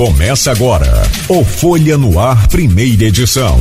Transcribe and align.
Começa 0.00 0.48
agora 0.50 1.04
o 1.28 1.44
Folha 1.44 1.98
no 1.98 2.18
Ar, 2.18 2.48
primeira 2.48 3.04
edição. 3.04 3.60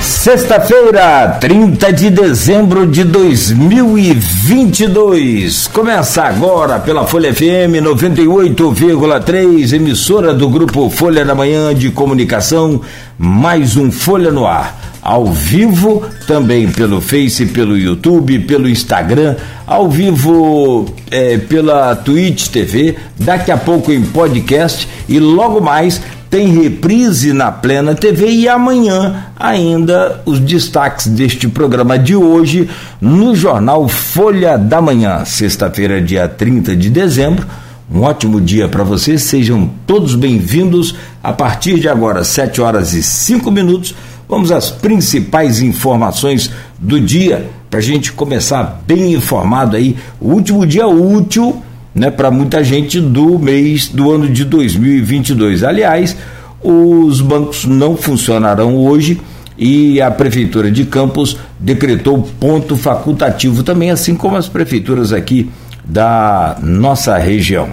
Sexta-feira, 0.00 1.36
30 1.38 1.92
de 1.92 2.08
dezembro 2.08 2.86
de 2.86 3.04
2022. 3.04 5.68
Começa 5.68 6.22
agora 6.22 6.80
pela 6.80 7.06
Folha 7.06 7.34
FM 7.34 7.84
98,3, 7.84 9.74
emissora 9.74 10.32
do 10.32 10.48
grupo 10.48 10.88
Folha 10.88 11.22
da 11.22 11.34
Manhã 11.34 11.74
de 11.74 11.90
Comunicação, 11.90 12.80
mais 13.18 13.76
um 13.76 13.92
Folha 13.92 14.32
no 14.32 14.46
Ar 14.46 14.79
ao 15.02 15.26
vivo, 15.26 16.04
também 16.26 16.68
pelo 16.68 17.00
Face, 17.00 17.46
pelo 17.46 17.76
YouTube, 17.76 18.40
pelo 18.40 18.68
Instagram, 18.68 19.36
ao 19.66 19.88
vivo 19.88 20.86
é, 21.10 21.38
pela 21.38 21.96
Twitch 21.96 22.48
TV, 22.48 22.96
daqui 23.18 23.50
a 23.50 23.56
pouco 23.56 23.92
em 23.92 24.02
podcast 24.02 24.88
e 25.08 25.18
logo 25.18 25.60
mais 25.60 26.00
tem 26.30 26.48
reprise 26.62 27.32
na 27.32 27.50
Plena 27.50 27.92
TV 27.92 28.30
e 28.30 28.48
amanhã 28.48 29.26
ainda 29.36 30.22
os 30.24 30.38
destaques 30.38 31.08
deste 31.08 31.48
programa 31.48 31.98
de 31.98 32.14
hoje 32.14 32.70
no 33.00 33.34
jornal 33.34 33.88
Folha 33.88 34.56
da 34.56 34.80
Manhã, 34.80 35.24
sexta-feira, 35.24 36.00
dia 36.00 36.28
30 36.28 36.76
de 36.76 36.88
dezembro. 36.88 37.44
Um 37.92 38.02
ótimo 38.02 38.40
dia 38.40 38.68
para 38.68 38.84
vocês, 38.84 39.24
sejam 39.24 39.68
todos 39.84 40.14
bem-vindos. 40.14 40.94
A 41.20 41.32
partir 41.32 41.80
de 41.80 41.88
agora, 41.88 42.22
7 42.22 42.60
horas 42.60 42.94
e 42.94 43.02
5 43.02 43.50
minutos 43.50 43.96
Vamos 44.30 44.52
às 44.52 44.70
principais 44.70 45.60
informações 45.60 46.52
do 46.78 47.00
dia, 47.00 47.50
para 47.68 47.80
a 47.80 47.82
gente 47.82 48.12
começar 48.12 48.80
bem 48.86 49.12
informado 49.12 49.76
aí. 49.76 49.96
O 50.20 50.28
último 50.28 50.64
dia 50.64 50.86
útil, 50.86 51.60
né, 51.92 52.12
para 52.12 52.30
muita 52.30 52.62
gente 52.62 53.00
do 53.00 53.40
mês 53.40 53.88
do 53.88 54.08
ano 54.08 54.28
de 54.28 54.44
2022. 54.44 55.64
Aliás, 55.64 56.16
os 56.62 57.20
bancos 57.20 57.64
não 57.64 57.96
funcionarão 57.96 58.76
hoje 58.76 59.20
e 59.58 60.00
a 60.00 60.12
prefeitura 60.12 60.70
de 60.70 60.84
Campos 60.84 61.36
decretou 61.58 62.22
ponto 62.38 62.76
facultativo 62.76 63.64
também, 63.64 63.90
assim 63.90 64.14
como 64.14 64.36
as 64.36 64.48
prefeituras 64.48 65.12
aqui 65.12 65.50
da 65.84 66.56
nossa 66.62 67.18
região. 67.18 67.70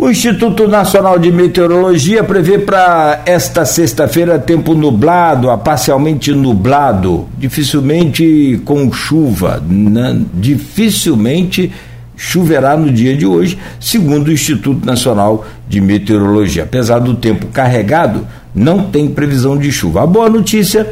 O 0.00 0.08
Instituto 0.08 0.68
Nacional 0.68 1.18
de 1.18 1.32
Meteorologia 1.32 2.22
prevê 2.22 2.56
para 2.56 3.20
esta 3.26 3.64
sexta-feira 3.64 4.38
tempo 4.38 4.72
nublado 4.72 5.50
a 5.50 5.58
parcialmente 5.58 6.32
nublado, 6.32 7.26
dificilmente 7.36 8.62
com 8.64 8.92
chuva, 8.92 9.60
né? 9.68 10.20
dificilmente 10.34 11.72
choverá 12.16 12.76
no 12.76 12.92
dia 12.92 13.16
de 13.16 13.26
hoje, 13.26 13.58
segundo 13.80 14.28
o 14.28 14.32
Instituto 14.32 14.86
Nacional 14.86 15.44
de 15.68 15.80
Meteorologia. 15.80 16.62
Apesar 16.62 17.00
do 17.00 17.16
tempo 17.16 17.48
carregado, 17.48 18.24
não 18.54 18.84
tem 18.84 19.08
previsão 19.08 19.58
de 19.58 19.72
chuva. 19.72 20.04
A 20.04 20.06
boa 20.06 20.30
notícia 20.30 20.88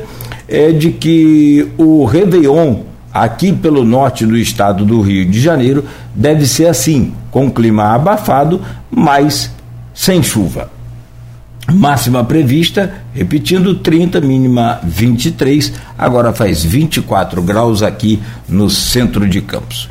é 0.48 0.72
de 0.72 0.90
que 0.90 1.68
o 1.78 2.04
Réveillon 2.04 2.78
aqui 3.22 3.52
pelo 3.52 3.84
norte 3.84 4.26
do 4.26 4.36
estado 4.36 4.84
do 4.84 5.00
Rio 5.00 5.24
de 5.26 5.40
Janeiro 5.40 5.84
deve 6.14 6.46
ser 6.46 6.66
assim, 6.66 7.12
com 7.30 7.50
clima 7.50 7.94
abafado, 7.94 8.60
mas 8.90 9.50
sem 9.94 10.22
chuva. 10.22 10.70
Máxima 11.72 12.22
prevista, 12.22 12.94
repetindo, 13.12 13.74
30, 13.74 14.20
mínima 14.20 14.78
23, 14.84 15.72
agora 15.98 16.32
faz 16.32 16.62
24 16.62 17.42
graus 17.42 17.82
aqui 17.82 18.20
no 18.48 18.70
centro 18.70 19.28
de 19.28 19.40
Campos. 19.40 19.88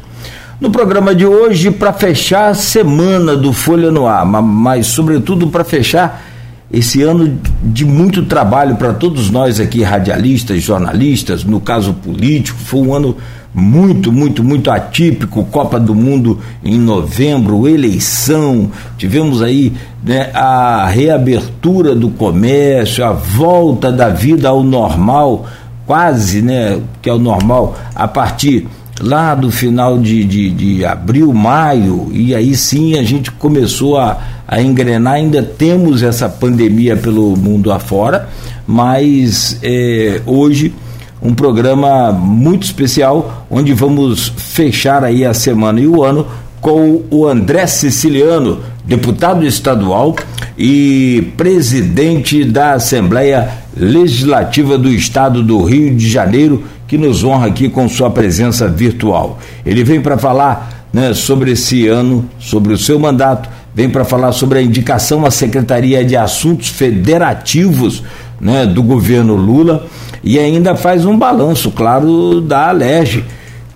No 0.59 0.71
programa 0.71 1.13
de 1.13 1.25
hoje, 1.25 1.69
para 1.69 1.91
fechar 1.91 2.49
a 2.49 2.53
semana 2.53 3.35
do 3.35 3.51
Folha 3.51 3.91
no 3.91 4.07
Ar, 4.07 4.25
mas 4.25 4.87
sobretudo 4.87 5.47
para 5.47 5.65
fechar 5.65 6.23
esse 6.71 7.03
ano 7.03 7.37
de 7.63 7.85
muito 7.85 8.23
trabalho 8.23 8.75
para 8.75 8.93
todos 8.93 9.29
nós 9.29 9.59
aqui, 9.59 9.83
radialistas, 9.83 10.61
jornalistas, 10.63 11.43
no 11.43 11.59
caso 11.59 11.93
político, 11.93 12.57
foi 12.59 12.81
um 12.81 12.93
ano 12.93 13.15
muito, 13.53 14.11
muito, 14.11 14.43
muito 14.43 14.69
atípico, 14.69 15.45
Copa 15.45 15.79
do 15.79 15.95
Mundo 15.95 16.39
em 16.63 16.77
novembro, 16.77 17.67
eleição, 17.67 18.69
tivemos 18.97 19.41
aí 19.41 19.71
né, 20.03 20.29
a 20.33 20.85
reabertura 20.87 21.95
do 21.95 22.09
comércio, 22.09 23.05
a 23.05 23.13
volta 23.13 23.91
da 23.91 24.09
vida 24.09 24.49
ao 24.49 24.61
normal, 24.61 25.45
quase, 25.85 26.41
né, 26.41 26.81
que 27.01 27.09
é 27.09 27.13
o 27.13 27.19
normal, 27.19 27.77
a 27.95 28.07
partir 28.07 28.67
lá 28.99 29.35
do 29.35 29.51
final 29.51 29.97
de, 29.97 30.25
de, 30.25 30.49
de 30.49 30.85
abril, 30.85 31.31
maio, 31.31 32.09
e 32.11 32.35
aí 32.35 32.55
sim 32.55 32.97
a 32.97 33.03
gente 33.03 33.31
começou 33.31 33.97
a, 33.97 34.17
a 34.47 34.61
engrenar, 34.61 35.13
ainda 35.13 35.41
temos 35.41 36.03
essa 36.03 36.29
pandemia 36.29 36.95
pelo 36.95 37.35
mundo 37.35 37.71
afora, 37.71 38.29
mas 38.67 39.59
é, 39.63 40.21
hoje 40.25 40.73
um 41.21 41.33
programa 41.33 42.11
muito 42.11 42.63
especial, 42.63 43.47
onde 43.49 43.73
vamos 43.73 44.31
fechar 44.37 45.03
aí 45.03 45.25
a 45.25 45.33
semana 45.33 45.79
e 45.79 45.87
o 45.87 46.03
ano 46.03 46.27
com 46.61 47.03
o 47.11 47.27
André 47.27 47.67
Siciliano, 47.67 48.59
deputado 48.85 49.45
estadual 49.45 50.15
e 50.57 51.31
presidente 51.37 52.43
da 52.43 52.73
Assembleia 52.73 53.49
Legislativa 53.75 54.77
do 54.77 54.89
Estado 54.89 55.43
do 55.43 55.63
Rio 55.63 55.95
de 55.95 56.09
Janeiro, 56.09 56.63
que 56.87 56.97
nos 56.97 57.23
honra 57.23 57.47
aqui 57.47 57.69
com 57.69 57.89
sua 57.89 58.09
presença 58.09 58.67
virtual. 58.67 59.39
Ele 59.65 59.83
vem 59.83 60.01
para 60.01 60.17
falar 60.17 60.87
né, 60.93 61.13
sobre 61.13 61.51
esse 61.51 61.87
ano, 61.87 62.27
sobre 62.39 62.73
o 62.73 62.77
seu 62.77 62.99
mandato, 62.99 63.49
vem 63.75 63.89
para 63.89 64.05
falar 64.05 64.31
sobre 64.31 64.59
a 64.59 64.61
indicação 64.61 65.25
à 65.25 65.29
Secretaria 65.29 66.03
de 66.05 66.15
Assuntos 66.15 66.69
Federativos 66.69 68.01
né, 68.39 68.65
do 68.65 68.81
governo 68.81 69.35
Lula 69.35 69.85
e 70.23 70.39
ainda 70.39 70.75
faz 70.75 71.05
um 71.05 71.17
balanço, 71.17 71.69
claro, 71.69 72.39
da 72.39 72.69
Alerj, 72.69 73.25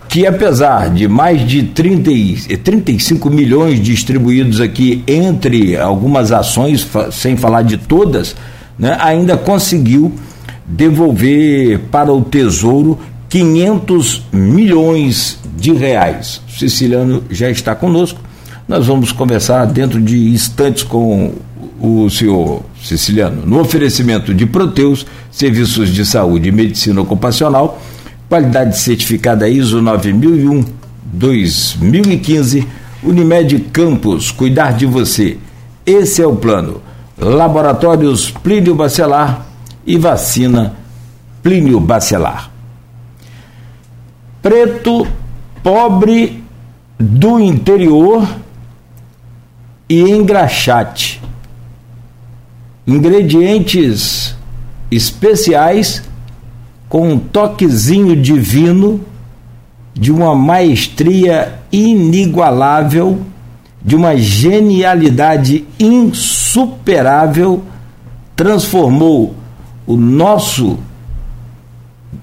que 0.07 0.25
apesar 0.25 0.89
de 0.89 1.07
mais 1.07 1.45
de 1.45 1.63
30, 1.63 2.09
35 2.63 3.29
milhões 3.29 3.79
distribuídos 3.81 4.61
aqui 4.61 5.03
entre 5.05 5.77
algumas 5.77 6.31
ações, 6.31 6.87
sem 7.11 7.35
falar 7.35 7.63
de 7.63 7.77
todas, 7.77 8.35
né, 8.77 8.97
ainda 9.01 9.35
conseguiu 9.35 10.13
devolver 10.65 11.79
para 11.91 12.13
o 12.13 12.21
Tesouro 12.21 12.97
500 13.27 14.23
milhões 14.31 15.37
de 15.57 15.73
reais. 15.73 16.41
O 16.47 16.57
Siciliano 16.57 17.23
já 17.29 17.49
está 17.49 17.75
conosco. 17.75 18.28
Nós 18.69 18.85
vamos 18.85 19.11
conversar 19.11 19.65
dentro 19.65 19.99
de 19.99 20.29
instantes 20.29 20.83
com 20.83 21.33
o 21.81 22.07
senhor 22.07 22.61
Siciliano. 22.79 23.43
No 23.43 23.59
oferecimento 23.61 24.31
de 24.31 24.45
Proteus, 24.45 25.07
serviços 25.31 25.89
de 25.89 26.05
saúde 26.05 26.49
e 26.49 26.51
medicina 26.51 27.01
ocupacional, 27.01 27.81
qualidade 28.29 28.77
certificada 28.77 29.49
ISO 29.49 29.81
9001 29.81 30.65
2015, 31.11 32.67
Unimed 33.01 33.59
Campos, 33.73 34.29
cuidar 34.29 34.73
de 34.73 34.85
você. 34.85 35.39
Esse 35.83 36.21
é 36.21 36.27
o 36.27 36.35
plano. 36.35 36.79
Laboratórios 37.17 38.29
Plínio 38.29 38.75
Bacelar 38.75 39.47
e 39.83 39.97
vacina 39.97 40.75
Plínio 41.41 41.79
Bacelar. 41.79 42.51
Preto, 44.43 45.07
pobre 45.63 46.43
do 46.99 47.39
interior 47.39 48.27
e 49.89 50.01
engraxate. 50.01 51.19
Ingredientes 52.85 54.35
especiais 54.91 56.03
com 56.87 57.13
um 57.13 57.19
toquezinho 57.19 58.15
divino 58.15 59.01
de 59.93 60.11
uma 60.11 60.35
maestria 60.35 61.59
inigualável, 61.71 63.19
de 63.81 63.95
uma 63.95 64.15
genialidade 64.15 65.65
insuperável, 65.79 67.63
transformou 68.35 69.35
o 69.85 69.95
nosso 69.97 70.79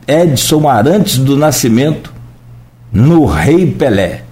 Edson 0.06 0.68
Arantes 0.68 1.18
do 1.18 1.36
Nascimento 1.36 2.12
no 2.92 3.26
Rei 3.26 3.70
Pelé, 3.70 4.24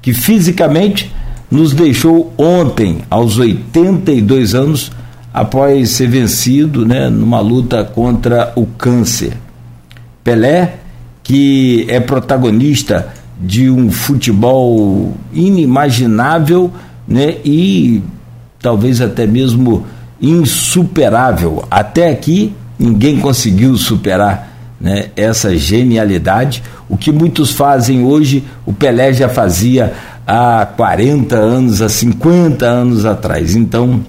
que 0.00 0.12
fisicamente 0.12 1.12
nos 1.52 1.74
deixou 1.74 2.32
ontem, 2.38 3.02
aos 3.10 3.36
82 3.36 4.54
anos, 4.54 4.90
após 5.34 5.90
ser 5.90 6.08
vencido 6.08 6.86
né, 6.86 7.10
numa 7.10 7.40
luta 7.40 7.84
contra 7.84 8.54
o 8.56 8.64
câncer. 8.64 9.34
Pelé, 10.24 10.76
que 11.22 11.84
é 11.90 12.00
protagonista 12.00 13.12
de 13.38 13.68
um 13.68 13.92
futebol 13.92 15.14
inimaginável 15.30 16.72
né, 17.06 17.36
e 17.44 18.02
talvez 18.58 19.02
até 19.02 19.26
mesmo 19.26 19.84
insuperável. 20.22 21.64
Até 21.70 22.08
aqui 22.08 22.54
ninguém 22.78 23.20
conseguiu 23.20 23.76
superar 23.76 24.52
né, 24.80 25.10
essa 25.14 25.54
genialidade. 25.54 26.62
O 26.88 26.96
que 26.96 27.12
muitos 27.12 27.52
fazem 27.52 28.04
hoje, 28.04 28.42
o 28.64 28.72
Pelé 28.72 29.12
já 29.12 29.28
fazia 29.28 29.92
há 30.26 30.66
40 30.76 31.36
anos, 31.36 31.82
há 31.82 31.88
50 31.88 32.66
anos 32.66 33.04
atrás. 33.04 33.54
Então, 33.54 34.02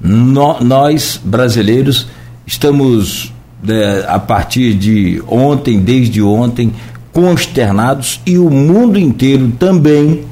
no, 0.00 0.60
nós, 0.60 1.20
brasileiros, 1.22 2.06
estamos, 2.46 3.32
né, 3.62 4.04
a 4.06 4.18
partir 4.18 4.74
de 4.74 5.22
ontem, 5.26 5.80
desde 5.80 6.22
ontem, 6.22 6.72
consternados 7.12 8.20
e 8.26 8.38
o 8.38 8.50
mundo 8.50 8.98
inteiro 8.98 9.50
também 9.58 10.24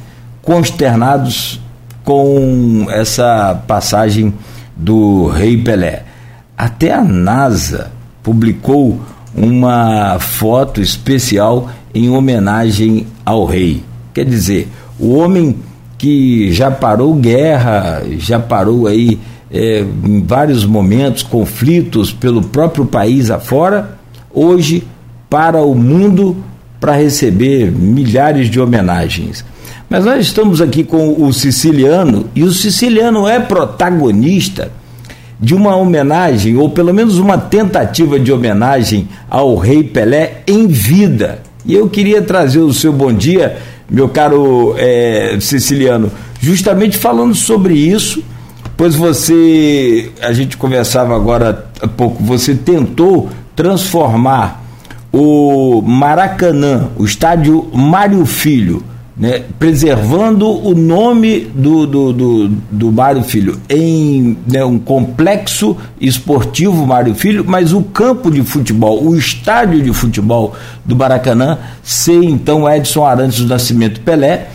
consternados 0.43 1.58
com 2.05 2.87
essa 2.91 3.55
passagem 3.67 4.35
do 4.76 5.29
Rei 5.29 5.56
Pelé. 5.56 6.05
Até 6.56 6.93
a 6.93 7.02
NASA 7.02 7.91
publicou 8.23 9.00
uma 9.35 10.19
foto 10.20 10.81
especial 10.81 11.70
em 11.94 12.11
homenagem 12.11 13.06
ao 13.25 13.44
rei. 13.46 13.82
Quer 14.14 14.25
dizer, 14.25 14.69
o 14.99 15.14
homem 15.14 15.56
que 15.99 16.52
já 16.52 16.70
parou 16.70 17.12
guerra, 17.14 18.02
já 18.16 18.38
parou 18.38 18.87
aí 18.87 19.19
é, 19.50 19.84
em 20.05 20.22
vários 20.22 20.64
momentos 20.64 21.22
conflitos 21.22 22.12
pelo 22.12 22.43
próprio 22.43 22.87
país 22.87 23.31
afora, 23.31 23.99
hoje 24.32 24.84
para 25.28 25.62
o 25.62 25.75
mundo 25.75 26.37
para 26.81 26.93
receber 26.93 27.72
milhares 27.72 28.49
de 28.49 28.61
homenagens. 28.61 29.44
Mas 29.88 30.05
nós 30.05 30.26
estamos 30.26 30.60
aqui 30.60 30.84
com 30.84 31.22
o 31.22 31.32
siciliano 31.32 32.26
e 32.34 32.43
o 32.43 32.52
siciliano 32.52 33.26
é 33.26 33.40
protagonista 33.40 34.70
de 35.38 35.55
uma 35.55 35.76
homenagem, 35.76 36.56
ou 36.56 36.70
pelo 36.70 36.94
menos 36.94 37.19
uma 37.19 37.37
tentativa 37.37 38.19
de 38.19 38.32
homenagem 38.32 39.08
ao 39.28 39.56
Rei 39.56 39.82
Pelé 39.82 40.43
em 40.46 40.67
vida. 40.67 41.40
E 41.67 41.75
eu 41.75 41.88
queria 41.88 42.22
trazer 42.22 42.60
o 42.60 42.72
seu 42.72 42.93
bom 42.93 43.12
dia, 43.12 43.56
meu 43.94 44.08
caro 44.08 44.75
é, 44.76 45.37
siciliano, 45.41 46.11
justamente 46.41 46.99
falando 46.99 47.35
sobre 47.35 47.75
isso, 47.75 48.23
pois 48.76 48.94
você, 48.94 50.11
a 50.20 50.32
gente 50.32 50.56
conversava 50.56 51.14
agora 51.14 51.67
há 51.81 51.87
pouco, 51.88 52.23
você 52.23 52.55
tentou 52.55 53.29
transformar 53.55 54.62
o 55.12 55.81
Maracanã, 55.82 56.88
o 56.96 57.05
estádio 57.05 57.69
Mário 57.73 58.26
Filho, 58.26 58.82
né, 59.16 59.44
preservando 59.58 60.49
o 60.49 60.75
nome 60.75 61.40
do, 61.55 61.87
do, 61.87 62.12
do, 62.12 62.49
do 62.49 62.93
Mário 62.93 63.22
Filho 63.22 63.61
em 63.69 64.37
né, 64.46 64.64
um 64.64 64.78
complexo 64.78 65.76
esportivo 66.00 66.84
Mário 66.84 67.14
Filho, 67.14 67.44
mas 67.46 67.72
o 67.72 67.82
campo 67.82 68.28
de 68.31 68.43
futebol, 68.43 69.05
o 69.05 69.16
estádio 69.16 69.81
de 69.81 69.93
futebol 69.93 70.55
do 70.84 70.96
Maracanã, 70.96 71.58
ser 71.82 72.25
então 72.25 72.69
Edson 72.69 73.05
Arantes 73.05 73.38
do 73.38 73.46
Nascimento 73.46 74.00
Pelé, 74.00 74.49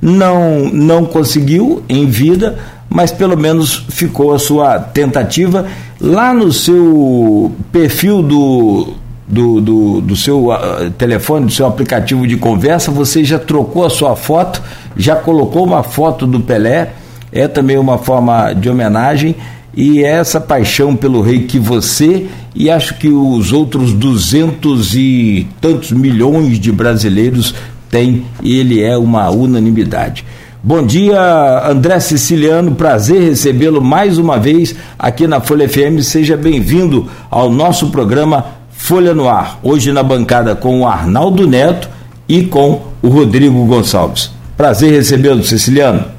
não, 0.00 0.66
não 0.72 1.04
conseguiu 1.04 1.82
em 1.88 2.06
vida, 2.06 2.58
mas 2.88 3.10
pelo 3.10 3.36
menos 3.36 3.84
ficou 3.88 4.32
a 4.32 4.38
sua 4.38 4.78
tentativa. 4.78 5.66
Lá 6.00 6.32
no 6.32 6.52
seu 6.52 7.50
perfil 7.72 8.22
do 8.22 8.94
do, 9.26 9.60
do, 9.60 10.00
do 10.00 10.16
seu 10.16 10.50
uh, 10.50 10.90
telefone, 10.98 11.46
do 11.46 11.52
seu 11.52 11.66
aplicativo 11.66 12.26
de 12.26 12.36
conversa, 12.36 12.90
você 12.90 13.24
já 13.24 13.38
trocou 13.38 13.84
a 13.84 13.90
sua 13.90 14.14
foto, 14.14 14.62
já 14.96 15.16
colocou 15.16 15.64
uma 15.64 15.82
foto 15.82 16.26
do 16.26 16.40
Pelé, 16.40 16.92
é 17.32 17.48
também 17.48 17.78
uma 17.78 17.98
forma 17.98 18.52
de 18.52 18.68
homenagem 18.68 19.34
e 19.76 20.04
é 20.04 20.10
essa 20.12 20.40
paixão 20.40 20.94
pelo 20.94 21.20
rei 21.20 21.40
que 21.44 21.58
você 21.58 22.28
e 22.54 22.70
acho 22.70 22.96
que 22.96 23.08
os 23.08 23.52
outros 23.52 23.92
duzentos 23.92 24.94
e 24.94 25.48
tantos 25.60 25.90
milhões 25.90 26.60
de 26.60 26.70
brasileiros 26.70 27.54
têm, 27.90 28.24
ele 28.42 28.82
é 28.82 28.96
uma 28.96 29.30
unanimidade. 29.30 30.24
Bom 30.62 30.82
dia, 30.82 31.68
André 31.68 32.00
Siciliano, 32.00 32.74
prazer 32.74 33.20
recebê-lo 33.20 33.82
mais 33.82 34.16
uma 34.16 34.38
vez 34.38 34.74
aqui 34.98 35.26
na 35.26 35.40
Folha 35.40 35.68
FM. 35.68 36.00
Seja 36.00 36.36
bem-vindo 36.38 37.06
ao 37.30 37.50
nosso 37.50 37.90
programa 37.90 38.46
Folha 38.84 39.14
no 39.14 39.26
Ar, 39.26 39.58
hoje 39.62 39.90
na 39.92 40.02
bancada 40.02 40.54
com 40.54 40.82
o 40.82 40.86
Arnaldo 40.86 41.48
Neto 41.48 41.88
e 42.28 42.44
com 42.44 42.82
o 43.02 43.08
Rodrigo 43.08 43.64
Gonçalves. 43.64 44.30
Prazer 44.58 44.92
recebê-lo, 44.92 45.42
Siciliano. 45.42 46.12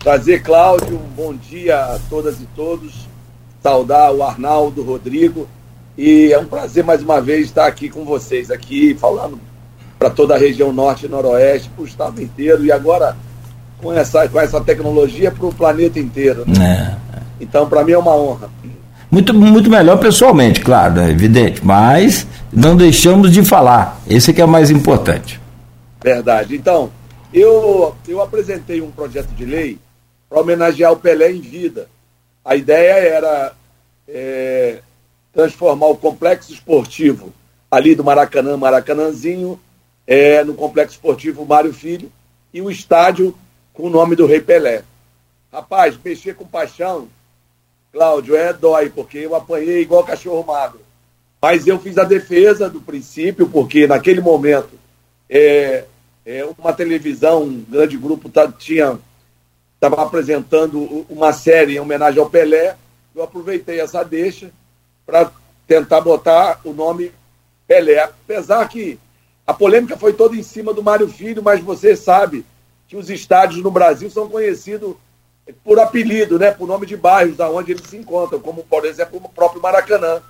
Prazer, 0.00 0.42
Cláudio. 0.42 1.00
Bom 1.16 1.32
dia 1.32 1.78
a 1.78 2.00
todas 2.10 2.40
e 2.40 2.48
todos. 2.56 3.06
Saudar 3.62 4.12
o 4.12 4.24
Arnaldo, 4.24 4.82
Rodrigo. 4.82 5.46
E 5.96 6.32
é 6.32 6.38
um 6.40 6.44
prazer 6.44 6.82
mais 6.82 7.04
uma 7.04 7.20
vez 7.20 7.44
estar 7.44 7.68
aqui 7.68 7.88
com 7.88 8.04
vocês, 8.04 8.50
aqui 8.50 8.96
falando 8.96 9.38
para 9.96 10.10
toda 10.10 10.34
a 10.34 10.38
região 10.38 10.72
norte 10.72 11.06
e 11.06 11.08
noroeste, 11.08 11.68
para 11.68 11.84
o 11.84 11.86
estado 11.86 12.20
inteiro. 12.20 12.64
E 12.64 12.72
agora 12.72 13.16
com 13.80 13.92
essa, 13.92 14.28
com 14.28 14.40
essa 14.40 14.60
tecnologia 14.60 15.30
para 15.30 15.46
o 15.46 15.54
planeta 15.54 16.00
inteiro. 16.00 16.42
Né? 16.48 16.98
É. 17.14 17.20
Então, 17.40 17.68
para 17.68 17.84
mim 17.84 17.92
é 17.92 17.98
uma 17.98 18.16
honra. 18.16 18.50
Muito, 19.10 19.34
muito 19.34 19.68
melhor 19.68 19.98
pessoalmente, 19.98 20.60
claro, 20.60 21.00
é 21.00 21.10
evidente, 21.10 21.64
mas 21.64 22.26
não 22.52 22.76
deixamos 22.76 23.32
de 23.32 23.44
falar. 23.44 24.00
Esse 24.08 24.30
é 24.30 24.34
que 24.34 24.40
é 24.40 24.44
o 24.44 24.48
mais 24.48 24.70
importante. 24.70 25.40
Verdade. 26.00 26.54
Então, 26.54 26.92
eu, 27.34 27.94
eu 28.06 28.22
apresentei 28.22 28.80
um 28.80 28.90
projeto 28.90 29.30
de 29.30 29.44
lei 29.44 29.78
para 30.28 30.40
homenagear 30.40 30.92
o 30.92 30.96
Pelé 30.96 31.32
em 31.32 31.40
vida. 31.40 31.88
A 32.44 32.54
ideia 32.54 32.92
era 32.92 33.52
é, 34.08 34.78
transformar 35.32 35.86
o 35.86 35.96
complexo 35.96 36.52
esportivo 36.52 37.32
ali 37.68 37.96
do 37.96 38.04
Maracanã, 38.04 38.56
Maracanãzinho, 38.56 39.58
é, 40.06 40.44
no 40.44 40.54
complexo 40.54 40.94
esportivo 40.94 41.44
Mário 41.44 41.72
Filho, 41.72 42.10
e 42.54 42.60
o 42.60 42.70
estádio 42.70 43.36
com 43.72 43.84
o 43.84 43.90
nome 43.90 44.14
do 44.14 44.26
Rei 44.26 44.40
Pelé. 44.40 44.82
Rapaz, 45.52 45.98
mexer 46.04 46.34
com 46.34 46.44
paixão 46.46 47.08
Cláudio, 47.92 48.36
é 48.36 48.52
dói, 48.52 48.88
porque 48.88 49.18
eu 49.18 49.34
apanhei 49.34 49.82
igual 49.82 50.04
cachorro 50.04 50.46
magro. 50.46 50.80
Mas 51.42 51.66
eu 51.66 51.78
fiz 51.78 51.98
a 51.98 52.04
defesa 52.04 52.68
do 52.68 52.80
princípio, 52.80 53.48
porque 53.48 53.86
naquele 53.86 54.20
momento 54.20 54.70
é, 55.28 55.84
é 56.24 56.44
uma 56.58 56.72
televisão, 56.72 57.44
um 57.44 57.64
grande 57.68 57.96
grupo 57.96 58.28
tá, 58.28 58.50
tinha 58.50 58.98
estava 59.74 60.02
apresentando 60.02 61.06
uma 61.08 61.32
série 61.32 61.76
em 61.76 61.80
homenagem 61.80 62.20
ao 62.20 62.28
Pelé. 62.28 62.76
Eu 63.14 63.22
aproveitei 63.22 63.80
essa 63.80 64.02
deixa 64.02 64.50
para 65.06 65.32
tentar 65.66 66.02
botar 66.02 66.60
o 66.64 66.74
nome 66.74 67.10
Pelé. 67.66 67.98
Apesar 68.00 68.68
que 68.68 68.98
a 69.46 69.54
polêmica 69.54 69.96
foi 69.96 70.12
toda 70.12 70.36
em 70.36 70.42
cima 70.42 70.74
do 70.74 70.82
Mário 70.82 71.08
Filho, 71.08 71.42
mas 71.42 71.60
você 71.60 71.96
sabe 71.96 72.44
que 72.86 72.96
os 72.96 73.08
estádios 73.08 73.62
no 73.62 73.70
Brasil 73.70 74.10
são 74.10 74.28
conhecidos 74.28 74.94
por 75.64 75.78
apelido, 75.78 76.38
né, 76.38 76.50
por 76.50 76.66
nome 76.66 76.86
de 76.86 76.96
bairros 76.96 77.36
da 77.36 77.50
onde 77.50 77.72
eles 77.72 77.86
se 77.86 77.96
encontram, 77.96 78.40
como 78.40 78.62
por 78.62 78.84
exemplo 78.84 79.20
o 79.22 79.28
próprio 79.28 79.60
Maracanã, 79.60 80.22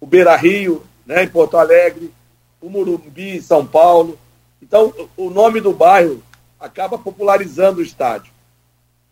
o 0.00 0.06
Beira 0.06 0.34
Rio, 0.36 0.82
né, 1.06 1.24
em 1.24 1.28
Porto 1.28 1.56
Alegre, 1.56 2.12
o 2.60 2.68
Murumbi, 2.68 3.36
em 3.36 3.42
São 3.42 3.66
Paulo. 3.66 4.18
Então, 4.62 4.92
o 5.16 5.28
nome 5.28 5.60
do 5.60 5.72
bairro 5.72 6.22
acaba 6.58 6.96
popularizando 6.96 7.80
o 7.80 7.82
estádio. 7.82 8.32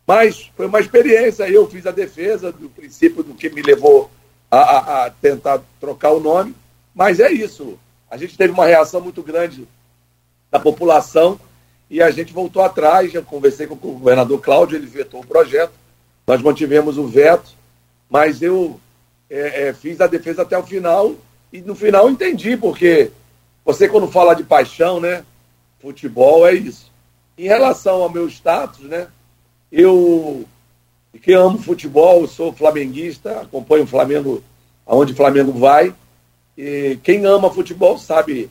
Mas 0.07 0.51
foi 0.57 0.67
uma 0.67 0.81
experiência, 0.81 1.49
eu 1.49 1.69
fiz 1.69 1.87
a 1.87 1.93
defesa 1.93 2.51
do 2.51 2.69
princípio 2.69 3.23
do 3.23 3.35
que 3.35 3.51
me 3.51 3.63
levou 3.63 4.11
a, 4.51 4.59
a, 4.59 5.05
a 5.05 5.11
tentar 5.11 5.61
trocar 5.81 6.11
o 6.13 6.21
nome, 6.21 6.55
mas 6.95 7.21
é 7.21 7.31
isso. 7.31 7.79
A 8.11 8.17
gente 8.17 8.37
teve 8.37 8.53
uma 8.53 8.67
reação 8.67 9.01
muito 9.01 9.23
grande 9.23 9.67
da 10.51 10.59
população 10.59 11.39
e 11.91 12.03
a 12.03 12.11
gente 12.11 12.33
voltou 12.33 12.62
atrás, 12.62 13.15
eu 13.15 13.23
conversei 13.23 13.67
com 13.67 13.75
o 13.75 13.77
governador 13.77 14.41
Cláudio, 14.41 14.77
ele 14.77 14.87
vetou 14.87 15.21
o 15.21 15.27
projeto, 15.27 15.73
nós 16.27 16.41
mantivemos 16.41 16.97
o 16.97 17.07
veto, 17.07 17.51
mas 18.09 18.41
eu 18.43 18.81
é, 19.29 19.69
é, 19.69 19.73
fiz 19.73 20.01
a 20.01 20.07
defesa 20.07 20.43
até 20.43 20.57
o 20.57 20.62
final 20.62 21.15
e 21.53 21.61
no 21.61 21.75
final 21.75 22.09
entendi, 22.11 22.57
porque 22.57 23.11
você 23.65 23.89
quando 23.89 24.09
fala 24.09 24.35
de 24.35 24.45
paixão, 24.45 25.01
né, 25.01 25.25
futebol 25.81 26.47
é 26.47 26.55
isso. 26.55 26.91
Em 27.37 27.45
relação 27.45 28.03
ao 28.03 28.11
meu 28.11 28.29
status, 28.29 28.81
né, 28.81 29.09
eu 29.71 30.47
que 31.23 31.33
amo 31.33 31.59
futebol, 31.59 32.27
sou 32.27 32.53
flamenguista, 32.53 33.41
acompanho 33.41 33.85
o 33.85 33.87
Flamengo 33.87 34.43
aonde 34.87 35.12
o 35.12 35.17
Flamengo 35.17 35.53
vai, 35.53 35.95
e 36.57 36.99
quem 37.03 37.25
ama 37.27 37.51
futebol 37.51 37.99
sabe 37.99 38.51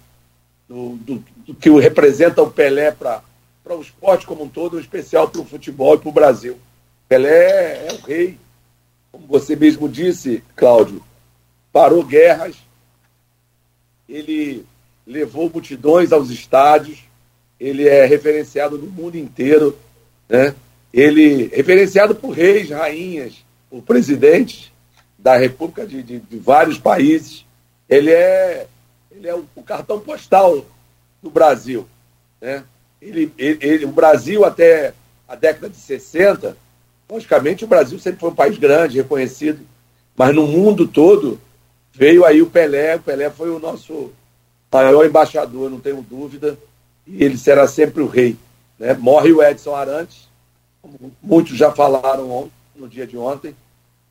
do, 0.67 0.95
do, 0.97 1.23
que 1.59 1.69
representa 1.79 2.41
o 2.41 2.51
Pelé 2.51 2.91
para 2.91 3.21
o 3.69 3.81
esporte 3.81 4.25
como 4.25 4.43
um 4.43 4.49
todo, 4.49 4.77
em 4.77 4.81
especial 4.81 5.29
para 5.29 5.41
o 5.41 5.45
futebol 5.45 5.95
e 5.95 5.97
para 5.97 6.09
o 6.09 6.13
Brasil. 6.13 6.57
Pelé 7.07 7.87
é 7.87 7.93
o 7.93 8.05
rei, 8.05 8.37
como 9.11 9.27
você 9.27 9.55
mesmo 9.55 9.89
disse, 9.89 10.43
Cláudio, 10.55 11.03
parou 11.71 12.03
guerras, 12.03 12.55
ele 14.07 14.65
levou 15.05 15.49
multidões 15.49 16.11
aos 16.11 16.29
estádios, 16.29 16.99
ele 17.59 17.87
é 17.87 18.05
referenciado 18.05 18.77
no 18.77 18.87
mundo 18.87 19.17
inteiro, 19.17 19.77
né? 20.27 20.55
ele 20.93 21.47
referenciado 21.47 22.15
por 22.15 22.31
reis, 22.31 22.69
rainhas, 22.69 23.45
por 23.69 23.81
presidentes 23.83 24.71
da 25.17 25.37
República 25.37 25.85
de, 25.85 26.01
de, 26.01 26.19
de 26.19 26.37
vários 26.37 26.77
países. 26.77 27.45
Ele 27.87 28.11
é, 28.11 28.67
ele 29.11 29.27
é 29.27 29.35
o, 29.35 29.45
o 29.55 29.63
cartão 29.63 29.99
postal 29.99 30.65
do 31.21 31.29
Brasil. 31.29 31.87
Né? 32.39 32.63
ele, 33.01 33.33
ele, 33.37 33.57
ele, 33.61 33.85
o 33.85 33.91
Brasil 33.91 34.45
até 34.45 34.93
a 35.27 35.35
década 35.35 35.69
de 35.69 35.77
60, 35.77 36.55
logicamente 37.09 37.63
o 37.63 37.67
Brasil 37.67 37.97
sempre 37.97 38.19
foi 38.19 38.29
um 38.29 38.35
país 38.35 38.57
grande, 38.57 38.97
reconhecido, 38.97 39.59
mas 40.15 40.35
no 40.35 40.45
mundo 40.45 40.87
todo 40.87 41.39
veio 41.93 42.23
aí 42.23 42.41
o 42.41 42.47
Pelé, 42.47 42.95
o 42.95 43.01
Pelé 43.01 43.29
foi 43.29 43.49
o 43.49 43.59
nosso 43.59 44.11
maior 44.71 45.05
embaixador, 45.05 45.69
não 45.69 45.79
tenho 45.79 46.05
dúvida, 46.07 46.57
e 47.07 47.23
ele 47.23 47.37
será 47.37 47.67
sempre 47.67 48.01
o 48.03 48.07
rei. 48.07 48.37
Né? 48.77 48.93
Morre 48.93 49.31
o 49.31 49.43
Edson 49.43 49.75
Arantes, 49.75 50.29
como 50.81 51.11
muitos 51.21 51.57
já 51.57 51.71
falaram 51.71 52.49
no 52.75 52.87
dia 52.87 53.07
de 53.07 53.17
ontem, 53.17 53.55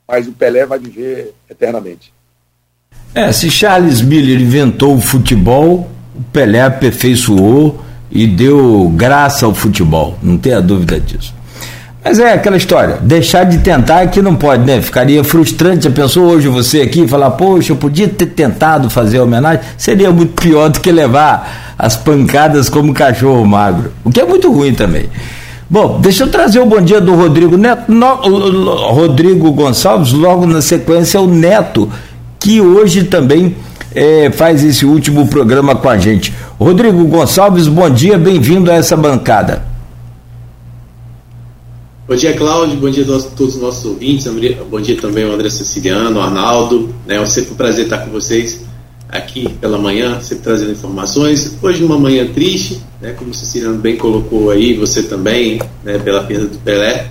mas 0.06 0.26
o 0.26 0.32
Pelé 0.32 0.66
vai 0.66 0.78
viver 0.78 1.34
eternamente. 1.48 2.12
É, 3.14 3.32
se 3.32 3.50
Charles 3.50 4.00
Miller 4.00 4.40
inventou 4.40 4.94
o 4.94 5.00
futebol, 5.00 5.90
o 6.20 6.22
Pelé 6.32 6.60
aperfeiçoou 6.60 7.82
e 8.10 8.26
deu 8.26 8.92
graça 8.94 9.46
ao 9.46 9.54
futebol, 9.54 10.18
não 10.22 10.36
tenha 10.36 10.60
dúvida 10.60 11.00
disso. 11.00 11.34
Mas 12.04 12.18
é 12.18 12.32
aquela 12.32 12.56
história, 12.56 12.98
deixar 13.00 13.44
de 13.44 13.58
tentar 13.58 14.06
que 14.08 14.22
não 14.22 14.34
pode, 14.34 14.64
né? 14.64 14.80
Ficaria 14.80 15.22
frustrante. 15.22 15.84
Já 15.84 15.90
pensou 15.90 16.24
hoje 16.24 16.48
você 16.48 16.80
aqui 16.80 17.06
falar, 17.06 17.32
poxa, 17.32 17.72
eu 17.72 17.76
podia 17.76 18.08
ter 18.08 18.26
tentado 18.26 18.88
fazer 18.88 19.18
a 19.18 19.22
homenagem? 19.22 19.60
Seria 19.76 20.10
muito 20.10 20.40
pior 20.40 20.70
do 20.70 20.80
que 20.80 20.90
levar 20.90 21.74
as 21.78 21.96
pancadas 21.96 22.68
como 22.70 22.94
cachorro 22.94 23.44
magro, 23.44 23.92
o 24.04 24.10
que 24.10 24.20
é 24.20 24.24
muito 24.24 24.50
ruim 24.50 24.74
também. 24.74 25.08
Bom, 25.68 26.00
deixa 26.00 26.24
eu 26.24 26.28
trazer 26.28 26.58
o 26.58 26.66
bom 26.66 26.80
dia 26.80 27.00
do 27.00 27.14
Rodrigo 27.14 27.56
Neto, 27.56 27.92
no, 27.92 28.14
Rodrigo 28.92 29.52
Gonçalves, 29.52 30.12
logo 30.12 30.46
na 30.46 30.60
sequência 30.60 31.20
o 31.20 31.26
Neto, 31.26 31.88
que 32.38 32.60
hoje 32.60 33.04
também 33.04 33.54
é, 33.94 34.30
faz 34.30 34.62
esse 34.62 34.84
último 34.84 35.28
programa 35.28 35.74
com 35.74 35.88
a 35.88 35.98
gente. 35.98 36.32
Rodrigo 36.58 37.04
Gonçalves, 37.06 37.66
bom 37.66 37.88
dia, 37.90 38.18
bem-vindo 38.18 38.70
a 38.70 38.74
essa 38.74 38.96
bancada. 38.96 39.70
Bom 42.06 42.16
dia, 42.16 42.34
Cláudio. 42.36 42.76
Bom 42.76 42.90
dia 42.90 43.04
a 43.04 43.06
todos 43.06 43.54
os 43.54 43.62
nossos 43.62 43.84
ouvintes. 43.84 44.26
Bom 44.68 44.80
dia 44.80 44.96
também 45.00 45.22
ao 45.22 45.30
André 45.30 45.48
Siciliano, 45.48 46.18
ao 46.18 46.26
Arnaldo. 46.26 46.92
Né? 47.06 47.16
É 47.16 47.26
sempre 47.26 47.52
um 47.52 47.54
prazer 47.54 47.84
estar 47.84 47.98
com 47.98 48.10
vocês 48.10 48.62
aqui 49.08 49.48
pela 49.60 49.78
manhã, 49.78 50.20
sempre 50.20 50.42
trazendo 50.42 50.72
informações. 50.72 51.56
Hoje 51.62 51.84
uma 51.84 51.96
manhã 51.96 52.26
triste, 52.26 52.80
né? 53.00 53.12
como 53.12 53.30
o 53.30 53.34
Siciliano 53.34 53.78
bem 53.78 53.96
colocou 53.96 54.50
aí, 54.50 54.74
você 54.74 55.04
também, 55.04 55.60
né? 55.84 55.98
pela 56.00 56.24
perda 56.24 56.46
do 56.46 56.58
Pelé. 56.58 57.06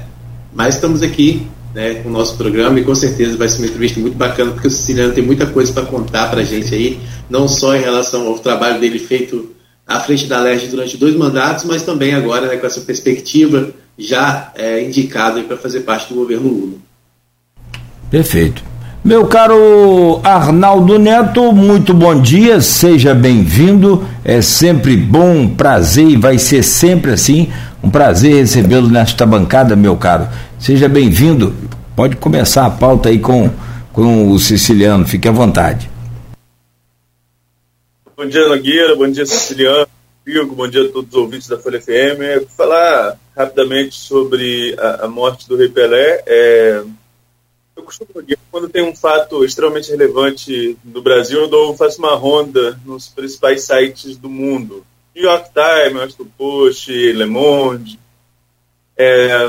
Mas 0.54 0.76
estamos 0.76 1.02
aqui 1.02 1.48
né, 1.74 2.02
o 2.06 2.10
nosso 2.10 2.36
programa 2.38 2.80
e 2.80 2.84
com 2.84 2.96
certeza 2.96 3.38
vai 3.38 3.48
ser 3.48 3.60
uma 3.60 3.68
entrevista 3.68 4.00
muito 4.00 4.18
bacana, 4.18 4.52
porque 4.52 4.68
o 4.68 4.72
Siciliano 4.72 5.14
tem 5.14 5.24
muita 5.24 5.46
coisa 5.46 5.72
para 5.72 5.86
contar 5.86 6.30
para 6.30 6.42
a 6.42 6.44
gente 6.44 6.74
aí, 6.74 7.00
não 7.30 7.48
só 7.48 7.76
em 7.76 7.82
relação 7.82 8.28
ao 8.28 8.40
trabalho 8.40 8.80
dele 8.80 9.00
feito 9.00 9.56
à 9.86 10.00
frente 10.00 10.28
da 10.28 10.40
Leste 10.40 10.68
durante 10.68 10.98
dois 10.98 11.16
mandatos, 11.16 11.66
mas 11.66 11.84
também 11.84 12.14
agora 12.14 12.48
né, 12.48 12.58
com 12.58 12.68
essa 12.68 12.82
perspectiva 12.82 13.72
já 13.98 14.52
é, 14.56 14.84
indicado 14.84 15.44
para 15.44 15.58
fazer 15.58 15.82
parte 15.82 16.10
do 16.10 16.20
governo 16.20 16.48
Lula. 16.48 16.78
Perfeito. 18.10 18.64
Meu 19.04 19.26
caro 19.28 20.20
Arnaldo 20.26 21.00
Neto, 21.00 21.54
muito 21.54 21.94
bom 21.94 22.22
dia, 22.22 22.60
seja 22.60 23.14
bem-vindo. 23.16 24.06
É 24.26 24.42
sempre 24.42 24.98
bom, 24.98 25.48
prazer 25.48 26.06
e 26.06 26.18
vai 26.18 26.38
ser 26.38 26.64
sempre 26.64 27.12
assim. 27.14 27.50
Um 27.82 27.90
prazer 27.90 28.36
recebê-lo 28.36 28.90
nesta 28.90 29.26
bancada, 29.26 29.74
meu 29.74 29.96
caro. 29.96 30.28
Seja 30.60 30.90
bem-vindo. 30.90 31.56
Pode 31.96 32.18
começar 32.18 32.66
a 32.66 32.70
pauta 32.70 33.08
aí 33.08 33.20
com, 33.20 33.50
com 33.94 34.32
o 34.32 34.38
siciliano, 34.38 35.08
fique 35.08 35.30
à 35.30 35.32
vontade. 35.32 35.90
Bom 38.18 38.26
dia, 38.26 38.50
Nogueira, 38.50 38.98
bom 38.98 39.10
dia, 39.10 39.26
siciliano. 39.26 39.88
Figo, 40.26 40.54
bom 40.54 40.68
dia 40.68 40.84
a 40.84 40.90
todos 40.90 41.10
os 41.10 41.16
ouvintes 41.16 41.48
da 41.48 41.58
Folha 41.58 41.82
FM. 41.82 42.46
Falar 42.56 43.18
rapidamente 43.36 43.96
sobre 43.96 44.76
a, 44.78 45.06
a, 45.06 45.08
morte 45.08 45.48
do 45.48 45.56
Rei 45.56 45.70
Pelé. 45.70 46.22
É, 46.28 46.84
eu 47.80 47.84
costumo, 47.84 48.10
quando 48.52 48.70
tem 48.70 48.84
um 48.84 48.96
fato 48.96 49.44
extremamente 49.44 49.90
relevante 49.90 50.78
no 50.84 51.02
Brasil, 51.02 51.42
eu 51.42 51.48
dou, 51.48 51.76
faço 51.76 52.00
uma 52.00 52.16
ronda 52.16 52.80
nos 52.86 53.08
principais 53.08 53.64
sites 53.64 54.18
do 54.18 54.30
mundo. 54.30 54.86
New 55.16 55.24
York 55.24 55.50
Times, 55.54 56.02
Washington 56.02 56.28
Post, 56.38 56.92
Le 56.92 57.26
Monde. 57.26 58.00
É, 58.98 59.48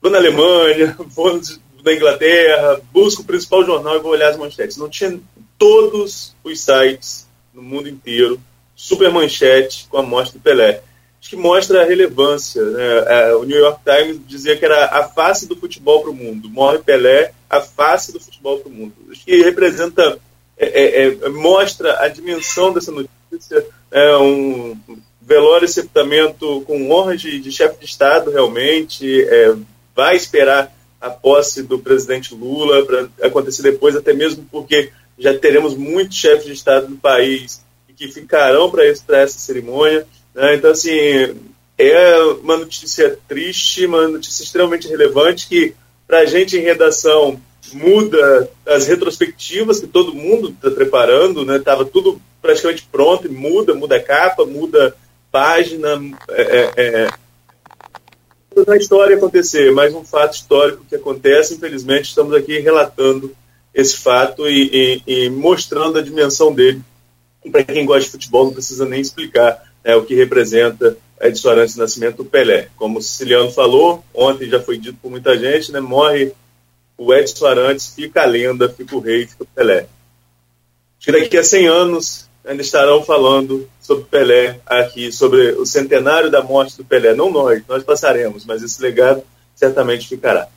vou 0.00 0.10
na 0.10 0.18
Alemanha, 0.18 0.96
vou 1.14 1.40
na 1.84 1.92
Inglaterra, 1.92 2.80
busco 2.92 3.22
o 3.22 3.24
principal 3.24 3.64
jornal 3.64 3.96
e 3.96 4.00
vou 4.00 4.12
olhar 4.12 4.30
as 4.30 4.36
manchetes. 4.36 4.76
Não 4.76 4.88
tinha 4.88 5.18
todos 5.58 6.34
os 6.42 6.60
sites 6.60 7.26
no 7.52 7.62
mundo 7.62 7.88
inteiro 7.88 8.40
super 8.74 9.10
manchete 9.10 9.86
com 9.88 9.98
a 9.98 10.02
morte 10.02 10.32
do 10.32 10.40
Pelé. 10.40 10.82
Acho 11.20 11.30
que 11.30 11.36
mostra 11.36 11.82
a 11.82 11.86
relevância. 11.86 12.62
Né? 12.62 12.82
É, 13.06 13.34
o 13.34 13.44
New 13.44 13.58
York 13.58 13.80
Times 13.82 14.20
dizia 14.26 14.56
que 14.56 14.64
era 14.64 14.86
a 14.86 15.08
face 15.08 15.48
do 15.48 15.56
futebol 15.56 16.02
para 16.02 16.10
o 16.10 16.14
mundo. 16.14 16.50
Morre 16.50 16.80
Pelé, 16.80 17.32
a 17.56 17.60
face 17.60 18.12
do 18.12 18.20
futebol 18.20 18.58
para 18.58 18.68
o 18.68 18.72
mundo. 18.72 18.94
Que 19.24 19.42
representa, 19.42 20.18
é, 20.56 20.66
é, 20.66 21.06
é, 21.06 21.28
mostra 21.28 22.00
a 22.00 22.08
dimensão 22.08 22.72
dessa 22.72 22.92
notícia. 22.92 23.66
É 23.90 24.16
um 24.16 24.76
velório 25.20 25.68
sepultamento 25.68 26.62
com 26.66 26.90
honras 26.90 27.20
de, 27.20 27.38
de 27.40 27.52
chefe 27.52 27.78
de 27.78 27.86
Estado, 27.86 28.30
realmente. 28.30 29.22
É, 29.24 29.54
vai 29.94 30.16
esperar 30.16 30.74
a 31.00 31.10
posse 31.10 31.62
do 31.62 31.78
presidente 31.78 32.34
Lula 32.34 32.84
para 32.84 33.08
acontecer 33.22 33.62
depois, 33.62 33.94
até 33.94 34.12
mesmo 34.12 34.46
porque 34.50 34.90
já 35.18 35.36
teremos 35.36 35.76
muitos 35.76 36.16
chefes 36.16 36.46
de 36.46 36.52
Estado 36.52 36.88
no 36.88 36.96
país 36.96 37.62
que 37.96 38.08
ficarão 38.08 38.70
para 38.70 38.84
essa 38.86 39.38
cerimônia. 39.38 40.06
Né? 40.34 40.56
Então, 40.56 40.70
assim, 40.70 40.98
é 41.78 42.16
uma 42.42 42.56
notícia 42.56 43.18
triste, 43.28 43.86
uma 43.86 44.08
notícia 44.08 44.42
extremamente 44.42 44.88
relevante 44.88 45.46
que, 45.48 45.74
para 46.06 46.20
a 46.20 46.24
gente 46.26 46.56
em 46.56 46.62
redação, 46.62 47.40
muda 47.72 48.50
as 48.66 48.86
retrospectivas 48.86 49.80
que 49.80 49.86
todo 49.86 50.14
mundo 50.14 50.50
está 50.50 50.70
preparando, 50.70 51.44
né? 51.44 51.58
Tava 51.58 51.84
tudo 51.84 52.20
praticamente 52.40 52.86
pronto, 52.90 53.26
e 53.26 53.30
muda, 53.30 53.74
muda 53.74 54.00
capa, 54.00 54.44
muda 54.44 54.94
página, 55.32 56.00
é, 56.30 56.42
é, 56.42 57.06
é 57.06 57.08
a 58.68 58.76
história 58.76 59.16
acontecer, 59.16 59.72
mais 59.72 59.92
um 59.94 60.04
fato 60.04 60.34
histórico 60.34 60.84
que 60.88 60.94
acontece. 60.94 61.54
Infelizmente, 61.54 62.10
estamos 62.10 62.34
aqui 62.34 62.58
relatando 62.60 63.34
esse 63.74 63.96
fato 63.96 64.46
e, 64.46 65.02
e, 65.06 65.24
e 65.24 65.30
mostrando 65.30 65.98
a 65.98 66.02
dimensão 66.02 66.54
dele 66.54 66.80
para 67.50 67.64
quem 67.64 67.84
gosta 67.84 68.04
de 68.04 68.10
futebol, 68.10 68.46
não 68.46 68.52
precisa 68.52 68.86
nem 68.86 69.00
explicar 69.00 69.73
né, 69.84 69.94
o 69.94 70.04
que 70.04 70.14
representa 70.14 70.96
Edson 71.20 71.50
Arantes 71.50 71.76
Nascimento 71.76 72.24
Pelé. 72.24 72.68
Como 72.76 72.98
o 72.98 73.02
Siciliano 73.02 73.50
falou, 73.50 74.04
ontem 74.14 74.48
já 74.48 74.60
foi 74.60 74.78
dito 74.78 74.98
por 75.00 75.10
muita 75.10 75.38
gente, 75.38 75.70
né, 75.70 75.80
morre 75.80 76.32
o 76.96 77.12
Edson 77.12 77.46
Arantes, 77.46 77.92
fica 77.94 78.22
a 78.22 78.26
lenda, 78.26 78.68
fica 78.68 78.96
o 78.96 79.00
rei, 79.00 79.26
fica 79.26 79.42
o 79.42 79.46
Pelé. 79.46 79.86
Acho 80.98 81.12
que 81.12 81.12
daqui 81.12 81.36
a 81.36 81.44
100 81.44 81.66
anos 81.66 82.28
ainda 82.44 82.62
estarão 82.62 83.02
falando 83.02 83.68
sobre 83.80 84.04
Pelé 84.04 84.60
aqui, 84.64 85.10
sobre 85.12 85.52
o 85.52 85.66
centenário 85.66 86.30
da 86.30 86.42
morte 86.42 86.76
do 86.76 86.84
Pelé. 86.84 87.14
Não 87.14 87.30
nós, 87.30 87.62
nós 87.68 87.82
passaremos, 87.82 88.44
mas 88.44 88.62
esse 88.62 88.80
legado 88.80 89.22
certamente 89.54 90.08
ficará. 90.08 90.48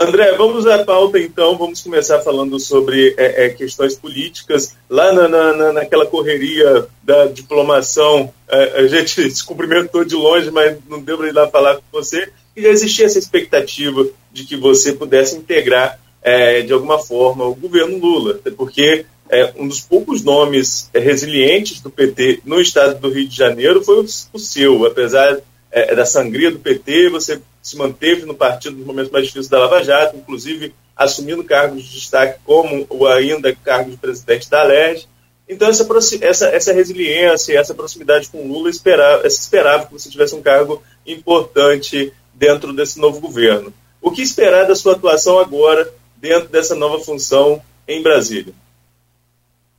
André, 0.00 0.32
vamos 0.36 0.64
à 0.64 0.84
pauta 0.84 1.18
então. 1.18 1.58
Vamos 1.58 1.82
começar 1.82 2.20
falando 2.20 2.60
sobre 2.60 3.16
é, 3.18 3.46
é, 3.46 3.48
questões 3.48 3.96
políticas. 3.96 4.76
Lá 4.88 5.12
na, 5.12 5.28
na, 5.28 5.72
naquela 5.72 6.06
correria 6.06 6.86
da 7.02 7.26
diplomação, 7.26 8.32
é, 8.48 8.80
a 8.80 8.86
gente 8.86 9.28
se 9.34 9.44
cumprimentou 9.44 10.04
de 10.04 10.14
longe, 10.14 10.52
mas 10.52 10.78
não 10.88 11.00
deu 11.00 11.18
para 11.18 11.28
ir 11.28 11.34
lá 11.34 11.48
falar 11.48 11.76
com 11.76 11.82
você. 11.90 12.30
E 12.54 12.62
já 12.62 12.68
existia 12.68 13.06
essa 13.06 13.18
expectativa 13.18 14.06
de 14.32 14.44
que 14.44 14.56
você 14.56 14.92
pudesse 14.92 15.36
integrar 15.36 15.98
é, 16.22 16.62
de 16.62 16.72
alguma 16.72 17.00
forma 17.00 17.44
o 17.44 17.54
governo 17.56 17.98
Lula, 17.98 18.38
porque 18.56 19.04
é, 19.28 19.52
um 19.56 19.66
dos 19.66 19.80
poucos 19.80 20.22
nomes 20.22 20.88
resilientes 20.94 21.80
do 21.80 21.90
PT 21.90 22.42
no 22.44 22.60
estado 22.60 23.00
do 23.00 23.10
Rio 23.10 23.28
de 23.28 23.36
Janeiro 23.36 23.82
foi 23.82 24.00
o, 24.00 24.06
o 24.32 24.38
seu, 24.38 24.86
apesar 24.86 25.40
é, 25.70 25.94
da 25.94 26.06
sangria 26.06 26.50
do 26.50 26.58
PT, 26.58 27.10
você 27.10 27.40
se 27.62 27.76
manteve 27.76 28.24
no 28.24 28.34
partido 28.34 28.76
nos 28.76 28.86
momentos 28.86 29.12
mais 29.12 29.26
difíceis 29.26 29.48
da 29.48 29.58
Lava 29.58 29.82
Jato, 29.82 30.16
inclusive 30.16 30.74
assumindo 30.96 31.44
cargos 31.44 31.84
de 31.84 31.94
destaque 31.94 32.40
como 32.44 32.86
o 32.88 33.06
ainda 33.06 33.54
cargo 33.54 33.90
de 33.90 33.96
presidente 33.96 34.50
da 34.50 34.62
LERJ. 34.62 35.06
Então, 35.48 35.68
essa, 35.68 35.86
essa, 36.20 36.48
essa 36.48 36.72
resiliência, 36.72 37.58
essa 37.58 37.74
proximidade 37.74 38.28
com 38.28 38.46
Lula, 38.46 38.68
esperava, 38.68 39.26
esperava 39.26 39.86
que 39.86 39.92
você 39.92 40.10
tivesse 40.10 40.34
um 40.34 40.42
cargo 40.42 40.82
importante 41.06 42.12
dentro 42.34 42.72
desse 42.72 42.98
novo 42.98 43.20
governo. 43.20 43.72
O 44.00 44.10
que 44.10 44.22
esperar 44.22 44.66
da 44.66 44.74
sua 44.74 44.92
atuação 44.92 45.38
agora, 45.38 45.90
dentro 46.16 46.48
dessa 46.48 46.74
nova 46.74 47.02
função 47.02 47.62
em 47.86 48.02
Brasília? 48.02 48.52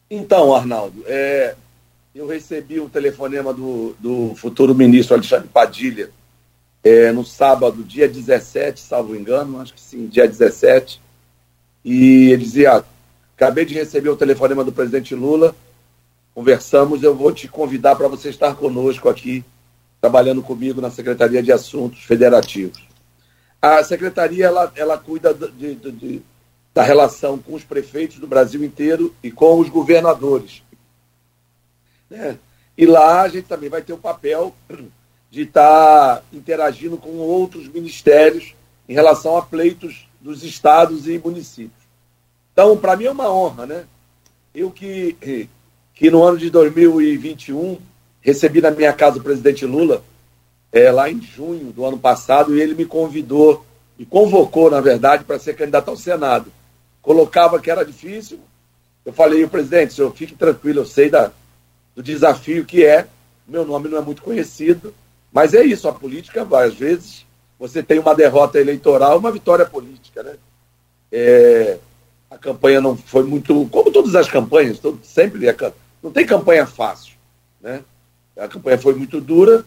Então, 0.10 0.56
Arnaldo, 0.56 1.04
é, 1.06 1.56
eu 2.20 2.28
recebi 2.28 2.82
o 2.82 2.90
telefonema 2.90 3.54
do, 3.54 3.96
do 3.98 4.36
futuro 4.36 4.76
ministro 4.76 5.16
Alexandre 5.16 5.48
Padilha 5.48 6.10
é, 6.84 7.14
no 7.14 7.24
sábado, 7.24 7.82
dia 7.82 8.10
17, 8.10 8.82
salvo 8.82 9.16
engano, 9.16 9.62
acho 9.62 9.74
que 9.74 9.80
sim, 9.80 10.06
dia 10.06 10.28
17. 10.28 11.02
E 11.84 12.30
ele 12.32 12.44
dizia: 12.44 12.74
ah, 12.74 12.84
acabei 13.38 13.64
de 13.64 13.74
receber 13.74 14.10
o 14.10 14.18
telefonema 14.18 14.66
do 14.66 14.72
presidente 14.72 15.16
Lula, 15.16 15.56
conversamos, 16.36 17.04
eu 17.04 17.16
vou 17.16 17.32
te 17.32 17.48
convidar 17.48 17.96
para 17.96 18.10
você 18.10 18.30
estar 18.30 18.54
conosco 18.54 19.08
aqui 19.08 19.46
trabalhando 20.02 20.42
comigo 20.42 20.82
na 20.82 20.92
Secretaria 20.92 21.42
de 21.42 21.54
Assuntos 21.54 22.04
Federativos. 22.04 22.84
A 23.62 23.82
secretaria 23.82 24.46
ela, 24.46 24.70
ela 24.76 24.98
cuida 24.98 25.34
de, 25.34 25.76
de, 25.76 25.92
de, 25.92 26.22
da 26.74 26.84
relação 26.84 27.38
com 27.38 27.54
os 27.54 27.64
prefeitos 27.64 28.20
do 28.20 28.28
Brasil 28.28 28.62
inteiro 28.62 29.16
e 29.24 29.32
com 29.32 29.58
os 29.58 29.70
governadores. 29.70 30.64
Né? 32.10 32.38
E 32.78 32.86
lá 32.86 33.22
a 33.22 33.28
gente 33.28 33.48
também 33.48 33.70
vai 33.70 33.82
ter 33.82 33.94
o 33.94 33.98
papel 33.98 34.56
de 35.30 35.44
estar 35.44 36.18
tá 36.18 36.24
interagindo 36.34 36.98
com 36.98 37.18
outros 37.18 37.68
ministérios 37.68 38.54
em 38.88 38.94
relação 38.94 39.38
a 39.38 39.42
pleitos 39.42 40.08
dos 40.20 40.44
estados 40.44 41.08
e 41.08 41.18
municípios. 41.18 41.80
Então, 42.52 42.76
para 42.78 42.96
mim 42.96 43.06
é 43.06 43.12
uma 43.12 43.32
honra, 43.32 43.66
né? 43.66 43.86
Eu 44.54 44.72
que, 44.72 45.48
que 45.94 46.10
no 46.10 46.24
ano 46.24 46.38
de 46.38 46.50
2021 46.50 47.78
recebi 48.22 48.62
na 48.62 48.72
minha 48.72 48.92
casa 48.94 49.20
o 49.20 49.24
presidente 49.24 49.66
Lula, 49.66 50.04
é, 50.72 50.92
lá 50.92 51.10
em 51.10 51.22
junho 51.22 51.72
do 51.72 51.86
ano 51.86 51.98
passado, 51.98 52.56
e 52.56 52.62
ele 52.62 52.74
me 52.74 52.86
convidou, 52.86 53.66
me 53.98 54.06
convocou, 54.06 54.70
na 54.70 54.82
verdade, 54.82 55.24
para 55.24 55.40
ser 55.40 55.56
candidato 55.56 55.90
ao 55.90 55.98
Senado. 55.98 56.52
Colocava 57.02 57.60
que 57.60 57.72
era 57.72 57.86
difícil. 57.86 58.40
Eu 59.06 59.14
falei, 59.14 59.46
presidente, 59.48 59.94
senhor, 59.94 60.14
fique 60.14 60.36
tranquilo, 60.36 60.82
eu 60.82 60.86
sei 60.86 61.10
da, 61.10 61.32
do 62.00 62.04
desafio 62.04 62.64
que 62.64 62.86
é. 62.86 63.06
Meu 63.46 63.66
nome 63.66 63.90
não 63.90 63.98
é 63.98 64.02
muito 64.02 64.22
conhecido, 64.22 64.94
mas 65.34 65.54
é 65.54 65.66
isso, 65.66 65.86
a 65.86 65.92
política, 65.92 66.48
às 66.58 66.74
vezes, 66.74 67.26
você 67.60 67.84
tem 67.84 68.00
uma 68.00 68.16
derrota 68.16 68.58
eleitoral, 68.58 69.18
uma 69.18 69.34
vitória 69.34 69.66
política, 69.66 70.24
né? 70.24 70.36
É, 71.12 71.78
a 72.32 72.38
campanha 72.38 72.80
não 72.80 72.96
foi 72.96 73.24
muito, 73.24 73.68
como 73.70 73.92
todas 73.92 74.16
as 74.16 74.30
campanhas, 74.30 74.80
todo, 74.80 74.98
sempre 75.04 75.46
é, 75.46 75.74
não 76.02 76.10
tem 76.10 76.26
campanha 76.26 76.66
fácil, 76.66 77.16
né? 77.60 77.84
A 78.38 78.48
campanha 78.48 78.78
foi 78.78 78.94
muito 78.94 79.20
dura, 79.20 79.66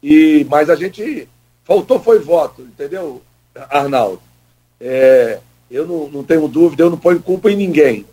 e 0.00 0.46
mas 0.48 0.70
a 0.70 0.76
gente 0.76 1.28
faltou 1.64 1.98
foi 1.98 2.20
voto, 2.20 2.62
entendeu, 2.62 3.20
Arnaldo? 3.68 4.22
É, 4.80 5.40
eu 5.68 5.84
não, 5.84 6.08
não 6.08 6.22
tenho 6.22 6.46
dúvida, 6.46 6.84
eu 6.84 6.90
não 6.90 6.98
ponho 6.98 7.20
culpa 7.20 7.50
em 7.50 7.56
ninguém. 7.56 8.06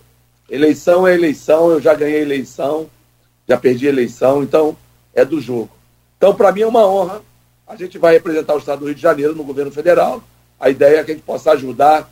Eleição 0.49 1.05
é 1.05 1.13
eleição, 1.13 1.69
eu 1.69 1.79
já 1.79 1.93
ganhei 1.93 2.21
eleição, 2.21 2.89
já 3.49 3.57
perdi 3.57 3.87
eleição, 3.87 4.43
então 4.43 4.77
é 5.13 5.25
do 5.25 5.41
jogo. 5.41 5.71
Então, 6.17 6.35
para 6.35 6.51
mim 6.51 6.61
é 6.61 6.67
uma 6.67 6.85
honra. 6.85 7.21
A 7.67 7.75
gente 7.75 7.97
vai 7.97 8.13
representar 8.13 8.53
o 8.53 8.59
Estado 8.59 8.79
do 8.79 8.85
Rio 8.85 8.95
de 8.95 9.01
Janeiro 9.01 9.35
no 9.35 9.43
governo 9.43 9.71
federal. 9.71 10.23
A 10.59 10.69
ideia 10.69 10.99
é 10.99 11.03
que 11.03 11.11
a 11.11 11.13
gente 11.15 11.23
possa 11.23 11.51
ajudar 11.51 12.07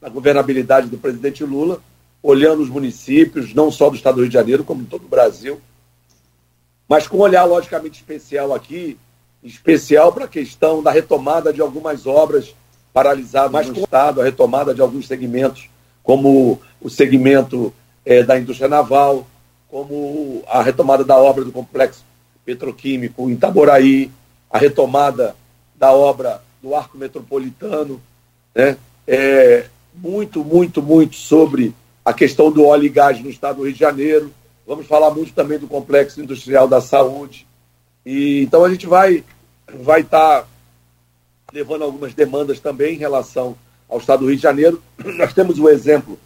na 0.00 0.08
governabilidade 0.08 0.86
do 0.86 0.96
presidente 0.96 1.44
Lula, 1.44 1.80
olhando 2.22 2.62
os 2.62 2.70
municípios, 2.70 3.52
não 3.52 3.70
só 3.70 3.90
do 3.90 3.96
Estado 3.96 4.16
do 4.16 4.20
Rio 4.22 4.28
de 4.28 4.34
Janeiro, 4.34 4.64
como 4.64 4.82
em 4.82 4.86
todo 4.86 5.04
o 5.04 5.08
Brasil, 5.08 5.60
mas 6.88 7.06
com 7.06 7.18
um 7.18 7.20
olhar 7.20 7.44
logicamente 7.44 8.00
especial 8.00 8.54
aqui, 8.54 8.98
especial 9.42 10.12
para 10.12 10.24
a 10.24 10.28
questão 10.28 10.82
da 10.82 10.90
retomada 10.90 11.52
de 11.52 11.60
algumas 11.60 12.06
obras 12.06 12.54
paralisadas 12.92 13.52
mas 13.52 13.68
no 13.68 13.74
com... 13.74 13.80
Estado, 13.80 14.20
a 14.20 14.24
retomada 14.24 14.74
de 14.74 14.80
alguns 14.80 15.06
segmentos, 15.06 15.68
como 16.02 16.60
o 16.80 16.88
segmento 16.88 17.72
é, 18.04 18.22
da 18.22 18.38
indústria 18.38 18.68
naval, 18.68 19.26
como 19.70 20.42
a 20.46 20.62
retomada 20.62 21.04
da 21.04 21.16
obra 21.16 21.44
do 21.44 21.52
complexo 21.52 22.04
petroquímico 22.44 23.28
em 23.28 23.34
Itaboraí, 23.34 24.10
a 24.50 24.58
retomada 24.58 25.36
da 25.76 25.92
obra 25.92 26.42
do 26.62 26.74
arco 26.74 26.96
metropolitano, 26.96 28.00
né? 28.54 28.76
É, 29.06 29.66
muito, 29.94 30.44
muito, 30.44 30.82
muito 30.82 31.16
sobre 31.16 31.74
a 32.04 32.12
questão 32.12 32.50
do 32.50 32.64
óleo 32.64 32.84
e 32.84 32.88
gás 32.88 33.20
no 33.22 33.30
estado 33.30 33.56
do 33.56 33.64
Rio 33.64 33.72
de 33.72 33.78
Janeiro. 33.78 34.32
Vamos 34.66 34.86
falar 34.86 35.10
muito 35.10 35.32
também 35.32 35.58
do 35.58 35.66
complexo 35.66 36.20
industrial 36.20 36.66
da 36.66 36.80
saúde. 36.80 37.46
E, 38.04 38.42
então 38.42 38.64
a 38.64 38.70
gente 38.70 38.86
vai 38.86 39.24
vai 39.80 40.00
estar 40.00 40.42
tá 40.42 40.46
levando 41.52 41.82
algumas 41.84 42.14
demandas 42.14 42.58
também 42.58 42.94
em 42.94 42.98
relação 42.98 43.56
ao 43.88 43.98
estado 43.98 44.20
do 44.20 44.26
Rio 44.26 44.36
de 44.36 44.42
Janeiro. 44.42 44.82
Nós 45.16 45.32
temos 45.32 45.58
o 45.58 45.68
exemplo 45.68 46.18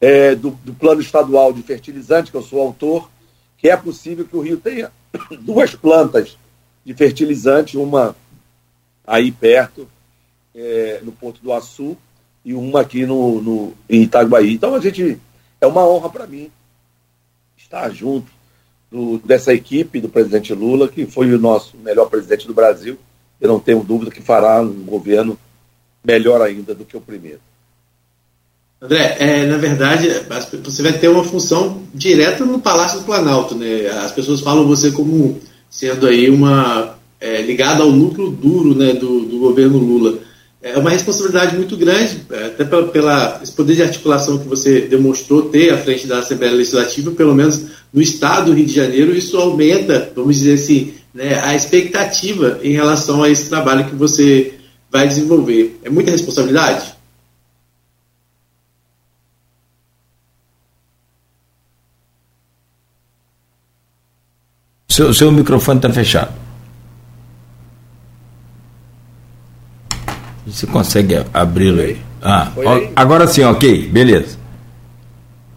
é, 0.00 0.34
do, 0.34 0.50
do 0.50 0.74
plano 0.74 1.00
estadual 1.00 1.52
de 1.52 1.62
fertilizante, 1.62 2.30
que 2.30 2.36
eu 2.36 2.42
sou 2.42 2.60
autor, 2.60 3.10
que 3.56 3.68
é 3.68 3.76
possível 3.76 4.24
que 4.24 4.36
o 4.36 4.40
Rio 4.40 4.58
tenha 4.58 4.90
duas 5.40 5.74
plantas 5.74 6.36
de 6.84 6.94
fertilizante, 6.94 7.76
uma 7.76 8.14
aí 9.06 9.30
perto, 9.32 9.88
é, 10.54 11.00
no 11.02 11.12
Porto 11.12 11.40
do 11.42 11.52
Açu, 11.52 11.96
e 12.44 12.54
uma 12.54 12.82
aqui 12.82 13.04
no, 13.04 13.42
no, 13.42 13.74
em 13.88 14.02
Itaguaí. 14.02 14.54
Então 14.54 14.74
a 14.74 14.80
gente 14.80 15.18
é 15.60 15.66
uma 15.66 15.86
honra 15.86 16.08
para 16.08 16.26
mim 16.26 16.50
estar 17.56 17.90
junto 17.90 18.30
do, 18.90 19.18
dessa 19.18 19.52
equipe 19.52 20.00
do 20.00 20.08
presidente 20.08 20.54
Lula, 20.54 20.88
que 20.88 21.06
foi 21.06 21.32
o 21.34 21.38
nosso 21.38 21.76
melhor 21.78 22.08
presidente 22.08 22.46
do 22.46 22.54
Brasil. 22.54 22.96
Eu 23.40 23.48
não 23.48 23.58
tenho 23.58 23.82
dúvida 23.82 24.10
que 24.10 24.22
fará 24.22 24.60
um 24.60 24.84
governo 24.84 25.38
melhor 26.04 26.40
ainda 26.40 26.74
do 26.74 26.84
que 26.84 26.96
o 26.96 27.00
primeiro. 27.00 27.40
André, 28.80 29.16
é, 29.18 29.46
na 29.46 29.56
verdade, 29.56 30.08
você 30.62 30.82
vai 30.82 30.92
ter 30.92 31.08
uma 31.08 31.24
função 31.24 31.82
direta 31.94 32.44
no 32.44 32.58
Palácio 32.58 33.00
do 33.00 33.06
Planalto, 33.06 33.54
né? 33.54 33.88
As 34.04 34.12
pessoas 34.12 34.40
falam 34.40 34.66
você 34.66 34.90
como 34.90 35.40
sendo 35.70 36.06
aí 36.06 36.28
uma 36.28 36.96
é, 37.20 37.40
ligada 37.40 37.82
ao 37.82 37.90
núcleo 37.90 38.30
duro, 38.30 38.74
né, 38.74 38.92
do, 38.92 39.20
do, 39.20 39.38
governo 39.38 39.78
Lula. 39.78 40.18
É 40.62 40.76
uma 40.76 40.90
responsabilidade 40.90 41.56
muito 41.56 41.76
grande, 41.76 42.20
é, 42.30 42.46
até 42.46 42.64
pela, 42.64 42.88
pela 42.88 43.40
esse 43.42 43.52
poder 43.52 43.76
de 43.76 43.82
articulação 43.82 44.38
que 44.38 44.48
você 44.48 44.82
demonstrou 44.82 45.42
ter 45.42 45.72
à 45.72 45.78
frente 45.78 46.06
da 46.06 46.18
Assembleia 46.18 46.54
Legislativa, 46.54 47.10
pelo 47.12 47.34
menos 47.34 47.62
no 47.92 48.02
Estado 48.02 48.46
do 48.46 48.52
Rio 48.52 48.66
de 48.66 48.74
Janeiro, 48.74 49.16
isso 49.16 49.36
aumenta, 49.38 50.12
vamos 50.14 50.36
dizer 50.36 50.54
assim, 50.54 50.92
né, 51.14 51.40
a 51.42 51.54
expectativa 51.54 52.60
em 52.62 52.72
relação 52.72 53.22
a 53.22 53.30
esse 53.30 53.48
trabalho 53.48 53.86
que 53.86 53.94
você 53.94 54.54
vai 54.90 55.08
desenvolver. 55.08 55.78
É 55.82 55.88
muita 55.88 56.10
responsabilidade? 56.10 56.95
Seu, 64.96 65.12
seu 65.12 65.30
microfone 65.30 65.78
está 65.78 65.92
fechado. 65.92 66.32
Você 70.46 70.66
consegue 70.66 71.16
abri-lo 71.34 71.82
aí? 71.82 72.00
Ah, 72.22 72.50
aí? 72.56 72.90
agora 72.96 73.26
sim, 73.26 73.44
ok, 73.44 73.88
beleza. 73.88 74.38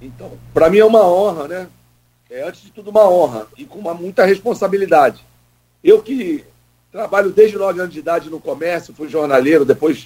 Então, 0.02 0.34
para 0.54 0.70
mim 0.70 0.80
é 0.80 0.84
uma 0.84 1.08
honra, 1.08 1.48
né? 1.48 1.68
É 2.30 2.46
antes 2.46 2.64
de 2.64 2.72
tudo 2.72 2.90
uma 2.90 3.10
honra 3.10 3.48
e 3.58 3.64
com 3.64 3.80
uma, 3.80 3.94
muita 3.94 4.26
responsabilidade. 4.26 5.26
Eu 5.82 6.02
que 6.02 6.44
trabalho 6.92 7.30
desde 7.30 7.58
9 7.58 7.80
anos 7.80 7.94
de 7.94 8.00
idade 8.00 8.30
no 8.30 8.42
comércio, 8.42 8.94
fui 8.94 9.08
jornaleiro, 9.08 9.64
depois 9.64 10.04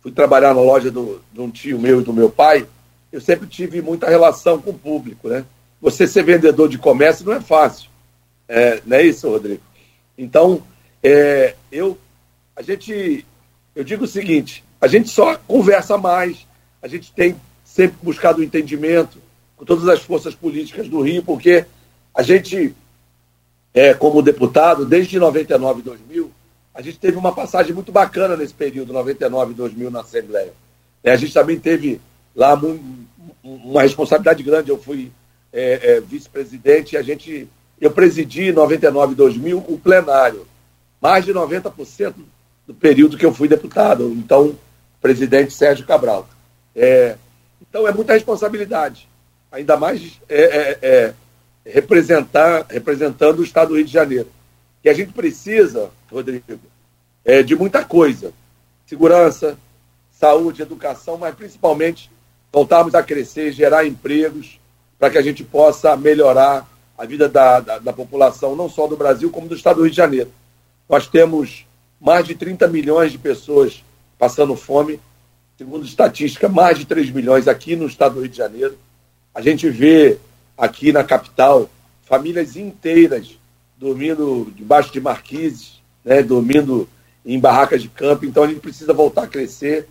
fui 0.00 0.10
trabalhar 0.10 0.54
na 0.54 0.60
loja 0.60 0.90
do, 0.90 1.22
de 1.32 1.40
um 1.40 1.52
tio 1.52 1.78
meu 1.78 2.00
e 2.00 2.04
do 2.04 2.12
meu 2.12 2.30
pai, 2.30 2.66
eu 3.12 3.20
sempre 3.20 3.46
tive 3.46 3.80
muita 3.80 4.10
relação 4.10 4.60
com 4.60 4.70
o 4.70 4.74
público, 4.74 5.28
né? 5.28 5.44
Você 5.80 6.04
ser 6.04 6.24
vendedor 6.24 6.68
de 6.68 6.78
comércio 6.78 7.24
não 7.24 7.34
é 7.34 7.40
fácil. 7.40 7.91
É, 8.48 8.80
não 8.84 8.96
é 8.96 9.02
isso, 9.02 9.28
Rodrigo? 9.28 9.62
Então, 10.16 10.62
é, 11.02 11.54
eu, 11.70 11.98
a 12.54 12.62
gente, 12.62 13.24
eu 13.74 13.82
digo 13.82 14.04
o 14.04 14.08
seguinte, 14.08 14.64
a 14.80 14.86
gente 14.86 15.08
só 15.08 15.36
conversa 15.36 15.96
mais, 15.96 16.46
a 16.82 16.88
gente 16.88 17.12
tem 17.12 17.36
sempre 17.64 17.96
buscado 18.02 18.40
o 18.40 18.44
entendimento 18.44 19.18
com 19.56 19.64
todas 19.64 19.88
as 19.88 20.02
forças 20.02 20.34
políticas 20.34 20.88
do 20.88 21.00
Rio, 21.00 21.22
porque 21.22 21.64
a 22.14 22.22
gente, 22.22 22.74
é, 23.72 23.94
como 23.94 24.20
deputado, 24.20 24.84
desde 24.84 25.18
99 25.18 25.80
e 25.80 25.82
2000, 25.82 26.30
a 26.74 26.82
gente 26.82 26.98
teve 26.98 27.16
uma 27.16 27.34
passagem 27.34 27.72
muito 27.72 27.92
bacana 27.92 28.36
nesse 28.36 28.54
período, 28.54 28.92
99 28.92 29.52
e 29.52 29.54
2000, 29.54 29.90
na 29.90 30.00
Assembleia. 30.00 30.52
É, 31.02 31.12
a 31.12 31.16
gente 31.16 31.32
também 31.32 31.58
teve 31.58 32.00
lá 32.34 32.60
uma 33.42 33.82
responsabilidade 33.82 34.42
grande, 34.42 34.70
eu 34.70 34.78
fui 34.78 35.12
é, 35.52 35.96
é, 35.96 36.00
vice-presidente 36.00 36.94
e 36.94 36.96
a 36.96 37.02
gente 37.02 37.48
eu 37.82 37.90
presidi 37.90 38.50
em 38.50 38.52
99 38.52 39.12
e 39.12 39.16
2000 39.16 39.58
o 39.58 39.76
plenário, 39.76 40.46
mais 41.00 41.24
de 41.24 41.34
90% 41.34 42.14
do 42.64 42.72
período 42.72 43.18
que 43.18 43.26
eu 43.26 43.34
fui 43.34 43.48
deputado, 43.48 44.08
então, 44.12 44.56
presidente 45.00 45.52
Sérgio 45.52 45.84
Cabral. 45.84 46.28
É, 46.76 47.16
então, 47.60 47.88
é 47.88 47.92
muita 47.92 48.12
responsabilidade, 48.12 49.08
ainda 49.50 49.76
mais 49.76 50.20
é, 50.28 50.42
é, 50.42 50.78
é, 50.80 51.14
representar, 51.66 52.66
representando 52.70 53.40
o 53.40 53.44
Estado 53.44 53.70
do 53.70 53.74
Rio 53.74 53.84
de 53.84 53.92
Janeiro. 53.92 54.28
Que 54.80 54.88
a 54.88 54.94
gente 54.94 55.12
precisa, 55.12 55.90
Rodrigo, 56.08 56.44
é, 57.24 57.42
de 57.42 57.56
muita 57.56 57.84
coisa: 57.84 58.32
segurança, 58.86 59.58
saúde, 60.12 60.62
educação, 60.62 61.18
mas 61.18 61.34
principalmente 61.34 62.08
voltarmos 62.52 62.94
a 62.94 63.02
crescer, 63.02 63.50
gerar 63.50 63.84
empregos, 63.84 64.60
para 65.00 65.10
que 65.10 65.18
a 65.18 65.22
gente 65.22 65.42
possa 65.42 65.96
melhorar 65.96 66.71
a 66.96 67.04
vida 67.06 67.28
da, 67.28 67.60
da, 67.60 67.78
da, 67.78 67.92
população, 67.92 68.54
não 68.54 68.68
só 68.68 68.86
do 68.86 68.96
Brasil, 68.96 69.30
como 69.30 69.48
do 69.48 69.54
estado 69.54 69.76
do 69.76 69.82
Rio 69.82 69.90
de 69.90 69.96
Janeiro. 69.96 70.30
Nós 70.88 71.06
temos 71.06 71.66
mais 72.00 72.26
de 72.26 72.34
30 72.34 72.68
milhões 72.68 73.12
de 73.12 73.18
pessoas 73.18 73.82
passando 74.18 74.54
fome, 74.54 75.00
segundo 75.56 75.84
estatística, 75.84 76.48
mais 76.48 76.78
de 76.78 76.84
3 76.84 77.10
milhões 77.10 77.48
aqui 77.48 77.74
no 77.74 77.86
estado 77.86 78.14
do 78.14 78.20
Rio 78.20 78.28
de 78.28 78.36
Janeiro. 78.36 78.78
A 79.34 79.40
gente 79.40 79.68
vê 79.68 80.18
aqui 80.56 80.92
na 80.92 81.02
capital 81.02 81.68
famílias 82.02 82.56
inteiras 82.56 83.38
dormindo 83.78 84.52
debaixo 84.54 84.92
de 84.92 85.00
marquises, 85.00 85.82
né, 86.04 86.22
dormindo 86.22 86.88
em 87.24 87.38
barracas 87.38 87.82
de 87.82 87.88
campo. 87.88 88.24
Então 88.24 88.44
a 88.44 88.46
gente 88.46 88.60
precisa 88.60 88.92
voltar 88.92 89.24
a 89.24 89.28
crescer, 89.28 89.88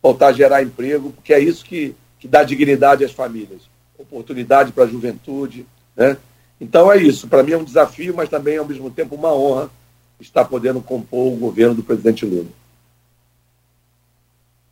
voltar 0.00 0.28
a 0.28 0.32
gerar 0.32 0.62
emprego, 0.62 1.10
porque 1.10 1.32
é 1.32 1.40
isso 1.40 1.64
que, 1.64 1.94
que 2.18 2.28
dá 2.28 2.44
dignidade 2.44 3.04
às 3.04 3.12
famílias, 3.12 3.62
oportunidade 3.98 4.72
para 4.72 4.84
a 4.84 4.88
juventude. 4.88 5.66
Né? 5.96 6.16
Então 6.62 6.92
é 6.92 7.02
isso. 7.02 7.26
Para 7.26 7.42
mim 7.42 7.52
é 7.52 7.58
um 7.58 7.64
desafio, 7.64 8.14
mas 8.16 8.28
também 8.28 8.56
ao 8.56 8.64
mesmo 8.64 8.88
tempo 8.88 9.16
uma 9.16 9.34
honra 9.34 9.68
estar 10.20 10.44
podendo 10.44 10.80
compor 10.80 11.32
o 11.32 11.36
governo 11.36 11.74
do 11.74 11.82
presidente 11.82 12.24
Lula. 12.24 12.46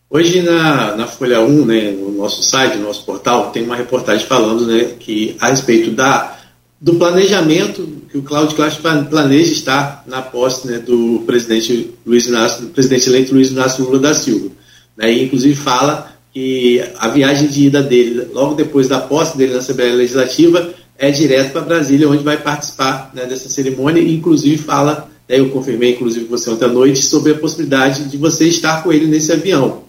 Hoje 0.08 0.40
na, 0.40 0.94
na 0.94 1.06
Folha 1.08 1.40
1, 1.40 1.64
né, 1.64 1.90
no 1.90 2.12
nosso 2.12 2.44
site, 2.44 2.76
no 2.76 2.84
nosso 2.84 3.04
portal, 3.04 3.50
tem 3.50 3.64
uma 3.64 3.74
reportagem 3.74 4.24
falando 4.24 4.66
né, 4.66 4.94
que 5.00 5.36
a 5.40 5.48
respeito 5.48 5.90
da, 5.90 6.38
do 6.80 6.94
planejamento 6.94 7.84
que 8.08 8.18
o 8.18 8.22
Cláudio 8.22 8.56
Castro 8.56 8.82
planeja 9.08 9.52
estar 9.52 10.04
na 10.06 10.22
posse 10.22 10.68
né, 10.68 10.78
do 10.78 11.24
presidente 11.26 11.92
Luiz 12.06 12.26
Inácio, 12.26 12.66
do 12.66 12.68
presidente 12.68 13.08
eleito 13.08 13.34
Luiz 13.34 13.50
Inácio 13.50 13.84
Lula 13.84 13.98
da 13.98 14.14
Silva. 14.14 14.50
Né, 14.96 15.12
e 15.12 15.24
inclusive 15.24 15.56
fala 15.56 16.12
que 16.32 16.80
a 16.98 17.08
viagem 17.08 17.48
de 17.48 17.66
ida 17.66 17.82
dele, 17.82 18.28
logo 18.32 18.54
depois 18.54 18.86
da 18.86 19.00
posse 19.00 19.36
dele 19.36 19.54
na 19.54 19.58
Assembleia 19.58 19.94
Legislativa, 19.94 20.72
é 21.00 21.10
direto 21.10 21.52
para 21.52 21.62
Brasília, 21.62 22.10
onde 22.10 22.22
vai 22.22 22.36
participar 22.36 23.10
né, 23.14 23.24
dessa 23.24 23.48
cerimônia, 23.48 24.02
e 24.02 24.14
inclusive 24.14 24.58
fala, 24.58 25.08
né, 25.26 25.40
eu 25.40 25.48
confirmei 25.48 25.94
inclusive 25.94 26.26
com 26.26 26.36
você 26.36 26.50
ontem 26.50 26.66
à 26.66 26.68
noite, 26.68 27.02
sobre 27.02 27.32
a 27.32 27.38
possibilidade 27.38 28.04
de 28.04 28.18
você 28.18 28.46
estar 28.46 28.82
com 28.82 28.92
ele 28.92 29.06
nesse 29.06 29.32
avião. 29.32 29.84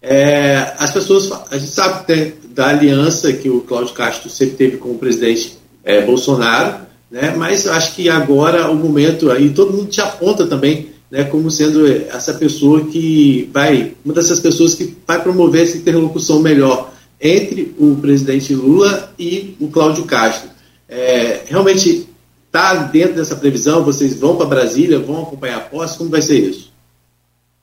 É, 0.00 0.72
as 0.78 0.92
pessoas, 0.92 1.32
a 1.50 1.58
gente 1.58 1.72
sabe 1.72 2.14
né, 2.14 2.32
da 2.54 2.68
aliança 2.68 3.32
que 3.32 3.50
o 3.50 3.62
Cláudio 3.62 3.92
Castro 3.92 4.30
sempre 4.30 4.54
teve 4.54 4.76
com 4.76 4.90
o 4.90 4.98
presidente 4.98 5.58
é, 5.82 6.00
Bolsonaro, 6.02 6.76
né, 7.10 7.34
mas 7.36 7.66
acho 7.66 7.96
que 7.96 8.08
agora 8.08 8.70
o 8.70 8.76
momento, 8.76 9.32
aí 9.32 9.50
todo 9.50 9.72
mundo 9.72 9.90
te 9.90 10.00
aponta 10.00 10.46
também 10.46 10.90
né, 11.10 11.24
como 11.24 11.50
sendo 11.50 11.84
essa 11.86 12.34
pessoa 12.34 12.84
que 12.84 13.50
vai, 13.52 13.94
uma 14.04 14.14
dessas 14.14 14.38
pessoas 14.38 14.76
que 14.76 14.96
vai 15.04 15.20
promover 15.20 15.64
essa 15.64 15.76
interlocução 15.76 16.38
melhor 16.38 16.91
entre 17.22 17.72
o 17.78 17.94
presidente 17.96 18.52
Lula 18.52 19.14
e 19.16 19.56
o 19.60 19.68
Cláudio 19.68 20.04
Castro. 20.04 20.50
É, 20.88 21.44
realmente 21.46 22.08
está 22.46 22.74
dentro 22.74 23.14
dessa 23.14 23.36
previsão? 23.36 23.84
Vocês 23.84 24.18
vão 24.18 24.36
para 24.36 24.46
Brasília, 24.46 24.98
vão 24.98 25.22
acompanhar 25.22 25.58
a 25.58 25.60
posse? 25.60 25.96
Como 25.96 26.10
vai 26.10 26.20
ser 26.20 26.40
isso? 26.40 26.72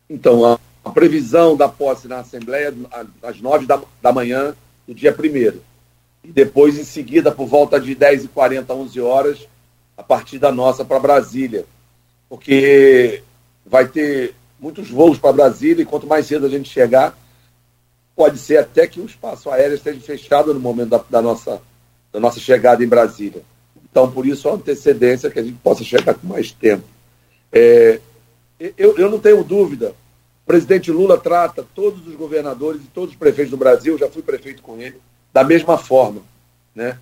Então, 0.09 0.45
a, 0.45 0.57
a 0.83 0.89
previsão 0.89 1.57
da 1.57 1.67
posse 1.67 2.07
na 2.07 2.19
Assembleia 2.19 2.73
às 3.21 3.41
nove 3.41 3.65
da, 3.65 3.81
da 4.01 4.13
manhã 4.13 4.55
do 4.87 4.95
dia 4.95 5.11
primeiro. 5.11 5.61
E 6.23 6.31
depois, 6.31 6.79
em 6.79 6.85
seguida, 6.85 7.29
por 7.29 7.45
volta 7.45 7.79
de 7.81 7.93
10h40, 7.93 8.65
11 8.69 9.01
horas, 9.01 9.39
a 9.97 10.03
partir 10.03 10.39
da 10.39 10.51
nossa 10.53 10.85
para 10.85 10.99
Brasília. 10.99 11.65
Porque 12.29 13.21
vai 13.65 13.87
ter 13.87 14.33
muitos 14.57 14.89
voos 14.89 15.17
para 15.17 15.33
Brasília 15.33 15.83
e 15.83 15.85
quanto 15.85 16.07
mais 16.07 16.25
cedo 16.25 16.45
a 16.45 16.49
gente 16.49 16.69
chegar, 16.69 17.17
pode 18.19 18.37
ser 18.37 18.57
até 18.57 18.85
que 18.85 18.99
o 18.99 19.05
espaço 19.05 19.49
aéreo 19.49 19.75
esteja 19.75 20.01
fechado 20.01 20.53
no 20.53 20.59
momento 20.59 20.89
da, 20.89 21.01
da 21.09 21.21
nossa, 21.21 21.61
da 22.11 22.19
nossa 22.19 22.37
chegada 22.37 22.83
em 22.83 22.87
Brasília. 22.87 23.41
Então, 23.89 24.11
por 24.11 24.27
isso, 24.27 24.49
a 24.49 24.55
antecedência 24.55 25.31
que 25.31 25.39
a 25.39 25.41
gente 25.41 25.57
possa 25.59 25.85
chegar 25.85 26.13
com 26.15 26.27
mais 26.27 26.51
tempo. 26.51 26.83
É, 27.49 28.01
eu, 28.77 28.97
eu 28.97 29.09
não 29.09 29.19
tenho 29.19 29.41
dúvida, 29.41 29.91
o 30.43 30.45
presidente 30.45 30.91
Lula 30.91 31.17
trata 31.17 31.65
todos 31.73 32.05
os 32.05 32.13
governadores 32.15 32.81
e 32.81 32.87
todos 32.87 33.11
os 33.11 33.15
prefeitos 33.15 33.51
do 33.51 33.57
Brasil, 33.57 33.97
já 33.97 34.09
fui 34.09 34.21
prefeito 34.21 34.61
com 34.61 34.77
ele, 34.81 34.99
da 35.31 35.45
mesma 35.45 35.77
forma, 35.77 36.21
né? 36.75 36.99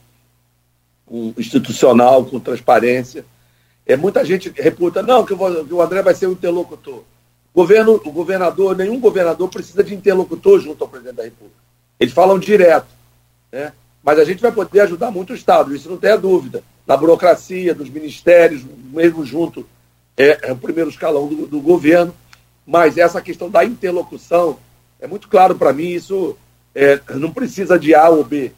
com 1.04 1.34
institucional, 1.36 2.26
com 2.26 2.40
transparência. 2.40 3.26
É, 3.88 3.98
muita 3.98 4.24
gente 4.24 4.54
reputa, 4.56 5.02
não, 5.02 5.26
que 5.26 5.34
o 5.34 5.82
André 5.82 6.04
vai 6.04 6.14
ser 6.14 6.28
o 6.28 6.34
interlocutor. 6.34 7.04
Governo, 7.54 8.00
o 8.06 8.12
governador, 8.12 8.76
nenhum 8.76 9.00
governador 9.00 9.50
precisa 9.50 9.84
de 9.84 9.96
interlocutor 9.96 10.60
junto 10.60 10.84
ao 10.84 10.90
presidente 10.90 11.16
da 11.16 11.24
República. 11.24 11.60
Eles 12.00 12.14
falam 12.14 12.38
direto. 12.38 12.88
Né? 13.52 13.74
Mas 14.04 14.20
a 14.20 14.26
gente 14.26 14.42
vai 14.42 14.52
poder 14.52 14.82
ajudar 14.82 15.12
muito 15.12 15.34
o 15.34 15.36
Estado, 15.36 15.76
isso 15.76 15.90
não 15.90 15.98
tem 15.98 16.12
a 16.12 16.18
dúvida. 16.18 16.64
Na 16.86 16.96
burocracia, 16.96 17.74
dos 17.74 17.90
ministérios, 17.90 18.64
mesmo 18.92 19.26
junto, 19.26 19.68
é, 20.16 20.50
é 20.50 20.52
o 20.52 20.58
primeiro 20.58 20.90
escalão 20.90 21.28
do, 21.28 21.48
do 21.48 21.60
governo. 21.60 22.14
Mas 22.66 22.98
essa 22.98 23.22
questão 23.22 23.50
da 23.50 23.64
interlocução 23.66 24.58
é 25.00 25.08
muito 25.08 25.28
claro 25.28 25.56
para 25.56 25.74
mim, 25.74 25.90
isso 25.90 26.38
é, 26.74 27.00
não 27.16 27.32
precisa 27.32 27.78
de 27.80 27.96
A 27.96 28.10
ou 28.10 28.24
B. 28.24 28.52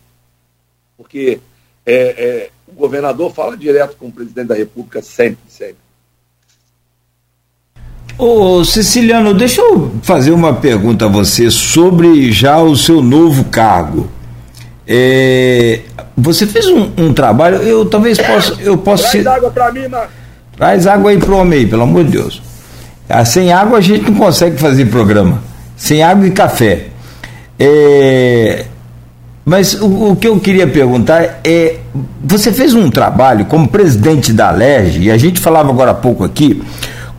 Porque 0.97 1.39
é, 1.85 1.93
é, 1.93 2.49
o 2.67 2.73
governador 2.73 3.33
fala 3.33 3.57
direto 3.57 3.95
com 3.97 4.07
o 4.07 4.11
presidente 4.11 4.47
da 4.47 4.55
República 4.55 5.01
sempre, 5.01 5.39
sempre. 5.49 5.88
Ô 8.19 8.65
Siciliano, 8.65 9.33
deixa 9.33 9.61
eu 9.61 9.93
fazer 10.01 10.31
uma 10.31 10.53
pergunta 10.53 11.05
a 11.05 11.07
você 11.07 11.49
sobre 11.49 12.33
já 12.33 12.59
o 12.59 12.75
seu 12.75 13.01
novo 13.01 13.45
cargo. 13.45 14.09
É, 14.85 15.79
você 16.17 16.45
fez 16.45 16.67
um, 16.67 16.91
um, 16.97 17.13
trabalho, 17.13 17.55
eu 17.59 17.85
talvez 17.85 18.17
possa. 18.17 18.57
Eu 18.59 18.77
posso 18.77 19.03
Traz 19.03 19.23
ser... 19.23 19.27
água 19.29 19.49
para 19.49 19.71
mim, 19.71 19.87
Marcos. 19.87 20.09
Traz 20.57 20.85
água 20.85 21.11
aí 21.11 21.17
pro 21.17 21.37
homem 21.37 21.59
aí, 21.59 21.65
pelo 21.65 21.83
amor 21.83 22.03
de 22.03 22.11
Deus. 22.11 22.41
Ah, 23.07 23.23
sem 23.23 23.53
água 23.53 23.77
a 23.77 23.81
gente 23.81 24.11
não 24.11 24.19
consegue 24.19 24.57
fazer 24.57 24.87
programa. 24.87 25.41
Sem 25.77 26.03
água 26.03 26.27
e 26.27 26.31
café. 26.31 26.87
É, 27.57 28.65
mas 29.45 29.75
o, 29.75 30.11
o, 30.11 30.15
que 30.17 30.27
eu 30.27 30.37
queria 30.41 30.67
perguntar 30.67 31.39
é: 31.41 31.77
você 32.21 32.51
fez 32.51 32.73
um 32.73 32.89
trabalho 32.89 33.45
como 33.45 33.65
presidente 33.65 34.33
da 34.33 34.51
LERJ, 34.51 35.03
e 35.03 35.09
a 35.09 35.17
gente 35.17 35.39
falava 35.39 35.69
agora 35.69 35.91
há 35.91 35.95
pouco 35.95 36.25
aqui, 36.25 36.61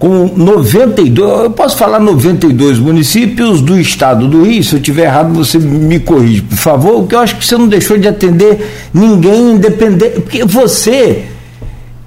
com 0.00 0.32
92, 0.34 1.42
eu 1.44 1.50
posso 1.50 1.76
falar 1.76 2.00
92 2.00 2.78
municípios 2.78 3.60
do 3.60 3.78
estado 3.78 4.26
do 4.26 4.44
Rio, 4.44 4.64
se 4.64 4.74
eu 4.74 4.80
tiver 4.80 5.02
errado 5.02 5.34
você 5.34 5.58
me 5.58 6.00
corrige, 6.00 6.40
por 6.40 6.56
favor, 6.56 7.00
porque 7.00 7.14
eu 7.14 7.18
acho 7.20 7.36
que 7.36 7.44
você 7.44 7.58
não 7.58 7.68
deixou 7.68 7.98
de 7.98 8.08
atender 8.08 8.66
ninguém 8.94 9.52
independente, 9.52 10.22
porque 10.22 10.42
você 10.42 11.26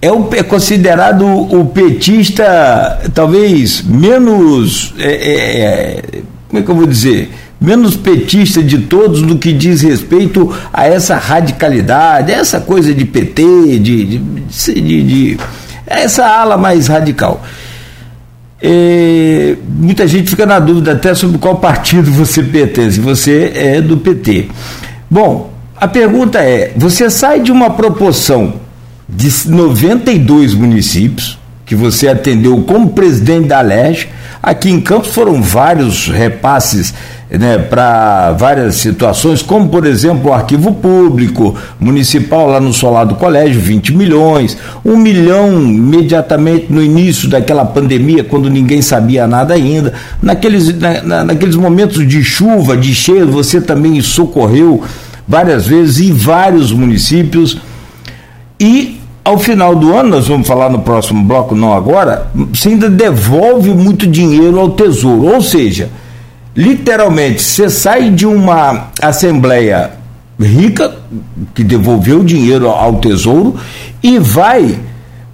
é, 0.02 0.12
o, 0.12 0.28
é 0.34 0.42
considerado 0.42 1.24
o 1.24 1.66
petista 1.68 3.00
talvez 3.14 3.84
menos, 3.84 4.96
é, 4.98 5.14
é, 5.14 5.62
é 5.62 6.02
como 6.50 6.62
é 6.62 6.66
que 6.66 6.72
eu 6.72 6.76
vou 6.76 6.88
dizer, 6.88 7.30
menos 7.62 7.96
petista 7.96 8.64
de 8.64 8.80
todos 8.80 9.22
no 9.22 9.38
que 9.38 9.54
diz 9.54 9.82
respeito 9.82 10.52
a 10.74 10.88
essa 10.88 11.16
radicalidade, 11.16 12.32
essa 12.32 12.60
coisa 12.60 12.92
de 12.92 13.06
PT, 13.06 13.44
de, 13.78 14.06
de, 14.06 14.18
de, 14.18 15.04
de 15.04 15.38
essa 15.86 16.26
ala 16.26 16.58
mais 16.58 16.88
radical. 16.88 17.44
É, 18.66 19.58
muita 19.68 20.08
gente 20.08 20.30
fica 20.30 20.46
na 20.46 20.58
dúvida 20.58 20.94
até 20.94 21.14
sobre 21.14 21.38
qual 21.38 21.58
partido 21.58 22.10
você 22.10 22.42
pertence. 22.42 22.98
Você 23.02 23.52
é 23.54 23.82
do 23.82 23.98
PT. 23.98 24.48
Bom, 25.12 25.52
a 25.76 25.86
pergunta 25.86 26.40
é: 26.40 26.72
você 26.78 27.10
sai 27.10 27.42
de 27.42 27.52
uma 27.52 27.72
proporção 27.72 28.54
de 29.10 29.30
92 29.50 30.54
municípios 30.54 31.38
que 31.66 31.76
você 31.76 32.08
atendeu 32.08 32.62
como 32.64 32.92
presidente 32.92 33.50
da 33.50 33.60
LERJ. 33.60 34.08
Aqui 34.42 34.70
em 34.70 34.80
Campos 34.80 35.14
foram 35.14 35.42
vários 35.42 36.08
repasses 36.08 36.94
né, 37.38 37.58
para 37.58 38.32
várias 38.34 38.76
situações, 38.76 39.42
como 39.42 39.68
por 39.68 39.88
exemplo 39.88 40.30
o 40.30 40.34
arquivo 40.34 40.72
público 40.74 41.56
municipal 41.80 42.48
lá 42.48 42.60
no 42.60 42.72
Solar 42.72 43.08
do 43.08 43.16
Colégio, 43.16 43.60
20 43.60 43.96
milhões, 43.96 44.56
um 44.86 44.96
milhão 44.96 45.60
imediatamente 45.60 46.68
no 46.70 46.82
início 46.82 47.28
daquela 47.28 47.66
pandemia, 47.66 48.24
quando 48.24 48.50
ninguém 48.52 48.84
sabia 48.84 49.26
nada 49.26 49.56
ainda. 49.56 49.94
Naqueles, 50.22 50.78
na, 50.78 51.02
na, 51.02 51.24
naqueles 51.24 51.56
momentos 51.56 52.08
de 52.08 52.24
chuva, 52.24 52.78
de 52.78 52.94
cheio, 52.94 53.28
você 53.32 53.60
também 53.60 54.00
socorreu 54.02 54.84
várias 55.28 55.66
vezes 55.66 56.08
em 56.08 56.14
vários 56.14 56.72
municípios. 56.72 57.58
E 58.60 59.00
ao 59.26 59.40
final 59.40 59.76
do 59.76 59.92
ano, 59.96 60.10
nós 60.10 60.28
vamos 60.28 60.48
falar 60.48 60.70
no 60.70 60.80
próximo 60.80 61.24
bloco, 61.24 61.56
não 61.56 61.74
agora, 61.74 62.28
você 62.54 62.70
ainda 62.70 62.90
devolve 62.90 63.72
muito 63.72 64.06
dinheiro 64.06 64.60
ao 64.60 64.70
tesouro. 64.70 65.34
Ou 65.34 65.42
seja, 65.42 65.90
literalmente, 66.56 67.42
você 67.42 67.70
sai 67.70 68.10
de 68.10 68.26
uma 68.26 68.88
assembleia 69.02 69.92
rica, 70.40 70.96
que 71.54 71.64
devolveu 71.64 72.24
dinheiro 72.24 72.70
ao 72.70 72.96
Tesouro, 72.96 73.56
e 74.02 74.18
vai 74.20 74.80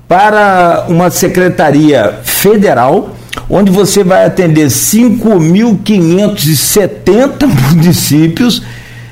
para 0.07 0.85
uma 0.87 1.09
secretaria 1.09 2.19
federal, 2.23 3.15
onde 3.49 3.71
você 3.71 4.03
vai 4.03 4.25
atender 4.25 4.67
5.570 4.67 7.47
municípios 7.69 8.61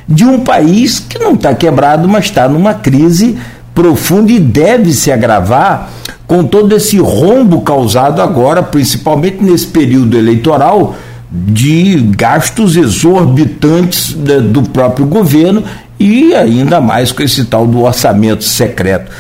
de 0.08 0.24
um 0.24 0.40
país 0.40 1.00
que 1.00 1.20
não 1.20 1.34
está 1.34 1.54
quebrado, 1.54 2.08
mas 2.08 2.26
está 2.26 2.48
numa 2.48 2.74
crise 2.74 3.38
profunda 3.76 4.32
e 4.32 4.40
deve 4.40 4.94
se 4.94 5.12
agravar 5.12 5.90
com 6.26 6.44
todo 6.44 6.76
esse 6.76 6.98
rombo 6.98 7.62
causado 7.62 8.22
agora, 8.22 8.64
principalmente 8.64 9.44
nesse 9.44 9.68
período 9.68 10.18
eleitoral 10.18 10.96
de 11.30 12.00
gastos 12.16 12.76
exorbitantes 12.76 14.14
do 14.14 14.64
próprio 14.64 15.06
governo 15.06 15.64
e 16.00 16.34
ainda 16.34 16.80
mais 16.80 17.12
com 17.12 17.24
esse 17.24 17.46
tal 17.46 17.68
do 17.68 17.82
orçamento 17.82 18.44
secreto. 18.44 19.12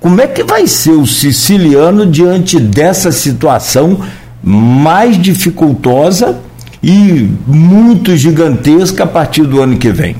Como 0.00 0.20
é 0.20 0.26
que 0.26 0.42
vai 0.42 0.66
ser 0.66 0.92
o 0.92 1.06
siciliano 1.06 2.06
diante 2.06 2.58
dessa 2.58 3.12
situação 3.12 4.04
mais 4.42 5.20
dificultosa 5.20 6.40
e 6.82 7.28
muito 7.46 8.16
gigantesca 8.16 9.04
a 9.04 9.06
partir 9.06 9.44
do 9.44 9.62
ano 9.62 9.78
que 9.78 9.90
vem? 9.90 10.16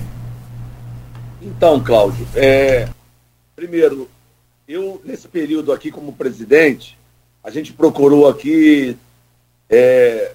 Então, 1.43 1.81
Cláudio, 1.81 2.27
é, 2.35 2.89
primeiro, 3.57 4.09
eu, 4.69 5.01
nesse 5.05 5.27
período 5.27 5.73
aqui 5.73 5.91
como 5.91 6.13
presidente, 6.13 6.97
a 7.43 7.51
gente 7.51 7.73
procurou 7.73 8.29
aqui 8.29 8.97
é, 9.69 10.33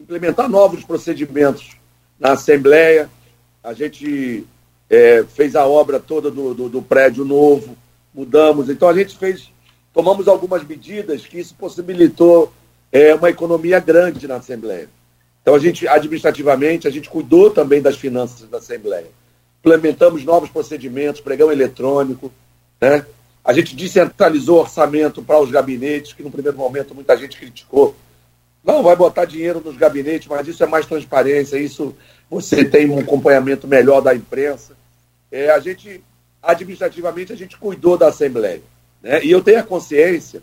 implementar 0.00 0.48
novos 0.48 0.84
procedimentos 0.84 1.76
na 2.18 2.32
Assembleia, 2.32 3.10
a 3.62 3.72
gente 3.72 4.44
é, 4.88 5.24
fez 5.24 5.56
a 5.56 5.66
obra 5.66 5.98
toda 5.98 6.30
do, 6.30 6.54
do, 6.54 6.68
do 6.68 6.82
prédio 6.82 7.24
novo, 7.24 7.76
mudamos. 8.14 8.68
Então 8.68 8.88
a 8.88 8.94
gente 8.94 9.16
fez, 9.16 9.50
tomamos 9.92 10.28
algumas 10.28 10.64
medidas 10.64 11.26
que 11.26 11.38
isso 11.38 11.54
possibilitou 11.54 12.52
é, 12.92 13.14
uma 13.14 13.30
economia 13.30 13.80
grande 13.80 14.26
na 14.26 14.36
Assembleia. 14.36 14.88
Então 15.42 15.54
a 15.54 15.58
gente, 15.58 15.86
administrativamente, 15.86 16.88
a 16.88 16.90
gente 16.90 17.08
cuidou 17.08 17.50
também 17.50 17.80
das 17.80 17.96
finanças 17.96 18.48
da 18.48 18.58
Assembleia. 18.58 19.06
Implementamos 19.60 20.24
novos 20.24 20.48
procedimentos, 20.48 21.20
pregão 21.20 21.50
eletrônico, 21.50 22.32
né? 22.80 23.04
A 23.44 23.52
gente 23.52 23.76
descentralizou 23.76 24.58
orçamento 24.58 25.22
para 25.22 25.38
os 25.38 25.52
gabinetes, 25.52 26.12
que 26.12 26.22
no 26.22 26.32
primeiro 26.32 26.58
momento 26.58 26.94
muita 26.96 27.16
gente 27.16 27.36
criticou. 27.36 27.94
Não, 28.66 28.82
vai 28.82 28.96
botar 28.96 29.24
dinheiro 29.26 29.62
nos 29.64 29.76
gabinetes, 29.76 30.26
mas 30.26 30.48
isso 30.48 30.64
é 30.64 30.66
mais 30.66 30.84
transparência, 30.84 31.56
isso 31.56 31.96
você 32.28 32.64
tem 32.64 32.90
um 32.90 32.98
acompanhamento 32.98 33.68
melhor 33.68 34.00
da 34.00 34.12
imprensa. 34.12 34.76
É, 35.30 35.50
a 35.50 35.60
gente 35.60 36.02
administrativamente 36.42 37.32
a 37.32 37.36
gente 37.36 37.56
cuidou 37.56 37.96
da 37.96 38.08
Assembleia. 38.08 38.62
Né? 39.00 39.24
E 39.24 39.30
eu 39.30 39.40
tenho 39.40 39.60
a 39.60 39.62
consciência 39.62 40.42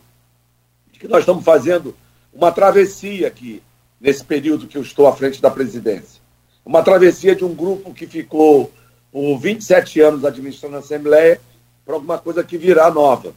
de 0.91 0.99
que 0.99 1.07
nós 1.07 1.19
estamos 1.19 1.43
fazendo 1.43 1.93
uma 2.33 2.49
travessia 2.49 3.27
aqui, 3.27 3.61
nesse 3.99 4.23
período 4.23 4.67
que 4.67 4.77
eu 4.77 4.81
estou 4.81 5.05
à 5.05 5.13
frente 5.13 5.41
da 5.41 5.51
presidência. 5.51 6.21
Uma 6.65 6.81
travessia 6.81 7.35
de 7.35 7.43
um 7.43 7.53
grupo 7.53 7.93
que 7.93 8.07
ficou 8.07 8.71
por 9.11 9.37
27 9.37 9.99
anos 9.99 10.23
administrando 10.23 10.77
a 10.77 10.79
Assembleia 10.79 11.41
para 11.85 11.95
alguma 11.95 12.17
coisa 12.17 12.41
que 12.41 12.57
virá 12.57 12.89
nova. 12.89 13.33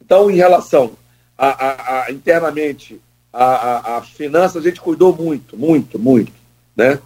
Então, 0.00 0.28
em 0.28 0.34
relação 0.34 0.92
a, 1.36 1.48
a, 1.48 2.04
a 2.04 2.12
internamente 2.12 3.00
a, 3.32 3.96
a, 3.96 4.02
finanças, 4.02 4.64
a 4.64 4.68
gente 4.68 4.80
cuidou 4.80 5.14
muito, 5.14 5.56
muito, 5.56 5.98
muito. 5.98 6.32
Né? 6.76 6.98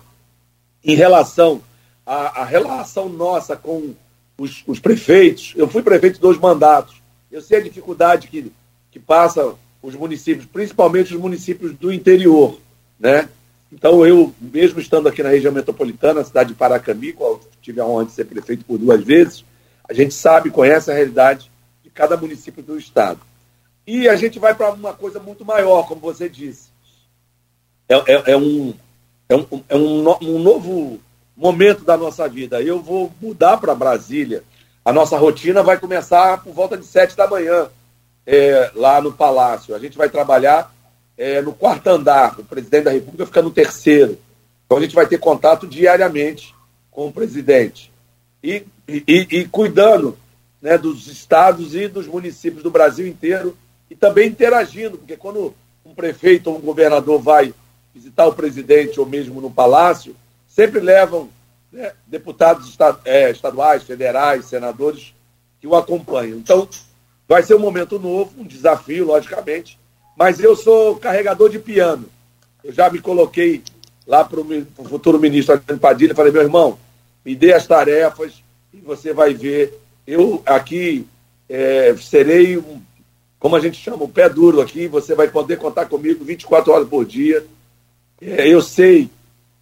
Em 0.84 0.94
relação 0.94 1.62
à 2.04 2.44
relação 2.44 3.08
nossa 3.08 3.56
com 3.56 3.94
os, 4.36 4.62
os 4.66 4.80
prefeitos, 4.80 5.52
eu 5.56 5.68
fui 5.68 5.82
prefeito 5.82 6.20
dois 6.20 6.38
mandatos, 6.38 7.00
eu 7.30 7.40
sei 7.40 7.58
a 7.58 7.62
dificuldade 7.62 8.28
que, 8.28 8.52
que 8.90 8.98
passa 8.98 9.54
os 9.82 9.94
municípios, 9.94 10.46
principalmente 10.46 11.14
os 11.14 11.20
municípios 11.20 11.72
do 11.72 11.92
interior, 11.92 12.58
né? 12.98 13.28
Então, 13.72 14.04
eu, 14.06 14.34
mesmo 14.38 14.78
estando 14.80 15.08
aqui 15.08 15.22
na 15.22 15.30
região 15.30 15.50
metropolitana, 15.50 16.20
na 16.20 16.24
cidade 16.24 16.50
de 16.50 16.54
Paracambi, 16.54 17.14
qual 17.14 17.40
tive 17.62 17.80
a 17.80 17.86
honra 17.86 18.04
de 18.04 18.12
ser 18.12 18.26
prefeito 18.26 18.64
por 18.66 18.76
duas 18.76 19.02
vezes, 19.02 19.44
a 19.88 19.94
gente 19.94 20.12
sabe, 20.12 20.50
conhece 20.50 20.90
a 20.90 20.94
realidade 20.94 21.50
de 21.82 21.88
cada 21.88 22.16
município 22.16 22.62
do 22.62 22.76
estado. 22.76 23.20
E 23.86 24.08
a 24.08 24.16
gente 24.16 24.38
vai 24.38 24.54
para 24.54 24.70
uma 24.70 24.92
coisa 24.92 25.18
muito 25.18 25.44
maior, 25.44 25.86
como 25.86 26.00
você 26.00 26.28
disse. 26.28 26.70
É, 27.88 27.94
é, 27.94 28.32
é 28.32 28.36
um, 28.36 28.74
é, 29.28 29.36
um, 29.36 29.46
é 29.68 29.76
um, 29.76 30.08
um 30.22 30.38
novo 30.38 31.00
momento 31.36 31.84
da 31.84 31.96
nossa 31.96 32.28
vida. 32.28 32.62
Eu 32.62 32.80
vou 32.80 33.12
mudar 33.20 33.56
para 33.56 33.74
Brasília. 33.74 34.44
A 34.84 34.92
nossa 34.92 35.16
rotina 35.16 35.62
vai 35.62 35.78
começar 35.78 36.42
por 36.42 36.52
volta 36.52 36.76
de 36.76 36.86
sete 36.86 37.16
da 37.16 37.26
manhã, 37.26 37.68
é, 38.26 38.70
lá 38.74 39.00
no 39.00 39.12
Palácio. 39.12 39.74
A 39.74 39.78
gente 39.78 39.96
vai 39.96 40.08
trabalhar 40.08 40.72
é, 41.16 41.40
no 41.40 41.52
quarto 41.52 41.88
andar. 41.88 42.38
O 42.38 42.44
presidente 42.44 42.84
da 42.84 42.90
República 42.92 43.26
fica 43.26 43.42
no 43.42 43.50
terceiro. 43.50 44.18
Então 44.64 44.78
a 44.78 44.80
gente 44.80 44.94
vai 44.94 45.06
ter 45.06 45.18
contato 45.18 45.66
diariamente 45.66 46.54
com 46.90 47.08
o 47.08 47.12
presidente. 47.12 47.92
E, 48.42 48.64
e, 48.88 49.04
e 49.08 49.44
cuidando 49.46 50.16
né, 50.60 50.78
dos 50.78 51.08
estados 51.08 51.74
e 51.74 51.88
dos 51.88 52.06
municípios 52.06 52.62
do 52.62 52.70
Brasil 52.70 53.06
inteiro 53.06 53.56
e 53.92 53.94
também 53.94 54.28
interagindo, 54.28 54.96
porque 54.96 55.18
quando 55.18 55.54
um 55.84 55.94
prefeito 55.94 56.48
ou 56.48 56.56
um 56.56 56.62
governador 56.62 57.20
vai 57.20 57.52
visitar 57.94 58.26
o 58.26 58.32
presidente 58.32 58.98
ou 58.98 59.04
mesmo 59.04 59.38
no 59.38 59.50
palácio, 59.50 60.16
sempre 60.48 60.80
levam 60.80 61.28
né, 61.70 61.92
deputados 62.06 62.74
é, 63.04 63.30
estaduais, 63.30 63.82
federais, 63.82 64.46
senadores 64.46 65.12
que 65.60 65.66
o 65.66 65.76
acompanham. 65.76 66.38
Então, 66.38 66.66
vai 67.28 67.42
ser 67.42 67.54
um 67.54 67.58
momento 67.58 67.98
novo, 67.98 68.32
um 68.38 68.46
desafio, 68.46 69.04
logicamente, 69.04 69.78
mas 70.16 70.40
eu 70.40 70.56
sou 70.56 70.96
carregador 70.96 71.50
de 71.50 71.58
piano. 71.58 72.06
Eu 72.64 72.72
já 72.72 72.88
me 72.88 72.98
coloquei 72.98 73.62
lá 74.06 74.24
para 74.24 74.40
o 74.40 74.84
futuro 74.88 75.20
ministro 75.20 75.56
Adriano 75.56 75.80
Padilha 75.82 76.12
e 76.12 76.16
falei, 76.16 76.32
meu 76.32 76.42
irmão, 76.42 76.78
me 77.22 77.34
dê 77.34 77.52
as 77.52 77.66
tarefas 77.66 78.42
e 78.72 78.78
você 78.78 79.12
vai 79.12 79.34
ver. 79.34 79.78
Eu 80.06 80.42
aqui 80.46 81.06
é, 81.46 81.94
serei, 82.00 82.56
um, 82.56 82.80
como 83.42 83.56
a 83.56 83.60
gente 83.60 83.76
chama, 83.76 84.04
o 84.04 84.08
pé 84.08 84.28
duro 84.28 84.60
aqui, 84.60 84.86
você 84.86 85.16
vai 85.16 85.26
poder 85.26 85.58
contar 85.58 85.86
comigo 85.86 86.24
24 86.24 86.72
horas 86.72 86.88
por 86.88 87.04
dia. 87.04 87.44
É, 88.20 88.46
eu 88.46 88.62
sei 88.62 89.10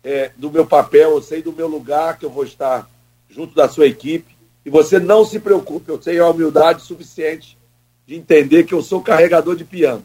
é, 0.05 0.31
do 0.37 0.51
meu 0.51 0.67
papel, 0.67 1.13
eu 1.13 1.23
sei 1.23 1.41
do 1.41 1.51
meu 1.51 1.67
lugar 1.67 2.19
que 2.19 2.27
eu 2.27 2.29
vou 2.29 2.45
estar 2.45 2.87
junto 3.31 3.55
da 3.55 3.71
sua 3.71 3.87
equipe. 3.87 4.37
E 4.67 4.69
você 4.69 4.99
não 4.99 5.25
se 5.25 5.41
preocupe, 5.41 5.89
eu 5.89 5.97
tenho 5.97 6.23
a 6.23 6.29
humildade 6.29 6.83
suficiente 6.83 7.57
de 8.07 8.17
entender 8.17 8.65
que 8.65 8.75
eu 8.75 8.83
sou 8.83 9.01
carregador 9.01 9.57
de 9.57 9.65
piano. 9.65 10.05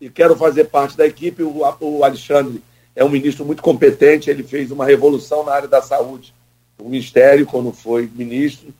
E 0.00 0.08
quero 0.08 0.36
fazer 0.36 0.66
parte 0.66 0.96
da 0.96 1.04
equipe. 1.04 1.42
O, 1.42 1.64
o 1.80 2.04
Alexandre 2.04 2.62
é 2.94 3.04
um 3.04 3.08
ministro 3.08 3.44
muito 3.44 3.64
competente, 3.64 4.30
ele 4.30 4.44
fez 4.44 4.70
uma 4.70 4.84
revolução 4.84 5.44
na 5.44 5.54
área 5.54 5.66
da 5.66 5.82
saúde, 5.82 6.32
o 6.78 6.88
Ministério, 6.88 7.46
quando 7.46 7.72
foi 7.72 8.08
ministro. 8.14 8.72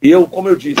E 0.00 0.10
eu, 0.10 0.26
como 0.26 0.48
eu 0.48 0.56
disse, 0.56 0.80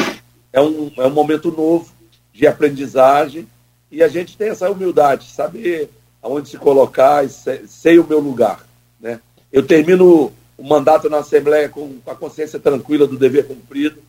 é 0.50 0.62
um, 0.62 0.90
é 0.96 1.06
um 1.06 1.12
momento 1.12 1.50
novo 1.50 1.91
de 2.32 2.46
aprendizagem 2.46 3.46
e 3.90 4.02
a 4.02 4.08
gente 4.08 4.36
tem 4.36 4.48
essa 4.48 4.70
humildade, 4.70 5.30
saber 5.30 5.90
aonde 6.22 6.48
se 6.48 6.56
colocar 6.56 7.28
sei 7.28 7.98
o 7.98 8.06
meu 8.06 8.20
lugar. 8.20 8.66
Né? 9.00 9.20
Eu 9.52 9.66
termino 9.66 10.32
o 10.56 10.62
mandato 10.64 11.10
na 11.10 11.18
Assembleia 11.18 11.68
com, 11.68 11.98
com 12.00 12.10
a 12.10 12.14
consciência 12.14 12.58
tranquila 12.58 13.06
do 13.06 13.18
dever 13.18 13.46
cumprido, 13.46 14.02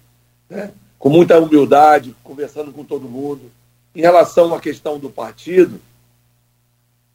né? 0.50 0.72
com 0.98 1.10
muita 1.10 1.40
humildade, 1.40 2.16
conversando 2.24 2.72
com 2.72 2.84
todo 2.84 3.10
mundo. 3.10 3.52
Em 3.94 4.02
relação 4.02 4.54
à 4.54 4.60
questão 4.60 4.98
do 4.98 5.10
partido, 5.10 5.80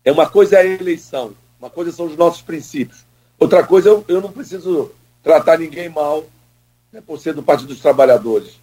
é 0.05 0.13
uma 0.13 0.29
coisa 0.29 0.57
é 0.57 0.61
a 0.61 0.65
eleição, 0.67 1.33
uma 1.59 1.71
coisa 1.71 1.91
são 1.91 2.07
os 2.07 2.17
nossos 2.17 2.43
princípios. 2.43 3.05
Outra 3.39 3.65
coisa, 3.65 3.89
eu, 3.89 4.05
eu 4.09 4.21
não 4.21 4.33
preciso 4.33 4.91
tratar 5.23 5.59
ninguém 5.59 5.89
mal 5.89 6.25
né, 6.93 7.01
por 7.05 7.19
ser 7.19 7.35
do 7.35 7.43
Partido 7.43 7.69
dos 7.69 7.81
Trabalhadores. 7.81 8.59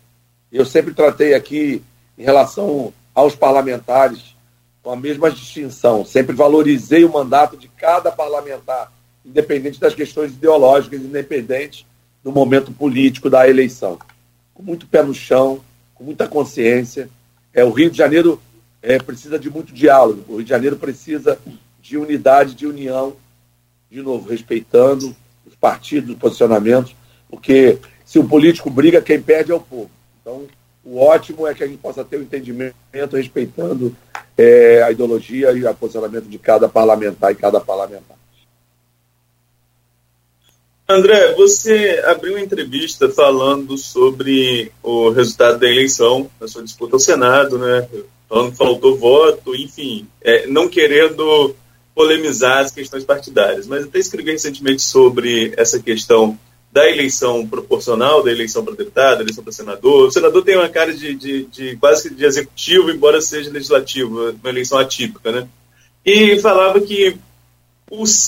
Eu 0.51 0.65
sempre 0.65 0.93
tratei 0.93 1.33
aqui, 1.33 1.81
em 2.17 2.23
relação 2.23 2.93
aos 3.13 3.35
parlamentares, 3.35 4.35
com 4.81 4.91
a 4.91 4.95
mesma 4.95 5.31
distinção. 5.31 6.05
Sempre 6.05 6.35
valorizei 6.35 7.03
o 7.03 7.11
mandato 7.11 7.57
de 7.57 7.67
cada 7.67 8.11
parlamentar 8.11 8.91
independente 9.25 9.79
das 9.79 9.95
questões 9.95 10.31
ideológicas, 10.31 11.01
independente 11.01 11.85
do 12.23 12.31
momento 12.31 12.71
político 12.71 13.29
da 13.29 13.49
eleição. 13.49 13.97
Com 14.53 14.61
muito 14.61 14.85
pé 14.85 15.01
no 15.01 15.13
chão, 15.13 15.61
com 15.95 16.03
muita 16.03 16.27
consciência. 16.27 17.09
É, 17.51 17.63
o 17.63 17.71
Rio 17.71 17.89
de 17.89 17.97
Janeiro 17.97 18.39
é, 18.81 18.99
precisa 18.99 19.39
de 19.39 19.49
muito 19.49 19.73
diálogo, 19.73 20.23
o 20.27 20.35
Rio 20.35 20.43
de 20.43 20.49
Janeiro 20.49 20.75
precisa 20.77 21.39
de 21.81 21.97
unidade, 21.97 22.53
de 22.53 22.67
união, 22.67 23.15
de 23.89 24.01
novo, 24.01 24.29
respeitando 24.29 25.15
os 25.45 25.55
partidos, 25.55 26.11
os 26.11 26.17
posicionamentos, 26.17 26.95
porque 27.29 27.79
se 28.03 28.19
o 28.19 28.27
político 28.27 28.69
briga, 28.69 29.01
quem 29.01 29.21
perde 29.21 29.51
é 29.51 29.55
o 29.55 29.59
povo. 29.59 29.89
Então, 30.21 30.45
o 30.85 30.99
ótimo 30.99 31.47
é 31.47 31.53
que 31.53 31.63
a 31.63 31.67
gente 31.67 31.79
possa 31.79 32.03
ter 32.05 32.17
o 32.17 32.19
um 32.19 32.23
entendimento 32.23 32.75
respeitando 33.11 33.95
é, 34.37 34.83
a 34.83 34.91
ideologia 34.91 35.51
e 35.51 35.65
o 35.65 35.73
posicionamento 35.73 36.25
de 36.25 36.37
cada 36.37 36.69
parlamentar 36.69 37.31
e 37.31 37.35
cada 37.35 37.59
parlamentar. 37.59 38.15
André, 40.87 41.33
você 41.33 42.03
abriu 42.05 42.33
uma 42.33 42.41
entrevista 42.41 43.09
falando 43.09 43.75
sobre 43.75 44.71
o 44.83 45.09
resultado 45.09 45.57
da 45.57 45.67
eleição, 45.67 46.29
da 46.39 46.47
sua 46.47 46.61
disputa 46.61 46.95
ao 46.95 46.99
Senado, 46.99 47.57
né? 47.57 47.87
Falando 48.29 48.51
que 48.51 48.57
faltou 48.57 48.95
voto, 48.95 49.55
enfim, 49.55 50.07
é, 50.21 50.45
não 50.45 50.67
querendo 50.67 51.55
polemizar 51.95 52.59
as 52.59 52.71
questões 52.71 53.03
partidárias. 53.03 53.65
Mas 53.65 53.85
até 53.85 53.97
escrevi 53.97 54.31
recentemente 54.31 54.83
sobre 54.83 55.53
essa 55.57 55.79
questão 55.79 56.37
da 56.75 56.89
eleição 56.89 57.47
proporcional, 57.47 58.21
da 58.21 58.29
eleição 58.29 58.61
para 58.61 58.75
deputado, 58.75 59.19
da 59.19 59.23
eleição 59.23 59.41
para 59.41 59.53
senador. 59.53 60.09
O 60.09 60.11
senador 60.11 60.43
tem 60.43 60.57
uma 60.57 60.67
cara 60.67 60.93
de, 60.93 61.15
de, 61.15 61.45
de 61.45 61.77
quase 61.77 62.09
que 62.09 62.15
de 62.15 62.25
executivo, 62.25 62.91
embora 62.91 63.21
seja 63.21 63.49
legislativo, 63.49 64.31
uma 64.31 64.49
eleição 64.49 64.77
atípica, 64.77 65.31
né? 65.31 65.47
E 66.05 66.37
falava 66.41 66.81
que 66.81 67.17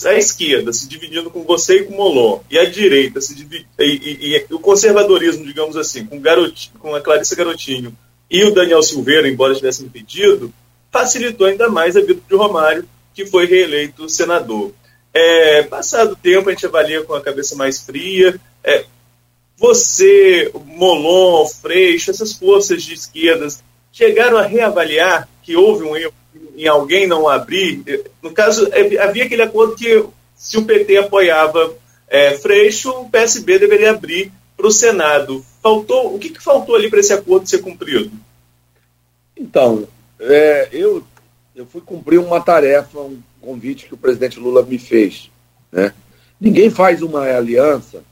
a 0.05 0.13
esquerda 0.13 0.71
se 0.71 0.87
dividindo 0.87 1.29
com 1.29 1.43
você 1.43 1.79
e 1.79 1.83
com 1.83 1.95
o 1.95 1.97
Molon, 1.97 2.39
e 2.49 2.57
a 2.57 2.63
direita 2.63 3.19
se 3.19 3.35
dividi, 3.35 3.67
e, 3.79 3.83
e, 3.83 4.37
e, 4.37 4.53
o 4.53 4.59
conservadorismo, 4.59 5.45
digamos 5.45 5.75
assim, 5.75 6.05
com, 6.05 6.17
Garotinho, 6.17 6.79
com 6.79 6.95
a 6.95 7.01
Clarissa 7.01 7.35
Garotinho 7.35 7.93
e 8.31 8.45
o 8.45 8.53
Daniel 8.53 8.81
Silveira, 8.81 9.27
embora 9.27 9.55
tivesse 9.55 9.83
impedido, 9.83 10.53
facilitou 10.89 11.47
ainda 11.47 11.67
mais 11.69 11.97
a 11.97 11.99
vida 12.01 12.21
de 12.25 12.35
Romário, 12.37 12.87
que 13.13 13.25
foi 13.25 13.45
reeleito 13.45 14.07
senador. 14.07 14.71
É, 15.19 15.63
passado 15.63 16.11
o 16.11 16.15
tempo, 16.15 16.47
a 16.47 16.51
gente 16.51 16.67
avalia 16.67 17.01
com 17.01 17.15
a 17.15 17.21
cabeça 17.21 17.55
mais 17.55 17.79
fria. 17.79 18.39
É, 18.63 18.85
você, 19.57 20.51
Molon, 20.63 21.47
Freixo, 21.47 22.11
essas 22.11 22.33
forças 22.33 22.83
de 22.83 22.93
esquerdas 22.93 23.63
chegaram 23.91 24.37
a 24.37 24.43
reavaliar 24.43 25.27
que 25.41 25.55
houve 25.55 25.83
um 25.85 25.97
erro 25.97 26.13
em 26.55 26.67
alguém 26.67 27.07
não 27.07 27.27
abrir? 27.27 27.83
No 28.21 28.31
caso, 28.31 28.69
é, 28.71 28.99
havia 28.99 29.25
aquele 29.25 29.41
acordo 29.41 29.75
que 29.75 30.05
se 30.35 30.55
o 30.59 30.65
PT 30.65 30.97
apoiava 30.97 31.73
é, 32.07 32.37
Freixo, 32.37 32.91
o 32.91 33.09
PSB 33.09 33.57
deveria 33.57 33.89
abrir 33.89 34.31
para 34.55 34.67
o 34.67 34.71
Senado. 34.71 35.43
Faltou, 35.63 36.13
o 36.13 36.19
que, 36.19 36.29
que 36.29 36.43
faltou 36.43 36.75
ali 36.75 36.91
para 36.91 36.99
esse 36.99 37.13
acordo 37.13 37.49
ser 37.49 37.63
cumprido? 37.63 38.11
Então, 39.35 39.87
é, 40.19 40.69
eu, 40.71 41.03
eu 41.57 41.65
fui 41.65 41.81
cumprir 41.81 42.19
uma 42.19 42.39
tarefa, 42.39 42.99
um 42.99 43.19
convite 43.41 43.87
que 43.87 43.93
o 43.95 43.97
presidente 43.97 44.39
Lula 44.39 44.61
me 44.61 44.77
fez. 44.77 45.31
Né? 45.71 45.91
Ninguém 46.39 46.69
faz 46.69 47.01
uma 47.01 47.21
aliança 47.21 48.03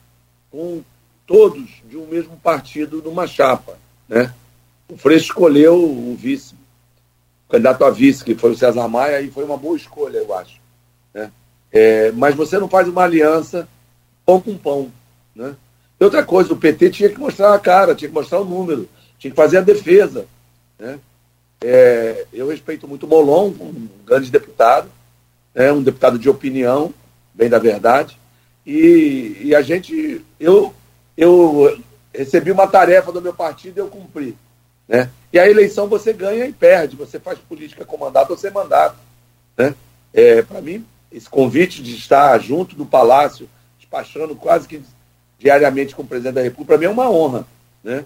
com 0.49 0.81
todos 1.27 1.69
de 1.87 1.95
um 1.95 2.07
mesmo 2.07 2.35
partido 2.37 3.03
numa 3.03 3.27
chapa. 3.27 3.77
Né? 4.09 4.33
O 4.89 4.97
Freixo 4.97 5.25
escolheu 5.25 5.75
o 5.75 6.17
vice, 6.19 6.55
o 7.47 7.51
candidato 7.51 7.85
a 7.85 7.91
vice, 7.91 8.23
que 8.23 8.33
foi 8.33 8.51
o 8.51 8.57
César 8.57 8.87
Maia, 8.87 9.21
e 9.21 9.29
foi 9.29 9.43
uma 9.43 9.57
boa 9.57 9.77
escolha, 9.77 10.17
eu 10.17 10.33
acho. 10.35 10.59
Né? 11.13 11.31
É, 11.71 12.11
mas 12.13 12.33
você 12.33 12.57
não 12.57 12.67
faz 12.67 12.87
uma 12.87 13.03
aliança 13.03 13.67
pão 14.25 14.41
com 14.41 14.57
pão. 14.57 14.91
Né? 15.35 15.55
E 15.99 16.03
outra 16.03 16.23
coisa, 16.23 16.51
o 16.51 16.57
PT 16.57 16.89
tinha 16.89 17.09
que 17.09 17.19
mostrar 17.19 17.53
a 17.53 17.59
cara, 17.59 17.93
tinha 17.93 18.09
que 18.09 18.15
mostrar 18.15 18.39
o 18.39 18.45
número, 18.45 18.89
tinha 19.19 19.29
que 19.29 19.37
fazer 19.37 19.59
a 19.59 19.61
defesa. 19.61 20.25
Né? 20.79 20.99
É, 21.61 22.25
eu 22.33 22.47
respeito 22.47 22.87
muito 22.87 23.05
o 23.05 23.09
Molon, 23.09 23.47
um 23.47 23.87
grande 24.05 24.29
deputado, 24.29 24.89
é 25.53 25.71
um 25.71 25.81
deputado 25.81 26.19
de 26.19 26.29
opinião, 26.29 26.93
bem 27.33 27.49
da 27.49 27.59
verdade, 27.59 28.17
e, 28.65 29.37
e 29.41 29.55
a 29.55 29.61
gente, 29.61 30.23
eu, 30.39 30.73
eu 31.15 31.79
recebi 32.13 32.51
uma 32.51 32.67
tarefa 32.67 33.11
do 33.11 33.21
meu 33.21 33.33
partido 33.33 33.77
e 33.77 33.81
eu 33.81 33.87
cumpri. 33.87 34.35
Né? 34.87 35.09
E 35.31 35.39
a 35.39 35.49
eleição 35.49 35.87
você 35.87 36.13
ganha 36.13 36.45
e 36.45 36.53
perde, 36.53 36.95
você 36.95 37.19
faz 37.19 37.39
política 37.39 37.85
com 37.85 37.97
mandato 37.97 38.31
ou 38.31 38.37
sem 38.37 38.51
mandato. 38.51 38.97
Né? 39.57 39.73
É, 40.13 40.41
Para 40.41 40.61
mim, 40.61 40.85
esse 41.11 41.29
convite 41.29 41.81
de 41.81 41.95
estar 41.95 42.37
junto 42.39 42.75
do 42.75 42.85
Palácio, 42.85 43.49
despachando 43.79 44.35
quase 44.35 44.67
que 44.67 44.81
diariamente 45.37 45.95
com 45.95 46.01
o 46.01 46.07
presidente 46.07 46.35
da 46.35 46.41
República, 46.41 46.73
para 46.73 46.77
mim 46.77 46.85
é 46.85 46.89
uma 46.89 47.09
honra. 47.09 47.45
Né? 47.83 48.05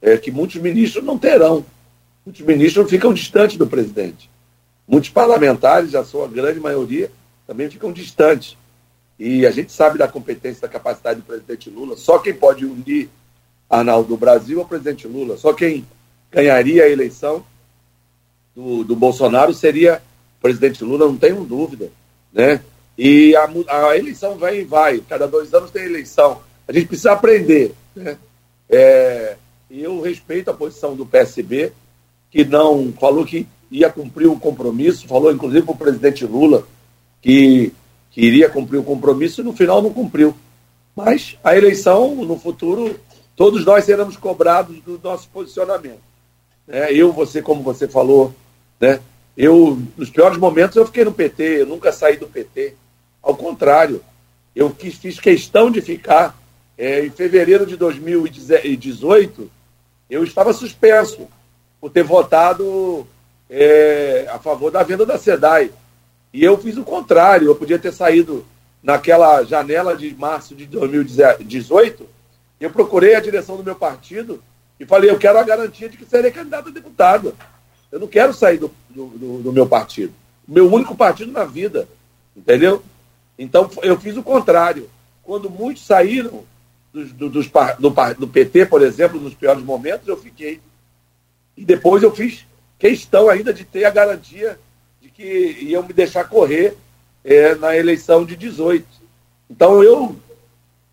É, 0.00 0.16
que 0.16 0.30
muitos 0.30 0.60
ministros 0.60 1.04
não 1.04 1.18
terão. 1.18 1.64
Muitos 2.28 2.42
ministros 2.42 2.90
ficam 2.90 3.14
distantes 3.14 3.56
do 3.56 3.66
presidente. 3.66 4.28
Muitos 4.86 5.08
parlamentares, 5.08 5.94
a 5.94 6.04
sua 6.04 6.28
grande 6.28 6.60
maioria, 6.60 7.10
também 7.46 7.70
ficam 7.70 7.90
distantes. 7.90 8.54
E 9.18 9.46
a 9.46 9.50
gente 9.50 9.72
sabe 9.72 9.96
da 9.96 10.06
competência, 10.06 10.60
da 10.60 10.68
capacidade 10.68 11.20
do 11.20 11.26
presidente 11.26 11.70
Lula. 11.70 11.96
Só 11.96 12.18
quem 12.18 12.34
pode 12.34 12.66
unir 12.66 13.08
Arnaldo 13.70 14.10
do 14.10 14.16
Brasil 14.18 14.60
é 14.60 14.62
o 14.62 14.66
presidente 14.66 15.08
Lula. 15.08 15.38
Só 15.38 15.54
quem 15.54 15.86
ganharia 16.30 16.84
a 16.84 16.88
eleição 16.90 17.42
do, 18.54 18.84
do 18.84 18.94
Bolsonaro 18.94 19.54
seria 19.54 20.02
o 20.38 20.42
presidente 20.42 20.84
Lula, 20.84 21.06
não 21.06 21.16
tenho 21.16 21.42
dúvida. 21.44 21.90
Né? 22.30 22.60
E 22.98 23.34
a, 23.36 23.48
a 23.68 23.96
eleição 23.96 24.36
vem 24.36 24.60
e 24.60 24.64
vai. 24.64 24.98
Cada 25.08 25.26
dois 25.26 25.54
anos 25.54 25.70
tem 25.70 25.86
eleição. 25.86 26.42
A 26.68 26.74
gente 26.74 26.88
precisa 26.88 27.12
aprender. 27.12 27.74
Né? 27.96 28.18
É, 28.68 29.36
eu 29.70 30.02
respeito 30.02 30.50
a 30.50 30.54
posição 30.54 30.94
do 30.94 31.06
PSB, 31.06 31.72
que 32.30 32.44
não 32.44 32.92
falou 32.92 33.24
que 33.24 33.46
ia 33.70 33.90
cumprir 33.90 34.26
o 34.26 34.38
compromisso, 34.38 35.06
falou 35.06 35.32
inclusive 35.32 35.62
para 35.62 35.74
o 35.74 35.78
presidente 35.78 36.24
Lula 36.24 36.66
que, 37.20 37.72
que 38.10 38.20
iria 38.20 38.48
cumprir 38.48 38.78
o 38.78 38.84
compromisso 38.84 39.40
e 39.40 39.44
no 39.44 39.52
final 39.52 39.82
não 39.82 39.92
cumpriu. 39.92 40.34
Mas 40.94 41.36
a 41.44 41.56
eleição, 41.56 42.14
no 42.14 42.38
futuro, 42.38 42.98
todos 43.36 43.64
nós 43.64 43.84
seremos 43.84 44.16
cobrados 44.16 44.80
do 44.80 44.98
nosso 45.02 45.28
posicionamento. 45.28 46.00
É, 46.66 46.92
eu, 46.92 47.12
você, 47.12 47.40
como 47.40 47.62
você 47.62 47.86
falou, 47.88 48.34
né? 48.80 49.00
Eu, 49.36 49.80
nos 49.96 50.10
piores 50.10 50.36
momentos, 50.36 50.76
eu 50.76 50.84
fiquei 50.84 51.04
no 51.04 51.12
PT, 51.12 51.62
eu 51.62 51.66
nunca 51.66 51.92
saí 51.92 52.16
do 52.16 52.26
PT. 52.26 52.74
Ao 53.22 53.36
contrário, 53.36 54.02
eu 54.54 54.70
quis, 54.70 54.96
fiz 54.96 55.20
questão 55.20 55.70
de 55.70 55.80
ficar. 55.80 56.36
É, 56.76 57.04
em 57.04 57.10
fevereiro 57.10 57.66
de 57.66 57.76
2018, 57.76 59.50
eu 60.08 60.22
estava 60.22 60.52
suspenso 60.52 61.26
por 61.80 61.90
ter 61.90 62.02
votado 62.02 63.06
é, 63.48 64.26
a 64.30 64.38
favor 64.38 64.70
da 64.70 64.82
venda 64.82 65.06
da 65.06 65.18
SEDAI. 65.18 65.70
E 66.32 66.44
eu 66.44 66.58
fiz 66.58 66.76
o 66.76 66.84
contrário, 66.84 67.48
eu 67.48 67.54
podia 67.54 67.78
ter 67.78 67.92
saído 67.92 68.44
naquela 68.82 69.42
janela 69.44 69.96
de 69.96 70.14
março 70.14 70.54
de 70.54 70.66
2018, 70.66 72.06
eu 72.60 72.70
procurei 72.70 73.14
a 73.14 73.20
direção 73.20 73.56
do 73.56 73.64
meu 73.64 73.74
partido 73.74 74.42
e 74.78 74.86
falei, 74.86 75.10
eu 75.10 75.18
quero 75.18 75.38
a 75.38 75.42
garantia 75.42 75.88
de 75.88 75.96
que 75.96 76.04
serei 76.04 76.30
candidato 76.30 76.68
a 76.68 76.72
deputado. 76.72 77.34
Eu 77.90 77.98
não 77.98 78.06
quero 78.06 78.32
sair 78.32 78.58
do, 78.58 78.70
do, 78.90 79.42
do 79.42 79.52
meu 79.52 79.66
partido. 79.66 80.12
Meu 80.46 80.70
único 80.72 80.94
partido 80.94 81.32
na 81.32 81.44
vida. 81.44 81.88
Entendeu? 82.36 82.82
Então 83.38 83.70
eu 83.82 83.98
fiz 83.98 84.16
o 84.16 84.22
contrário. 84.22 84.88
Quando 85.22 85.50
muitos 85.50 85.84
saíram 85.84 86.44
do, 86.92 87.28
dos, 87.28 87.48
do, 87.78 87.90
do 88.18 88.28
PT, 88.28 88.66
por 88.66 88.82
exemplo, 88.82 89.20
nos 89.20 89.34
piores 89.34 89.62
momentos, 89.62 90.06
eu 90.06 90.16
fiquei. 90.16 90.60
E 91.58 91.64
depois 91.64 92.04
eu 92.04 92.14
fiz 92.14 92.46
questão 92.78 93.28
ainda 93.28 93.52
de 93.52 93.64
ter 93.64 93.84
a 93.84 93.90
garantia 93.90 94.56
de 95.02 95.10
que 95.10 95.58
iam 95.60 95.82
me 95.82 95.92
deixar 95.92 96.28
correr 96.28 96.76
é, 97.24 97.56
na 97.56 97.76
eleição 97.76 98.24
de 98.24 98.36
18. 98.36 98.86
Então 99.50 99.82
eu 99.82 100.14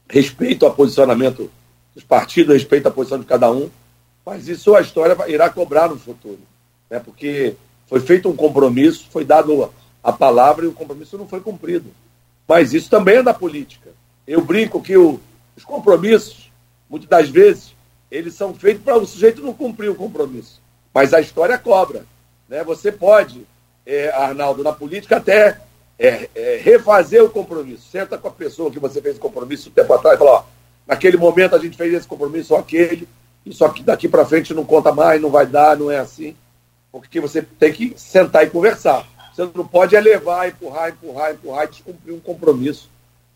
respeito 0.10 0.66
o 0.66 0.74
posicionamento 0.74 1.52
dos 1.94 2.04
partidos, 2.04 2.56
respeito 2.56 2.88
a 2.88 2.92
posição 2.92 3.20
de 3.20 3.28
cada 3.28 3.52
um, 3.52 3.70
mas 4.26 4.48
isso 4.48 4.74
a 4.74 4.82
história 4.82 5.16
irá 5.28 5.52
cobrar 5.52 5.88
no 5.88 6.00
futuro. 6.00 6.40
Né? 6.90 6.98
Porque 6.98 7.56
foi 7.86 8.00
feito 8.00 8.28
um 8.28 8.36
compromisso, 8.36 9.06
foi 9.12 9.24
dado 9.24 9.72
a 10.04 10.12
palavra 10.12 10.66
e 10.66 10.68
o 10.68 10.74
compromisso 10.74 11.16
não 11.16 11.28
foi 11.28 11.42
cumprido. 11.42 11.92
Mas 12.48 12.74
isso 12.74 12.90
também 12.90 13.18
é 13.18 13.24
da 13.24 13.36
política. 13.36 13.92
Eu 14.26 14.42
brinco 14.42 14.82
que 14.82 14.98
o, 14.98 15.20
os 15.56 15.64
compromissos, 15.64 16.52
muitas 16.90 17.08
das 17.08 17.30
vezes, 17.30 17.75
eles 18.10 18.34
são 18.34 18.54
feitos 18.54 18.84
para 18.84 18.98
o 18.98 19.06
sujeito 19.06 19.42
não 19.42 19.54
cumprir 19.54 19.90
o 19.90 19.96
compromisso. 19.96 20.62
Mas 20.94 21.14
a 21.14 21.20
história 21.20 21.58
cobra. 21.58 22.06
Né? 22.48 22.64
Você 22.64 22.92
pode, 22.92 23.46
é, 23.86 24.10
Arnaldo, 24.10 24.64
na 24.64 24.72
política 24.72 25.18
até 25.18 25.60
é, 25.98 26.30
é, 26.36 26.62
refazer 26.64 27.24
o 27.24 27.30
compromisso. 27.30 27.90
Senta 27.90 28.18
com 28.18 28.28
a 28.28 28.32
pessoa 28.32 28.72
que 28.72 28.80
você 28.80 29.02
fez 29.02 29.18
o 29.18 29.20
compromisso 29.20 29.70
um 29.70 29.74
tempo 29.74 29.94
atrás 29.94 30.16
e 30.16 30.20
fala, 30.20 30.32
ó, 30.32 30.44
naquele 30.88 31.18
momento 31.18 31.56
a 31.56 31.60
gente 31.60 31.78
fez 31.78 31.94
esse 31.94 32.08
compromisso 32.08 32.54
ou 32.54 32.60
aquele, 32.60 33.08
isso 33.46 33.64
aqui 33.64 33.84
daqui 33.84 34.08
para 34.08 34.26
frente 34.26 34.54
não 34.54 34.66
conta 34.66 34.92
mais, 34.92 35.22
não 35.22 35.30
vai 35.30 35.46
dar, 35.46 35.78
não 35.78 35.92
é 35.92 35.98
assim. 35.98 36.36
Porque 36.92 37.20
você 37.20 37.42
tem 37.42 37.72
que 37.72 37.94
sentar 37.98 38.44
e 38.44 38.50
conversar. 38.50 39.06
Você 39.34 39.50
não 39.54 39.68
pode 39.68 39.96
elevar, 39.96 40.48
empurrar, 40.48 40.90
empurrar, 40.90 41.34
empurrar 41.34 41.66
e 41.66 41.68
descumprir 41.68 42.16
um 42.16 42.20
compromisso 42.20 42.90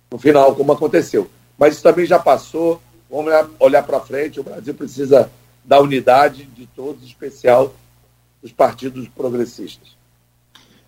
no 0.10 0.18
final, 0.18 0.56
como 0.56 0.72
aconteceu. 0.72 1.30
Mas 1.58 1.74
isso 1.74 1.84
também 1.84 2.06
já 2.06 2.18
passou. 2.18 2.82
Vamos 3.10 3.34
olhar, 3.60 3.84
para 3.84 4.00
frente. 4.00 4.40
O 4.40 4.44
Brasil 4.44 4.74
precisa 4.74 5.30
da 5.66 5.80
unidade 5.80 6.48
de 6.56 6.68
todos, 6.76 7.04
em 7.04 7.08
especial 7.08 7.76
dos 8.42 8.52
partidos 8.52 9.08
progressistas. 9.10 9.90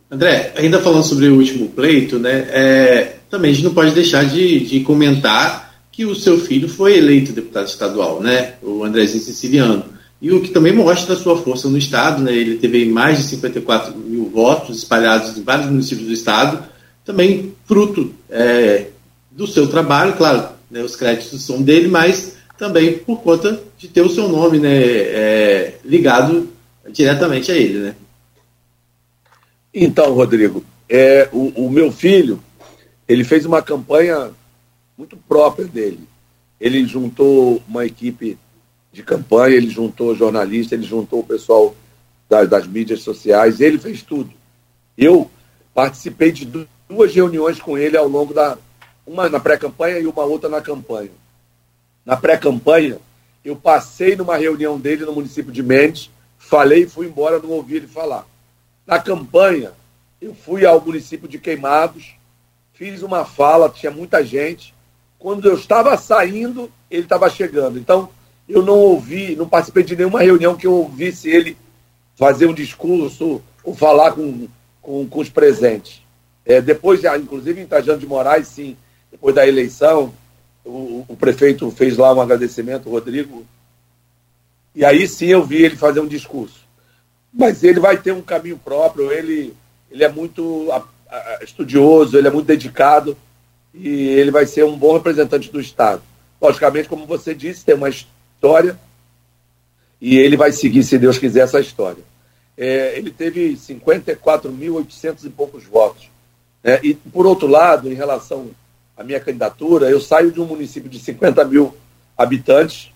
André, 0.10 0.53
ainda 0.57 0.81
falando 0.81 1.03
sobre 1.03 1.29
o 1.29 1.38
último 1.38 1.69
pleito, 1.69 2.19
né, 2.19 2.47
é, 2.51 3.15
também 3.29 3.51
a 3.51 3.53
gente 3.53 3.63
não 3.63 3.73
pode 3.73 3.91
deixar 3.91 4.25
de, 4.25 4.60
de, 4.60 4.81
comentar 4.81 5.73
que 5.89 6.05
o 6.05 6.13
seu 6.13 6.38
filho 6.38 6.67
foi 6.67 6.97
eleito 6.97 7.31
deputado 7.31 7.67
estadual, 7.67 8.21
né, 8.21 8.55
o 8.62 8.84
Andrezinho 8.84 9.23
Siciliano, 9.23 9.85
e 10.21 10.31
o 10.31 10.41
que 10.41 10.50
também 10.50 10.73
mostra 10.73 11.13
a 11.15 11.17
sua 11.17 11.37
força 11.37 11.69
no 11.69 11.77
Estado, 11.77 12.21
né, 12.21 12.33
ele 12.33 12.58
teve 12.58 12.85
mais 12.85 13.19
de 13.19 13.23
54 13.23 13.98
mil 13.98 14.29
votos 14.29 14.79
espalhados 14.79 15.37
em 15.37 15.43
vários 15.43 15.67
municípios 15.67 16.08
do 16.08 16.13
Estado, 16.13 16.62
também 17.06 17.54
fruto 17.65 18.13
é, 18.29 18.87
do 19.31 19.48
seu 19.48 19.67
trabalho, 19.67 20.13
claro, 20.17 20.50
né, 20.72 20.82
os 20.82 20.96
créditos 20.96 21.44
são 21.44 21.62
dele, 21.62 21.88
mas 21.88 22.38
também 22.58 22.98
por 22.98 23.22
conta 23.22 23.62
de 23.78 23.88
ter 23.88 24.02
o 24.02 24.10
seu 24.10 24.28
nome 24.28 24.58
né, 24.58 24.74
é, 24.74 25.76
ligado 25.84 26.50
diretamente 26.90 27.52
a 27.52 27.56
ele. 27.56 27.80
Né? 27.80 27.96
Então, 29.74 30.13
Rodrigo, 30.13 30.63
é, 30.90 31.30
o, 31.32 31.65
o 31.65 31.69
meu 31.69 31.92
filho 31.92 32.42
ele 33.08 33.24
fez 33.24 33.46
uma 33.46 33.62
campanha 33.62 34.32
muito 34.98 35.17
própria 35.17 35.67
dele. 35.67 36.08
Ele 36.60 36.86
juntou 36.86 37.62
uma 37.67 37.86
equipe 37.86 38.38
de 38.92 39.04
campanha, 39.04 39.56
ele 39.56 39.69
juntou 39.69 40.15
jornalistas, 40.15 40.74
ele 40.74 40.88
juntou 40.88 41.19
o 41.19 41.26
pessoal 41.26 41.76
das, 42.30 42.48
das, 42.48 42.67
mídias 42.67 43.02
sociais, 43.02 43.60
ele 43.60 43.78
fez 43.78 44.02
tudo. 44.02 44.32
Eu 44.98 45.30
participei 45.74 46.32
de 46.32 46.46
duas 46.88 47.13
reuniões 47.13 47.60
com 47.60 47.78
ele 47.78 47.98
ao 47.98 48.08
longo 48.08 48.34
da. 48.34 48.58
Uma 49.06 49.29
na 49.29 49.39
pré-campanha 49.39 49.99
e 49.99 50.08
uma 50.08 50.23
outra 50.23 50.49
na 50.49 50.62
campanha 50.62 51.12
na 52.06 52.17
pré-campanha, 52.17 52.97
eu 53.43 53.56
passei 53.56 54.15
numa 54.15 54.37
reunião 54.37 54.79
dele 54.79 55.06
no 55.06 55.13
município 55.13 55.52
de 55.52 55.63
Mendes, 55.63 56.10
falei 56.37 56.83
e 56.83 56.89
fui 56.89 57.08
embora, 57.08 57.39
não 57.39 57.49
ouvi 57.49 57.75
ele 57.75 57.87
falar. 57.87 58.25
Na 58.85 58.99
campanha, 58.99 59.71
eu 60.21 60.33
fui 60.33 60.65
ao 60.65 60.81
município 60.81 61.27
de 61.27 61.39
Queimados, 61.39 62.15
fiz 62.73 63.02
uma 63.04 63.25
fala, 63.25 63.69
tinha 63.69 63.91
muita 63.91 64.23
gente. 64.23 64.73
Quando 65.17 65.47
eu 65.47 65.56
estava 65.56 65.95
saindo, 65.97 66.71
ele 66.89 67.04
estava 67.04 67.29
chegando. 67.29 67.77
Então, 67.77 68.10
eu 68.49 68.63
não 68.63 68.77
ouvi, 68.77 69.35
não 69.35 69.47
participei 69.47 69.83
de 69.83 69.95
nenhuma 69.95 70.21
reunião 70.21 70.56
que 70.56 70.65
eu 70.65 70.73
ouvisse 70.73 71.29
ele 71.29 71.56
fazer 72.15 72.47
um 72.47 72.54
discurso 72.54 73.41
ou 73.63 73.75
falar 73.75 74.13
com, 74.13 74.47
com, 74.81 75.08
com 75.08 75.19
os 75.19 75.29
presentes. 75.29 76.02
É, 76.43 76.60
depois, 76.60 77.04
inclusive 77.04 77.62
em 77.62 77.67
Trajano 77.67 77.99
de 77.99 78.08
Moraes, 78.08 78.47
sim, 78.47 78.75
depois 79.12 79.35
da 79.35 79.47
eleição, 79.47 80.13
o, 80.63 81.05
o, 81.07 81.15
prefeito 81.17 81.69
fez 81.71 81.97
lá 81.97 82.13
um 82.13 82.21
agradecimento, 82.21 82.87
o 82.87 82.91
Rodrigo, 82.91 83.45
e 84.73 84.85
aí 84.85 85.07
sim 85.07 85.27
eu 85.27 85.43
vi 85.43 85.63
ele 85.63 85.75
fazer 85.75 85.99
um 85.99 86.07
discurso. 86.07 86.62
Mas 87.33 87.63
ele 87.63 87.79
vai 87.79 87.97
ter 87.97 88.13
um 88.13 88.21
caminho 88.21 88.57
próprio, 88.57 89.12
ele, 89.12 89.53
ele 89.89 90.03
é 90.03 90.09
muito 90.09 90.69
estudioso, 91.41 92.17
ele 92.17 92.27
é 92.27 92.31
muito 92.31 92.47
dedicado 92.47 93.17
e 93.73 93.89
ele 93.89 94.31
vai 94.31 94.45
ser 94.45 94.63
um 94.63 94.77
bom 94.77 94.93
representante 94.93 95.51
do 95.51 95.59
Estado. 95.59 96.01
Logicamente, 96.41 96.89
como 96.89 97.05
você 97.05 97.35
disse, 97.35 97.65
tem 97.65 97.75
uma 97.75 97.89
história 97.89 98.77
e 99.99 100.17
ele 100.17 100.35
vai 100.35 100.51
seguir, 100.51 100.83
se 100.83 100.97
Deus 100.97 101.17
quiser, 101.17 101.41
essa 101.41 101.59
história. 101.59 102.03
É, 102.57 102.97
ele 102.97 103.12
teve 103.12 103.53
54.800 103.53 105.25
e 105.25 105.29
poucos 105.29 105.63
votos. 105.63 106.09
Né? 106.63 106.79
E, 106.83 106.93
por 106.93 107.25
outro 107.25 107.47
lado, 107.47 107.91
em 107.91 107.93
relação 107.93 108.49
à 109.02 109.04
minha 109.04 109.19
candidatura, 109.19 109.89
eu 109.89 109.99
saio 109.99 110.31
de 110.31 110.39
um 110.39 110.45
município 110.45 110.89
de 110.89 110.99
50 110.99 111.43
mil 111.45 111.75
habitantes 112.17 112.91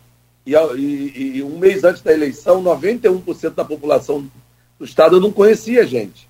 e, 0.45 0.53
e, 0.53 1.37
e 1.37 1.43
um 1.43 1.57
mês 1.57 1.83
antes 1.83 2.01
da 2.01 2.13
eleição, 2.13 2.63
91% 2.63 3.55
da 3.55 3.65
população 3.65 4.29
do 4.77 4.85
estado 4.85 5.19
não 5.19 5.31
conhecia 5.31 5.85
gente. 5.85 6.29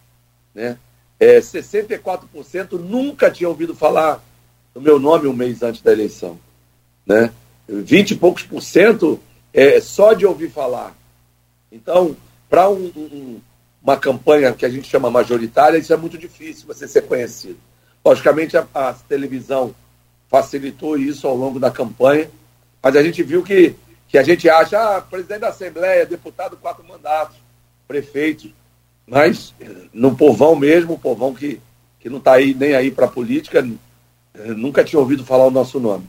Né? 0.54 0.78
É, 1.20 1.40
64% 1.40 2.74
nunca 2.80 3.30
tinha 3.30 3.50
ouvido 3.50 3.76
falar 3.76 4.24
no 4.74 4.82
meu 4.82 4.98
nome 4.98 5.28
um 5.28 5.34
mês 5.34 5.62
antes 5.62 5.82
da 5.82 5.92
eleição. 5.92 6.40
Né? 7.06 7.32
20 7.68 8.12
e 8.12 8.16
poucos 8.16 8.44
por 8.44 8.62
cento 8.62 9.20
é, 9.54 9.82
só 9.82 10.14
de 10.14 10.26
ouvir 10.26 10.50
falar. 10.50 10.96
Então, 11.70 12.16
para 12.50 12.70
um, 12.70 12.92
um, 12.96 13.40
uma 13.84 13.98
campanha 13.98 14.54
que 14.54 14.66
a 14.66 14.70
gente 14.70 14.88
chama 14.88 15.12
majoritária, 15.12 15.78
isso 15.78 15.92
é 15.92 15.98
muito 15.98 16.18
difícil 16.18 16.66
você 16.66 16.88
ser 16.88 17.02
conhecido. 17.02 17.58
Logicamente, 18.06 18.56
a, 18.56 18.68
a 18.74 18.94
televisão 18.94 19.74
facilitou 20.30 20.98
isso 20.98 21.28
ao 21.28 21.36
longo 21.36 21.60
da 21.60 21.72
campanha, 21.72 22.30
mas 22.82 22.96
a 22.96 23.02
gente 23.02 23.24
viu 23.24 23.42
que 23.42 23.76
que 24.08 24.18
a 24.18 24.24
gente 24.24 24.50
acha, 24.50 24.80
ah, 24.80 25.02
presidente 25.02 25.42
da 25.42 25.50
Assembleia, 25.50 26.06
deputado, 26.06 26.56
quatro 26.56 26.84
mandatos, 26.86 27.36
prefeito, 27.88 28.50
mas 29.06 29.54
no 29.94 30.16
povão 30.16 30.56
mesmo, 30.56 30.94
o 30.94 31.00
povão 31.00 31.34
que, 31.34 31.60
que 32.00 32.10
não 32.10 32.20
está 32.20 32.34
aí 32.34 32.54
nem 32.54 32.76
aí 32.76 32.92
para 32.92 33.08
a 33.08 33.12
política, 33.12 33.68
nunca 34.56 34.84
tinha 34.84 35.00
ouvido 35.00 35.26
falar 35.26 35.46
o 35.46 35.52
nosso 35.52 35.80
nome. 35.80 36.08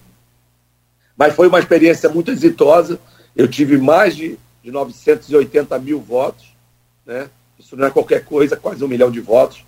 Mas 1.16 1.34
foi 1.34 1.48
uma 1.48 1.58
experiência 1.58 2.08
muito 2.08 2.30
exitosa, 2.30 3.00
eu 3.34 3.48
tive 3.48 3.76
mais 3.76 4.14
de, 4.14 4.38
de 4.62 4.70
980 4.70 5.78
mil 5.78 6.00
votos, 6.00 6.46
né? 7.04 7.28
isso 7.58 7.76
não 7.76 7.86
é 7.86 7.90
qualquer 7.90 8.24
coisa, 8.24 8.56
quase 8.56 8.84
um 8.84 8.88
milhão 8.88 9.10
de 9.10 9.20
votos. 9.20 9.64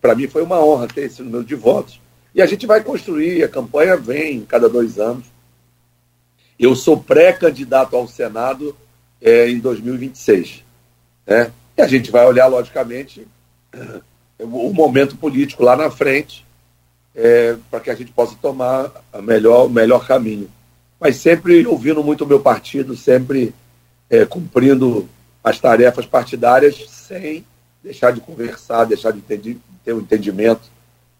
Para 0.00 0.14
mim 0.14 0.28
foi 0.28 0.42
uma 0.42 0.64
honra 0.64 0.88
ter 0.88 1.02
esse 1.02 1.22
número 1.22 1.44
de 1.44 1.54
votos. 1.54 2.00
E 2.34 2.40
a 2.40 2.46
gente 2.46 2.66
vai 2.66 2.82
construir, 2.82 3.42
a 3.42 3.48
campanha 3.48 3.96
vem 3.96 4.42
cada 4.42 4.68
dois 4.68 4.98
anos. 4.98 5.26
Eu 6.58 6.74
sou 6.76 6.96
pré-candidato 6.96 7.96
ao 7.96 8.06
Senado 8.06 8.76
é, 9.20 9.48
em 9.48 9.58
2026. 9.58 10.62
Né? 11.26 11.50
E 11.76 11.82
a 11.82 11.86
gente 11.86 12.10
vai 12.10 12.26
olhar, 12.26 12.46
logicamente, 12.46 13.26
o 14.38 14.72
momento 14.72 15.16
político 15.16 15.62
lá 15.62 15.76
na 15.76 15.90
frente, 15.90 16.44
é, 17.14 17.56
para 17.70 17.80
que 17.80 17.90
a 17.90 17.94
gente 17.94 18.12
possa 18.12 18.36
tomar 18.40 18.90
a 19.12 19.20
melhor, 19.20 19.66
o 19.66 19.70
melhor 19.70 20.06
caminho. 20.06 20.48
Mas 20.98 21.16
sempre 21.16 21.66
ouvindo 21.66 22.04
muito 22.04 22.24
o 22.24 22.26
meu 22.26 22.40
partido, 22.40 22.96
sempre 22.96 23.54
é, 24.08 24.24
cumprindo 24.24 25.08
as 25.42 25.58
tarefas 25.58 26.06
partidárias, 26.06 26.88
sem 26.88 27.44
deixar 27.82 28.12
de 28.12 28.20
conversar, 28.20 28.84
deixar 28.84 29.12
de 29.12 29.20
de 29.20 29.58
ter 29.84 29.92
um 29.92 30.00
entendimento, 30.00 30.62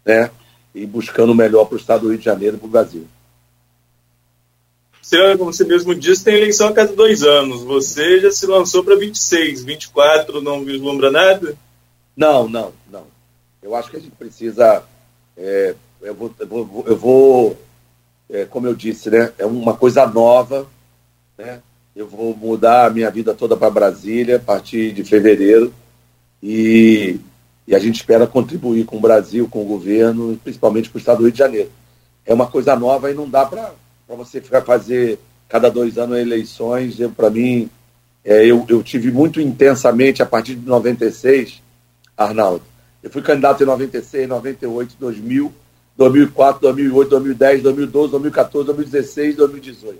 né? 0.04 0.30
e 0.74 0.86
buscando 0.86 1.32
o 1.32 1.34
melhor 1.34 1.64
para 1.64 1.74
o 1.74 1.78
Estado 1.78 2.02
do 2.02 2.08
Rio 2.10 2.18
de 2.18 2.24
Janeiro 2.24 2.56
e 2.56 2.58
para 2.58 2.66
o 2.66 2.70
Brasil. 2.70 3.06
Você, 5.02 5.36
como 5.36 5.52
você 5.52 5.64
mesmo 5.64 5.94
disse, 5.94 6.24
tem 6.24 6.36
eleição 6.36 6.68
a 6.68 6.72
cada 6.72 6.92
dois 6.92 7.22
anos. 7.24 7.62
Você 7.62 8.20
já 8.20 8.30
se 8.30 8.46
lançou 8.46 8.84
para 8.84 8.94
26, 8.94 9.64
24, 9.64 10.40
não 10.40 10.64
vislumbra 10.64 11.10
nada? 11.10 11.56
Não, 12.16 12.48
não, 12.48 12.72
não. 12.90 13.06
Eu 13.60 13.74
acho 13.74 13.90
que 13.90 13.96
a 13.96 14.00
gente 14.00 14.14
precisa. 14.14 14.84
É, 15.36 15.74
eu 16.02 16.14
vou, 16.14 16.32
eu 16.38 16.46
vou, 16.46 16.84
eu 16.86 16.96
vou 16.96 17.58
é, 18.28 18.44
como 18.44 18.66
eu 18.66 18.74
disse, 18.74 19.10
né? 19.10 19.32
É 19.36 19.44
uma 19.44 19.76
coisa 19.76 20.06
nova, 20.06 20.66
né? 21.36 21.60
Eu 21.96 22.06
vou 22.06 22.36
mudar 22.36 22.86
a 22.86 22.90
minha 22.90 23.10
vida 23.10 23.34
toda 23.34 23.56
para 23.56 23.68
Brasília 23.70 24.36
a 24.36 24.40
partir 24.40 24.92
de 24.92 25.02
fevereiro 25.02 25.74
e, 26.40 27.18
e 27.70 27.76
a 27.76 27.78
gente 27.78 28.00
espera 28.00 28.26
contribuir 28.26 28.84
com 28.84 28.96
o 28.96 29.00
Brasil, 29.00 29.46
com 29.48 29.62
o 29.62 29.64
governo, 29.64 30.36
principalmente 30.42 30.90
com 30.90 30.98
o 30.98 31.00
Estado 31.00 31.18
do 31.18 31.22
Rio 31.22 31.32
de 31.32 31.38
Janeiro. 31.38 31.70
É 32.26 32.34
uma 32.34 32.48
coisa 32.48 32.74
nova 32.74 33.08
e 33.08 33.14
não 33.14 33.30
dá 33.30 33.46
para 33.46 33.72
você 34.08 34.40
ficar 34.40 34.62
fazer 34.62 35.20
cada 35.48 35.70
dois 35.70 35.96
anos 35.96 36.18
eleições, 36.18 36.96
para 37.16 37.30
mim, 37.30 37.70
é, 38.24 38.44
eu, 38.44 38.66
eu 38.68 38.82
tive 38.82 39.12
muito 39.12 39.40
intensamente 39.40 40.20
a 40.20 40.26
partir 40.26 40.56
de 40.56 40.66
96, 40.66 41.62
Arnaldo. 42.16 42.64
Eu 43.04 43.08
fui 43.08 43.22
candidato 43.22 43.62
em 43.62 43.66
96, 43.66 44.28
98, 44.28 44.96
2000, 44.98 45.54
2004, 45.96 46.62
2008, 46.62 47.08
2010, 47.08 47.62
2012, 47.62 48.10
2014, 48.10 48.66
2016, 48.66 49.36
2018. 49.36 49.98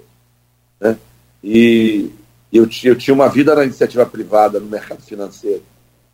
Né? 0.81 0.99
E 1.45 2.11
eu, 2.53 2.69
eu 2.83 2.97
tinha 2.97 3.15
uma 3.15 3.29
vida 3.29 3.55
na 3.55 3.63
iniciativa 3.63 4.05
privada, 4.05 4.59
no 4.59 4.67
mercado 4.67 5.03
financeiro. 5.03 5.63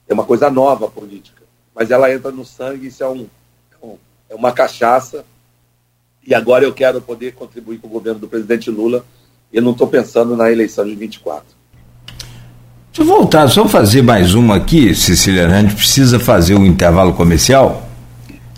É 0.07 0.13
uma 0.13 0.25
coisa 0.25 0.51
nova 0.51 0.85
a 0.85 0.91
política, 0.91 1.36
mas 1.77 1.91
ela 1.91 2.11
entra 2.13 2.31
no 2.31 2.45
sangue, 2.45 2.87
isso 2.87 3.05
é, 3.05 3.09
um, 3.09 3.27
é, 3.83 3.87
é 4.31 4.35
uma 4.35 4.51
cachaça 4.51 5.23
e 6.27 6.35
agora 6.35 6.65
eu 6.65 6.73
quero 6.73 7.01
poder 7.01 7.35
contribuir 7.35 7.79
com 7.79 7.87
o 7.87 7.91
governo 7.91 8.19
do 8.19 8.27
presidente 8.27 8.69
Lula. 8.69 9.05
Eu 9.53 9.63
não 9.63 9.71
estou 9.71 9.87
pensando 9.87 10.37
na 10.37 10.51
eleição 10.51 10.85
de 10.85 10.95
24. 10.97 11.45
Deixa 12.93 13.03
eu 13.03 13.05
voltar, 13.05 13.47
só 13.49 13.69
fazer 13.69 14.03
mais 14.03 14.35
uma 14.35 14.57
aqui, 14.57 14.93
Cecília. 14.93 15.47
A 15.47 15.61
gente 15.61 15.77
precisa 15.77 16.19
fazer 16.19 16.57
um 16.57 16.67
intervalo 16.67 17.13
comercial. 17.13 17.89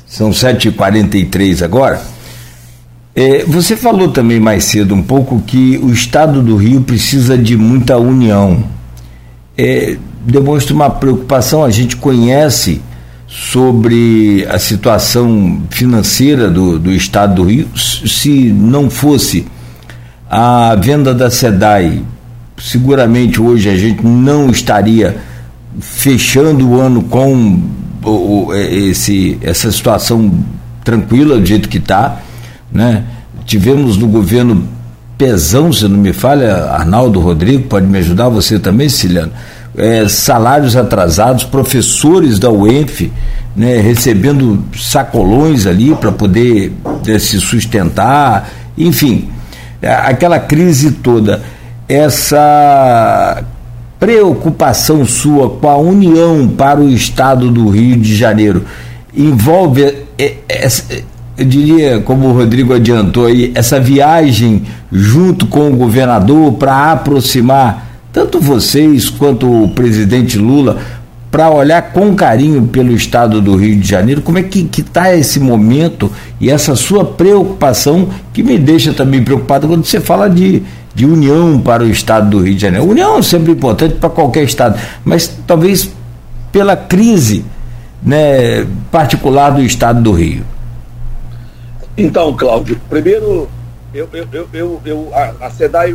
São 0.06 0.30
7h43 0.30 1.62
agora. 1.62 2.00
É, 3.14 3.44
você 3.44 3.76
falou 3.76 4.12
também 4.12 4.40
mais 4.40 4.64
cedo 4.64 4.94
um 4.94 5.02
pouco 5.02 5.42
que 5.42 5.76
o 5.78 5.90
Estado 5.90 6.40
do 6.40 6.56
Rio 6.56 6.80
precisa 6.80 7.36
de 7.36 7.56
muita 7.56 7.98
união. 7.98 8.64
É, 9.56 9.98
demonstra 10.24 10.72
uma 10.72 10.88
preocupação, 10.88 11.64
a 11.64 11.70
gente 11.70 11.96
conhece 11.96 12.80
sobre 13.28 14.46
a 14.48 14.58
situação 14.58 15.60
financeira 15.68 16.48
do, 16.48 16.78
do 16.78 16.90
estado 16.90 17.34
do 17.34 17.44
Rio, 17.44 17.68
se 17.76 18.50
não 18.50 18.88
fosse 18.88 19.46
a 20.30 20.74
venda 20.74 21.14
da 21.14 21.30
SEDAI, 21.30 22.02
seguramente 22.56 23.40
hoje 23.40 23.68
a 23.68 23.76
gente 23.76 24.04
não 24.04 24.50
estaria 24.50 25.18
fechando 25.78 26.70
o 26.70 26.80
ano 26.80 27.02
com 27.02 27.62
o, 28.02 28.54
esse, 28.54 29.38
essa 29.42 29.70
situação 29.70 30.32
tranquila 30.82 31.38
do 31.38 31.44
jeito 31.44 31.68
que 31.68 31.78
está. 31.78 32.22
Né? 32.72 33.04
Tivemos 33.44 33.98
no 33.98 34.08
governo 34.08 34.66
Pezão, 35.18 35.70
se 35.70 35.86
não 35.86 35.98
me 35.98 36.14
falha, 36.14 36.64
Arnaldo 36.70 37.20
Rodrigo, 37.20 37.64
pode 37.64 37.86
me 37.86 37.98
ajudar, 37.98 38.28
você 38.28 38.58
também, 38.58 38.88
Ciliano 38.88 39.32
é, 39.76 40.08
salários 40.08 40.76
atrasados, 40.76 41.44
professores 41.44 42.38
da 42.38 42.50
UENF 42.50 43.10
né, 43.58 43.80
recebendo 43.80 44.64
sacolões 44.76 45.66
ali 45.66 45.92
para 45.96 46.12
poder 46.12 46.72
é, 47.06 47.18
se 47.18 47.40
sustentar, 47.40 48.48
enfim, 48.78 49.28
é, 49.82 49.92
aquela 49.92 50.38
crise 50.38 50.92
toda. 50.92 51.42
Essa 51.88 53.42
preocupação 53.98 55.04
sua 55.04 55.50
com 55.50 55.68
a 55.68 55.76
união 55.76 56.46
para 56.46 56.80
o 56.80 56.88
estado 56.88 57.50
do 57.50 57.68
Rio 57.68 57.96
de 57.96 58.14
Janeiro 58.14 58.64
envolve, 59.12 59.82
é, 60.16 60.34
é, 60.48 60.68
eu 61.36 61.44
diria, 61.44 62.00
como 62.00 62.28
o 62.28 62.32
Rodrigo 62.32 62.72
adiantou 62.72 63.26
aí, 63.26 63.50
essa 63.56 63.80
viagem 63.80 64.62
junto 64.92 65.46
com 65.46 65.68
o 65.68 65.76
governador 65.76 66.52
para 66.52 66.92
aproximar 66.92 67.87
tanto 68.18 68.40
vocês 68.40 69.08
quanto 69.08 69.46
o 69.62 69.68
presidente 69.68 70.36
Lula, 70.36 70.78
para 71.30 71.48
olhar 71.50 71.92
com 71.92 72.16
carinho 72.16 72.66
pelo 72.66 72.90
estado 72.90 73.40
do 73.40 73.54
Rio 73.54 73.76
de 73.76 73.86
Janeiro, 73.86 74.22
como 74.22 74.38
é 74.38 74.42
que 74.42 74.68
está 74.76 75.14
esse 75.14 75.38
momento 75.38 76.10
e 76.40 76.50
essa 76.50 76.74
sua 76.74 77.04
preocupação, 77.04 78.08
que 78.32 78.42
me 78.42 78.58
deixa 78.58 78.92
também 78.92 79.22
preocupado 79.22 79.68
quando 79.68 79.84
você 79.84 80.00
fala 80.00 80.28
de, 80.28 80.64
de 80.92 81.06
união 81.06 81.60
para 81.60 81.84
o 81.84 81.88
estado 81.88 82.28
do 82.28 82.42
Rio 82.42 82.56
de 82.56 82.60
Janeiro. 82.60 82.88
União 82.88 83.18
é 83.18 83.22
sempre 83.22 83.52
importante 83.52 83.94
para 83.94 84.10
qualquer 84.10 84.42
estado, 84.42 84.76
mas 85.04 85.28
talvez 85.46 85.88
pela 86.50 86.74
crise 86.76 87.44
né, 88.02 88.66
particular 88.90 89.50
do 89.50 89.62
estado 89.62 90.02
do 90.02 90.10
Rio. 90.10 90.42
Então, 91.96 92.34
Cláudio, 92.36 92.80
primeiro, 92.90 93.48
eu, 93.94 94.08
eu, 94.12 94.48
eu, 94.52 94.80
eu, 94.84 95.08
a, 95.14 95.46
a 95.46 95.50
SEDAI 95.50 95.94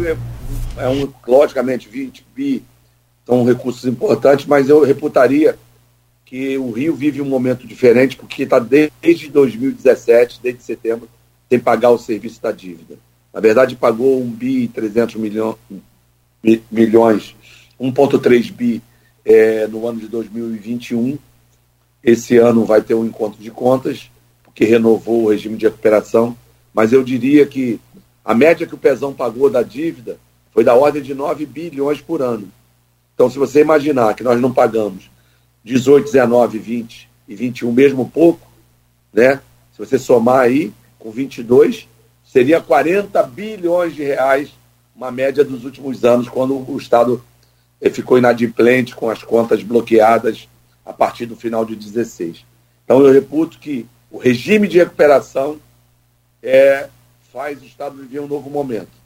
é, 0.78 0.88
um, 0.88 1.12
logicamente, 1.28 1.88
20 1.90 2.26
bi 2.36 2.64
são 3.26 3.46
recursos 3.46 3.86
importantes, 3.86 4.46
mas 4.46 4.70
eu 4.70 4.84
reputaria 4.84 5.58
que 6.26 6.58
o 6.58 6.72
Rio 6.72 6.96
vive 6.96 7.22
um 7.22 7.26
momento 7.26 7.68
diferente, 7.68 8.16
porque 8.18 8.44
está 8.44 8.60
desde 8.60 9.30
2017, 9.30 10.40
desde 10.42 10.64
setembro, 10.64 11.08
sem 11.50 11.60
pagar 11.60 11.92
o 11.92 11.98
serviço 11.98 12.42
da 12.42 12.52
dívida. 12.52 12.98
Na 13.34 13.40
verdade, 13.40 13.76
pagou 13.76 14.22
1 14.22 14.30
bi 14.32 14.64
e 14.64 14.68
300 14.68 15.16
milhões, 15.16 15.58
milhões 16.72 17.36
1,3 17.80 18.52
bi 18.52 18.82
é, 19.26 19.68
no 19.68 19.88
ano 19.88 20.00
de 20.00 20.08
2021. 20.08 21.18
Esse 22.04 22.38
ano 22.38 22.66
vai 22.66 22.82
ter 22.82 22.94
um 22.94 23.06
encontro 23.06 23.42
de 23.42 23.50
contas, 23.50 24.10
porque 24.44 24.66
renovou 24.66 25.24
o 25.24 25.30
regime 25.30 25.58
de 25.58 25.66
recuperação, 25.66 26.38
mas 26.74 26.92
eu 26.92 27.04
diria 27.04 27.46
que 27.46 27.80
a 28.26 28.34
média 28.34 28.68
que 28.68 28.76
o 28.76 28.78
Pezão 28.78 29.14
pagou 29.14 29.50
da 29.50 29.64
dívida 29.64 30.18
foi 30.54 30.64
da 30.64 30.76
ordem 30.76 31.02
de 31.02 31.14
9 31.14 31.46
bilhões 31.46 32.00
por 32.00 32.22
ano. 32.22 32.48
Então, 33.14 33.30
se 33.30 33.38
você 33.38 33.62
imaginar 33.62 34.14
que 34.14 34.24
nós 34.24 34.40
não 34.40 34.54
pagamos 34.54 35.10
18, 35.64 36.06
19, 36.06 36.60
20 36.60 37.10
e 37.28 37.36
21, 37.36 37.72
mesmo 37.72 38.10
pouco, 38.10 38.48
né? 39.12 39.42
Se 39.72 39.80
você 39.80 39.98
somar 39.98 40.42
aí 40.42 40.72
com 41.00 41.10
22, 41.10 41.88
seria 42.24 42.62
40 42.62 43.22
bilhões 43.24 43.96
de 43.96 44.04
reais, 44.04 44.52
uma 44.96 45.12
média 45.12 45.44
dos 45.44 45.66
últimos 45.66 46.04
anos, 46.04 46.30
quando 46.30 46.56
o 46.56 46.78
Estado 46.78 47.24
eh, 47.82 47.90
ficou 47.90 48.18
inadimplente, 48.18 48.96
com 48.96 49.10
as 49.10 49.24
contas 49.24 49.64
bloqueadas 49.64 50.48
a 50.86 50.94
partir 50.94 51.26
do 51.26 51.36
final 51.36 51.66
de 51.66 51.76
16. 51.76 52.46
Então, 52.86 53.02
eu 53.02 53.12
reputo 53.12 53.58
que 53.58 53.88
o 54.12 54.18
regime 54.18 54.68
de 54.68 54.78
recuperação 54.78 55.58
é, 56.42 56.90
faz 57.32 57.62
o 57.62 57.66
Estado 57.66 57.98
viver 57.98 58.20
um 58.20 58.28
novo 58.28 58.50
momento. 58.50 59.03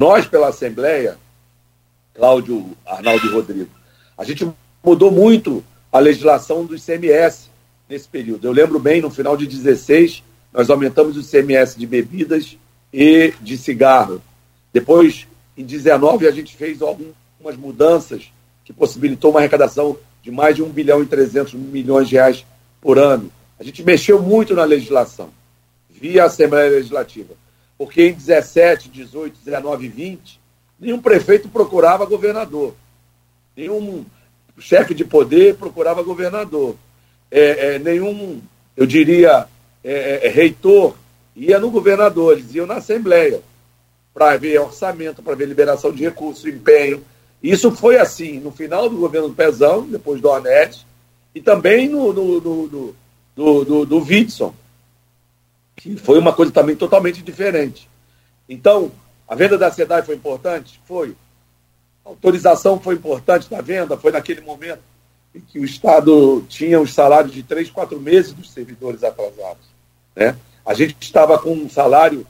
Nós, 0.00 0.26
pela 0.26 0.48
Assembleia, 0.48 1.18
Cláudio, 2.14 2.74
Arnaldo 2.86 3.26
e 3.26 3.30
Rodrigo, 3.30 3.68
a 4.16 4.24
gente 4.24 4.50
mudou 4.82 5.10
muito 5.10 5.62
a 5.92 5.98
legislação 5.98 6.64
do 6.64 6.74
ICMS 6.74 7.50
nesse 7.86 8.08
período. 8.08 8.46
Eu 8.48 8.52
lembro 8.52 8.78
bem, 8.78 9.02
no 9.02 9.10
final 9.10 9.36
de 9.36 9.46
16, 9.46 10.22
nós 10.54 10.70
aumentamos 10.70 11.18
o 11.18 11.20
ICMS 11.20 11.78
de 11.78 11.86
bebidas 11.86 12.56
e 12.90 13.34
de 13.42 13.58
cigarro. 13.58 14.22
Depois, 14.72 15.26
em 15.54 15.66
19, 15.66 16.26
a 16.26 16.30
gente 16.30 16.56
fez 16.56 16.80
algumas 16.80 17.58
mudanças 17.58 18.32
que 18.64 18.72
possibilitou 18.72 19.32
uma 19.32 19.40
arrecadação 19.40 19.98
de 20.22 20.30
mais 20.30 20.56
de 20.56 20.62
1 20.62 20.70
bilhão 20.70 21.02
e 21.02 21.06
300 21.06 21.52
milhões 21.52 22.08
de 22.08 22.14
reais 22.14 22.46
por 22.80 22.98
ano. 22.98 23.30
A 23.58 23.62
gente 23.62 23.82
mexeu 23.82 24.22
muito 24.22 24.54
na 24.54 24.64
legislação, 24.64 25.28
via 25.90 26.24
Assembleia 26.24 26.70
Legislativa. 26.70 27.34
Porque 27.80 28.08
em 28.08 28.12
17, 28.12 28.90
18, 28.90 29.38
19 29.42 29.86
e 29.86 29.88
20, 29.88 30.38
nenhum 30.78 31.00
prefeito 31.00 31.48
procurava 31.48 32.04
governador. 32.04 32.74
Nenhum 33.56 34.04
chefe 34.58 34.92
de 34.92 35.02
poder 35.02 35.54
procurava 35.54 36.02
governador. 36.02 36.76
É, 37.30 37.76
é, 37.76 37.78
nenhum, 37.78 38.42
eu 38.76 38.84
diria, 38.84 39.46
é, 39.82 39.92
é, 39.92 40.26
é, 40.26 40.28
reitor 40.28 40.94
ia 41.34 41.58
no 41.58 41.70
governador, 41.70 42.34
eles 42.36 42.54
iam 42.54 42.66
na 42.66 42.74
Assembleia 42.74 43.40
para 44.12 44.36
ver 44.36 44.60
orçamento, 44.60 45.22
para 45.22 45.34
ver 45.34 45.48
liberação 45.48 45.90
de 45.90 46.04
recursos, 46.04 46.44
empenho. 46.44 47.02
Isso 47.42 47.70
foi 47.70 47.96
assim 47.96 48.40
no 48.40 48.50
final 48.50 48.90
do 48.90 48.98
governo 48.98 49.30
do 49.30 49.34
Pezão, 49.34 49.86
depois 49.86 50.20
do 50.20 50.28
Ornette, 50.28 50.86
e 51.34 51.40
também 51.40 51.88
no, 51.88 52.12
no, 52.12 52.40
no, 52.42 52.66
no 52.66 52.94
do, 53.34 53.64
do, 53.64 53.86
do 53.86 53.98
Witson, 54.04 54.54
que 55.80 55.96
foi 55.96 56.18
uma 56.18 56.32
coisa 56.32 56.52
também 56.52 56.76
totalmente 56.76 57.22
diferente. 57.22 57.88
Então, 58.46 58.92
a 59.26 59.34
venda 59.34 59.56
da 59.56 59.70
SEDAI 59.70 60.02
foi 60.02 60.14
importante? 60.14 60.78
Foi 60.86 61.16
autorização 62.04 62.78
foi 62.78 62.94
importante 62.94 63.48
da 63.48 63.60
venda, 63.60 63.96
foi 63.96 64.12
naquele 64.12 64.42
momento 64.42 64.82
em 65.34 65.40
que 65.40 65.58
o 65.58 65.64
Estado 65.64 66.44
tinha 66.48 66.80
os 66.80 66.92
salários 66.92 67.32
de 67.32 67.42
três, 67.42 67.70
quatro 67.70 67.98
meses 67.98 68.32
dos 68.32 68.50
servidores 68.50 69.02
atrasados. 69.02 69.64
Né? 70.14 70.36
A 70.66 70.74
gente 70.74 70.96
estava 71.00 71.38
com 71.38 71.52
um 71.52 71.70
salário 71.70 72.26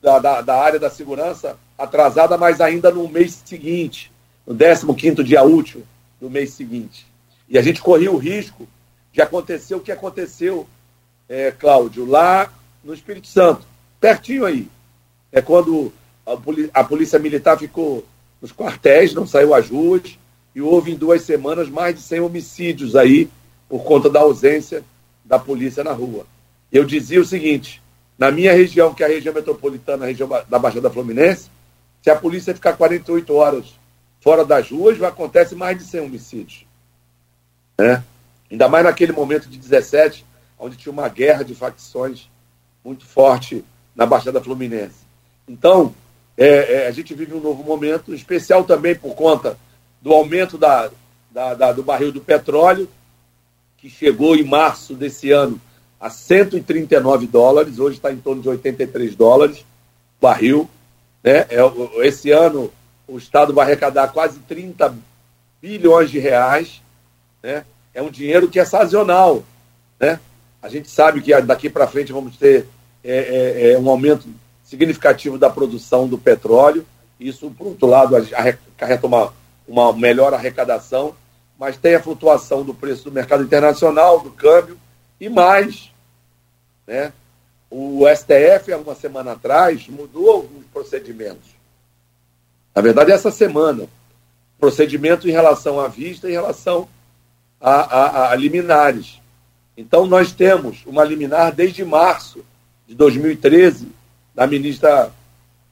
da, 0.00 0.18
da, 0.18 0.40
da, 0.40 0.54
área 0.54 0.78
da 0.78 0.88
segurança 0.88 1.58
atrasada, 1.76 2.38
mas 2.38 2.60
ainda 2.60 2.90
no 2.90 3.08
mês 3.08 3.42
seguinte, 3.44 4.12
no 4.46 4.94
15 4.94 5.24
dia 5.24 5.42
útil 5.42 5.84
do 6.20 6.30
mês 6.30 6.52
seguinte. 6.52 7.06
E 7.48 7.58
a 7.58 7.62
gente 7.62 7.82
corria 7.82 8.12
o 8.12 8.16
risco 8.16 8.66
de 9.12 9.20
acontecer 9.20 9.74
o 9.74 9.80
que 9.80 9.92
aconteceu, 9.92 10.66
é, 11.28 11.50
Cláudio, 11.50 12.06
lá 12.06 12.50
no 12.86 12.94
Espírito 12.94 13.26
Santo, 13.26 13.66
pertinho 14.00 14.46
aí. 14.46 14.68
É 15.32 15.42
quando 15.42 15.92
a, 16.24 16.80
a 16.80 16.84
Polícia 16.84 17.18
Militar 17.18 17.58
ficou 17.58 18.06
nos 18.40 18.52
quartéis, 18.52 19.12
não 19.12 19.26
saiu 19.26 19.52
às 19.52 19.68
ruas, 19.68 20.16
e 20.54 20.62
houve 20.62 20.92
em 20.92 20.96
duas 20.96 21.22
semanas 21.22 21.68
mais 21.68 21.96
de 21.96 22.00
100 22.00 22.20
homicídios 22.20 22.94
aí, 22.94 23.28
por 23.68 23.82
conta 23.82 24.08
da 24.08 24.20
ausência 24.20 24.84
da 25.24 25.38
polícia 25.38 25.82
na 25.82 25.92
rua. 25.92 26.24
Eu 26.70 26.84
dizia 26.84 27.20
o 27.20 27.24
seguinte: 27.24 27.82
na 28.16 28.30
minha 28.30 28.52
região, 28.52 28.94
que 28.94 29.02
é 29.02 29.06
a 29.06 29.10
região 29.10 29.34
metropolitana, 29.34 30.04
a 30.04 30.08
região 30.08 30.28
da 30.48 30.58
Baixada 30.58 30.88
Fluminense, 30.88 31.50
se 32.00 32.08
a 32.08 32.14
polícia 32.14 32.54
ficar 32.54 32.74
48 32.74 33.34
horas 33.34 33.66
fora 34.20 34.44
das 34.44 34.70
ruas, 34.70 35.02
acontece 35.02 35.56
mais 35.56 35.76
de 35.76 35.84
100 35.84 36.00
homicídios. 36.02 36.66
Né? 37.78 38.02
Ainda 38.50 38.68
mais 38.68 38.84
naquele 38.84 39.12
momento 39.12 39.48
de 39.48 39.58
17, 39.58 40.24
onde 40.58 40.76
tinha 40.76 40.92
uma 40.92 41.08
guerra 41.08 41.42
de 41.42 41.54
facções 41.54 42.28
muito 42.86 43.04
forte 43.04 43.64
na 43.96 44.06
Baixada 44.06 44.40
Fluminense. 44.40 45.04
Então, 45.48 45.92
é, 46.36 46.84
é, 46.84 46.86
a 46.86 46.90
gente 46.92 47.12
vive 47.14 47.34
um 47.34 47.40
novo 47.40 47.64
momento, 47.64 48.14
especial 48.14 48.62
também 48.62 48.94
por 48.94 49.16
conta 49.16 49.58
do 50.00 50.12
aumento 50.12 50.56
da, 50.56 50.88
da, 51.28 51.54
da, 51.54 51.72
do 51.72 51.82
barril 51.82 52.12
do 52.12 52.20
petróleo, 52.20 52.88
que 53.76 53.90
chegou 53.90 54.36
em 54.36 54.44
março 54.44 54.94
desse 54.94 55.32
ano 55.32 55.60
a 55.98 56.10
139 56.10 57.26
dólares, 57.26 57.80
hoje 57.80 57.96
está 57.96 58.12
em 58.12 58.18
torno 58.18 58.40
de 58.40 58.48
83 58.48 59.16
dólares 59.16 59.64
barril. 60.20 60.70
Né? 61.24 61.38
É, 61.48 62.06
esse 62.06 62.30
ano 62.30 62.70
o 63.08 63.18
Estado 63.18 63.52
vai 63.52 63.64
arrecadar 63.64 64.08
quase 64.08 64.38
30 64.40 64.94
bilhões 65.60 66.08
de 66.08 66.20
reais. 66.20 66.80
Né? 67.42 67.64
É 67.92 68.00
um 68.00 68.10
dinheiro 68.10 68.48
que 68.48 68.60
é 68.60 68.64
sazonal. 68.64 69.42
Né? 69.98 70.20
A 70.62 70.68
gente 70.68 70.88
sabe 70.88 71.20
que 71.20 71.40
daqui 71.40 71.68
para 71.68 71.88
frente 71.88 72.12
vamos 72.12 72.36
ter 72.36 72.66
é, 73.06 73.70
é, 73.70 73.72
é 73.72 73.78
um 73.78 73.88
aumento 73.88 74.28
significativo 74.64 75.38
da 75.38 75.48
produção 75.48 76.08
do 76.08 76.18
petróleo. 76.18 76.84
Isso, 77.18 77.50
por 77.50 77.68
outro 77.68 77.86
lado, 77.86 78.16
acarreta 78.16 79.06
uma, 79.06 79.32
uma 79.66 79.92
melhor 79.92 80.34
arrecadação, 80.34 81.14
mas 81.58 81.76
tem 81.76 81.94
a 81.94 82.02
flutuação 82.02 82.64
do 82.64 82.74
preço 82.74 83.04
do 83.04 83.12
mercado 83.12 83.44
internacional, 83.44 84.20
do 84.20 84.30
câmbio, 84.30 84.76
e 85.20 85.28
mais. 85.28 85.90
Né? 86.86 87.12
O 87.70 88.02
STF, 88.14 88.72
há 88.72 88.76
uma 88.76 88.94
semana 88.94 89.32
atrás, 89.32 89.88
mudou 89.88 90.30
alguns 90.30 90.64
procedimentos. 90.72 91.54
Na 92.74 92.82
verdade, 92.82 93.12
essa 93.12 93.30
semana, 93.30 93.88
procedimento 94.58 95.28
em 95.28 95.32
relação 95.32 95.80
à 95.80 95.88
vista, 95.88 96.28
em 96.28 96.32
relação 96.32 96.88
a, 97.60 97.72
a, 97.72 98.32
a 98.32 98.34
liminares. 98.34 99.20
Então, 99.76 100.06
nós 100.06 100.32
temos 100.32 100.82
uma 100.84 101.04
liminar 101.04 101.54
desde 101.54 101.84
março 101.84 102.44
de 102.86 102.94
2013 102.94 103.88
da 104.34 104.46
ministra 104.46 105.10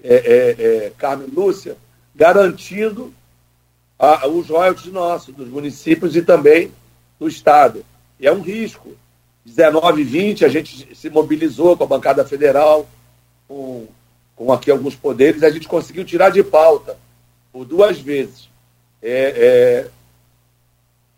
é, 0.02 0.14
é, 0.14 0.86
é, 0.86 0.92
Carmen 0.96 1.28
Lúcia, 1.28 1.76
garantindo 2.14 3.12
a, 3.98 4.26
os 4.26 4.48
royalties 4.48 4.92
nossos, 4.92 5.34
dos 5.34 5.48
municípios 5.48 6.16
e 6.16 6.22
também 6.22 6.70
do 7.18 7.28
Estado. 7.28 7.84
E 8.18 8.26
é 8.26 8.32
um 8.32 8.40
risco. 8.40 8.96
19 9.44 10.00
e 10.00 10.04
20, 10.04 10.44
a 10.44 10.48
gente 10.48 10.96
se 10.96 11.10
mobilizou 11.10 11.76
com 11.76 11.84
a 11.84 11.86
bancada 11.86 12.24
federal, 12.24 12.88
com, 13.46 13.86
com 14.34 14.50
aqui 14.50 14.70
alguns 14.70 14.96
poderes, 14.96 15.42
a 15.42 15.50
gente 15.50 15.68
conseguiu 15.68 16.02
tirar 16.02 16.30
de 16.30 16.42
pauta 16.42 16.96
por 17.52 17.66
duas 17.66 17.98
vezes 17.98 18.48
é, 19.04 19.90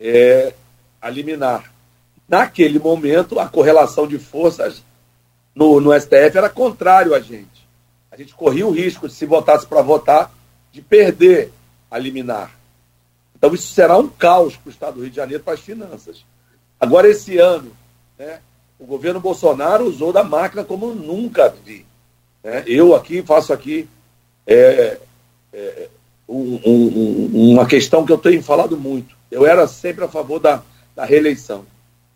é, 0.01 0.09
é, 0.09 0.55
a. 1.01 1.63
Naquele 2.29 2.81
momento, 2.81 3.39
a 3.39 3.49
correlação 3.49 4.09
de 4.09 4.19
forças 4.19 4.83
no, 5.57 5.81
no 5.81 5.99
STF 5.99 6.37
era 6.37 6.51
contrário 6.51 7.15
a 7.15 7.21
gente. 7.21 7.67
A 8.13 8.17
gente 8.17 8.35
corria 8.35 8.67
o 8.67 8.71
risco, 8.71 9.09
de, 9.09 9.15
se 9.15 9.25
votasse 9.25 9.67
para 9.67 9.81
votar, 9.81 10.31
de 10.71 10.83
perder 10.83 11.51
a 11.91 11.99
liminar. 11.99 12.55
Então 13.35 13.55
isso 13.55 13.73
será 13.73 13.97
um 13.97 14.07
caos 14.07 14.55
para 14.55 14.69
o 14.69 14.73
Estado 14.73 14.95
do 14.97 15.01
Rio 15.01 15.11
de 15.11 15.17
Janeiro, 15.17 15.43
para 15.43 15.55
as 15.55 15.61
finanças. 15.61 16.25
Agora, 16.79 17.09
esse 17.09 17.39
ano, 17.39 17.73
né, 18.19 18.41
o 18.79 18.85
governo 18.85 19.19
Bolsonaro 19.19 19.87
usou 19.87 20.13
da 20.13 20.23
máquina 20.23 20.63
como 20.63 20.95
nunca 20.95 21.49
vi. 21.49 21.87
Né? 22.45 22.63
Eu 22.67 22.95
aqui 22.95 23.23
faço 23.23 23.51
aqui 23.51 23.89
é, 24.47 24.99
é, 25.55 25.89
um, 26.29 26.61
um, 26.67 27.53
uma 27.53 27.67
questão 27.67 28.05
que 28.05 28.13
eu 28.13 28.19
tenho 28.19 28.43
falado 28.43 28.77
muito. 28.77 29.17
Eu 29.31 29.47
era 29.47 29.67
sempre 29.67 30.05
a 30.05 30.09
favor 30.09 30.39
da, 30.39 30.63
da 30.95 31.07
reeleição. 31.07 31.65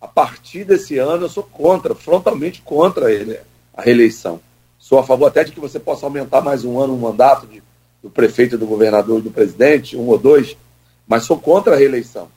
A 0.01 0.09
partir 0.09 0.65
desse 0.65 0.97
ano, 0.99 1.25
eu 1.25 1.29
sou 1.29 1.43
contra, 1.43 1.95
frontalmente 1.95 2.63
contra 2.63 3.13
ele, 3.13 3.39
a 3.75 3.83
reeleição. 3.83 4.41
Sou 4.79 4.99
a 4.99 5.05
favor 5.05 5.27
até 5.27 5.45
de 5.45 5.53
que 5.53 5.61
você 5.61 5.79
possa 5.79 6.07
aumentar 6.07 6.41
mais 6.41 6.65
um 6.65 6.81
ano 6.81 6.95
o 6.95 6.99
mandato 6.99 7.47
de, 7.47 7.63
do 8.03 8.09
prefeito, 8.09 8.57
do 8.57 8.67
governador 8.67 9.21
e 9.21 9.23
do 9.23 9.31
presidente, 9.31 9.97
um 9.97 10.07
ou 10.07 10.19
dois, 10.19 10.57
mas 11.07 11.25
sou 11.25 11.39
contra 11.39 11.75
a 11.75 11.79
reeleição. 11.79 12.29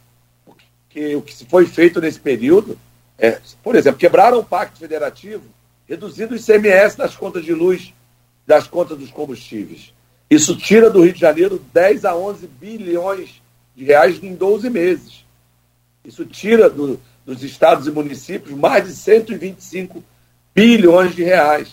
Porque 0.46 1.16
o 1.16 1.22
que 1.22 1.46
foi 1.46 1.66
feito 1.66 2.02
nesse 2.02 2.20
período 2.20 2.78
é, 3.18 3.40
por 3.64 3.76
exemplo, 3.76 4.00
quebraram 4.00 4.40
o 4.40 4.44
Pacto 4.44 4.80
Federativo, 4.80 5.44
reduzindo 5.88 6.34
o 6.34 6.38
ICMS 6.38 6.98
das 6.98 7.16
contas 7.16 7.46
de 7.46 7.54
luz, 7.54 7.94
das 8.46 8.68
contas 8.68 8.98
dos 8.98 9.12
combustíveis. 9.12 9.94
Isso 10.30 10.58
tira 10.58 10.90
do 10.90 11.02
Rio 11.02 11.14
de 11.14 11.20
Janeiro 11.20 11.62
10 11.74 12.04
a 12.06 12.16
11 12.16 12.48
bilhões 12.48 13.42
de 13.76 13.86
reais 13.86 14.22
em 14.22 14.36
12 14.36 14.70
meses. 14.70 15.24
Isso 16.04 16.26
tira 16.26 16.70
do, 16.70 17.00
dos 17.26 17.44
estados 17.44 17.88
e 17.88 17.92
municípios 17.92 18.58
mais 18.58 18.86
de 18.86 18.94
125 18.94 20.04
bilhões 20.54 21.16
de 21.16 21.24
reais. 21.24 21.70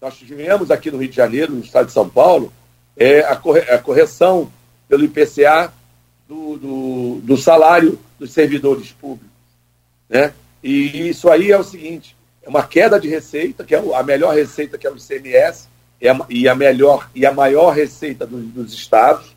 Nós 0.00 0.16
tivemos 0.16 0.70
aqui 0.70 0.90
no 0.90 0.98
Rio 0.98 1.08
de 1.08 1.16
Janeiro, 1.16 1.52
no 1.52 1.60
estado 1.60 1.86
de 1.86 1.92
São 1.92 2.08
Paulo, 2.08 2.52
é, 2.96 3.20
a, 3.20 3.36
corre, 3.36 3.60
a 3.60 3.78
correção 3.78 4.50
pelo 4.88 5.04
IPCA 5.04 5.72
do, 6.28 6.56
do, 6.56 7.20
do, 7.22 7.36
salário 7.36 7.98
dos 8.18 8.32
servidores 8.32 8.90
públicos. 8.92 9.30
Né? 10.08 10.32
E 10.62 11.08
isso 11.08 11.30
aí 11.30 11.52
é 11.52 11.58
o 11.58 11.64
seguinte: 11.64 12.16
é 12.42 12.48
uma 12.48 12.62
queda 12.64 12.98
de 12.98 13.08
receita, 13.08 13.64
que 13.64 13.74
é 13.74 13.78
a 13.94 14.02
melhor 14.02 14.34
receita 14.34 14.76
que 14.76 14.86
é 14.86 14.90
o 14.90 14.96
ICMS, 14.96 15.68
e 16.28 16.48
a 16.48 16.54
melhor 16.54 17.08
e 17.14 17.24
a 17.24 17.32
maior 17.32 17.70
receita 17.70 18.26
dos 18.26 18.72
estados. 18.72 19.34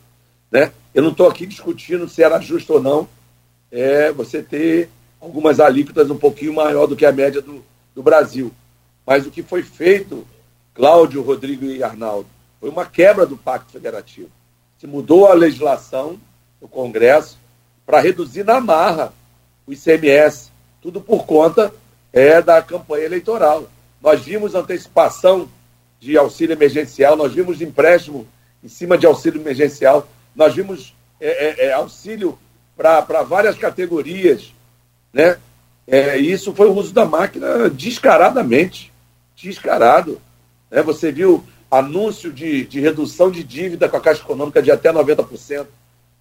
Né? 0.50 0.72
Eu 0.92 1.02
não 1.02 1.10
estou 1.10 1.28
aqui 1.28 1.46
discutindo 1.46 2.08
se 2.08 2.22
era 2.22 2.40
justo 2.40 2.74
ou 2.74 2.82
não 2.82 3.08
é, 3.70 4.10
você 4.12 4.42
ter 4.42 4.88
algumas 5.20 5.60
alíquotas 5.60 6.10
um 6.10 6.18
pouquinho 6.18 6.54
maior 6.54 6.86
do 6.86 6.96
que 6.96 7.06
a 7.06 7.12
média 7.12 7.40
do, 7.40 7.64
do 7.94 8.02
Brasil. 8.02 8.52
Mas 9.06 9.26
o 9.26 9.30
que 9.30 9.42
foi 9.42 9.62
feito, 9.62 10.26
Cláudio, 10.74 11.22
Rodrigo 11.22 11.64
e 11.64 11.82
Arnaldo, 11.82 12.28
foi 12.60 12.70
uma 12.70 12.86
quebra 12.86 13.24
do 13.24 13.36
Pacto 13.36 13.72
Federativo. 13.72 14.30
Se 14.78 14.86
mudou 14.86 15.26
a 15.26 15.34
legislação 15.34 16.18
do 16.60 16.68
Congresso 16.68 17.38
para 17.84 18.00
reduzir 18.00 18.44
na 18.44 18.60
marra 18.60 19.12
o 19.66 19.72
ICMS, 19.72 20.50
tudo 20.80 21.00
por 21.00 21.24
conta 21.26 21.72
é, 22.12 22.40
da 22.40 22.62
campanha 22.62 23.04
eleitoral. 23.04 23.68
Nós 24.02 24.22
vimos 24.22 24.54
antecipação 24.54 25.48
de 26.00 26.16
auxílio 26.16 26.54
emergencial, 26.54 27.16
nós 27.16 27.32
vimos 27.32 27.60
empréstimo 27.60 28.26
em 28.62 28.68
cima 28.68 28.98
de 28.98 29.06
auxílio 29.06 29.40
emergencial, 29.40 30.06
nós 30.34 30.54
vimos 30.54 30.94
é, 31.20 31.64
é, 31.64 31.66
é 31.66 31.72
auxílio 31.72 32.38
para 32.76 33.22
várias 33.22 33.56
categorias, 33.56 34.52
né? 35.16 35.38
É, 35.86 36.18
isso 36.18 36.52
foi 36.52 36.68
o 36.68 36.74
uso 36.74 36.92
da 36.92 37.06
máquina 37.06 37.70
descaradamente, 37.70 38.92
descarado. 39.34 40.20
Né? 40.70 40.82
Você 40.82 41.10
viu 41.10 41.42
anúncio 41.70 42.30
de, 42.30 42.66
de 42.66 42.80
redução 42.80 43.30
de 43.30 43.42
dívida 43.42 43.88
com 43.88 43.96
a 43.96 44.00
Caixa 44.00 44.20
Econômica 44.20 44.60
de 44.60 44.70
até 44.70 44.92
90%. 44.92 45.66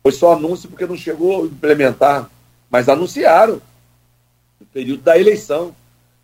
Foi 0.01 0.11
só 0.13 0.31
anúncio 0.31 0.69
porque 0.69 0.85
não 0.85 0.95
chegou 0.95 1.43
a 1.43 1.45
implementar, 1.47 2.29
mas 2.69 2.87
anunciaram 2.87 3.61
no 4.61 4.65
período 4.67 5.01
da 5.01 5.19
eleição. 5.19 5.75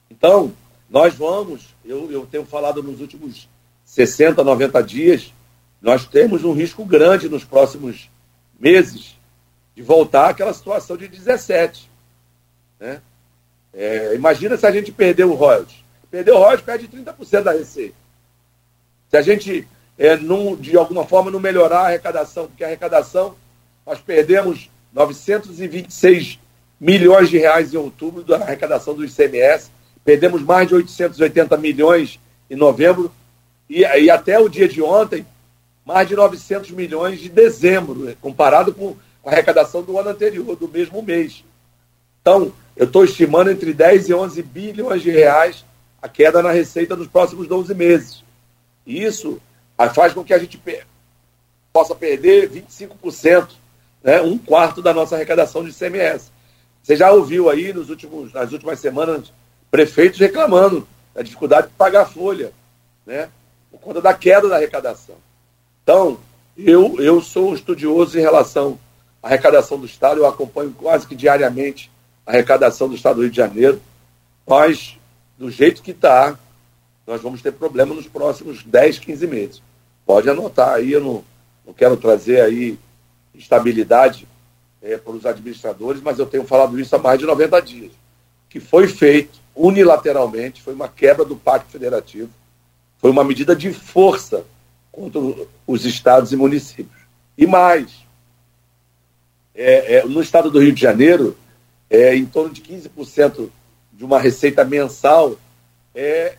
Então, 0.09 0.53
nós 0.89 1.13
vamos, 1.13 1.75
eu, 1.83 2.09
eu 2.09 2.25
tenho 2.25 2.45
falado 2.45 2.81
nos 2.81 3.01
últimos 3.01 3.49
60, 3.83 4.41
90 4.45 4.81
dias, 4.81 5.33
nós 5.81 6.05
temos 6.07 6.45
um 6.45 6.53
risco 6.53 6.85
grande 6.85 7.27
nos 7.27 7.43
próximos 7.43 8.09
meses 8.57 9.17
de 9.75 9.81
voltar 9.81 10.29
àquela 10.29 10.53
situação 10.53 10.95
de 10.95 11.09
17. 11.09 11.90
Né? 12.81 12.99
É, 13.71 14.15
imagina 14.15 14.57
se 14.57 14.65
a 14.65 14.71
gente 14.71 14.91
perder 14.91 15.25
o 15.25 15.35
royalties. 15.35 15.77
Perder 16.09 16.31
o 16.31 16.37
royalties 16.39 16.65
perde 16.65 16.87
30% 16.87 17.43
da 17.43 17.51
receita. 17.51 17.95
Se 19.07 19.15
a 19.15 19.21
gente, 19.21 19.67
é, 19.97 20.17
de 20.17 20.75
alguma 20.75 21.05
forma, 21.05 21.29
não 21.29 21.39
melhorar 21.39 21.81
a 21.81 21.87
arrecadação, 21.87 22.47
porque 22.47 22.63
a 22.63 22.67
arrecadação, 22.67 23.35
nós 23.85 23.99
perdemos 23.99 24.69
926 24.91 26.39
milhões 26.79 27.29
de 27.29 27.37
reais 27.37 27.73
em 27.73 27.77
outubro 27.77 28.23
da 28.23 28.37
arrecadação 28.37 28.95
do 28.95 29.05
ICMS, 29.05 29.69
perdemos 30.03 30.41
mais 30.41 30.67
de 30.67 30.73
880 30.73 31.55
milhões 31.57 32.19
em 32.49 32.55
novembro 32.55 33.11
e, 33.69 33.81
e 33.81 34.09
até 34.09 34.39
o 34.39 34.49
dia 34.49 34.67
de 34.67 34.81
ontem, 34.81 35.25
mais 35.85 36.07
de 36.07 36.15
900 36.15 36.71
milhões 36.71 37.19
de 37.19 37.29
dezembro, 37.29 37.95
né, 37.95 38.15
comparado 38.19 38.73
com 38.73 38.95
a 39.23 39.31
arrecadação 39.31 39.83
do 39.83 39.97
ano 39.99 40.09
anterior, 40.09 40.55
do 40.55 40.67
mesmo 40.67 41.01
mês. 41.03 41.43
Então, 42.21 42.53
eu 42.75 42.85
estou 42.85 43.03
estimando 43.03 43.51
entre 43.51 43.73
10 43.73 44.09
e 44.09 44.13
11 44.13 44.41
bilhões 44.43 45.01
de 45.01 45.11
reais 45.11 45.65
a 46.01 46.09
queda 46.09 46.41
na 46.41 46.51
receita 46.51 46.95
nos 46.95 47.07
próximos 47.07 47.47
12 47.47 47.73
meses. 47.75 48.23
E 48.85 49.03
isso 49.03 49.39
faz 49.93 50.13
com 50.13 50.23
que 50.23 50.33
a 50.33 50.39
gente 50.39 50.61
possa 51.71 51.95
perder 51.95 52.49
25%, 52.49 53.49
né, 54.03 54.21
um 54.21 54.37
quarto 54.37 54.81
da 54.81 54.93
nossa 54.93 55.15
arrecadação 55.15 55.63
de 55.63 55.71
ICMS. 55.71 56.31
Você 56.81 56.95
já 56.95 57.11
ouviu 57.11 57.49
aí 57.49 57.71
nos 57.71 57.89
últimos, 57.89 58.33
nas 58.33 58.51
últimas 58.51 58.79
semanas 58.79 59.31
prefeitos 59.69 60.19
reclamando 60.19 60.87
da 61.13 61.21
dificuldade 61.21 61.67
de 61.67 61.73
pagar 61.73 62.01
a 62.01 62.05
folha, 62.05 62.51
né? 63.05 63.29
Por 63.69 63.79
conta 63.79 64.01
da 64.01 64.13
queda 64.13 64.49
da 64.49 64.55
arrecadação. 64.55 65.15
Então, 65.83 66.19
eu, 66.57 66.99
eu 66.99 67.21
sou 67.21 67.51
um 67.51 67.53
estudioso 67.53 68.17
em 68.17 68.21
relação 68.21 68.79
à 69.21 69.27
arrecadação 69.27 69.79
do 69.79 69.85
Estado, 69.85 70.19
eu 70.19 70.25
acompanho 70.25 70.73
quase 70.77 71.07
que 71.07 71.15
diariamente 71.15 71.90
arrecadação 72.25 72.87
do 72.87 72.95
Estado 72.95 73.15
do 73.15 73.21
Rio 73.21 73.31
de 73.31 73.37
Janeiro, 73.37 73.81
mas 74.47 74.97
do 75.37 75.49
jeito 75.49 75.81
que 75.81 75.91
está, 75.91 76.37
nós 77.05 77.21
vamos 77.21 77.41
ter 77.41 77.51
problema 77.51 77.93
nos 77.95 78.07
próximos 78.07 78.63
10, 78.63 78.99
15 78.99 79.27
meses. 79.27 79.61
Pode 80.05 80.29
anotar 80.29 80.75
aí, 80.75 80.91
eu 80.91 81.01
não, 81.01 81.23
não 81.65 81.73
quero 81.73 81.97
trazer 81.97 82.41
aí 82.41 82.77
estabilidade 83.33 84.27
é, 84.81 84.97
para 84.97 85.13
os 85.13 85.25
administradores, 85.25 86.01
mas 86.01 86.19
eu 86.19 86.25
tenho 86.25 86.43
falado 86.43 86.79
isso 86.79 86.95
há 86.95 86.99
mais 86.99 87.19
de 87.19 87.25
90 87.25 87.61
dias, 87.61 87.91
que 88.49 88.59
foi 88.59 88.87
feito 88.87 89.39
unilateralmente, 89.55 90.61
foi 90.61 90.73
uma 90.73 90.87
quebra 90.87 91.25
do 91.25 91.35
Pacto 91.35 91.71
Federativo, 91.71 92.29
foi 92.97 93.11
uma 93.11 93.23
medida 93.23 93.55
de 93.55 93.73
força 93.73 94.45
contra 94.91 95.19
os 95.65 95.85
estados 95.85 96.31
e 96.31 96.35
municípios. 96.35 97.01
E 97.37 97.47
mais, 97.47 97.91
é, 99.55 99.95
é, 99.97 100.05
no 100.05 100.21
estado 100.21 100.51
do 100.51 100.59
Rio 100.59 100.73
de 100.73 100.81
Janeiro, 100.81 101.37
é, 101.91 102.15
em 102.15 102.25
torno 102.25 102.51
de 102.51 102.61
15% 102.61 103.49
de 103.93 104.03
uma 104.03 104.19
receita 104.19 104.65
mensal 104.65 105.37
é, 105.93 106.37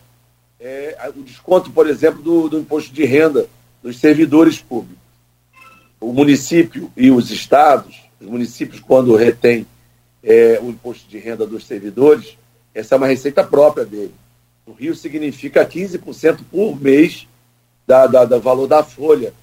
é, 0.59 1.13
o 1.15 1.21
desconto, 1.21 1.71
por 1.71 1.87
exemplo, 1.87 2.21
do, 2.21 2.49
do 2.49 2.59
imposto 2.59 2.93
de 2.93 3.05
renda 3.05 3.47
dos 3.81 3.99
servidores 3.99 4.59
públicos. 4.59 5.01
O 6.01 6.11
município 6.11 6.91
e 6.97 7.09
os 7.09 7.31
estados 7.31 8.03
os 8.23 8.29
municípios, 8.29 8.79
quando 8.79 9.15
retêm 9.15 9.67
é, 10.23 10.57
o 10.61 10.69
imposto 10.69 11.09
de 11.09 11.17
renda 11.17 11.45
dos 11.45 11.65
servidores, 11.65 12.37
essa 12.73 12.95
é 12.95 12.97
uma 12.97 13.07
receita 13.07 13.43
própria 13.43 13.85
dele. 13.85 14.13
No 14.65 14.73
Rio 14.73 14.95
significa 14.95 15.65
15% 15.65 16.39
por 16.49 16.81
mês 16.81 17.27
da, 17.85 18.07
da, 18.07 18.23
do 18.23 18.39
valor 18.39 18.65
da 18.65 18.81
folha 18.81 19.33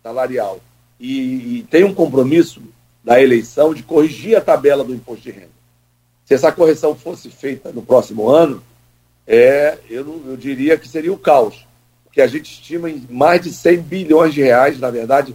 salarial. 0.00 0.60
E, 0.98 1.58
e, 1.58 1.62
tem 1.64 1.82
um 1.82 1.92
compromisso 1.92 2.62
da 3.10 3.20
eleição 3.20 3.74
de 3.74 3.82
corrigir 3.82 4.36
a 4.36 4.40
tabela 4.40 4.84
do 4.84 4.94
imposto 4.94 5.24
de 5.24 5.32
renda. 5.32 5.50
Se 6.24 6.32
essa 6.32 6.52
correção 6.52 6.94
fosse 6.94 7.28
feita 7.28 7.72
no 7.72 7.82
próximo 7.82 8.28
ano, 8.28 8.62
é, 9.26 9.78
eu, 9.90 10.22
eu 10.28 10.36
diria 10.36 10.78
que 10.78 10.86
seria 10.86 11.12
o 11.12 11.18
caos, 11.18 11.66
porque 12.04 12.20
a 12.20 12.28
gente 12.28 12.52
estima 12.52 12.88
em 12.88 13.04
mais 13.10 13.40
de 13.40 13.52
100 13.52 13.78
bilhões 13.80 14.32
de 14.32 14.42
reais, 14.42 14.78
na 14.78 14.92
verdade, 14.92 15.34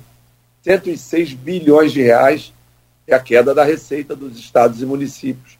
106 0.61 1.33
bilhões 1.33 1.91
de 1.91 2.01
reais 2.01 2.53
é 3.05 3.13
a 3.13 3.19
queda 3.19 3.53
da 3.53 3.65
receita 3.65 4.15
dos 4.15 4.39
estados 4.39 4.81
e 4.81 4.85
municípios, 4.85 5.59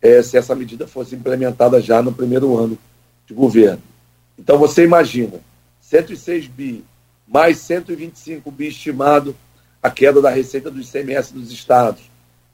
é, 0.00 0.20
se 0.20 0.36
essa 0.36 0.56
medida 0.56 0.88
fosse 0.88 1.14
implementada 1.14 1.80
já 1.80 2.02
no 2.02 2.12
primeiro 2.12 2.58
ano 2.58 2.76
de 3.24 3.32
governo. 3.32 3.82
Então 4.36 4.58
você 4.58 4.82
imagina, 4.82 5.38
106 5.80 6.48
bi 6.48 6.84
mais 7.24 7.58
125 7.58 8.50
bi 8.50 8.66
estimado 8.66 9.36
a 9.82 9.90
queda 9.90 10.22
da 10.22 10.30
receita 10.30 10.70
do 10.70 10.80
ICMS 10.80 11.34
dos 11.34 11.50
estados. 11.50 12.02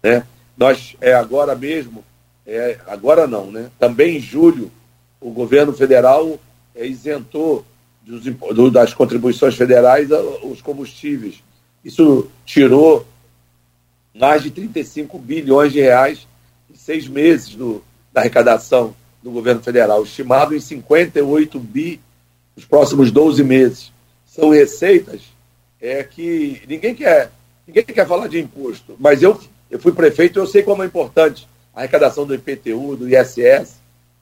Né? 0.03 0.27
Nós, 0.57 0.97
é, 1.01 1.13
agora 1.13 1.55
mesmo, 1.55 2.03
é, 2.47 2.79
agora 2.87 3.27
não, 3.27 3.51
né? 3.51 3.71
também 3.79 4.17
em 4.17 4.21
julho, 4.21 4.71
o 5.21 5.31
governo 5.31 5.73
federal 5.73 6.39
é, 6.75 6.87
isentou 6.87 7.65
dos, 8.03 8.25
do, 8.25 8.71
das 8.71 8.95
contribuições 8.95 9.55
federais 9.55 10.09
os 10.43 10.63
combustíveis. 10.63 11.43
Isso 11.85 12.29
tirou 12.47 13.07
mais 14.15 14.43
de 14.43 14.51
35 14.51 15.19
bilhões 15.19 15.73
de 15.73 15.81
reais 15.81 16.27
em 16.71 16.75
seis 16.75 17.07
meses 17.07 17.55
do, 17.55 17.83
da 18.13 18.23
arrecadação 18.23 18.95
do 19.23 19.31
governo 19.31 19.63
federal, 19.63 20.03
estimado 20.03 20.55
em 20.55 20.61
58 20.61 21.59
bi 21.59 22.01
nos 22.57 22.65
próximos 22.65 23.11
12 23.11 23.45
meses. 23.45 23.93
São 24.27 24.51
receitas 24.51 25.23
é 25.81 26.03
que 26.03 26.63
ninguém 26.67 26.95
quer, 26.95 27.31
ninguém 27.67 27.85
quer 27.85 28.07
falar 28.07 28.29
de 28.29 28.39
imposto, 28.39 28.97
mas 28.99 29.23
eu, 29.23 29.41
eu 29.71 29.79
fui 29.79 29.93
prefeito, 29.93 30.39
eu 30.39 30.47
sei 30.47 30.63
como 30.63 30.83
é 30.83 30.87
importante 30.87 31.49
a 31.75 31.81
arrecadação 31.81 32.27
do 32.27 32.35
IPTU, 32.35 32.97
do 32.97 33.09
ISS, 33.09 33.77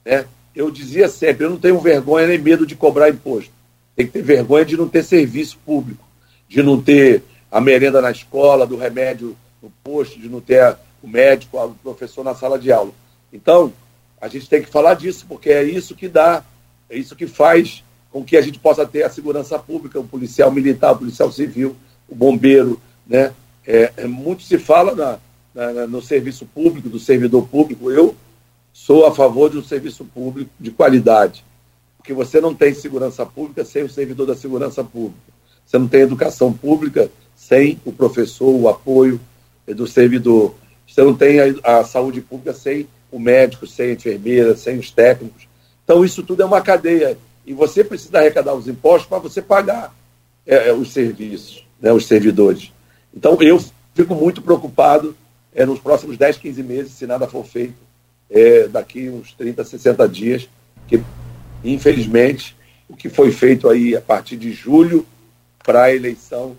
né? 0.05 0.25
Eu 0.55 0.71
dizia 0.71 1.07
sempre, 1.07 1.45
eu 1.45 1.49
não 1.49 1.57
tenho 1.57 1.79
vergonha 1.79 2.27
nem 2.27 2.39
medo 2.39 2.65
de 2.65 2.75
cobrar 2.75 3.09
imposto. 3.09 3.51
Tem 3.95 4.05
que 4.07 4.11
ter 4.13 4.23
vergonha 4.23 4.65
de 4.65 4.75
não 4.75 4.87
ter 4.87 5.03
serviço 5.03 5.57
público, 5.63 6.03
de 6.47 6.63
não 6.63 6.81
ter 6.81 7.23
a 7.51 7.61
merenda 7.61 8.01
na 8.01 8.11
escola, 8.11 8.65
do 8.65 8.75
remédio 8.75 9.37
no 9.61 9.71
posto, 9.83 10.19
de 10.19 10.27
não 10.27 10.41
ter 10.41 10.75
o 11.01 11.07
médico, 11.07 11.57
o 11.63 11.75
professor 11.75 12.23
na 12.23 12.33
sala 12.33 12.57
de 12.57 12.71
aula. 12.71 12.91
Então, 13.31 13.71
a 14.19 14.27
gente 14.27 14.49
tem 14.49 14.61
que 14.61 14.69
falar 14.69 14.95
disso, 14.95 15.25
porque 15.27 15.49
é 15.49 15.63
isso 15.63 15.95
que 15.95 16.07
dá, 16.07 16.43
é 16.89 16.97
isso 16.97 17.15
que 17.15 17.27
faz 17.27 17.83
com 18.11 18.23
que 18.23 18.37
a 18.37 18.41
gente 18.41 18.59
possa 18.59 18.85
ter 18.85 19.03
a 19.03 19.09
segurança 19.09 19.59
pública, 19.59 19.99
o 19.99 20.07
policial 20.07 20.51
militar, 20.51 20.93
o 20.93 20.99
policial 20.99 21.31
civil, 21.31 21.75
o 22.07 22.15
bombeiro, 22.15 22.79
né? 23.05 23.33
É, 23.65 23.91
é 23.97 24.07
muito 24.07 24.43
se 24.43 24.57
fala 24.57 24.95
na, 24.95 25.19
na, 25.53 25.87
no 25.87 26.01
serviço 26.01 26.45
público, 26.45 26.87
do 26.89 26.99
servidor 26.99 27.47
público. 27.47 27.91
Eu 27.91 28.15
sou 28.71 29.05
a 29.05 29.13
favor 29.13 29.49
de 29.49 29.57
um 29.57 29.63
serviço 29.63 30.05
público 30.05 30.49
de 30.59 30.71
qualidade, 30.71 31.43
porque 31.97 32.13
você 32.13 32.39
não 32.39 32.55
tem 32.55 32.73
segurança 32.73 33.25
pública 33.25 33.65
sem 33.65 33.83
o 33.83 33.89
servidor 33.89 34.27
da 34.27 34.35
segurança 34.35 34.83
pública. 34.83 35.33
Você 35.65 35.77
não 35.77 35.87
tem 35.87 36.01
educação 36.01 36.53
pública 36.53 37.11
sem 37.35 37.79
o 37.83 37.91
professor, 37.91 38.49
o 38.49 38.69
apoio 38.69 39.19
do 39.67 39.85
servidor. 39.85 40.55
Você 40.87 41.03
não 41.03 41.13
tem 41.13 41.39
a, 41.39 41.79
a 41.79 41.83
saúde 41.83 42.21
pública 42.21 42.53
sem 42.53 42.87
o 43.11 43.19
médico, 43.19 43.67
sem 43.67 43.89
a 43.89 43.93
enfermeira, 43.93 44.55
sem 44.55 44.77
os 44.79 44.91
técnicos. 44.91 45.47
Então, 45.83 46.03
isso 46.03 46.23
tudo 46.23 46.41
é 46.41 46.45
uma 46.45 46.61
cadeia. 46.61 47.17
E 47.47 47.53
você 47.53 47.81
precisa 47.81 48.19
arrecadar 48.19 48.53
os 48.53 48.67
impostos 48.67 49.07
para 49.07 49.19
você 49.19 49.41
pagar 49.41 49.95
é, 50.45 50.67
é, 50.67 50.73
os 50.73 50.91
serviços, 50.91 51.65
né, 51.81 51.93
os 51.93 52.05
servidores. 52.05 52.73
Então, 53.15 53.41
eu 53.41 53.63
fico 53.95 54.13
muito 54.13 54.41
preocupado 54.41 55.15
é, 55.55 55.65
nos 55.65 55.79
próximos 55.79 56.17
10, 56.17 56.37
15 56.37 56.61
meses, 56.61 56.91
se 56.91 57.07
nada 57.07 57.25
for 57.25 57.45
feito, 57.45 57.75
é, 58.29 58.67
daqui 58.67 59.09
uns 59.09 59.33
30, 59.33 59.63
60 59.63 60.09
dias, 60.09 60.49
que, 60.87 61.01
infelizmente, 61.63 62.53
o 62.89 62.97
que 62.97 63.07
foi 63.07 63.31
feito 63.31 63.69
aí 63.69 63.95
a 63.95 64.01
partir 64.01 64.35
de 64.35 64.51
julho 64.51 65.05
para 65.63 65.83
a 65.83 65.95
eleição, 65.95 66.57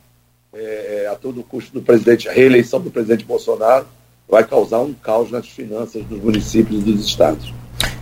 é, 0.54 1.02
é, 1.04 1.08
a 1.08 1.14
todo 1.16 1.42
custo 1.42 1.70
do 1.70 1.82
presidente, 1.82 2.30
a 2.30 2.32
reeleição 2.32 2.80
do 2.80 2.90
presidente 2.90 3.26
Bolsonaro, 3.26 3.86
vai 4.26 4.42
causar 4.42 4.80
um 4.80 4.94
caos 4.94 5.30
nas 5.30 5.46
finanças 5.46 6.02
dos 6.04 6.18
municípios 6.18 6.80
e 6.80 6.92
dos 6.92 7.06
estados. 7.06 7.52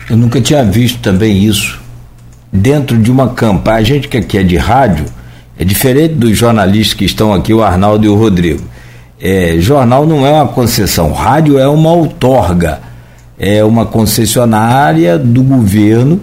Eu 0.08 0.16
nunca 0.16 0.40
tinha 0.40 0.64
visto 0.64 1.02
também 1.02 1.44
isso. 1.44 1.84
Dentro 2.56 2.96
de 2.96 3.10
uma 3.10 3.28
campanha, 3.28 3.76
a 3.76 3.82
gente 3.82 4.08
que 4.08 4.16
aqui 4.16 4.38
é 4.38 4.42
de 4.42 4.56
rádio, 4.56 5.04
é 5.58 5.64
diferente 5.64 6.14
dos 6.14 6.36
jornalistas 6.36 6.94
que 6.94 7.04
estão 7.04 7.34
aqui, 7.34 7.52
o 7.52 7.62
Arnaldo 7.62 8.06
e 8.06 8.08
o 8.08 8.14
Rodrigo. 8.14 8.62
É, 9.20 9.56
jornal 9.58 10.06
não 10.06 10.26
é 10.26 10.32
uma 10.32 10.48
concessão, 10.48 11.12
rádio 11.12 11.58
é 11.58 11.68
uma 11.68 11.92
outorga, 11.92 12.80
é 13.38 13.62
uma 13.62 13.84
concessionária 13.84 15.18
do 15.18 15.42
governo. 15.42 16.18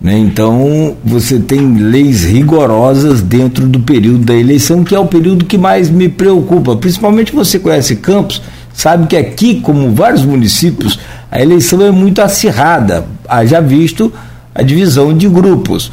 Né? 0.00 0.18
Então 0.18 0.96
você 1.04 1.38
tem 1.38 1.76
leis 1.76 2.24
rigorosas 2.24 3.20
dentro 3.20 3.66
do 3.66 3.80
período 3.80 4.24
da 4.24 4.34
eleição, 4.34 4.82
que 4.82 4.94
é 4.94 4.98
o 4.98 5.06
período 5.06 5.44
que 5.44 5.58
mais 5.58 5.90
me 5.90 6.08
preocupa. 6.08 6.74
Principalmente 6.76 7.34
você 7.34 7.58
conhece 7.58 7.96
Campos, 7.96 8.40
sabe 8.72 9.06
que 9.06 9.16
aqui, 9.16 9.60
como 9.60 9.94
vários 9.94 10.24
municípios, 10.24 10.98
a 11.30 11.40
eleição 11.40 11.82
é 11.82 11.90
muito 11.90 12.22
acirrada, 12.22 13.06
haja 13.28 13.60
visto 13.60 14.10
a 14.56 14.62
divisão 14.62 15.14
de 15.14 15.28
grupos. 15.28 15.92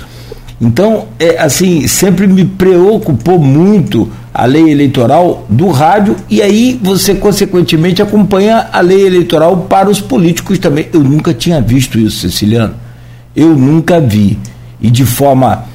Então, 0.60 1.08
é, 1.20 1.38
assim, 1.38 1.86
sempre 1.88 2.26
me 2.26 2.46
preocupou 2.46 3.38
muito 3.38 4.10
a 4.34 4.46
lei 4.46 4.72
eleitoral 4.72 5.46
do 5.50 5.68
rádio 5.68 6.16
e 6.30 6.42
aí 6.42 6.80
você, 6.82 7.14
consequentemente, 7.14 8.02
acompanha 8.02 8.70
a 8.72 8.80
lei 8.80 9.06
eleitoral 9.06 9.58
para 9.70 9.90
os 9.90 10.00
políticos 10.00 10.58
também. 10.58 10.88
Eu 10.94 11.02
nunca 11.02 11.34
tinha 11.34 11.62
visto 11.62 12.00
isso, 12.00 12.22
Ceciliano. 12.22 12.76
Eu 13.36 13.50
nunca 13.56 14.00
vi. 14.00 14.40
E 14.80 14.90
de 14.90 15.06
forma 15.06 15.66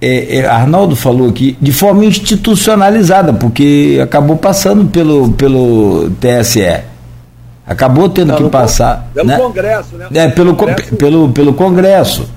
é, 0.00 0.40
é, 0.40 0.46
Arnaldo 0.46 0.94
falou 0.94 1.30
aqui, 1.30 1.56
de 1.58 1.72
forma 1.72 2.04
institucionalizada, 2.04 3.32
porque 3.32 3.98
acabou 4.02 4.36
passando 4.36 4.84
pelo, 4.84 5.30
pelo 5.32 6.10
TSE. 6.20 6.93
Acabou 7.66 8.08
tendo 8.08 8.36
que 8.36 8.48
passar. 8.50 9.08
Pelo 9.14 9.28
né? 9.28 9.38
Congresso, 9.38 9.96
né? 9.96 10.08
É, 10.14 10.28
pelo, 10.28 10.54
Congresso, 10.54 10.96
pelo, 10.96 11.32
pelo 11.32 11.54
Congresso. 11.54 12.30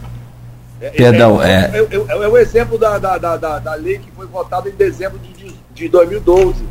É, 0.80 0.90
Perdão, 0.90 1.42
é. 1.42 1.72
É, 1.74 1.78
é, 1.80 1.96
é, 1.96 2.24
é 2.24 2.28
o 2.28 2.38
exemplo 2.38 2.78
da, 2.78 2.98
da, 2.98 3.18
da, 3.18 3.60
da, 3.60 3.74
lei 3.76 3.98
que 3.98 4.12
foi 4.12 4.28
votada 4.28 4.70
em 4.70 4.74
dezembro 4.74 5.20
de, 5.20 5.54
de 5.74 5.90
2012, 5.90 6.64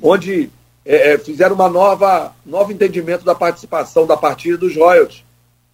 onde 0.00 0.48
é, 0.86 1.12
é, 1.12 1.18
fizeram 1.18 1.54
uma 1.54 1.68
nova 1.68 2.32
novo 2.46 2.72
entendimento 2.72 3.24
da 3.24 3.34
participação 3.34 4.06
da 4.06 4.16
partilha 4.16 4.56
dos 4.56 4.76
royalties 4.76 5.24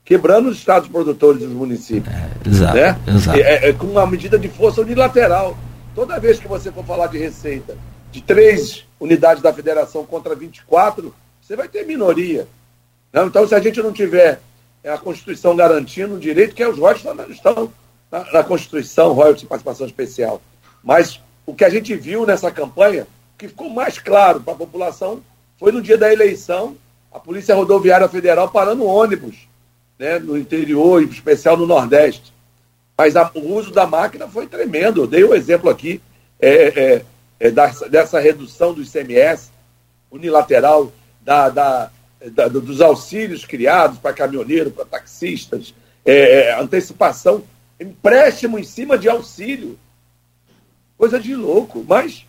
quebrando 0.08 0.48
os 0.48 0.56
estados 0.56 0.88
produtores 0.88 1.42
dos 1.42 1.52
municípios. 1.52 2.14
É, 2.14 2.48
exato, 2.48 2.74
né? 2.74 2.98
exato. 3.06 3.38
É, 3.38 3.68
é, 3.68 3.72
com 3.74 3.88
uma 3.88 4.06
medida 4.06 4.38
de 4.38 4.48
força 4.48 4.80
unilateral. 4.80 5.54
Toda 5.94 6.18
vez 6.18 6.38
que 6.38 6.48
você 6.48 6.72
for 6.72 6.82
falar 6.82 7.08
de 7.08 7.18
receita 7.18 7.76
de 8.10 8.22
três 8.22 8.86
unidades 8.98 9.42
da 9.42 9.52
federação 9.52 10.06
contra 10.06 10.34
24, 10.34 11.14
você 11.48 11.56
vai 11.56 11.66
ter 11.66 11.86
minoria. 11.86 12.46
Não? 13.10 13.26
Então, 13.26 13.48
se 13.48 13.54
a 13.54 13.60
gente 13.60 13.82
não 13.82 13.90
tiver 13.90 14.38
a 14.84 14.98
Constituição 14.98 15.56
garantindo 15.56 16.14
o 16.14 16.20
direito, 16.20 16.54
que 16.54 16.62
é 16.62 16.68
os 16.68 16.78
royalties 16.78 17.06
estão, 17.06 17.30
estão 17.30 17.72
na, 18.12 18.32
na 18.32 18.44
Constituição, 18.44 19.14
royalties 19.14 19.40
de 19.40 19.46
participação 19.46 19.86
especial. 19.86 20.42
Mas 20.84 21.18
o 21.46 21.54
que 21.54 21.64
a 21.64 21.70
gente 21.70 21.96
viu 21.96 22.26
nessa 22.26 22.50
campanha, 22.50 23.06
que 23.38 23.48
ficou 23.48 23.70
mais 23.70 23.98
claro 23.98 24.42
para 24.42 24.52
a 24.52 24.56
população, 24.56 25.22
foi 25.58 25.72
no 25.72 25.80
dia 25.80 25.96
da 25.96 26.12
eleição, 26.12 26.76
a 27.10 27.18
Polícia 27.18 27.54
Rodoviária 27.54 28.08
Federal 28.08 28.50
parando 28.50 28.84
ônibus 28.84 29.48
né, 29.98 30.18
no 30.18 30.36
interior, 30.36 31.02
em 31.02 31.06
especial 31.06 31.56
no 31.56 31.66
Nordeste. 31.66 32.30
Mas 32.96 33.16
a, 33.16 33.30
o 33.34 33.54
uso 33.54 33.72
da 33.72 33.86
máquina 33.86 34.28
foi 34.28 34.46
tremendo. 34.46 35.00
Eu 35.00 35.06
dei 35.06 35.24
o 35.24 35.30
um 35.30 35.34
exemplo 35.34 35.70
aqui 35.70 35.98
é, 36.38 36.50
é, 36.50 37.04
é, 37.40 37.50
dessa, 37.50 37.88
dessa, 37.88 38.20
redução 38.20 38.74
do 38.74 38.82
ICMS 38.82 39.50
unilateral, 40.10 40.92
da, 41.28 41.50
da, 41.50 41.90
da 42.32 42.48
dos 42.48 42.80
auxílios 42.80 43.44
criados 43.44 43.98
para 43.98 44.14
caminhoneiro, 44.14 44.70
para 44.70 44.86
taxistas, 44.86 45.74
é, 46.06 46.48
é, 46.48 46.58
antecipação, 46.58 47.42
empréstimo 47.78 48.58
em 48.58 48.64
cima 48.64 48.96
de 48.96 49.10
auxílio. 49.10 49.78
Coisa 50.96 51.20
de 51.20 51.36
louco. 51.36 51.84
Mas 51.86 52.24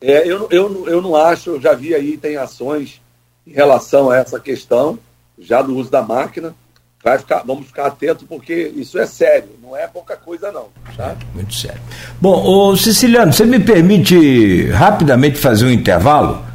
é, 0.00 0.26
eu, 0.26 0.48
eu, 0.50 0.88
eu 0.88 1.00
não 1.00 1.14
acho, 1.14 1.50
eu 1.50 1.60
já 1.60 1.72
vi 1.72 1.94
aí, 1.94 2.16
tem 2.16 2.36
ações 2.36 3.00
em 3.46 3.52
relação 3.52 4.10
a 4.10 4.16
essa 4.16 4.40
questão 4.40 4.98
já 5.38 5.62
do 5.62 5.76
uso 5.76 5.90
da 5.90 6.02
máquina. 6.02 6.52
Vai 7.04 7.18
ficar, 7.18 7.44
vamos 7.46 7.68
ficar 7.68 7.86
atentos 7.86 8.26
porque 8.28 8.72
isso 8.74 8.98
é 8.98 9.06
sério, 9.06 9.48
não 9.62 9.76
é 9.76 9.86
pouca 9.86 10.16
coisa 10.16 10.50
não. 10.50 10.66
Tá? 10.96 11.16
Muito 11.34 11.54
sério. 11.54 11.80
Bom, 12.20 12.44
ô 12.44 12.76
Siciliano, 12.76 13.32
você 13.32 13.46
me 13.46 13.60
permite 13.60 14.66
rapidamente 14.70 15.38
fazer 15.38 15.66
um 15.66 15.70
intervalo? 15.70 16.49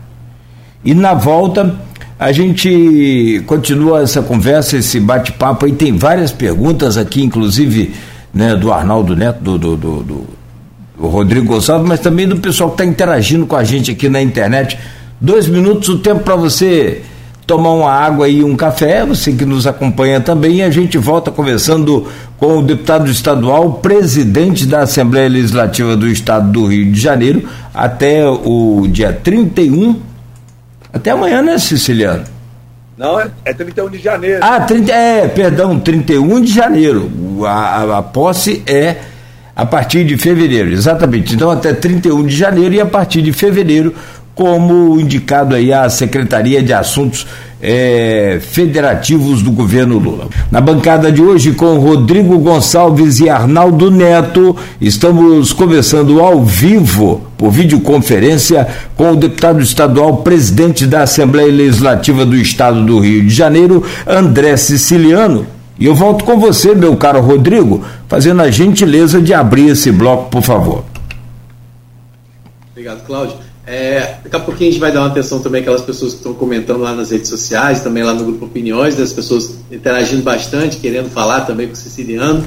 E 0.86 0.94
na 0.94 1.16
volta 1.16 1.76
a 2.18 2.32
gente 2.32 3.44
continua 3.48 4.04
essa 4.04 4.22
conversa, 4.22 4.78
esse 4.78 5.00
bate-papo 5.00 5.66
aí. 5.66 5.74
Tem 5.74 5.98
várias 5.98 6.32
perguntas 6.32 6.96
aqui, 6.96 7.24
inclusive 7.24 7.94
né, 8.32 8.56
do 8.56 8.72
Arnaldo 8.72 9.16
Neto, 9.16 9.42
do, 9.42 9.58
do, 9.58 9.76
do, 9.76 10.04
do 10.04 11.08
Rodrigo 11.08 11.48
Gonçalves, 11.48 11.88
mas 11.88 12.00
também 12.00 12.28
do 12.28 12.38
pessoal 12.38 12.70
que 12.70 12.76
está 12.76 12.86
interagindo 12.86 13.46
com 13.48 13.56
a 13.56 13.64
gente 13.64 13.92
aqui 13.92 14.08
na 14.08 14.22
internet. 14.22 14.78
Dois 15.20 15.48
minutos 15.48 15.90
o 15.90 15.98
tempo 15.98 16.22
para 16.22 16.36
você 16.36 17.02
tomar 17.48 17.72
uma 17.74 17.92
água 17.92 18.28
e 18.30 18.44
um 18.44 18.56
café, 18.56 19.06
você 19.06 19.32
que 19.32 19.46
nos 19.46 19.68
acompanha 19.68 20.20
também, 20.20 20.58
e 20.58 20.64
a 20.64 20.70
gente 20.70 20.98
volta 20.98 21.32
conversando 21.32 22.08
com 22.38 22.60
o 22.60 22.62
deputado 22.62 23.10
estadual, 23.10 23.74
presidente 23.74 24.66
da 24.66 24.82
Assembleia 24.82 25.30
Legislativa 25.30 25.96
do 25.96 26.08
Estado 26.08 26.52
do 26.52 26.68
Rio 26.68 26.92
de 26.92 27.00
Janeiro, 27.00 27.44
até 27.74 28.28
o 28.28 28.88
dia 28.88 29.12
31. 29.12 30.15
Até 30.96 31.12
amanhã, 31.12 31.42
né, 31.42 31.58
Siciliano? 31.58 32.24
Não, 32.98 33.20
é, 33.20 33.30
é 33.44 33.54
31 33.54 33.90
de 33.90 33.98
janeiro. 33.98 34.40
Ah, 34.42 34.62
30, 34.62 34.94
é, 34.94 35.28
perdão, 35.28 35.78
31 35.78 36.40
de 36.40 36.54
janeiro. 36.54 37.12
A, 37.46 37.52
a, 37.52 37.98
a 37.98 38.02
posse 38.02 38.64
é 38.66 38.96
a 39.54 39.66
partir 39.66 40.06
de 40.06 40.16
fevereiro, 40.16 40.72
exatamente. 40.72 41.36
Então, 41.36 41.52
até 41.52 41.74
31 41.74 42.26
de 42.26 42.34
janeiro 42.34 42.74
e 42.74 42.80
a 42.80 42.86
partir 42.86 43.22
de 43.22 43.34
fevereiro 43.34 43.94
como 44.34 44.98
indicado 44.98 45.54
aí 45.54 45.74
a 45.74 45.90
Secretaria 45.90 46.64
de 46.64 46.72
Assuntos 46.72 47.28
é, 47.68 48.40
Federativos 48.40 49.42
do 49.42 49.52
governo 49.52 49.98
Lula. 49.98 50.28
Na 50.52 50.62
bancada 50.62 51.12
de 51.12 51.20
hoje, 51.20 51.54
com 51.54 51.80
Rodrigo 51.80 52.38
Gonçalves 52.38 53.20
e 53.20 53.28
Arnaldo 53.28 53.90
Neto, 53.90 54.56
estamos 54.80 55.52
conversando 55.52 56.22
ao 56.22 56.44
vivo, 56.44 57.24
por 57.36 57.50
videoconferência, 57.50 58.68
com 58.96 59.14
o 59.14 59.16
deputado 59.16 59.62
estadual, 59.62 60.18
presidente 60.18 60.86
da 60.86 61.02
Assembleia 61.02 61.52
Legislativa 61.52 62.24
do 62.24 62.36
Estado 62.36 62.86
do 62.86 63.00
Rio 63.00 63.24
de 63.24 63.34
Janeiro, 63.34 63.84
André 64.06 64.56
Siciliano. 64.58 65.48
E 65.80 65.88
eu 65.88 65.96
volto 65.96 66.24
com 66.24 66.40
você, 66.40 66.76
meu 66.76 66.96
caro 66.96 67.20
Rodrigo, 67.20 67.84
fazendo 68.08 68.44
a 68.44 68.52
gentileza 68.52 69.20
de 69.20 69.34
abrir 69.34 69.70
esse 69.70 69.92
bloco, 69.92 70.30
por 70.30 70.44
favor. 70.44 70.86
Obrigado, 72.72 73.06
Cláudio. 73.06 73.45
É, 73.68 74.18
daqui 74.24 74.36
a 74.36 74.40
pouquinho 74.40 74.70
a 74.70 74.72
gente 74.74 74.80
vai 74.80 74.92
dar 74.92 75.02
uma 75.02 75.08
atenção 75.08 75.40
também 75.40 75.62
àquelas 75.62 75.82
pessoas 75.82 76.12
que 76.12 76.18
estão 76.20 76.34
comentando 76.36 76.82
lá 76.82 76.94
nas 76.94 77.10
redes 77.10 77.30
sociais, 77.30 77.82
também 77.82 78.04
lá 78.04 78.14
no 78.14 78.24
grupo 78.24 78.46
Opiniões, 78.46 78.96
das 78.96 79.12
pessoas 79.12 79.58
interagindo 79.72 80.22
bastante, 80.22 80.78
querendo 80.78 81.10
falar 81.10 81.42
também 81.42 81.68
com 81.68 81.74
o 81.74 81.76
Siciliano. 81.76 82.44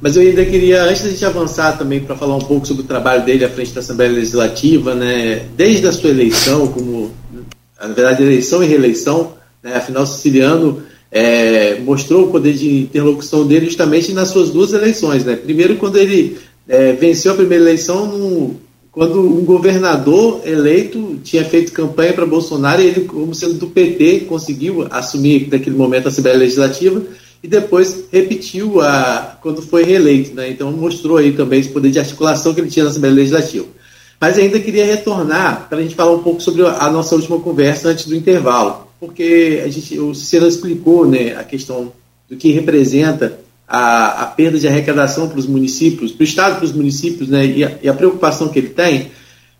Mas 0.00 0.14
eu 0.14 0.22
ainda 0.22 0.44
queria, 0.44 0.84
antes 0.84 1.02
da 1.02 1.10
gente 1.10 1.24
avançar 1.24 1.76
também 1.78 2.00
para 2.00 2.14
falar 2.14 2.36
um 2.36 2.40
pouco 2.40 2.66
sobre 2.66 2.82
o 2.82 2.86
trabalho 2.86 3.24
dele 3.24 3.44
à 3.44 3.48
frente 3.48 3.72
da 3.72 3.80
Assembleia 3.80 4.12
Legislativa, 4.12 4.94
né, 4.94 5.46
desde 5.56 5.86
a 5.88 5.92
sua 5.92 6.10
eleição, 6.10 6.68
como, 6.68 7.10
na 7.80 7.88
verdade, 7.88 8.22
eleição 8.22 8.62
e 8.62 8.66
reeleição, 8.66 9.32
né, 9.62 9.74
afinal, 9.74 10.04
o 10.04 10.06
Siciliano 10.06 10.82
é, 11.10 11.80
mostrou 11.80 12.26
o 12.26 12.30
poder 12.30 12.52
de 12.52 12.82
interlocução 12.82 13.46
dele 13.46 13.66
justamente 13.66 14.12
nas 14.12 14.28
suas 14.28 14.50
duas 14.50 14.72
eleições. 14.72 15.24
Né? 15.24 15.34
Primeiro, 15.34 15.76
quando 15.76 15.96
ele 15.96 16.38
é, 16.68 16.92
venceu 16.92 17.32
a 17.32 17.36
primeira 17.36 17.64
eleição, 17.64 18.06
no, 18.06 18.67
quando 18.98 19.20
um 19.20 19.44
governador 19.44 20.40
eleito 20.44 21.20
tinha 21.22 21.44
feito 21.44 21.70
campanha 21.70 22.12
para 22.12 22.26
Bolsonaro, 22.26 22.82
e 22.82 22.86
ele, 22.86 23.02
como 23.02 23.32
sendo 23.32 23.54
do 23.54 23.68
PT, 23.68 24.24
conseguiu 24.28 24.88
assumir 24.90 25.48
naquele 25.48 25.76
momento 25.76 26.06
a 26.06 26.08
Assembleia 26.08 26.36
Legislativa 26.36 27.00
e 27.40 27.46
depois 27.46 28.06
repetiu 28.10 28.80
a, 28.80 29.38
quando 29.40 29.62
foi 29.62 29.84
reeleito. 29.84 30.34
Né? 30.34 30.50
Então 30.50 30.72
mostrou 30.72 31.16
aí 31.16 31.30
também 31.30 31.60
esse 31.60 31.68
poder 31.68 31.92
de 31.92 32.00
articulação 32.00 32.52
que 32.52 32.60
ele 32.60 32.70
tinha 32.70 32.84
na 32.84 32.90
Assembleia 32.90 33.14
Legislativa. 33.14 33.66
Mas 34.20 34.36
ainda 34.36 34.58
queria 34.58 34.84
retornar 34.84 35.68
para 35.68 35.78
a 35.78 35.82
gente 35.82 35.94
falar 35.94 36.10
um 36.10 36.22
pouco 36.24 36.40
sobre 36.40 36.66
a 36.66 36.90
nossa 36.90 37.14
última 37.14 37.38
conversa 37.38 37.90
antes 37.90 38.04
do 38.04 38.16
intervalo, 38.16 38.88
porque 38.98 39.62
a 39.64 39.68
gente, 39.68 39.96
o 39.96 40.12
Cicero 40.12 40.48
explicou 40.48 41.06
né, 41.06 41.36
a 41.36 41.44
questão 41.44 41.92
do 42.28 42.36
que 42.36 42.50
representa 42.50 43.38
a, 43.68 44.22
a 44.22 44.26
perda 44.26 44.58
de 44.58 44.66
arrecadação 44.66 45.28
para 45.28 45.38
os 45.38 45.46
municípios, 45.46 46.12
para 46.12 46.22
o 46.22 46.24
Estado, 46.24 46.56
para 46.56 46.64
os 46.64 46.72
municípios, 46.72 47.28
né, 47.28 47.44
e 47.44 47.64
a, 47.64 47.72
e 47.82 47.88
a 47.88 47.94
preocupação 47.94 48.48
que 48.48 48.58
ele 48.58 48.70
tem 48.70 49.10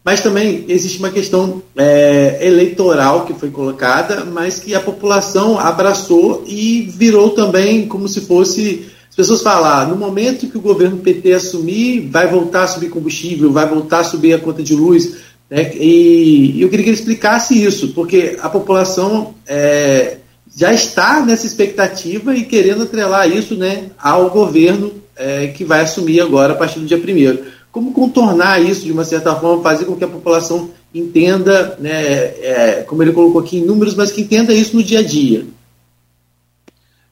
mas 0.08 0.22
também 0.22 0.64
existe 0.68 0.98
uma 0.98 1.10
questão 1.10 1.62
é, 1.76 2.38
eleitoral 2.40 3.26
que 3.26 3.34
foi 3.34 3.50
colocada, 3.50 4.24
mas 4.24 4.58
que 4.58 4.74
a 4.74 4.80
população 4.80 5.58
abraçou 5.58 6.44
e 6.46 6.90
virou 6.96 7.28
também 7.30 7.86
como 7.86 8.08
se 8.08 8.22
fosse. 8.22 8.86
As 9.10 9.14
pessoas 9.14 9.42
falam, 9.42 9.70
ah, 9.70 9.84
no 9.84 9.96
momento 9.96 10.48
que 10.48 10.56
o 10.56 10.62
governo 10.62 10.96
PT 10.96 11.34
assumir, 11.34 12.08
vai 12.08 12.26
voltar 12.26 12.62
a 12.62 12.68
subir 12.68 12.88
combustível, 12.88 13.52
vai 13.52 13.68
voltar 13.68 13.98
a 13.98 14.04
subir 14.04 14.32
a 14.32 14.38
conta 14.38 14.62
de 14.62 14.74
luz. 14.74 15.16
Né? 15.50 15.74
E 15.74 16.56
eu 16.58 16.70
queria 16.70 16.84
que 16.84 16.90
ele 16.90 16.98
explicasse 16.98 17.62
isso, 17.62 17.88
porque 17.88 18.38
a 18.40 18.48
população 18.48 19.34
é, 19.46 20.16
já 20.58 20.74
está 20.74 21.24
nessa 21.24 21.46
expectativa 21.46 22.34
e 22.34 22.44
querendo 22.44 22.82
atrelar 22.82 23.30
isso 23.30 23.54
né, 23.54 23.92
ao 23.96 24.28
governo 24.28 24.92
é, 25.14 25.46
que 25.46 25.64
vai 25.64 25.82
assumir 25.82 26.20
agora 26.20 26.52
a 26.52 26.56
partir 26.56 26.80
do 26.80 26.86
dia 26.86 26.96
1 26.96 27.46
como 27.70 27.92
contornar 27.92 28.60
isso 28.60 28.84
de 28.84 28.90
uma 28.90 29.04
certa 29.04 29.36
forma, 29.36 29.62
fazer 29.62 29.84
com 29.84 29.94
que 29.94 30.02
a 30.02 30.08
população 30.08 30.72
entenda, 30.92 31.76
né, 31.78 31.92
é, 32.42 32.82
como 32.88 33.00
ele 33.04 33.12
colocou 33.12 33.40
aqui 33.40 33.58
em 33.58 33.64
números, 33.64 33.94
mas 33.94 34.10
que 34.10 34.22
entenda 34.22 34.52
isso 34.52 34.74
no 34.74 34.82
dia 34.82 34.98
a 34.98 35.02
dia. 35.02 35.46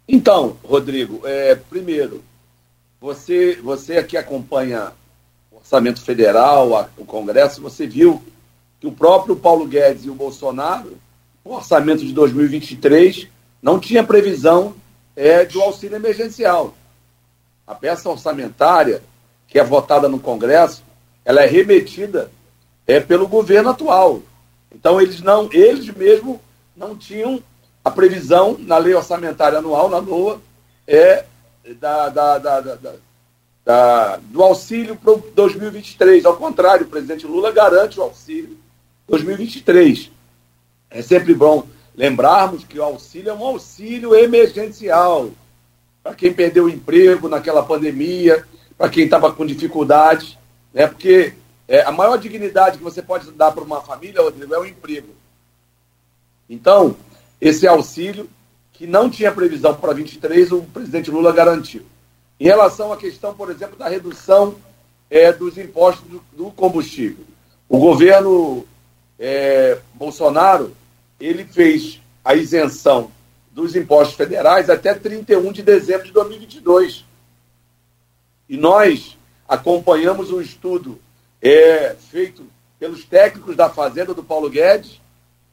Então, 0.09 0.57
Rodrigo, 0.65 1.21
é, 1.25 1.55
primeiro, 1.55 2.25
você, 3.01 3.61
você 3.63 3.97
aqui 3.97 4.17
acompanha 4.17 4.91
o 5.53 5.59
orçamento 5.59 6.03
federal, 6.03 6.77
a, 6.77 6.89
o 6.99 7.05
Congresso, 7.05 7.63
você 7.63 7.87
viu 7.87 8.21
que 8.81 8.89
o 8.89 8.93
próprio 8.93 9.37
Paulo 9.37 9.69
Guedes 9.69 10.05
e 10.05 10.11
o 10.11 10.17
Bolsonaro, 10.17 10.99
o 11.45 11.55
orçamento 11.55 12.05
de 12.05 12.13
2023, 12.13 13.36
não 13.63 13.79
tinha 13.79 14.05
previsão 14.05 14.75
é, 15.15 15.45
do 15.45 15.61
auxílio 15.63 15.97
emergencial. 15.97 16.75
A 17.67 17.75
peça 17.75 18.09
orçamentária 18.09 19.03
que 19.49 19.59
é 19.59 19.65
votada 19.65 20.09
no 20.09 20.19
Congresso, 20.19 20.83
ela 21.25 21.43
é 21.43 21.47
remetida 21.47 22.31
é, 22.87 23.01
pelo 23.01 23.27
governo 23.27 23.71
atual. 23.71 24.21
Então, 24.73 25.01
eles 25.01 25.21
não, 25.21 25.49
eles 25.53 25.89
mesmo 25.95 26.41
não 26.77 26.97
tinham 26.97 27.43
a 27.85 27.91
previsão 27.91 28.57
na 28.59 28.79
lei 28.79 28.95
orçamentária 28.95 29.59
anual, 29.59 29.89
na 29.89 29.99
LOA, 29.99 30.41
é, 30.87 31.25
da, 31.81 32.09
da, 32.09 32.39
da, 32.39 32.61
da 32.61 34.17
do 34.17 34.43
auxílio 34.43 34.97
para 34.97 35.17
2023. 35.35 36.25
Ao 36.25 36.37
contrário, 36.37 36.87
o 36.87 36.89
presidente 36.89 37.27
Lula 37.27 37.51
garante 37.51 37.99
o 37.99 38.03
auxílio 38.03 38.57
2023. 39.09 40.11
É 40.91 41.03
sempre 41.03 41.35
bom 41.35 41.67
lembrarmos 41.97 42.65
que 42.65 42.79
o 42.79 42.85
auxílio 42.85 43.31
é 43.31 43.35
um 43.35 43.45
auxílio 43.45 44.15
emergencial 44.15 45.31
para 46.03 46.15
quem 46.15 46.33
perdeu 46.33 46.65
o 46.65 46.71
emprego 46.71 47.29
naquela 47.29 47.65
pandemia, 47.65 48.45
para 48.79 48.89
quem 48.89 49.05
estava 49.05 49.33
com 49.33 49.45
dificuldade, 49.45 50.39
né? 50.73 50.87
porque 50.87 51.35
é, 51.67 51.83
a 51.83 51.91
maior 51.91 52.17
dignidade 52.17 52.79
que 52.79 52.85
você 52.85 53.03
pode 53.03 53.31
dar 53.33 53.51
para 53.51 53.65
uma 53.65 53.81
família, 53.81 54.23
Rodrigo, 54.23 54.55
é 54.55 54.59
o 54.59 54.67
emprego. 54.67 55.09
Então, 56.49 56.97
esse 57.41 57.67
auxílio, 57.67 58.29
que 58.73 58.87
não 58.87 59.11
tinha 59.11 59.33
previsão 59.33 59.75
para 59.75 59.95
23, 59.95 60.53
o 60.53 60.63
presidente 60.63 61.11
Lula 61.11 61.33
garantiu. 61.33 61.83
Em 62.39 62.45
relação 62.45 62.93
à 62.93 62.97
questão, 62.97 63.35
por 63.35 63.51
exemplo, 63.51 63.77
da 63.77 63.89
redução 63.89 64.55
é, 65.11 65.33
dos 65.33 65.59
impostos 65.59 66.05
do, 66.33 66.51
combustível. 66.51 67.25
O 67.69 67.79
governo 67.79 68.65
é, 69.19 69.79
Bolsonaro, 69.95 70.73
ele 71.21 71.45
fez 71.45 72.01
a 72.25 72.35
isenção 72.35 73.11
dos 73.51 73.75
impostos 73.75 74.17
federais 74.17 74.69
até 74.69 74.95
31 74.95 75.53
de 75.53 75.63
dezembro 75.63 76.07
de 76.07 76.13
2022. 76.13 77.05
E 78.49 78.57
nós 78.57 79.17
acompanhamos 79.49 80.31
um 80.31 80.41
estudo 80.41 81.01
é, 81.41 81.95
feito 82.11 82.47
pelos 82.79 83.05
técnicos 83.05 83.57
da 83.57 83.71
Fazenda 83.71 84.13
do 84.13 84.23
Paulo 84.23 84.51
Guedes, 84.51 85.01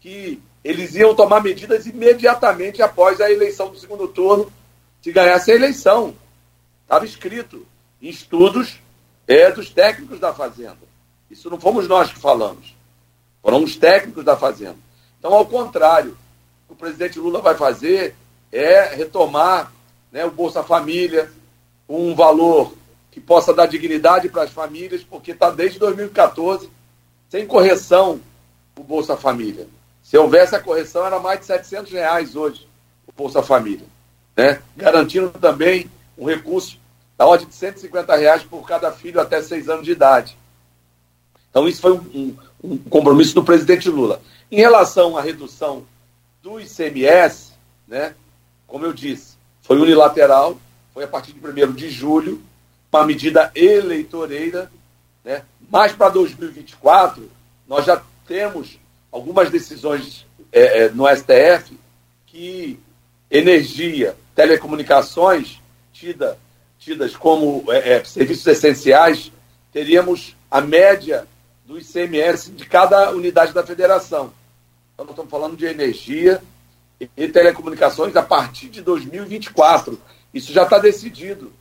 que 0.01 0.41
eles 0.64 0.95
iam 0.95 1.16
tomar 1.16 1.41
medidas 1.41 1.86
imediatamente 1.86 2.82
após 2.82 3.22
a 3.22 3.32
eleição 3.32 3.70
do 3.70 3.78
segundo 3.78 4.07
turno, 4.07 4.51
se 5.01 5.11
ganhasse 5.11 5.51
a 5.51 5.55
eleição. 5.55 6.16
Estava 6.84 7.05
escrito 7.05 7.66
em 8.01 8.09
estudos 8.09 8.80
é, 9.28 9.51
dos 9.51 9.70
técnicos 9.70 10.20
da 10.20 10.34
Fazenda. 10.34 10.78
Isso 11.30 11.49
não 11.49 11.59
fomos 11.59 11.88
nós 11.88 12.11
que 12.11 12.20
falamos, 12.20 12.76
foram 13.41 13.64
os 13.64 13.76
técnicos 13.76 14.24
da 14.24 14.36
Fazenda. 14.36 14.78
Então, 15.24 15.36
ao 15.36 15.45
contrário, 15.45 16.17
o 16.65 16.67
que 16.67 16.74
o 16.74 16.76
presidente 16.76 17.17
Lula 17.17 17.39
vai 17.39 17.55
fazer 17.55 18.13
é 18.51 18.93
retomar 18.93 19.71
né, 20.11 20.26
o 20.26 20.32
Bolsa 20.32 20.61
Família, 20.61 21.32
um 21.88 22.13
valor 22.13 22.74
que 23.09 23.21
possa 23.21 23.53
dar 23.53 23.65
dignidade 23.65 24.28
para 24.28 24.43
as 24.43 24.51
famílias, 24.51 25.01
porque 25.01 25.32
está 25.32 25.49
desde 25.49 25.80
2014 25.80 26.69
sem 27.30 27.47
correção 27.47 28.19
o 28.78 28.84
Bolsa 28.84 29.15
Família. 29.15 29.65
Se 30.03 30.17
houvesse 30.17 30.57
a 30.57 30.59
correção, 30.59 31.05
era 31.05 31.17
mais 31.21 31.39
de 31.39 31.45
700 31.45 31.93
reais 31.93 32.36
hoje 32.36 32.67
o 33.07 33.13
Bolsa 33.13 33.41
Família. 33.41 33.88
Né? 34.36 34.61
Garantindo 34.76 35.30
também 35.30 35.89
um 36.17 36.26
recurso 36.26 36.78
da 37.17 37.26
ordem 37.26 37.47
de 37.47 37.55
150 37.55 38.13
reais 38.17 38.43
por 38.43 38.67
cada 38.67 38.91
filho 38.91 39.21
até 39.21 39.41
seis 39.41 39.69
anos 39.69 39.86
de 39.86 39.91
idade. 39.93 40.38
Então, 41.49 41.65
isso 41.65 41.80
foi 41.80 41.93
um, 41.93 42.36
um 42.61 42.78
compromisso 42.78 43.34
do 43.34 43.43
presidente 43.43 43.88
Lula. 43.88 44.21
Em 44.54 44.58
relação 44.58 45.18
à 45.18 45.22
redução 45.24 45.84
do 46.43 46.60
ICMS, 46.60 47.54
né, 47.88 48.14
como 48.68 48.86
eu 48.86 48.93
disse, 48.93 49.34
foi 49.64 49.80
unilateral, 49.80 50.60
foi 50.93 51.06
a 51.06 51.08
partir 51.08 51.34
de 51.34 51.39
1 51.43 51.72
de 51.72 51.89
julho, 51.89 52.39
uma 52.91 53.04
medida 53.04 53.51
eleitoreira, 53.56 54.72
né? 55.26 55.41
mas 55.72 55.93
para 55.93 56.10
2024 56.10 57.32
nós 57.68 57.84
já 57.84 57.99
temos 58.28 58.78
algumas 59.12 59.49
decisões 59.49 60.24
é, 60.51 60.84
é, 60.84 60.89
no 60.89 61.08
STF 61.08 61.76
que 62.28 62.80
energia, 63.32 64.16
telecomunicações, 64.36 65.60
tida, 65.91 66.38
tidas 66.78 67.16
como 67.16 67.66
é, 67.70 67.93
é, 67.93 68.04
serviços 68.04 68.45
essenciais, 68.45 69.32
teríamos 69.72 70.36
a 70.51 70.62
média 70.62 71.28
do 71.66 71.80
ICMS 71.80 72.51
de 72.51 72.68
cada 72.68 73.10
unidade 73.10 73.51
da 73.51 73.66
federação. 73.66 74.32
Então, 74.93 75.05
nós 75.05 75.13
estamos 75.13 75.31
falando 75.31 75.57
de 75.57 75.65
energia 75.65 76.41
e 77.17 77.27
telecomunicações 77.27 78.15
a 78.15 78.21
partir 78.21 78.69
de 78.69 78.81
2024. 78.81 79.99
Isso 80.33 80.53
já 80.53 80.63
está 80.63 80.77
decidido. 80.77 81.51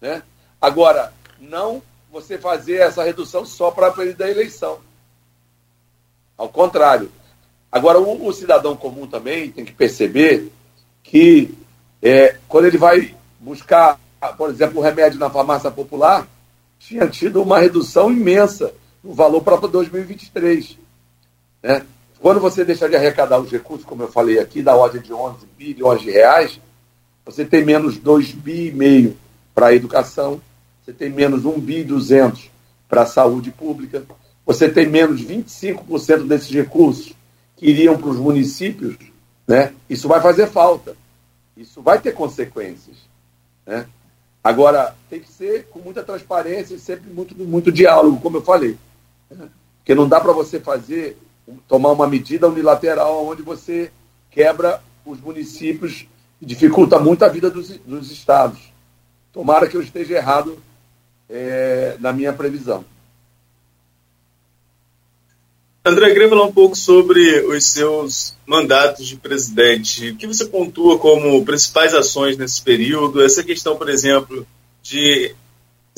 Né? 0.00 0.22
Agora, 0.60 1.12
não 1.40 1.82
você 2.10 2.38
fazer 2.38 2.76
essa 2.76 3.02
redução 3.02 3.44
só 3.44 3.70
para 3.70 3.90
período 3.90 4.18
da 4.18 4.30
eleição. 4.30 4.78
Ao 6.36 6.48
contrário. 6.48 7.10
Agora, 7.72 7.98
o, 7.98 8.26
o, 8.26 8.32
cidadão 8.32 8.76
comum 8.76 9.06
também 9.06 9.50
tem 9.50 9.64
que 9.64 9.72
perceber 9.72 10.52
que 11.02 11.52
é, 12.00 12.38
quando 12.46 12.66
ele 12.66 12.78
vai 12.78 13.14
buscar, 13.40 13.98
por 14.36 14.50
exemplo, 14.50 14.78
o 14.78 14.82
remédio 14.82 15.18
na 15.18 15.28
farmácia 15.30 15.70
popular, 15.70 16.28
tinha 16.78 17.08
tido 17.08 17.42
uma 17.42 17.58
redução 17.58 18.12
imensa 18.12 18.72
no 19.02 19.12
valor 19.12 19.42
para 19.42 19.56
2023. 19.56 20.78
Né? 21.62 21.84
Quando 22.24 22.40
você 22.40 22.64
deixa 22.64 22.88
de 22.88 22.96
arrecadar 22.96 23.38
os 23.38 23.50
recursos, 23.50 23.84
como 23.84 24.02
eu 24.02 24.08
falei 24.10 24.38
aqui, 24.38 24.62
da 24.62 24.74
ordem 24.74 25.02
de 25.02 25.12
11 25.12 25.44
bilhões 25.58 26.00
de 26.00 26.10
reais, 26.10 26.58
você 27.22 27.44
tem 27.44 27.62
menos 27.62 27.98
2 27.98 28.32
bi 28.32 28.68
e 28.68 28.72
meio 28.72 29.14
para 29.54 29.66
a 29.66 29.74
educação, 29.74 30.40
você 30.82 30.90
tem 30.90 31.10
menos 31.10 31.44
1 31.44 31.60
bi 31.60 31.84
200 31.84 32.50
para 32.88 33.02
a 33.02 33.06
saúde 33.06 33.50
pública, 33.50 34.06
você 34.46 34.70
tem 34.70 34.88
menos 34.88 35.20
de 35.20 35.26
25% 35.26 36.26
desses 36.26 36.48
recursos 36.48 37.12
que 37.58 37.66
iriam 37.66 37.98
para 37.98 38.08
os 38.08 38.16
municípios, 38.16 38.96
né? 39.46 39.74
Isso 39.86 40.08
vai 40.08 40.22
fazer 40.22 40.46
falta. 40.46 40.96
Isso 41.54 41.82
vai 41.82 42.00
ter 42.00 42.12
consequências. 42.12 42.96
Né? 43.66 43.86
Agora, 44.42 44.96
tem 45.10 45.20
que 45.20 45.30
ser 45.30 45.66
com 45.66 45.78
muita 45.78 46.02
transparência 46.02 46.74
e 46.74 46.78
sempre 46.78 47.12
muito, 47.12 47.36
muito 47.36 47.70
diálogo, 47.70 48.18
como 48.22 48.38
eu 48.38 48.42
falei. 48.42 48.78
Né? 49.30 49.46
Porque 49.76 49.94
não 49.94 50.08
dá 50.08 50.18
para 50.18 50.32
você 50.32 50.58
fazer, 50.58 51.18
tomar 51.68 51.92
uma 51.92 52.06
medida 52.06 52.48
unilateral 52.48 53.26
onde 53.26 53.42
você 53.42 53.90
quebra 54.30 54.82
os 55.04 55.20
municípios 55.20 56.06
e 56.40 56.46
dificulta 56.46 56.98
muito 56.98 57.24
a 57.24 57.28
vida 57.28 57.50
dos, 57.50 57.68
dos 57.78 58.10
estados. 58.10 58.60
Tomara 59.32 59.68
que 59.68 59.76
eu 59.76 59.82
esteja 59.82 60.14
errado 60.14 60.58
é, 61.28 61.96
na 62.00 62.12
minha 62.12 62.32
previsão. 62.32 62.84
André, 65.86 66.28
falar 66.30 66.44
um 66.44 66.52
pouco 66.52 66.74
sobre 66.74 67.40
os 67.40 67.66
seus 67.66 68.34
mandatos 68.46 69.06
de 69.06 69.16
presidente. 69.16 70.10
O 70.10 70.16
que 70.16 70.26
você 70.26 70.46
pontua 70.46 70.98
como 70.98 71.44
principais 71.44 71.92
ações 71.92 72.38
nesse 72.38 72.62
período? 72.62 73.22
Essa 73.22 73.44
questão, 73.44 73.76
por 73.76 73.90
exemplo, 73.90 74.46
de 74.82 75.34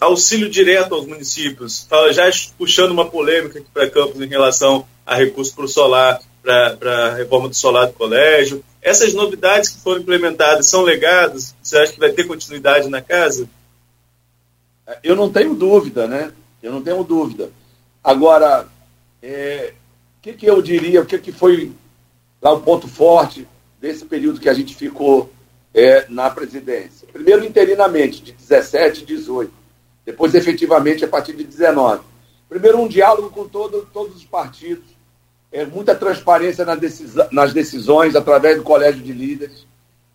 auxílio 0.00 0.50
direto 0.50 0.94
aos 0.94 1.06
municípios, 1.06 1.86
já 2.12 2.30
puxando 2.58 2.90
uma 2.90 3.08
polêmica 3.08 3.58
aqui 3.58 3.68
para 3.72 3.90
Campos 3.90 4.20
em 4.20 4.28
relação 4.28 4.86
a 5.06 5.14
recurso 5.14 5.54
para 5.54 5.64
o 5.64 5.68
solar, 5.68 6.20
para 6.42 7.06
a 7.06 7.14
reforma 7.14 7.48
do 7.48 7.54
solar 7.54 7.86
do 7.86 7.94
colégio. 7.94 8.62
Essas 8.82 9.14
novidades 9.14 9.70
que 9.70 9.80
foram 9.80 10.00
implementadas 10.00 10.66
são 10.66 10.82
legadas? 10.82 11.54
Você 11.62 11.78
acha 11.78 11.92
que 11.92 11.98
vai 11.98 12.12
ter 12.12 12.24
continuidade 12.24 12.88
na 12.88 13.00
casa? 13.00 13.48
Eu 15.02 15.16
não 15.16 15.30
tenho 15.30 15.54
dúvida, 15.54 16.06
né? 16.06 16.32
Eu 16.62 16.72
não 16.72 16.82
tenho 16.82 17.02
dúvida. 17.02 17.50
Agora, 18.04 18.68
é, 19.22 19.72
o 20.18 20.22
que, 20.22 20.34
que 20.34 20.46
eu 20.46 20.62
diria, 20.62 21.00
o 21.00 21.06
que, 21.06 21.18
que 21.18 21.32
foi 21.32 21.72
lá 22.40 22.52
o 22.52 22.60
ponto 22.60 22.86
forte 22.86 23.48
desse 23.80 24.04
período 24.04 24.40
que 24.40 24.48
a 24.48 24.54
gente 24.54 24.74
ficou 24.74 25.32
é, 25.74 26.06
na 26.08 26.30
presidência? 26.30 27.08
Primeiro, 27.12 27.44
interinamente, 27.44 28.22
de 28.22 28.32
17 28.32 29.02
e 29.02 29.06
18. 29.06 29.52
Depois, 30.06 30.32
efetivamente, 30.34 31.04
a 31.04 31.08
partir 31.08 31.34
de 31.34 31.42
19. 31.42 32.02
Primeiro, 32.48 32.80
um 32.80 32.86
diálogo 32.86 33.28
com 33.30 33.48
todo, 33.48 33.86
todos 33.92 34.16
os 34.16 34.24
partidos. 34.24 34.96
É, 35.50 35.64
muita 35.66 35.94
transparência 35.94 36.64
nas, 36.64 36.78
decisões, 36.78 37.28
nas 37.32 37.52
decisões 37.52 38.14
através 38.14 38.56
do 38.56 38.62
colégio 38.62 39.02
de 39.02 39.12
líderes. 39.12 39.66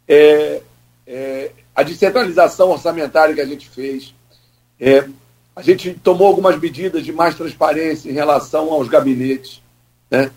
É, 0.07 0.61
é, 1.05 1.51
a 1.75 1.83
descentralização 1.83 2.69
orçamentária 2.69 3.35
que 3.35 3.41
a 3.41 3.45
gente 3.45 3.67
fez. 3.69 4.13
É, 4.79 5.07
a 5.55 5.61
gente 5.61 5.93
tomou 5.95 6.27
algumas 6.27 6.57
medidas 6.57 7.03
de 7.03 7.11
mais 7.11 7.35
transparência 7.35 8.09
em 8.09 8.13
relação 8.13 8.71
aos 8.71 8.87
gabinetes. 8.87 9.61
Né? 10.09 10.31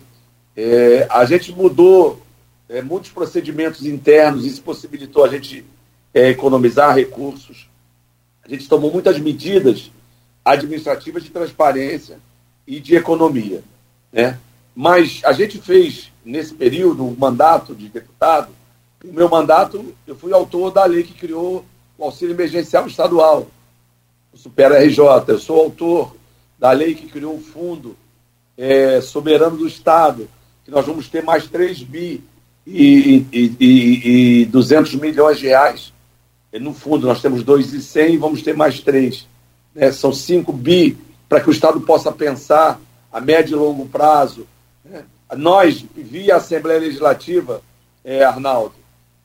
É, 0.55 1.07
a 1.09 1.23
gente 1.23 1.53
mudou 1.53 2.21
é, 2.67 2.81
muitos 2.81 3.11
procedimentos 3.11 3.85
internos, 3.85 4.45
isso 4.45 4.61
possibilitou 4.61 5.23
a 5.23 5.29
gente 5.29 5.65
é, 6.13 6.29
economizar 6.29 6.95
recursos. 6.95 7.69
A 8.45 8.49
gente 8.49 8.69
tomou 8.69 8.91
muitas 8.91 9.19
medidas 9.19 9.91
administrativas 10.43 11.23
de 11.23 11.31
transparência 11.31 12.19
e 12.67 12.79
de 12.79 12.95
economia. 12.95 13.63
Né? 14.13 14.37
Mas 14.75 15.21
a 15.25 15.33
gente 15.33 15.59
fez, 15.59 16.11
nesse 16.23 16.53
período, 16.53 17.05
o 17.05 17.17
mandato 17.17 17.73
de 17.73 17.89
deputado. 17.89 18.49
O 19.03 19.11
meu 19.11 19.27
mandato, 19.27 19.93
eu 20.05 20.15
fui 20.15 20.31
autor 20.31 20.71
da 20.71 20.85
lei 20.85 21.03
que 21.03 21.13
criou 21.13 21.65
o 21.97 22.03
auxílio 22.03 22.33
emergencial 22.33 22.87
estadual 22.87 23.47
o 24.35 24.37
Supera 24.37 24.83
RJ. 24.83 24.99
Eu 25.27 25.39
sou 25.39 25.59
autor 25.61 26.15
da 26.59 26.71
lei 26.71 26.93
que 26.93 27.07
criou 27.07 27.35
o 27.35 27.41
Fundo 27.41 27.95
é, 28.57 28.99
Soberano 28.99 29.57
do 29.57 29.67
Estado, 29.67 30.29
que 30.65 30.71
nós 30.71 30.85
vamos 30.85 31.07
ter 31.07 31.23
mais 31.23 31.47
3 31.47 31.83
bi 31.83 32.21
e, 32.67 33.25
e, 33.31 33.55
e, 33.59 34.41
e 34.41 34.45
200 34.45 34.95
milhões 34.95 35.39
de 35.39 35.47
reais. 35.47 35.93
No 36.59 36.73
fundo, 36.73 37.07
nós 37.07 37.21
temos 37.21 37.43
2,100 37.43 38.13
e 38.13 38.17
vamos 38.17 38.41
ter 38.41 38.55
mais 38.55 38.79
3. 38.79 39.27
Né? 39.73 39.91
São 39.91 40.13
5 40.13 40.51
bi 40.53 40.97
para 41.27 41.41
que 41.41 41.49
o 41.49 41.51
Estado 41.51 41.81
possa 41.81 42.11
pensar 42.11 42.79
a 43.11 43.19
médio 43.19 43.55
e 43.55 43.59
longo 43.59 43.87
prazo. 43.87 44.47
Né? 44.83 45.03
Nós, 45.35 45.83
via 45.95 46.35
Assembleia 46.35 46.79
Legislativa, 46.79 47.61
é, 48.03 48.23
Arnaldo, 48.23 48.75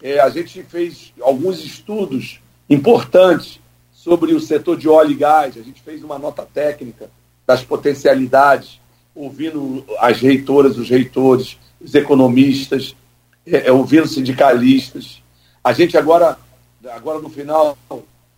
é, 0.02 0.18
a 0.18 0.30
gente 0.30 0.62
fez 0.62 1.12
alguns 1.20 1.62
estudos 1.64 2.40
importantes 2.68 3.60
sobre 3.92 4.32
o 4.32 4.40
setor 4.40 4.78
de 4.78 4.88
óleo 4.88 5.10
e 5.10 5.14
gás. 5.14 5.56
A 5.58 5.62
gente 5.62 5.82
fez 5.82 6.02
uma 6.02 6.18
nota 6.18 6.46
técnica 6.52 7.10
das 7.46 7.62
potencialidades, 7.62 8.80
ouvindo 9.14 9.84
as 9.98 10.20
reitoras, 10.20 10.78
os 10.78 10.88
reitores, 10.88 11.58
os 11.80 11.94
economistas, 11.94 12.96
é, 13.46 13.68
é, 13.68 13.72
ouvindo 13.72 14.06
sindicalistas. 14.06 15.22
A 15.62 15.72
gente 15.72 15.98
agora, 15.98 16.38
agora 16.88 17.18
no 17.18 17.28
final, 17.28 17.76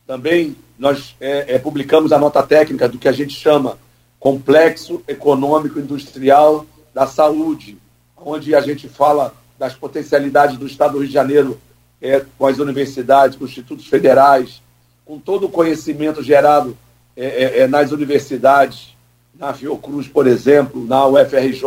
também 0.06 0.56
nós 0.78 1.14
é, 1.20 1.54
é, 1.54 1.58
publicamos 1.58 2.12
a 2.12 2.18
nota 2.18 2.42
técnica 2.42 2.88
do 2.88 2.98
que 2.98 3.08
a 3.08 3.12
gente 3.12 3.34
chama 3.34 3.78
Complexo 4.18 5.02
Econômico 5.06 5.78
Industrial 5.78 6.66
da 6.92 7.06
Saúde, 7.06 7.78
onde 8.16 8.54
a 8.54 8.60
gente 8.60 8.88
fala 8.88 9.34
das 9.58 9.74
potencialidades 9.74 10.56
do 10.56 10.66
Estado 10.66 10.92
do 10.92 10.98
Rio 10.98 11.08
de 11.08 11.14
Janeiro 11.14 11.60
é, 12.00 12.24
com 12.36 12.46
as 12.46 12.58
universidades, 12.58 13.36
com 13.36 13.44
os 13.44 13.50
institutos 13.50 13.86
federais, 13.86 14.60
com 15.04 15.18
todo 15.18 15.46
o 15.46 15.50
conhecimento 15.50 16.22
gerado 16.22 16.76
é, 17.16 17.26
é, 17.26 17.58
é, 17.60 17.66
nas 17.68 17.92
universidades, 17.92 18.96
na 19.34 19.54
Fiocruz, 19.54 20.08
por 20.08 20.26
exemplo, 20.26 20.84
na 20.84 21.06
UFRJ, 21.06 21.62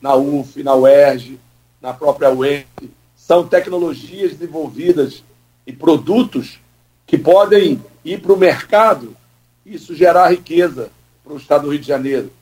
na 0.00 0.14
UF, 0.14 0.62
na 0.62 0.74
UERJ, 0.74 1.38
na 1.80 1.92
própria 1.92 2.30
UEM, 2.30 2.64
são 3.16 3.46
tecnologias 3.46 4.32
desenvolvidas 4.32 5.22
e 5.66 5.72
produtos 5.72 6.58
que 7.06 7.18
podem 7.18 7.82
ir 8.04 8.20
para 8.20 8.32
o 8.32 8.36
mercado 8.36 9.16
e 9.64 9.74
isso 9.74 9.94
gerar 9.94 10.30
riqueza 10.30 10.90
para 11.22 11.32
o 11.32 11.36
Estado 11.36 11.64
do 11.64 11.70
Rio 11.70 11.80
de 11.80 11.86
Janeiro. 11.86 12.32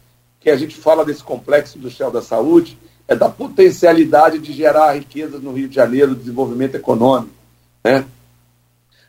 Que 0.41 0.51
a 0.51 0.57
gente 0.57 0.75
fala 0.77 1.05
desse 1.05 1.23
complexo 1.23 1.77
industrial 1.77 2.11
da 2.11 2.23
saúde, 2.23 2.79
é 3.07 3.15
da 3.15 3.29
potencialidade 3.29 4.39
de 4.39 4.53
gerar 4.53 4.95
riqueza 4.95 5.39
no 5.39 5.53
Rio 5.53 5.69
de 5.69 5.75
Janeiro, 5.75 6.15
desenvolvimento 6.15 6.77
econômico. 6.77 7.35
Né? 7.85 8.05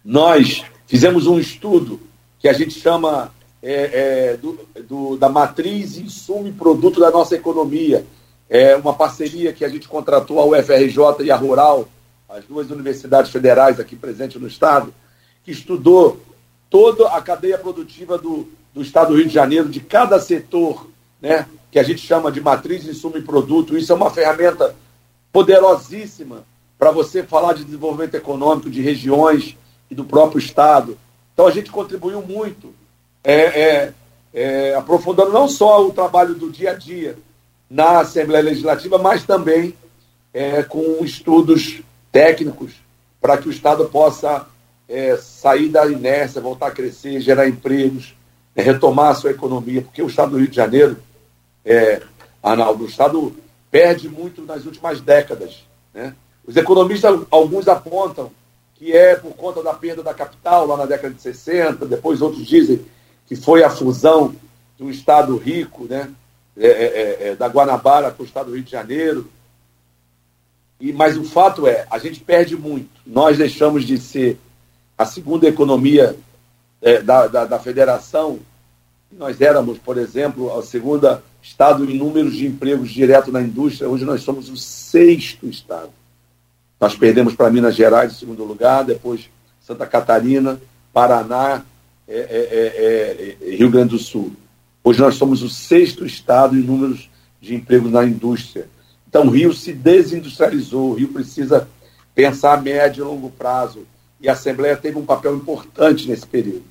Nós 0.04 0.64
Fizemos 0.92 1.26
um 1.26 1.40
estudo 1.40 2.02
que 2.38 2.50
a 2.50 2.54
gente 2.54 2.78
chama 2.78 3.32
é, 3.64 4.34
é, 4.34 4.36
do, 4.36 4.60
do, 4.90 5.16
da 5.16 5.30
matriz, 5.30 5.98
insumo 5.98 6.50
e 6.50 6.52
produto 6.52 7.00
da 7.00 7.10
nossa 7.10 7.34
economia. 7.34 8.06
É 8.50 8.76
uma 8.76 8.94
parceria 8.94 9.54
que 9.54 9.64
a 9.64 9.70
gente 9.70 9.88
contratou 9.88 10.42
a 10.42 10.46
UFRJ 10.46 11.24
e 11.24 11.32
a 11.32 11.36
Rural, 11.38 11.88
as 12.34 12.46
duas 12.46 12.70
universidades 12.72 13.32
federais 13.32 13.80
aqui 13.80 13.96
presentes 13.96 14.42
no 14.42 14.48
Estado, 14.48 14.94
que 15.44 15.52
estudou 15.52 16.22
toda 16.70 17.10
a 17.10 17.22
cadeia 17.22 17.58
produtiva 17.58 18.18
do, 18.18 18.48
do 18.74 18.82
Estado 18.82 19.10
do 19.10 19.18
Rio 19.18 19.28
de 19.28 19.34
Janeiro, 19.34 19.70
de 19.70 19.80
cada 19.80 20.20
setor, 20.20 20.90
né, 21.22 21.46
que 21.72 21.80
a 21.80 21.84
gente 21.84 22.00
chama 22.00 22.32
de 22.32 22.40
matriz, 22.40 22.86
insumo 22.86 23.18
e 23.18 23.22
produto. 23.22 23.78
Isso 23.78 23.92
é 23.92 23.96
uma 23.96 24.10
ferramenta 24.10 24.76
poderosíssima 25.32 26.44
para 26.80 26.92
você 26.92 27.24
falar 27.24 27.54
de 27.54 27.64
desenvolvimento 27.64 28.16
econômico 28.16 28.70
de 28.70 28.82
regiões, 28.82 29.56
e 29.92 29.96
do 29.96 30.06
próprio 30.06 30.40
Estado. 30.40 30.98
Então 31.34 31.46
a 31.46 31.52
gente 31.52 31.70
contribuiu 31.70 32.22
muito, 32.22 32.74
é, 33.24 33.34
é, 33.34 33.94
é, 34.34 34.74
aprofundando 34.74 35.32
não 35.32 35.48
só 35.50 35.86
o 35.86 35.92
trabalho 35.92 36.34
do 36.34 36.50
dia 36.50 36.72
a 36.72 36.74
dia 36.74 37.18
na 37.70 38.00
Assembleia 38.00 38.44
Legislativa, 38.44 38.98
mas 38.98 39.24
também 39.24 39.76
é, 40.34 40.64
com 40.64 41.04
estudos 41.04 41.82
técnicos 42.12 42.74
para 43.20 43.38
que 43.38 43.48
o 43.48 43.52
Estado 43.52 43.86
possa 43.86 44.48
é, 44.88 45.16
sair 45.18 45.70
da 45.70 45.86
inércia, 45.88 46.42
voltar 46.42 46.68
a 46.68 46.72
crescer, 46.72 47.22
gerar 47.22 47.48
empregos, 47.48 48.16
é, 48.56 48.62
retomar 48.62 49.12
a 49.12 49.16
sua 49.16 49.32
economia, 49.32 49.82
porque 49.82 50.02
o 50.02 50.08
Estado 50.08 50.32
do 50.32 50.38
Rio 50.38 50.48
de 50.48 50.56
Janeiro, 50.56 50.98
é, 51.64 52.02
Arnaldo, 52.42 52.84
o 52.84 52.88
Estado 52.88 53.34
perde 53.70 54.10
muito 54.10 54.42
nas 54.44 54.66
últimas 54.66 55.00
décadas. 55.00 55.64
Né? 55.94 56.14
Os 56.46 56.58
economistas, 56.58 57.22
alguns 57.30 57.68
apontam 57.68 58.32
que 58.76 58.92
é 58.92 59.16
por 59.16 59.34
conta 59.36 59.62
da 59.62 59.74
perda 59.74 60.02
da 60.02 60.14
capital 60.14 60.66
lá 60.66 60.76
na 60.76 60.86
década 60.88 61.14
de 61.14 61.22
60, 61.22 61.86
depois 61.86 62.20
outros 62.20 62.46
dizem 62.46 62.84
que 63.28 63.36
foi 63.36 63.64
a 63.64 63.70
fusão 63.70 64.36
do 64.78 64.90
Estado 64.90 65.38
rico, 65.38 65.86
né, 65.86 66.10
é, 66.58 66.68
é, 66.68 66.70
é, 66.70 67.28
é, 67.28 67.36
da 67.36 67.48
Guanabara 67.48 68.12
com 68.12 68.24
o 68.24 68.26
Estado 68.26 68.48
do 68.48 68.56
Rio 68.56 68.64
de 68.64 68.72
Janeiro. 68.72 69.30
E, 70.82 70.92
mas 70.92 71.16
o 71.16 71.24
fato 71.24 71.68
é, 71.68 71.86
a 71.90 72.00
gente 72.00 72.20
perde 72.20 72.58
muito. 72.58 72.90
Nós 73.06 73.38
deixamos 73.38 73.86
de 73.86 73.98
ser 74.00 74.38
a 74.98 75.06
segunda 75.06 75.48
economia 75.48 76.18
é, 76.82 77.02
da, 77.02 77.28
da, 77.28 77.46
da 77.46 77.60
federação. 77.60 78.40
Nós 79.12 79.40
éramos, 79.40 79.78
por 79.78 79.98
exemplo, 79.98 80.58
a 80.58 80.64
segunda 80.64 81.24
estado 81.42 81.90
em 81.90 81.98
números 81.98 82.36
de 82.36 82.48
empregos 82.48 82.90
direto 82.90 83.32
na 83.32 83.42
indústria. 83.42 83.88
Hoje 83.88 84.06
nós 84.06 84.22
somos 84.22 84.50
o 84.50 84.58
sexto 84.58 85.48
estado. 85.48 85.92
Nós 86.80 86.96
perdemos 86.96 87.36
para 87.36 87.52
Minas 87.52 87.76
Gerais 87.76 88.14
em 88.14 88.16
segundo 88.16 88.44
lugar, 88.44 88.84
depois 88.84 89.30
Santa 89.62 89.86
Catarina, 89.86 90.60
Paraná, 90.92 91.64
é, 92.08 92.18
é, 92.18 93.38
é, 93.46 93.52
é 93.52 93.56
Rio 93.56 93.70
Grande 93.70 93.90
do 93.90 94.00
Sul. 94.00 94.34
Hoje 94.84 95.00
nós 95.00 95.14
somos 95.16 95.44
o 95.44 95.50
sexto 95.50 96.06
estado 96.06 96.58
em 96.58 96.62
números 96.62 97.08
de 97.40 97.54
empregos 97.54 97.92
na 97.92 98.04
indústria. 98.04 98.68
Então 99.12 99.28
o 99.28 99.30
Rio 99.30 99.54
se 99.54 99.74
desindustrializou, 99.74 100.92
o 100.92 100.94
Rio 100.94 101.10
precisa 101.10 101.68
pensar 102.16 102.54
a 102.54 102.62
médio 102.62 103.04
e 103.04 103.06
longo 103.06 103.30
prazo. 103.30 103.86
E 104.22 104.30
a 104.30 104.32
Assembleia 104.32 104.78
teve 104.78 104.98
um 104.98 105.06
papel 105.06 105.36
importante 105.36 106.08
nesse 106.08 106.26
período. 106.26 106.64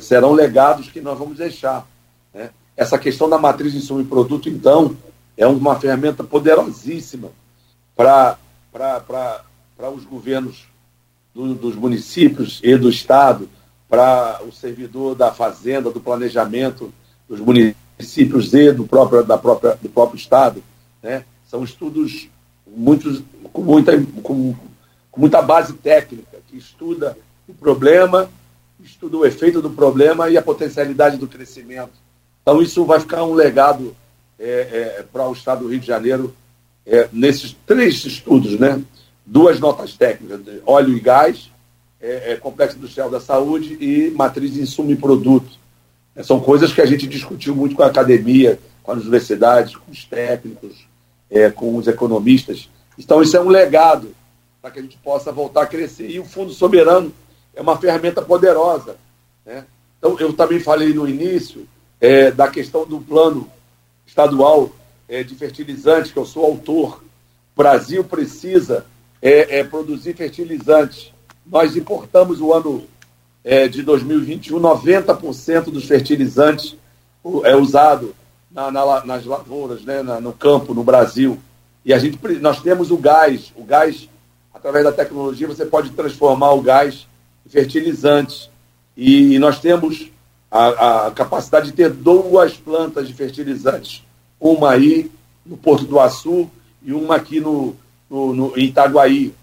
Serão 0.00 0.32
legados 0.32 0.88
que 0.88 1.02
nós 1.02 1.18
vamos 1.18 1.36
deixar. 1.36 1.86
Né? 2.32 2.48
Essa 2.74 2.98
questão 2.98 3.28
da 3.28 3.36
matriz 3.36 3.72
de 3.72 3.78
insumo 3.78 4.00
e 4.00 4.04
produto, 4.04 4.48
então, 4.48 4.96
é 5.36 5.46
uma 5.46 5.78
ferramenta 5.78 6.24
poderosíssima 6.24 7.28
para 7.94 8.38
os 9.94 10.04
governos 10.04 10.66
do, 11.34 11.54
dos 11.54 11.74
municípios 11.74 12.58
e 12.64 12.74
do 12.78 12.88
Estado, 12.88 13.50
para 13.86 14.40
o 14.48 14.50
servidor 14.50 15.14
da 15.14 15.30
fazenda, 15.30 15.90
do 15.90 16.00
planejamento 16.00 16.90
dos 17.28 17.38
municípios 17.38 18.54
e 18.54 18.72
do 18.72 18.86
próprio, 18.86 19.22
da 19.22 19.36
própria, 19.36 19.76
do 19.82 19.90
próprio 19.90 20.16
Estado. 20.16 20.62
Né? 21.02 21.22
São 21.46 21.64
estudos 21.64 22.28
muitos, 22.66 23.22
com, 23.52 23.62
muita, 23.62 23.92
com, 24.22 24.54
com 25.10 25.20
muita 25.20 25.40
base 25.40 25.72
técnica, 25.74 26.38
que 26.48 26.56
estuda 26.56 27.16
o 27.48 27.54
problema, 27.54 28.28
estuda 28.82 29.16
o 29.16 29.26
efeito 29.26 29.62
do 29.62 29.70
problema 29.70 30.28
e 30.28 30.36
a 30.36 30.42
potencialidade 30.42 31.16
do 31.16 31.28
crescimento. 31.28 31.92
Então, 32.42 32.60
isso 32.60 32.84
vai 32.84 33.00
ficar 33.00 33.24
um 33.24 33.34
legado 33.34 33.94
é, 34.38 34.98
é, 34.98 35.04
para 35.12 35.28
o 35.28 35.32
Estado 35.32 35.64
do 35.64 35.68
Rio 35.68 35.80
de 35.80 35.86
Janeiro 35.86 36.34
é, 36.84 37.08
nesses 37.12 37.56
três 37.66 38.04
estudos, 38.04 38.58
né? 38.58 38.82
Duas 39.24 39.58
notas 39.58 39.94
técnicas, 39.94 40.40
óleo 40.64 40.96
e 40.96 41.00
gás, 41.00 41.50
é, 42.00 42.32
é, 42.32 42.36
complexo 42.36 42.76
industrial 42.76 43.10
da 43.10 43.18
saúde 43.18 43.76
e 43.80 44.10
matriz 44.10 44.52
de 44.52 44.60
insumo 44.60 44.92
e 44.92 44.96
produto. 44.96 45.58
É, 46.14 46.22
são 46.22 46.38
coisas 46.38 46.72
que 46.72 46.80
a 46.80 46.86
gente 46.86 47.06
discutiu 47.06 47.56
muito 47.56 47.74
com 47.74 47.82
a 47.82 47.86
academia, 47.86 48.60
com 48.82 48.92
as 48.92 49.00
universidades, 49.00 49.74
com 49.74 49.90
os 49.90 50.04
técnicos, 50.04 50.85
é, 51.30 51.50
com 51.50 51.76
os 51.76 51.86
economistas. 51.86 52.68
Então, 52.98 53.22
isso 53.22 53.36
é 53.36 53.40
um 53.40 53.48
legado 53.48 54.14
para 54.60 54.70
que 54.70 54.78
a 54.78 54.82
gente 54.82 54.96
possa 54.98 55.30
voltar 55.30 55.62
a 55.62 55.66
crescer. 55.66 56.10
E 56.10 56.18
o 56.18 56.24
Fundo 56.24 56.52
Soberano 56.52 57.12
é 57.54 57.60
uma 57.60 57.76
ferramenta 57.76 58.22
poderosa. 58.22 58.96
Né? 59.44 59.64
Então, 59.98 60.18
eu 60.18 60.32
também 60.32 60.60
falei 60.60 60.92
no 60.92 61.08
início 61.08 61.66
é, 62.00 62.30
da 62.30 62.48
questão 62.48 62.86
do 62.86 63.00
plano 63.00 63.50
estadual 64.06 64.70
é, 65.08 65.22
de 65.22 65.34
fertilizantes, 65.34 66.12
que 66.12 66.18
eu 66.18 66.26
sou 66.26 66.44
autor. 66.44 67.02
O 67.54 67.62
Brasil 67.62 68.04
precisa 68.04 68.86
é, 69.20 69.58
é 69.58 69.64
produzir 69.64 70.14
fertilizantes. 70.14 71.12
Nós 71.44 71.76
importamos 71.76 72.40
o 72.40 72.52
ano 72.52 72.84
é, 73.44 73.68
de 73.68 73.82
2021 73.82 74.58
90% 74.58 75.64
dos 75.64 75.84
fertilizantes 75.84 76.76
é 77.44 77.56
usado 77.56 78.14
na, 78.56 78.70
na, 78.70 79.04
nas 79.04 79.26
lavouras, 79.26 79.82
né, 79.82 80.02
na, 80.02 80.18
no 80.18 80.32
campo, 80.32 80.72
no 80.72 80.82
Brasil. 80.82 81.38
E 81.84 81.92
a 81.92 81.98
gente, 81.98 82.18
nós 82.40 82.62
temos 82.62 82.90
o 82.90 82.96
gás. 82.96 83.52
O 83.54 83.62
gás, 83.62 84.08
através 84.52 84.82
da 84.82 84.92
tecnologia, 84.92 85.46
você 85.46 85.66
pode 85.66 85.90
transformar 85.90 86.52
o 86.52 86.62
gás 86.62 87.06
em 87.44 87.50
fertilizantes. 87.50 88.48
E, 88.96 89.34
e 89.34 89.38
nós 89.38 89.60
temos 89.60 90.10
a, 90.50 91.06
a, 91.06 91.10
capacidade 91.10 91.66
de 91.66 91.72
ter 91.72 91.90
duas 91.90 92.56
plantas 92.56 93.06
de 93.06 93.12
fertilizantes. 93.12 94.02
Uma 94.40 94.70
aí 94.70 95.10
no 95.44 95.58
Porto 95.58 95.84
do 95.84 96.00
Açu 96.00 96.50
e 96.82 96.94
uma 96.94 97.16
aqui 97.16 97.40
no, 97.40 97.76
no, 98.08 98.34
no 98.34 98.58
em 98.58 98.64
Itaguaí. 98.64 99.34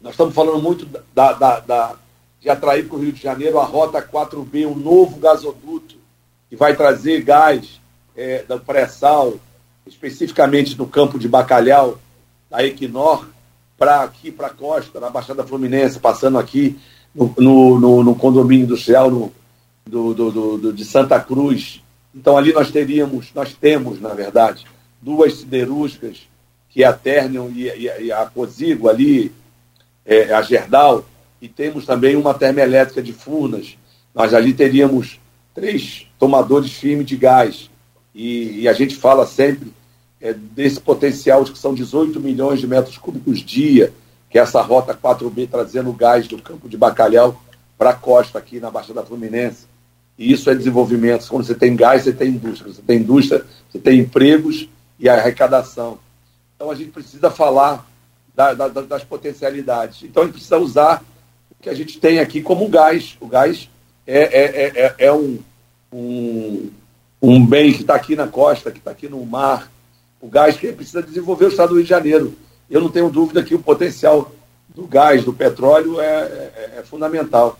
Nós 0.00 0.12
estamos 0.12 0.34
falando 0.34 0.62
muito 0.62 0.86
da, 1.14 1.32
da, 1.32 1.60
da 1.60 1.94
de 2.38 2.50
atrair 2.50 2.86
para 2.86 2.96
o 2.98 3.00
Rio 3.00 3.12
de 3.12 3.22
Janeiro 3.22 3.58
a 3.58 3.64
Rota 3.64 4.02
4B, 4.02 4.66
um 4.66 4.74
novo 4.74 5.18
gasoduto 5.18 5.96
que 6.50 6.56
vai 6.56 6.76
trazer 6.76 7.22
gás 7.22 7.80
é, 8.16 8.42
do 8.42 8.60
pré-sal, 8.60 9.34
especificamente 9.86 10.76
no 10.76 10.86
campo 10.86 11.18
de 11.18 11.28
Bacalhau, 11.28 11.98
da 12.50 12.64
Equinor, 12.64 13.26
para 13.76 14.02
aqui, 14.02 14.30
para 14.30 14.48
a 14.48 14.50
costa, 14.50 15.00
na 15.00 15.10
Baixada 15.10 15.44
Fluminense, 15.44 15.98
passando 15.98 16.38
aqui 16.38 16.78
no, 17.14 17.34
no, 17.38 17.80
no, 17.80 18.04
no 18.04 18.14
condomínio 18.14 18.66
no, 18.66 19.32
do, 19.84 20.14
do, 20.14 20.58
do, 20.58 20.72
de 20.72 20.84
Santa 20.84 21.20
Cruz. 21.20 21.82
Então 22.14 22.36
ali 22.36 22.52
nós 22.52 22.70
teríamos, 22.70 23.32
nós 23.34 23.52
temos, 23.54 24.00
na 24.00 24.14
verdade, 24.14 24.64
duas 25.02 25.34
siderúrgicas, 25.34 26.28
que 26.70 26.82
é 26.82 26.86
a 26.86 26.92
Ternium 26.92 27.50
e, 27.50 27.68
e, 27.68 28.04
e 28.04 28.12
a 28.12 28.24
Cosigo 28.26 28.88
ali, 28.88 29.32
é, 30.06 30.32
a 30.32 30.42
Gerdau, 30.42 31.04
e 31.40 31.48
temos 31.48 31.84
também 31.84 32.16
uma 32.16 32.34
termoelétrica 32.34 33.02
de 33.02 33.12
Furnas. 33.12 33.76
Nós 34.14 34.32
ali 34.32 34.54
teríamos 34.54 35.20
três 35.54 36.06
tomadores 36.18 36.72
firmes 36.72 37.06
de 37.06 37.16
gás, 37.16 37.70
e, 38.14 38.60
e 38.60 38.68
a 38.68 38.72
gente 38.72 38.96
fala 38.96 39.26
sempre 39.26 39.72
é, 40.20 40.32
desse 40.32 40.80
potencial 40.80 41.44
de 41.44 41.52
que 41.52 41.58
são 41.58 41.74
18 41.74 42.20
milhões 42.20 42.60
de 42.60 42.66
metros 42.66 42.96
cúbicos 42.96 43.40
dia, 43.40 43.92
que 44.30 44.38
é 44.38 44.42
essa 44.42 44.62
rota 44.62 44.94
4B 44.94 45.48
trazendo 45.50 45.92
gás 45.92 46.28
do 46.28 46.40
campo 46.40 46.68
de 46.68 46.76
Bacalhau 46.76 47.42
para 47.76 47.90
a 47.90 47.94
costa 47.94 48.38
aqui 48.38 48.60
na 48.60 48.70
Baixada 48.70 49.02
Fluminense. 49.02 49.66
E 50.16 50.32
isso 50.32 50.48
é 50.48 50.54
desenvolvimento. 50.54 51.28
Quando 51.28 51.44
você 51.44 51.54
tem 51.54 51.74
gás, 51.74 52.04
você 52.04 52.12
tem 52.12 52.28
indústria. 52.28 52.72
Você 52.72 52.82
tem 52.82 52.98
indústria, 52.98 53.44
você 53.68 53.78
tem 53.78 53.98
empregos 53.98 54.68
e 54.98 55.08
arrecadação. 55.08 55.98
Então 56.54 56.70
a 56.70 56.74
gente 56.74 56.90
precisa 56.90 57.30
falar 57.30 57.86
da, 58.34 58.54
da, 58.54 58.68
das 58.68 59.04
potencialidades. 59.04 60.02
Então 60.04 60.22
a 60.22 60.26
gente 60.26 60.34
precisa 60.34 60.58
usar 60.58 61.04
o 61.50 61.62
que 61.62 61.68
a 61.68 61.74
gente 61.74 61.98
tem 61.98 62.20
aqui 62.20 62.40
como 62.40 62.68
gás. 62.68 63.16
O 63.20 63.26
gás 63.26 63.68
é, 64.06 64.20
é, 64.22 64.84
é, 64.84 64.94
é 64.98 65.12
um, 65.12 65.38
um, 65.92 66.70
um 67.30 67.44
bem 67.44 67.72
que 67.72 67.82
está 67.82 67.94
aqui 67.94 68.16
na 68.16 68.26
costa, 68.26 68.70
que 68.70 68.78
está 68.78 68.90
aqui 68.90 69.08
no 69.08 69.24
mar, 69.24 69.70
o 70.20 70.28
gás 70.28 70.56
que 70.56 70.72
precisa 70.72 71.02
desenvolver 71.02 71.46
o 71.46 71.48
estado 71.48 71.70
do 71.70 71.74
Rio 71.76 71.84
de 71.84 71.90
Janeiro. 71.90 72.34
Eu 72.70 72.80
não 72.80 72.88
tenho 72.88 73.10
dúvida 73.10 73.42
que 73.42 73.54
o 73.54 73.58
potencial 73.58 74.32
do 74.74 74.86
gás, 74.86 75.24
do 75.24 75.32
petróleo, 75.32 76.00
é, 76.00 76.04
é, 76.04 76.74
é 76.78 76.82
fundamental. 76.82 77.58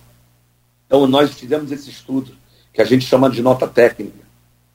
Então, 0.86 1.06
nós 1.06 1.32
fizemos 1.32 1.70
esse 1.70 1.90
estudo, 1.90 2.32
que 2.72 2.82
a 2.82 2.84
gente 2.84 3.06
chama 3.06 3.30
de 3.30 3.42
nota 3.42 3.68
técnica. 3.68 4.24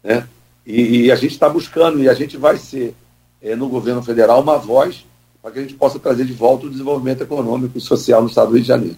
Né? 0.03 0.27
E, 0.65 1.05
e 1.05 1.11
a 1.11 1.15
gente 1.15 1.31
está 1.31 1.49
buscando, 1.49 2.01
e 2.01 2.07
a 2.07 2.13
gente 2.13 2.37
vai 2.37 2.57
ser, 2.57 2.95
é, 3.41 3.55
no 3.55 3.67
governo 3.67 4.01
federal, 4.01 4.41
uma 4.41 4.57
voz 4.57 5.05
para 5.41 5.51
que 5.51 5.59
a 5.59 5.61
gente 5.61 5.73
possa 5.73 5.99
trazer 5.99 6.25
de 6.25 6.33
volta 6.33 6.65
o 6.65 6.69
desenvolvimento 6.69 7.23
econômico 7.23 7.77
e 7.77 7.81
social 7.81 8.21
no 8.21 8.29
estado 8.29 8.47
do 8.47 8.53
Rio 8.53 8.61
de 8.61 8.67
Janeiro. 8.67 8.97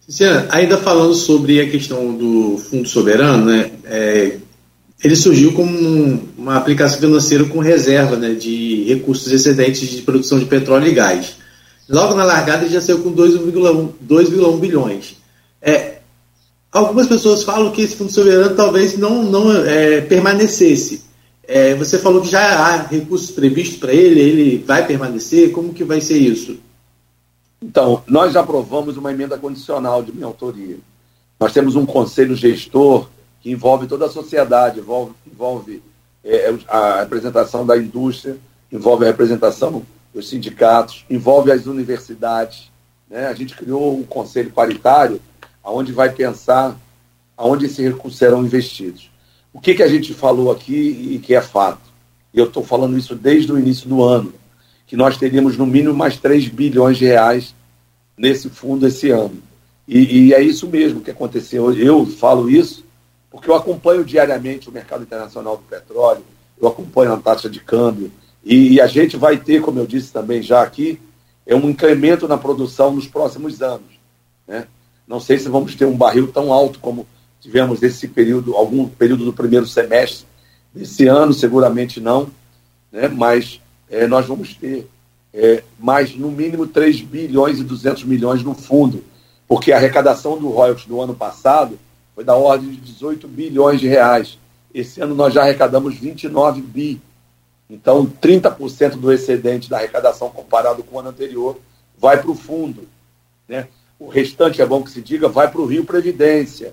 Ciciana, 0.00 0.46
ainda 0.50 0.76
falando 0.78 1.14
sobre 1.14 1.60
a 1.60 1.68
questão 1.68 2.14
do 2.14 2.58
Fundo 2.58 2.88
Soberano, 2.88 3.46
né, 3.46 3.72
é, 3.84 4.38
ele 5.02 5.14
surgiu 5.14 5.52
como 5.52 5.70
uma 6.38 6.56
aplicação 6.56 6.98
financeira 6.98 7.44
com 7.44 7.58
reserva 7.58 8.16
né, 8.16 8.34
de 8.34 8.84
recursos 8.84 9.30
excedentes 9.30 9.88
de 9.90 10.02
produção 10.02 10.38
de 10.38 10.46
petróleo 10.46 10.88
e 10.88 10.92
gás. 10.92 11.36
Logo 11.88 12.14
na 12.14 12.24
largada 12.24 12.64
ele 12.64 12.72
já 12.72 12.80
saiu 12.80 13.02
com 13.02 13.12
2,1 13.12 14.58
bilhões. 14.58 15.16
É, 15.60 15.98
algumas 16.72 17.06
pessoas 17.06 17.42
falam 17.42 17.70
que 17.70 17.82
esse 17.82 17.96
fundo 17.96 18.10
soberano 18.10 18.56
talvez 18.56 18.96
não, 18.96 19.22
não 19.22 19.52
é, 19.52 20.00
permanecesse. 20.00 21.04
É, 21.46 21.74
você 21.74 21.98
falou 21.98 22.22
que 22.22 22.28
já 22.28 22.40
há 22.40 22.76
recursos 22.86 23.30
previstos 23.30 23.76
para 23.78 23.92
ele, 23.92 24.18
ele 24.18 24.64
vai 24.66 24.84
permanecer, 24.84 25.52
como 25.52 25.72
que 25.72 25.84
vai 25.84 26.00
ser 26.00 26.18
isso? 26.18 26.58
Então, 27.62 28.02
nós 28.06 28.34
aprovamos 28.34 28.96
uma 28.96 29.12
emenda 29.12 29.38
condicional 29.38 30.02
de 30.02 30.12
minha 30.12 30.26
autoria. 30.26 30.78
Nós 31.38 31.52
temos 31.52 31.76
um 31.76 31.86
conselho 31.86 32.34
gestor 32.34 33.08
que 33.46 33.52
envolve 33.52 33.86
toda 33.86 34.06
a 34.06 34.10
sociedade, 34.10 34.80
envolve, 34.80 35.12
envolve 35.24 35.80
é, 36.24 36.50
é, 36.50 36.58
a 36.66 36.98
representação 37.02 37.64
da 37.64 37.76
indústria, 37.76 38.36
envolve 38.72 39.04
a 39.04 39.06
representação 39.06 39.86
dos 40.12 40.28
sindicatos, 40.28 41.04
envolve 41.08 41.52
as 41.52 41.64
universidades. 41.66 42.72
Né? 43.08 43.28
A 43.28 43.34
gente 43.34 43.54
criou 43.54 43.96
um 43.96 44.02
conselho 44.02 44.50
paritário 44.50 45.20
onde 45.62 45.92
vai 45.92 46.10
pensar 46.10 46.76
aonde 47.36 47.66
esses 47.66 47.78
recursos 47.78 48.18
serão 48.18 48.44
investidos. 48.44 49.12
O 49.52 49.60
que, 49.60 49.76
que 49.76 49.82
a 49.84 49.88
gente 49.88 50.12
falou 50.12 50.50
aqui 50.50 51.12
e 51.12 51.20
que 51.20 51.32
é 51.32 51.40
fato? 51.40 51.88
E 52.34 52.40
eu 52.40 52.46
estou 52.46 52.64
falando 52.64 52.98
isso 52.98 53.14
desde 53.14 53.52
o 53.52 53.58
início 53.60 53.88
do 53.88 54.02
ano, 54.02 54.34
que 54.88 54.96
nós 54.96 55.16
teríamos 55.16 55.56
no 55.56 55.66
mínimo 55.66 55.94
mais 55.94 56.16
3 56.16 56.48
bilhões 56.48 56.98
de 56.98 57.04
reais 57.04 57.54
nesse 58.18 58.50
fundo 58.50 58.88
esse 58.88 59.10
ano. 59.10 59.40
E, 59.86 60.30
e 60.30 60.34
é 60.34 60.42
isso 60.42 60.66
mesmo 60.66 61.00
que 61.00 61.12
aconteceu. 61.12 61.72
Eu 61.72 62.04
falo 62.06 62.50
isso 62.50 62.85
porque 63.36 63.50
eu 63.50 63.54
acompanho 63.54 64.02
diariamente 64.02 64.70
o 64.70 64.72
mercado 64.72 65.02
internacional 65.02 65.58
do 65.58 65.62
petróleo, 65.64 66.24
eu 66.58 66.66
acompanho 66.66 67.12
a 67.12 67.18
taxa 67.18 67.50
de 67.50 67.60
câmbio, 67.60 68.10
e, 68.42 68.74
e, 68.74 68.80
a 68.80 68.86
gente 68.86 69.14
vai 69.14 69.36
ter, 69.36 69.60
como 69.60 69.78
eu 69.78 69.86
disse 69.86 70.10
também 70.10 70.40
já 70.40 70.62
aqui, 70.62 70.98
é 71.44 71.54
um 71.54 71.68
incremento 71.68 72.26
na 72.26 72.38
produção 72.38 72.94
nos 72.94 73.06
próximos 73.06 73.60
anos. 73.60 74.00
Né? 74.48 74.66
Não 75.06 75.20
sei 75.20 75.38
se 75.38 75.50
vamos 75.50 75.74
ter 75.74 75.84
um 75.84 75.96
barril 75.96 76.32
tão 76.32 76.50
alto 76.50 76.78
como 76.78 77.06
tivemos 77.38 77.78
nesse 77.80 78.08
período, 78.08 78.56
algum 78.56 78.88
período 78.88 79.24
do 79.26 79.34
primeiro 79.34 79.66
semestre 79.66 80.24
desse 80.72 81.06
ano, 81.06 81.34
seguramente 81.34 82.00
não, 82.00 82.28
né? 82.90 83.06
mas 83.06 83.60
é, 83.90 84.06
nós 84.06 84.24
vamos 84.24 84.54
ter 84.54 84.88
é, 85.34 85.62
mais, 85.78 86.16
no 86.16 86.30
mínimo, 86.30 86.66
3 86.66 87.02
bilhões 87.02 87.58
e 87.58 87.64
200 87.64 88.04
milhões 88.04 88.42
no 88.42 88.54
fundo, 88.54 89.04
porque 89.46 89.72
a 89.72 89.76
arrecadação 89.76 90.38
do 90.38 90.48
royalties 90.48 90.86
do 90.86 91.02
ano 91.02 91.14
passado 91.14 91.78
foi 92.16 92.24
da 92.24 92.34
ordem 92.34 92.70
de 92.70 92.78
18 92.78 93.28
bilhões 93.28 93.78
de 93.78 93.86
reais. 93.86 94.38
esse 94.72 95.02
ano 95.02 95.14
nós 95.14 95.34
já 95.34 95.42
arrecadamos 95.42 95.94
29 95.96 96.62
bi. 96.62 97.00
Então, 97.68 98.06
30% 98.06 98.96
do 98.96 99.12
excedente 99.12 99.68
da 99.68 99.76
arrecadação 99.76 100.30
comparado 100.30 100.82
com 100.82 100.96
o 100.96 100.98
ano 100.98 101.10
anterior 101.10 101.60
vai 101.98 102.20
para 102.20 102.30
o 102.30 102.34
fundo. 102.34 102.88
Né? 103.46 103.68
O 103.98 104.08
restante, 104.08 104.62
é 104.62 104.66
bom 104.66 104.82
que 104.82 104.90
se 104.90 105.02
diga, 105.02 105.28
vai 105.28 105.50
para 105.50 105.60
o 105.60 105.66
Rio 105.66 105.84
Previdência. 105.84 106.72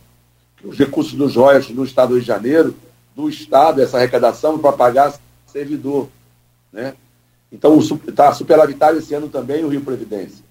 Os 0.64 0.78
recursos 0.78 1.14
dos 1.14 1.34
joias 1.34 1.68
no 1.70 1.84
Estado 1.84 2.10
do 2.10 2.14
Rio 2.16 2.22
de 2.22 2.28
Janeiro, 2.28 2.76
do 3.14 3.28
Estado, 3.28 3.82
essa 3.82 3.98
arrecadação 3.98 4.58
para 4.58 4.72
pagar 4.72 5.14
servidor. 5.46 6.08
Né? 6.72 6.94
Então, 7.52 7.78
está 8.08 8.32
superavitário 8.34 9.00
esse 9.00 9.14
ano 9.14 9.28
também 9.28 9.66
o 9.66 9.70
Rio 9.70 9.82
Previdência. 9.82 10.44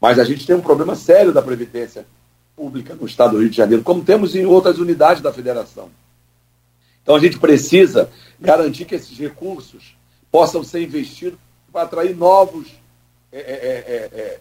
Mas 0.00 0.18
a 0.18 0.24
gente 0.24 0.46
tem 0.46 0.56
um 0.56 0.62
problema 0.62 0.94
sério 0.94 1.32
da 1.32 1.42
Previdência 1.42 2.06
Pública 2.58 2.96
no 2.96 3.06
Estado 3.06 3.36
do 3.36 3.40
Rio 3.40 3.50
de 3.50 3.56
Janeiro, 3.56 3.84
como 3.84 4.02
temos 4.02 4.34
em 4.34 4.44
outras 4.44 4.78
unidades 4.78 5.22
da 5.22 5.32
Federação. 5.32 5.88
Então, 7.00 7.14
a 7.14 7.20
gente 7.20 7.38
precisa 7.38 8.10
garantir 8.40 8.84
que 8.84 8.96
esses 8.96 9.16
recursos 9.16 9.96
possam 10.28 10.64
ser 10.64 10.82
investidos 10.82 11.38
para 11.72 11.82
atrair 11.82 12.16
novos 12.16 12.66
é, 13.30 13.38
é, 13.38 14.10
é, 14.12 14.20
é 14.20 14.40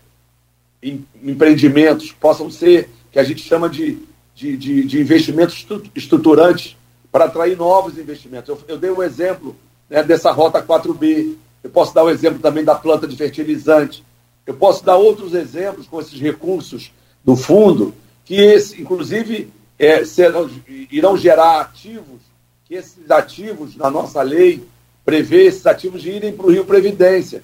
empreendimentos 1.24 2.12
possam 2.12 2.50
ser, 2.50 2.90
que 3.12 3.20
a 3.20 3.24
gente 3.24 3.42
chama 3.42 3.70
de, 3.70 4.00
de, 4.36 4.58
de, 4.58 4.84
de 4.84 5.02
investimentos 5.02 5.66
estruturantes, 5.96 6.76
para 7.12 7.26
atrair 7.26 7.58
novos 7.58 7.98
investimentos. 7.98 8.50
Eu, 8.50 8.60
eu 8.68 8.78
dei 8.78 8.92
um 8.92 9.02
exemplo 9.02 9.56
né, 9.90 10.04
dessa 10.04 10.32
rota 10.32 10.62
4B, 10.62 11.36
eu 11.64 11.70
posso 11.70 11.94
dar 11.94 12.04
o 12.04 12.08
um 12.08 12.10
exemplo 12.10 12.40
também 12.40 12.64
da 12.64 12.76
planta 12.76 13.08
de 13.08 13.16
fertilizante, 13.16 14.04
eu 14.46 14.54
posso 14.54 14.84
dar 14.84 14.98
outros 14.98 15.34
exemplos 15.34 15.88
com 15.88 16.00
esses 16.00 16.20
recursos 16.20 16.92
do 17.24 17.36
fundo, 17.36 17.94
que 18.28 18.58
inclusive 18.78 19.50
é, 19.80 20.04
serão, 20.04 20.50
irão 20.92 21.16
gerar 21.16 21.62
ativos, 21.62 22.20
que 22.66 22.76
esses 22.76 23.10
ativos, 23.10 23.78
na 23.78 23.90
nossa 23.90 24.22
lei, 24.22 24.62
prevê 25.06 25.46
esses 25.46 25.66
ativos 25.66 26.06
irem 26.06 26.34
para 26.34 26.46
o 26.46 26.52
Rio 26.52 26.66
Previdência, 26.66 27.42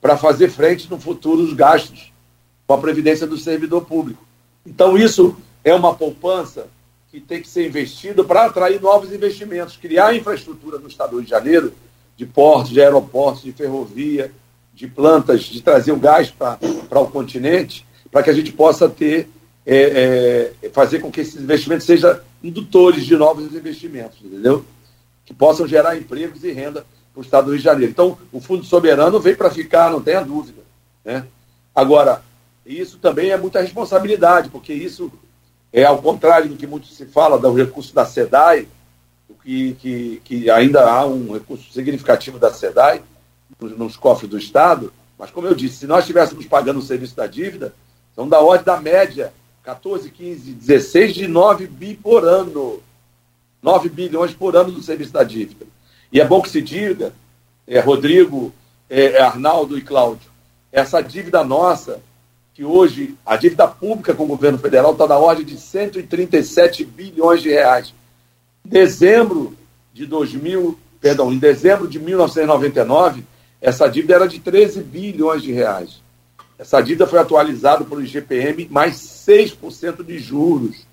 para 0.00 0.16
fazer 0.16 0.50
frente 0.50 0.90
no 0.90 0.98
futuro 0.98 1.40
os 1.40 1.52
gastos 1.52 2.12
com 2.66 2.74
a 2.74 2.78
previdência 2.78 3.28
do 3.28 3.38
servidor 3.38 3.84
público. 3.84 4.26
Então, 4.66 4.98
isso 4.98 5.36
é 5.62 5.72
uma 5.72 5.94
poupança 5.94 6.66
que 7.12 7.20
tem 7.20 7.40
que 7.40 7.48
ser 7.48 7.68
investido 7.68 8.24
para 8.24 8.46
atrair 8.46 8.80
novos 8.80 9.12
investimentos, 9.12 9.76
criar 9.76 10.16
infraestrutura 10.16 10.80
no 10.80 10.88
Estado 10.88 11.10
do 11.10 11.16
Rio 11.18 11.24
de 11.24 11.30
Janeiro, 11.30 11.72
de 12.16 12.26
portos, 12.26 12.72
de 12.72 12.80
aeroportos, 12.80 13.44
de 13.44 13.52
ferrovia, 13.52 14.32
de 14.74 14.88
plantas, 14.88 15.42
de 15.42 15.62
trazer 15.62 15.92
o 15.92 15.96
gás 15.96 16.32
para 16.32 16.58
o 17.00 17.06
continente, 17.06 17.86
para 18.10 18.24
que 18.24 18.30
a 18.30 18.32
gente 18.32 18.52
possa 18.52 18.88
ter, 18.88 19.28
é, 19.66 20.52
é, 20.62 20.68
fazer 20.70 21.00
com 21.00 21.10
que 21.10 21.20
esses 21.20 21.40
investimentos 21.40 21.86
sejam 21.86 22.18
indutores 22.42 23.04
de 23.04 23.16
novos 23.16 23.54
investimentos, 23.54 24.18
entendeu? 24.22 24.64
Que 25.24 25.32
possam 25.32 25.66
gerar 25.66 25.96
empregos 25.96 26.44
e 26.44 26.52
renda 26.52 26.84
para 27.12 27.20
o 27.20 27.24
Estado 27.24 27.44
do 27.46 27.50
Rio 27.52 27.58
de 27.58 27.64
Janeiro. 27.64 27.90
Então, 27.90 28.18
o 28.32 28.40
Fundo 28.40 28.64
Soberano 28.64 29.20
veio 29.20 29.36
para 29.36 29.50
ficar, 29.50 29.90
não 29.90 30.02
tenha 30.02 30.20
dúvida. 30.20 30.62
Né? 31.04 31.24
Agora, 31.74 32.22
isso 32.66 32.98
também 32.98 33.30
é 33.30 33.36
muita 33.36 33.60
responsabilidade, 33.60 34.50
porque 34.50 34.72
isso 34.72 35.10
é 35.72 35.84
ao 35.84 36.00
contrário 36.02 36.48
do 36.48 36.56
que 36.56 36.66
muito 36.66 36.86
se 36.86 37.06
fala 37.06 37.38
do 37.38 37.52
recurso 37.54 37.94
da 37.94 38.04
SEDAI, 38.04 38.68
que, 39.44 39.74
que, 39.74 40.22
que 40.24 40.50
ainda 40.50 40.90
há 40.90 41.06
um 41.06 41.34
recurso 41.34 41.70
significativo 41.70 42.38
da 42.38 42.52
SEDAI 42.52 43.02
nos 43.60 43.96
cofres 43.96 44.28
do 44.28 44.38
Estado, 44.38 44.92
mas 45.18 45.30
como 45.30 45.46
eu 45.46 45.54
disse, 45.54 45.76
se 45.76 45.86
nós 45.86 46.00
estivéssemos 46.00 46.46
pagando 46.46 46.78
o 46.78 46.82
serviço 46.82 47.14
da 47.14 47.26
dívida, 47.26 47.72
são 48.14 48.28
da 48.28 48.40
ordem 48.40 48.64
da 48.64 48.80
média, 48.80 49.32
14, 49.64 50.10
15, 50.10 50.52
16 50.52 51.14
de 51.14 51.26
9 51.26 51.66
bi 51.66 51.94
por 51.94 52.22
ano. 52.24 52.82
9 53.62 53.88
bilhões 53.88 54.34
por 54.34 54.54
ano 54.54 54.70
do 54.70 54.82
serviço 54.82 55.12
da 55.12 55.24
dívida. 55.24 55.64
E 56.12 56.20
é 56.20 56.24
bom 56.24 56.42
que 56.42 56.50
se 56.50 56.60
diga, 56.60 57.14
é, 57.66 57.80
Rodrigo, 57.80 58.52
é, 58.90 59.22
Arnaldo 59.22 59.78
e 59.78 59.80
Cláudio, 59.80 60.30
essa 60.70 61.00
dívida 61.00 61.42
nossa 61.42 62.00
que 62.52 62.62
hoje 62.62 63.16
a 63.24 63.36
dívida 63.36 63.66
pública 63.66 64.12
com 64.12 64.24
o 64.24 64.28
governo 64.28 64.58
federal 64.58 64.92
está 64.92 65.06
na 65.06 65.16
ordem 65.16 65.46
de 65.46 65.58
137 65.58 66.84
bilhões 66.84 67.42
de 67.42 67.48
reais. 67.48 67.94
Em 68.64 68.68
dezembro 68.68 69.56
de 69.94 70.04
2000, 70.04 70.78
perdão, 71.00 71.32
em 71.32 71.38
dezembro 71.38 71.88
de 71.88 71.98
1999, 71.98 73.24
essa 73.62 73.88
dívida 73.88 74.14
era 74.14 74.28
de 74.28 74.38
13 74.40 74.82
bilhões 74.82 75.42
de 75.42 75.52
reais. 75.52 76.03
Essa 76.58 76.80
dívida 76.80 77.06
foi 77.06 77.18
atualizada 77.18 77.84
pelo 77.84 78.02
IGPM 78.02 78.66
mais 78.70 78.94
6% 78.94 80.02
de 80.04 80.18
juros 80.18 80.86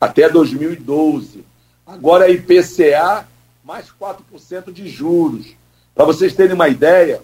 até 0.00 0.28
2012. 0.28 1.44
Agora 1.86 2.28
é 2.28 2.32
IPCA 2.32 3.26
mais 3.64 3.86
4% 3.90 4.72
de 4.72 4.88
juros. 4.88 5.54
Para 5.94 6.04
vocês 6.04 6.34
terem 6.34 6.54
uma 6.54 6.68
ideia, 6.68 7.22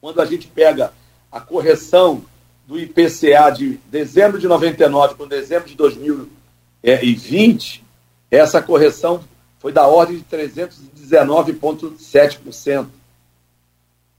quando 0.00 0.20
a 0.20 0.24
gente 0.24 0.48
pega 0.48 0.92
a 1.30 1.40
correção 1.40 2.24
do 2.66 2.76
IPCA 2.78 3.50
de 3.50 3.78
dezembro 3.90 4.38
de 4.38 4.48
99 4.48 5.14
com 5.14 5.26
dezembro 5.26 5.68
de 5.68 5.74
2020, 5.74 7.84
essa 8.30 8.60
correção 8.60 9.24
foi 9.58 9.72
da 9.72 9.86
ordem 9.86 10.18
de 10.18 10.24
319,7% 10.24 12.86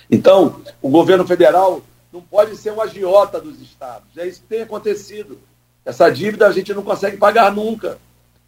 Então, 0.09 0.59
o 0.81 0.89
governo 0.89 1.27
federal 1.27 1.83
não 2.11 2.21
pode 2.21 2.57
ser 2.57 2.73
um 2.73 2.81
agiota 2.81 3.39
dos 3.39 3.61
estados. 3.61 4.17
É 4.17 4.25
isso 4.25 4.41
que 4.41 4.47
tem 4.47 4.63
acontecido. 4.63 5.37
Essa 5.85 6.09
dívida 6.09 6.47
a 6.47 6.51
gente 6.51 6.73
não 6.73 6.81
consegue 6.81 7.17
pagar 7.17 7.53
nunca. 7.53 7.99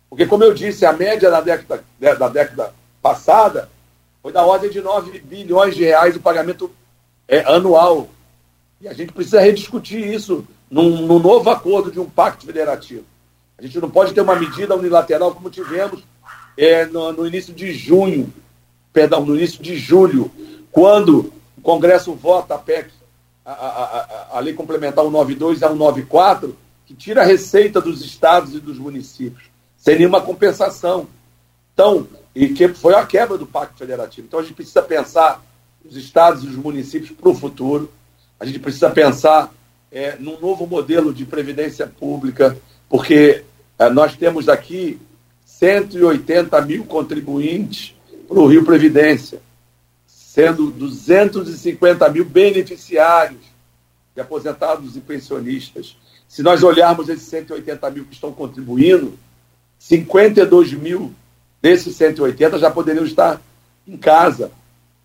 Porque, 0.10 0.26
como 0.26 0.44
eu 0.44 0.56
disse, 0.56 0.88
a 0.88 0.94
média 0.94 1.30
da 1.30 1.40
década, 1.40 1.84
da 2.00 2.30
década 2.30 2.74
passada 3.00 3.70
foi 4.22 4.32
da 4.32 4.46
ordem 4.46 4.70
de 4.70 4.82
9 4.82 5.20
bilhões 5.20 5.76
de 5.76 5.84
reais 5.84 6.16
o 6.16 6.22
pagamento 6.22 6.72
é, 7.28 7.40
anual. 7.40 8.10
E 8.80 8.88
a 8.88 8.94
gente 8.94 9.14
precisa 9.14 9.42
rediscutir 9.42 10.06
isso 10.06 10.46
num, 10.70 11.06
num 11.06 11.20
novo 11.20 11.50
acordo 11.50 11.92
de 11.92 12.00
um 12.00 12.10
pacto 12.10 12.46
federativo. 12.46 13.04
A 13.58 13.62
gente 13.62 13.80
não 13.80 13.90
pode 13.90 14.14
ter 14.14 14.22
uma 14.22 14.36
medida 14.36 14.76
unilateral 14.76 15.34
como 15.34 15.50
tivemos 15.50 16.04
é, 16.58 16.86
no, 16.86 17.12
no 17.14 17.28
início 17.28 17.54
de 17.54 17.74
junho, 17.74 18.32
perdão, 18.92 19.26
no 19.26 19.36
início 19.36 19.62
de 19.62 19.78
julho, 19.78 20.32
quando 20.72 21.32
o 21.58 21.62
Congresso 21.62 22.14
vota 22.14 22.56
a 22.56 22.58
PEC, 22.58 22.92
a, 23.46 23.52
a, 23.52 23.84
a, 24.34 24.38
a 24.38 24.40
Lei 24.40 24.54
Complementar 24.54 25.04
192 25.04 25.64
a 25.64 25.68
194, 25.68 26.56
que 26.86 26.94
tira 26.94 27.22
a 27.22 27.26
receita 27.26 27.80
dos 27.82 28.04
estados 28.04 28.54
e 28.54 28.60
dos 28.60 28.78
municípios, 28.78 29.44
sem 29.78 29.98
nenhuma 29.98 30.22
compensação. 30.22 31.08
Então, 31.74 32.08
e 32.34 32.50
que 32.50 32.68
foi 32.70 32.94
a 32.94 33.06
quebra 33.06 33.38
do 33.38 33.46
Pacto 33.46 33.78
Federativo. 33.78 34.28
Então, 34.28 34.40
a 34.40 34.44
gente 34.44 34.54
precisa 34.54 34.82
pensar 34.82 35.44
os 35.84 35.96
estados 35.96 36.44
e 36.44 36.48
os 36.48 36.56
municípios 36.56 37.12
para 37.12 37.30
o 37.30 37.36
futuro, 37.36 37.92
a 38.40 38.46
gente 38.46 38.60
precisa 38.60 38.90
pensar 38.90 39.54
é, 39.92 40.16
num 40.18 40.40
novo 40.40 40.66
modelo 40.66 41.14
de 41.14 41.26
previdência 41.26 41.88
pública, 41.88 42.58
porque 42.90 43.44
é, 43.78 43.90
nós 43.90 44.16
temos 44.16 44.48
aqui 44.48 45.00
180 45.46 46.60
mil 46.62 46.86
contribuintes 46.86 47.96
para 48.28 48.40
o 48.40 48.48
Rio 48.48 48.64
Previdência 48.64 49.42
sendo 50.32 50.72
250 50.72 52.08
mil 52.10 52.24
beneficiários 52.24 53.42
de 54.16 54.22
aposentados 54.22 54.96
e 54.96 55.02
pensionistas. 55.02 55.98
Se 56.26 56.42
nós 56.42 56.64
olharmos 56.64 57.10
esses 57.10 57.28
180 57.28 57.92
mil 57.92 58.06
que 58.06 58.14
estão 58.14 58.32
contribuindo, 58.32 59.20
52 59.78 60.72
mil 60.72 61.14
desses 61.62 61.96
180 61.96 62.60
já 62.60 62.72
poderiam 62.72 63.06
estar 63.06 63.42
em 63.88 63.98
casa, 63.98 64.52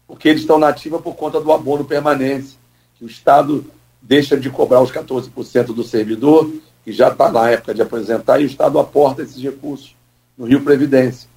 porque 0.07 0.29
eles 0.29 0.43
estão 0.43 0.59
na 0.59 0.69
ativa 0.69 0.99
por 1.01 1.15
conta 1.15 1.41
do 1.41 1.53
abono 1.53 1.85
permanente, 1.85 2.59
que 2.97 3.05
o 3.05 3.09
Estado 3.09 3.65
deixa 4.01 4.37
de 4.37 4.49
cobrar 4.49 4.81
os 4.81 4.91
14% 4.91 5.67
do 5.67 5.83
servidor, 5.83 6.51
que 6.85 6.93
já 6.93 7.09
está 7.09 7.31
na 7.31 7.51
época 7.51 7.75
de 7.75 7.83
aposentar, 7.83 8.39
e 8.39 8.45
o 8.45 8.47
Estado 8.47 8.79
aporta 8.79 9.23
esses 9.23 9.43
recursos 9.43 9.95
no 10.39 10.47
Rio 10.47 10.63
Previdência. 10.63 11.29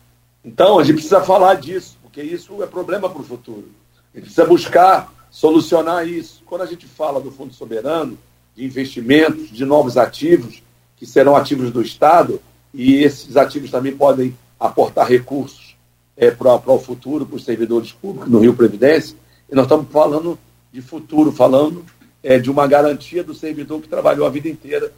Então, 0.46 0.80
a 0.80 0.84
gente 0.84 0.96
precisa 0.96 1.22
falar 1.22 1.56
disso, 1.56 1.98
porque 2.02 2.22
isso 2.22 2.62
é 2.62 2.68
problema 2.68 3.10
para 3.10 3.22
o 3.22 3.26
futuro. 3.26 3.68
A 4.14 4.18
gente 4.18 4.26
precisa 4.26 4.46
buscar 4.46 5.12
solucionar 5.32 6.08
isso. 6.08 6.42
Quando 6.46 6.62
a 6.62 6.66
gente 6.66 6.86
fala 6.86 7.20
do 7.20 7.32
Fundo 7.32 7.54
Soberano, 7.54 8.18
de 8.56 8.64
investimentos, 8.64 9.50
de 9.50 9.66
novos 9.66 9.98
ativos, 9.98 10.62
que 10.96 11.06
serão 11.06 11.36
ativos 11.36 11.72
do 11.72 11.82
Estado, 11.82 12.42
e 12.74 13.04
esses 13.04 13.36
ativos 13.36 13.72
também 13.72 13.96
podem 13.96 14.36
aportar 14.60 15.08
recursos 15.08 15.76
é, 16.18 16.30
para 16.30 16.56
o 16.56 16.80
futuro, 16.80 17.26
para 17.26 17.38
os 17.38 17.46
servidores 17.46 17.92
públicos 17.92 18.30
no 18.30 18.40
Rio 18.40 18.54
Previdência, 18.54 19.16
e 19.50 19.56
nós 19.56 19.66
estamos 19.66 19.92
falando 19.92 20.38
de 20.72 20.82
futuro, 20.82 21.32
falando 21.32 21.86
é, 22.22 22.38
de 22.38 22.52
uma 22.52 22.68
garantia 22.68 23.24
do 23.24 23.34
servidor 23.34 23.82
que 23.82 23.88
trabalhou 23.88 24.28
a 24.28 24.30
vida 24.30 24.50
inteira 24.50 24.92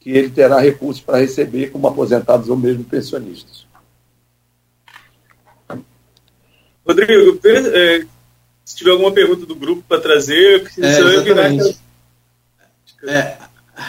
que 0.00 0.10
ele 0.10 0.30
terá 0.30 0.60
recursos 0.60 1.02
para 1.02 1.18
receber 1.18 1.70
como 1.70 1.88
aposentados 1.88 2.48
ou 2.48 2.56
mesmo 2.56 2.84
pensionistas. 2.84 3.66
Rodrigo, 6.86 7.38
é, 7.44 8.06
se 8.64 8.76
tiver 8.76 8.92
alguma 8.92 9.12
pergunta 9.12 9.44
do 9.44 9.54
grupo 9.54 9.82
para 9.86 10.00
trazer, 10.00 10.70
é, 10.78 10.98
exatamente. 10.98 11.78
É, 13.06 13.36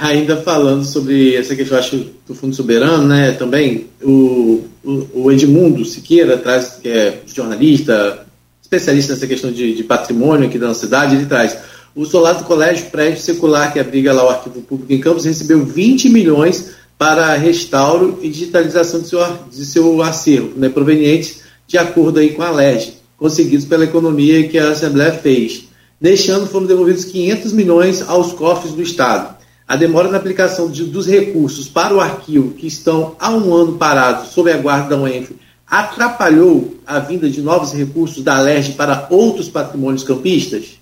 ainda 0.02 0.38
falando 0.38 0.86
sobre 0.86 1.36
essa 1.36 1.56
questão 1.56 1.78
acho, 1.78 2.06
do 2.28 2.36
Fundo 2.36 2.56
Soberano, 2.56 3.08
né, 3.08 3.32
também, 3.32 3.88
o, 4.04 4.64
o, 4.84 5.32
Edmundo 5.32 5.84
Siqueira, 5.84 6.38
traz, 6.38 6.78
que 6.82 6.88
é 6.88 7.22
jornalista, 7.26 8.26
especialista 8.62 9.14
nessa 9.14 9.26
questão 9.26 9.52
de, 9.52 9.74
de 9.74 9.84
patrimônio 9.84 10.48
aqui 10.48 10.60
da 10.60 10.68
nossa 10.68 10.82
cidade, 10.82 11.16
ele 11.16 11.26
traz 11.26 11.58
o 11.96 12.06
solar 12.06 12.36
do 12.36 12.44
Colégio 12.44 12.86
Prédio 12.92 13.20
Secular, 13.20 13.74
que 13.74 13.80
abriga 13.80 14.14
lá 14.14 14.26
o 14.26 14.30
Arquivo 14.30 14.62
Público 14.62 14.94
em 14.94 15.00
Campos, 15.00 15.26
recebeu 15.26 15.66
20 15.66 16.10
milhões 16.10 16.72
para 16.96 17.34
restauro 17.34 18.20
e 18.22 18.30
digitalização 18.30 19.02
de 19.02 19.08
seu, 19.08 19.20
de 19.52 19.66
seu 19.66 20.02
acervo, 20.04 20.52
né, 20.56 20.70
provenientes 20.70 21.42
de 21.66 21.78
acordo 21.78 22.20
aí 22.20 22.32
com 22.32 22.44
a 22.44 22.52
LEG, 22.52 22.94
conseguidos 23.18 23.66
pela 23.66 23.86
economia 23.86 24.48
que 24.48 24.58
a 24.58 24.70
Assembleia 24.70 25.14
fez. 25.14 25.66
Neste 26.00 26.30
ano 26.30 26.46
foram 26.46 26.68
devolvidos 26.68 27.06
500 27.06 27.54
milhões 27.54 28.02
aos 28.08 28.34
cofres 28.34 28.74
do 28.74 28.82
Estado. 28.82 29.39
A 29.70 29.76
demora 29.76 30.08
na 30.10 30.18
aplicação 30.18 30.68
de, 30.68 30.84
dos 30.84 31.06
recursos 31.06 31.70
para 31.70 31.94
o 31.94 32.02
arquivo, 32.02 32.56
que 32.56 32.66
estão 32.66 33.16
há 33.20 33.30
um 33.30 33.54
ano 33.54 33.78
parados 33.78 34.30
sob 34.30 34.52
a 34.52 34.58
guarda 34.58 34.96
da 34.96 35.04
UENF, 35.04 35.36
atrapalhou 35.68 36.80
a 36.88 36.98
vinda 36.98 37.30
de 37.30 37.40
novos 37.40 37.72
recursos 37.72 38.24
da 38.24 38.42
LERJ 38.42 38.74
para 38.74 39.06
outros 39.12 39.48
patrimônios 39.48 40.02
campistas? 40.02 40.80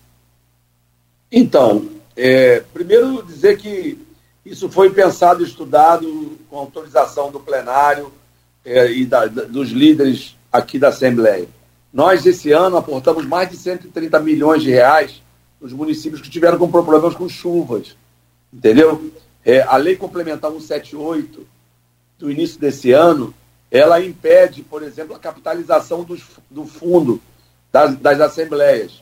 Então, 1.30 1.90
é, 2.16 2.64
primeiro 2.74 3.22
dizer 3.24 3.58
que 3.58 4.00
isso 4.46 4.70
foi 4.70 4.90
pensado 4.90 5.44
e 5.44 5.46
estudado 5.46 6.38
com 6.50 6.58
autorização 6.58 7.30
do 7.30 7.42
plenário 7.42 8.10
é, 8.64 8.90
e 8.90 9.06
da, 9.06 9.26
dos 9.26 9.72
líderes 9.72 10.38
aqui 10.50 10.80
da 10.80 10.88
Assembleia. 10.88 11.50
Nós, 11.92 12.26
esse 12.26 12.54
ano, 12.54 12.78
aportamos 12.78 13.26
mais 13.26 13.50
de 13.50 13.58
130 13.58 14.18
milhões 14.22 14.64
de 14.64 14.70
reais 14.70 15.22
nos 15.60 15.74
municípios 15.74 16.22
que 16.22 16.30
tiveram 16.30 16.58
com 16.58 16.72
problemas 16.72 17.16
com 17.16 17.28
chuvas. 17.28 17.98
Entendeu? 18.54 19.12
É, 19.46 19.62
a 19.62 19.78
lei 19.78 19.96
complementar 19.96 20.52
178 20.52 21.48
do 22.18 22.32
início 22.32 22.60
desse 22.60 22.92
ano, 22.92 23.34
ela 23.70 24.04
impede, 24.04 24.62
por 24.64 24.82
exemplo, 24.84 25.16
a 25.16 25.20
capitalização 25.20 26.04
dos, 26.04 26.24
do 26.50 26.66
fundo 26.66 27.22
das, 27.72 27.96
das 27.98 28.20
assembleias. 28.20 29.02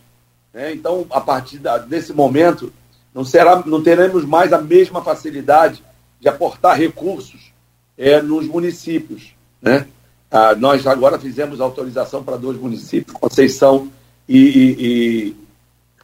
Né? 0.53 0.73
Então, 0.73 1.05
a 1.09 1.21
partir 1.21 1.59
da, 1.59 1.77
desse 1.77 2.13
momento, 2.13 2.71
não, 3.13 3.23
será, 3.23 3.63
não 3.65 3.81
teremos 3.81 4.25
mais 4.25 4.51
a 4.51 4.61
mesma 4.61 5.03
facilidade 5.03 5.83
de 6.19 6.27
aportar 6.27 6.77
recursos 6.77 7.51
é, 7.97 8.21
nos 8.21 8.47
municípios. 8.47 9.33
Né? 9.61 9.87
Ah, 10.29 10.55
nós 10.55 10.85
agora 10.85 11.19
fizemos 11.19 11.61
autorização 11.61 12.23
para 12.23 12.35
dois 12.35 12.57
municípios, 12.57 13.15
Conceição 13.17 13.89
e, 14.27 14.39
e, 14.39 15.35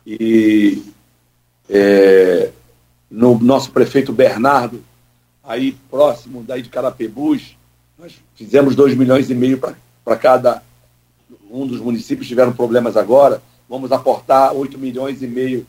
e, 0.06 0.14
e 0.20 0.84
é, 1.70 2.52
no 3.12 3.38
nosso 3.38 3.72
prefeito 3.72 4.14
Bernardo, 4.14 4.82
aí 5.44 5.74
próximo 5.90 6.44
daí 6.44 6.62
de 6.62 6.70
Carapebus, 6.70 7.58
nós 8.00 8.14
fizemos 8.36 8.74
2 8.74 8.96
milhões 8.96 9.30
e 9.30 9.36
meio 9.36 9.60
para 9.60 10.16
cada 10.16 10.64
um 11.52 11.68
dos 11.68 11.82
municípios 11.82 12.28
tiveram 12.28 12.54
problemas 12.54 12.96
agora. 12.96 13.44
Vamos 13.68 13.92
aportar 13.92 14.56
8 14.56 14.78
milhões 14.78 15.22
e 15.22 15.28
meio 15.28 15.68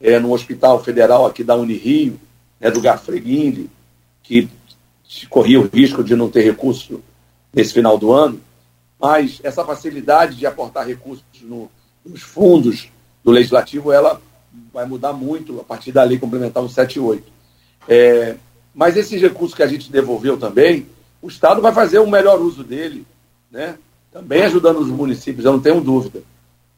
é, 0.00 0.20
no 0.20 0.32
Hospital 0.32 0.82
Federal 0.82 1.26
aqui 1.26 1.42
da 1.42 1.56
Unirio, 1.56 2.18
né, 2.60 2.70
do 2.70 2.80
Gafreguinde, 2.80 3.68
que 4.22 4.48
corria 5.28 5.60
o 5.60 5.68
risco 5.68 6.04
de 6.04 6.14
não 6.14 6.30
ter 6.30 6.42
recurso 6.42 7.02
nesse 7.52 7.74
final 7.74 7.98
do 7.98 8.12
ano, 8.12 8.40
mas 9.00 9.40
essa 9.42 9.64
facilidade 9.64 10.36
de 10.36 10.46
aportar 10.46 10.86
recursos 10.86 11.24
no, 11.42 11.70
nos 12.04 12.22
fundos 12.22 12.88
do 13.22 13.30
Legislativo, 13.30 13.92
ela 13.92 14.20
vai 14.72 14.86
mudar 14.86 15.12
muito 15.12 15.60
a 15.60 15.64
partir 15.64 15.92
da 15.92 16.02
lei 16.02 16.18
complementar 16.18 16.62
178. 16.62 17.24
É, 17.88 18.36
mas 18.74 18.96
esses 18.96 19.20
recursos 19.20 19.54
que 19.54 19.62
a 19.62 19.66
gente 19.66 19.90
devolveu 19.90 20.36
também, 20.36 20.86
o 21.22 21.28
Estado 21.28 21.62
vai 21.62 21.72
fazer 21.72 21.98
um 22.00 22.10
melhor 22.10 22.40
uso 22.40 22.64
dele, 22.64 23.06
né? 23.50 23.78
também 24.12 24.42
ajudando 24.42 24.78
os 24.78 24.88
municípios, 24.88 25.44
eu 25.44 25.52
não 25.52 25.60
tenho 25.60 25.80
dúvida. 25.80 26.22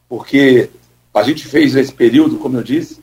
Porque 0.09 0.69
a 1.13 1.21
gente 1.23 1.45
fez 1.45 1.73
nesse 1.73 1.93
período, 1.93 2.37
como 2.37 2.57
eu 2.57 2.63
disse, 2.63 3.01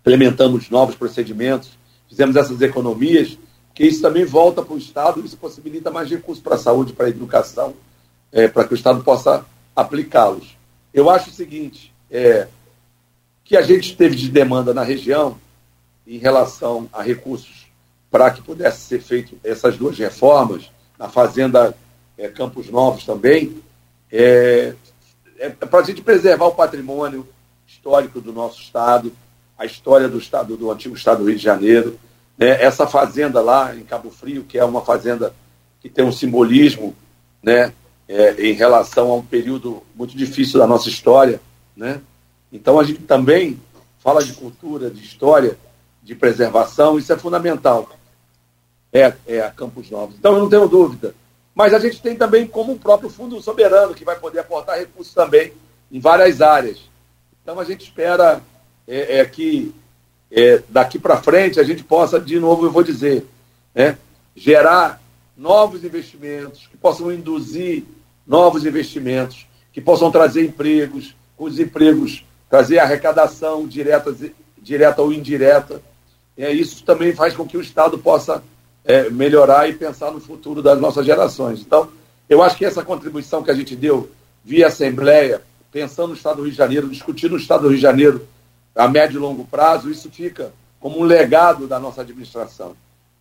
implementamos 0.00 0.70
novos 0.70 0.94
procedimentos, 0.94 1.70
fizemos 2.08 2.36
essas 2.36 2.60
economias, 2.60 3.38
que 3.74 3.84
isso 3.84 4.02
também 4.02 4.24
volta 4.24 4.62
para 4.62 4.74
o 4.74 4.78
Estado, 4.78 5.24
isso 5.24 5.36
possibilita 5.36 5.90
mais 5.90 6.08
recursos 6.08 6.42
para 6.42 6.54
a 6.54 6.58
saúde, 6.58 6.92
para 6.92 7.06
a 7.06 7.10
educação, 7.10 7.74
é, 8.32 8.48
para 8.48 8.64
que 8.64 8.74
o 8.74 8.76
Estado 8.76 9.02
possa 9.02 9.44
aplicá-los. 9.74 10.56
Eu 10.92 11.10
acho 11.10 11.30
o 11.30 11.32
seguinte, 11.32 11.92
é, 12.10 12.46
que 13.44 13.56
a 13.56 13.62
gente 13.62 13.96
teve 13.96 14.16
de 14.16 14.30
demanda 14.30 14.72
na 14.72 14.82
região 14.82 15.38
em 16.06 16.18
relação 16.18 16.88
a 16.92 17.02
recursos 17.02 17.66
para 18.10 18.30
que 18.30 18.42
pudesse 18.42 18.80
ser 18.82 19.00
feito 19.00 19.36
essas 19.42 19.76
duas 19.76 19.98
reformas, 19.98 20.70
na 20.98 21.08
Fazenda 21.08 21.76
é, 22.16 22.28
Campos 22.28 22.70
Novos 22.70 23.04
também, 23.04 23.60
é, 24.10 24.74
é 25.38 25.48
para 25.50 25.80
a 25.80 25.82
gente 25.82 26.00
preservar 26.00 26.46
o 26.46 26.54
patrimônio 26.54 27.26
histórico 27.66 28.20
do 28.20 28.32
nosso 28.32 28.60
Estado, 28.60 29.12
a 29.58 29.64
história 29.64 30.08
do 30.08 30.18
Estado, 30.18 30.56
do 30.56 30.70
antigo 30.70 30.94
Estado 30.94 31.18
do 31.18 31.28
Rio 31.28 31.36
de 31.36 31.42
Janeiro. 31.42 31.98
Né? 32.38 32.62
Essa 32.62 32.86
fazenda 32.86 33.40
lá 33.40 33.74
em 33.74 33.82
Cabo 33.82 34.10
Frio, 34.10 34.44
que 34.44 34.58
é 34.58 34.64
uma 34.64 34.82
fazenda 34.82 35.34
que 35.80 35.88
tem 35.88 36.04
um 36.04 36.12
simbolismo 36.12 36.94
né? 37.42 37.72
É, 38.06 38.48
em 38.48 38.52
relação 38.52 39.10
a 39.10 39.16
um 39.16 39.24
período 39.24 39.82
muito 39.94 40.16
difícil 40.16 40.58
da 40.58 40.66
nossa 40.66 40.88
história, 40.88 41.40
né? 41.76 42.00
Então 42.54 42.78
a 42.78 42.84
gente 42.84 43.02
também 43.02 43.60
fala 43.98 44.22
de 44.22 44.32
cultura, 44.32 44.88
de 44.88 45.02
história, 45.02 45.58
de 46.00 46.14
preservação, 46.14 46.96
isso 46.96 47.12
é 47.12 47.18
fundamental. 47.18 47.90
É, 48.92 49.12
é 49.26 49.40
a 49.40 49.50
Campos 49.50 49.90
Novos. 49.90 50.14
Então 50.16 50.34
eu 50.34 50.38
não 50.38 50.48
tenho 50.48 50.68
dúvida. 50.68 51.16
Mas 51.52 51.74
a 51.74 51.80
gente 51.80 52.00
tem 52.00 52.14
também 52.14 52.46
como 52.46 52.72
o 52.72 52.78
próprio 52.78 53.10
Fundo 53.10 53.42
Soberano, 53.42 53.92
que 53.92 54.04
vai 54.04 54.16
poder 54.16 54.38
aportar 54.38 54.78
recursos 54.78 55.12
também 55.12 55.52
em 55.90 55.98
várias 55.98 56.40
áreas. 56.40 56.78
Então 57.42 57.58
a 57.58 57.64
gente 57.64 57.82
espera 57.82 58.40
é, 58.86 59.18
é 59.18 59.24
que 59.24 59.74
é, 60.30 60.62
daqui 60.68 60.96
para 60.96 61.20
frente 61.20 61.58
a 61.58 61.64
gente 61.64 61.82
possa, 61.82 62.20
de 62.20 62.38
novo, 62.38 62.66
eu 62.66 62.70
vou 62.70 62.84
dizer, 62.84 63.26
né, 63.74 63.98
gerar 64.36 65.02
novos 65.36 65.82
investimentos, 65.82 66.68
que 66.68 66.76
possam 66.76 67.10
induzir 67.10 67.82
novos 68.24 68.64
investimentos, 68.64 69.44
que 69.72 69.80
possam 69.80 70.08
trazer 70.10 70.44
empregos, 70.44 71.16
os 71.36 71.58
empregos 71.58 72.24
trazer 72.48 72.78
arrecadação 72.78 73.66
direta, 73.66 74.14
direta 74.58 75.02
ou 75.02 75.12
indireta. 75.12 75.80
É, 76.36 76.52
isso 76.52 76.84
também 76.84 77.14
faz 77.14 77.34
com 77.34 77.46
que 77.46 77.56
o 77.56 77.60
Estado 77.60 77.98
possa 77.98 78.42
é, 78.84 79.08
melhorar 79.10 79.68
e 79.68 79.72
pensar 79.72 80.10
no 80.10 80.20
futuro 80.20 80.62
das 80.62 80.80
nossas 80.80 81.06
gerações. 81.06 81.60
Então, 81.60 81.88
eu 82.28 82.42
acho 82.42 82.56
que 82.56 82.64
essa 82.64 82.84
contribuição 82.84 83.42
que 83.42 83.50
a 83.50 83.54
gente 83.54 83.76
deu 83.76 84.10
via 84.44 84.66
Assembleia, 84.66 85.42
pensando 85.70 86.08
no 86.08 86.14
Estado 86.14 86.36
do 86.36 86.42
Rio 86.42 86.52
de 86.52 86.58
Janeiro, 86.58 86.88
discutindo 86.88 87.34
o 87.34 87.38
Estado 87.38 87.62
do 87.62 87.68
Rio 87.68 87.76
de 87.76 87.82
Janeiro 87.82 88.26
a 88.74 88.88
médio 88.88 89.18
e 89.18 89.20
longo 89.20 89.44
prazo, 89.44 89.90
isso 89.90 90.10
fica 90.10 90.52
como 90.80 91.00
um 91.00 91.04
legado 91.04 91.66
da 91.66 91.78
nossa 91.78 92.02
administração. 92.02 92.76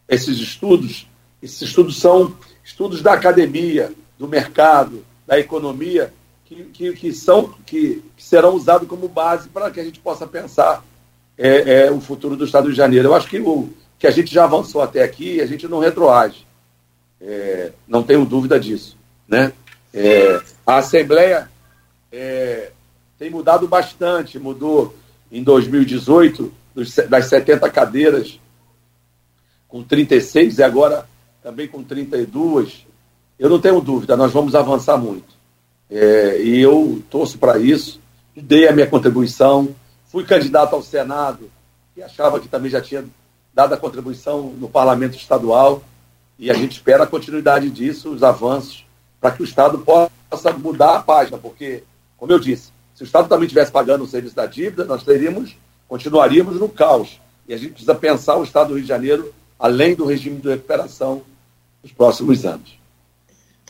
Esses 0.10 0.38
estudos, 0.38 1.08
esses 1.42 1.62
estudos 1.62 2.00
são 2.00 2.36
estudos 2.64 3.02
da 3.02 3.14
academia, 3.14 3.92
do 4.18 4.28
mercado, 4.28 5.06
da 5.26 5.40
economia, 5.40 6.14
que, 6.54 6.64
que, 6.66 6.94
que 6.94 7.14
são, 7.14 7.54
que, 7.66 8.04
que, 8.16 8.24
serão 8.24 8.56
usados 8.56 8.88
como 8.88 9.08
base 9.08 9.50
para 9.50 9.72
que 9.72 9.80
a 9.80 9.84
gente 9.84 10.00
possa 10.00 10.28
pensar 10.28 10.84
é, 11.38 11.86
é, 11.86 11.92
o 11.92 12.00
futuro 12.00 12.36
do 12.36 12.46
Estado 12.46 12.70
de 12.70 12.76
Janeiro. 12.76 13.10
Eu 13.10 13.16
acho 13.16 13.28
que 13.28 13.40
o 13.40 13.70
que 13.98 14.08
a 14.08 14.12
gente 14.12 14.34
já 14.34 14.44
avançou 14.44 14.82
até 14.82 15.02
aqui, 15.02 15.42
a 15.42 15.46
gente 15.46 15.68
não 15.68 15.80
retroage. 15.80 16.46
É, 17.22 17.72
não 17.88 18.04
tenho 18.04 18.26
dúvida 18.26 18.60
disso. 18.60 18.98
Né? 19.28 19.54
É, 19.94 20.42
a 20.66 20.78
Assembleia 20.78 21.50
é, 22.12 22.72
tem 23.18 23.30
mudado 23.30 23.68
bastante, 23.68 24.38
mudou 24.38 24.96
em 25.32 25.42
2018 25.42 26.54
das 27.10 27.26
70 27.26 27.70
cadeiras 27.70 28.40
com 29.68 29.84
36 29.84 30.58
e 30.58 30.64
agora 30.64 31.08
também 31.42 31.68
com 31.68 31.84
32. 31.84 32.86
Eu 33.40 33.50
não 33.50 33.60
tenho 33.60 33.82
dúvida, 33.82 34.16
nós 34.16 34.32
vamos 34.32 34.54
avançar 34.54 34.98
muito. 34.98 35.33
É, 35.96 36.42
e 36.42 36.60
eu 36.60 37.04
torço 37.08 37.38
para 37.38 37.60
isso, 37.60 38.02
dei 38.36 38.68
a 38.68 38.72
minha 38.72 38.88
contribuição, 38.88 39.76
fui 40.08 40.24
candidato 40.24 40.74
ao 40.74 40.82
Senado, 40.82 41.52
e 41.96 42.02
achava 42.02 42.40
que 42.40 42.48
também 42.48 42.72
já 42.72 42.82
tinha 42.82 43.06
dado 43.54 43.76
a 43.76 43.78
contribuição 43.78 44.52
no 44.58 44.68
parlamento 44.68 45.16
estadual, 45.16 45.84
e 46.40 46.50
a 46.50 46.56
gente 46.56 46.72
espera 46.72 47.04
a 47.04 47.08
continuidade 47.08 47.70
disso, 47.70 48.10
os 48.10 48.24
avanços, 48.24 48.84
para 49.22 49.30
que 49.30 49.44
o 49.44 49.46
Estado 49.46 49.78
possa 49.78 50.52
mudar 50.54 50.96
a 50.96 51.04
página, 51.04 51.38
porque, 51.38 51.84
como 52.18 52.32
eu 52.32 52.40
disse, 52.40 52.72
se 52.96 53.04
o 53.04 53.06
Estado 53.06 53.30
também 53.30 53.46
estivesse 53.46 53.72
pagando 53.72 54.04
o 54.04 54.08
serviço 54.08 54.36
da 54.36 54.48
dívida, 54.48 54.86
nós 54.86 55.04
teríamos, 55.04 55.56
continuaríamos 55.88 56.60
no 56.60 56.70
caos. 56.70 57.22
E 57.48 57.54
a 57.54 57.58
gente 57.58 57.74
precisa 57.74 57.94
pensar 57.94 58.38
o 58.38 58.44
Estado 58.44 58.70
do 58.70 58.74
Rio 58.74 58.82
de 58.82 58.90
Janeiro 58.90 59.32
além 59.60 59.94
do 59.94 60.06
regime 60.06 60.42
de 60.42 60.50
recuperação 60.50 61.22
nos 61.84 61.92
próximos 61.92 62.46
anos. 62.46 62.80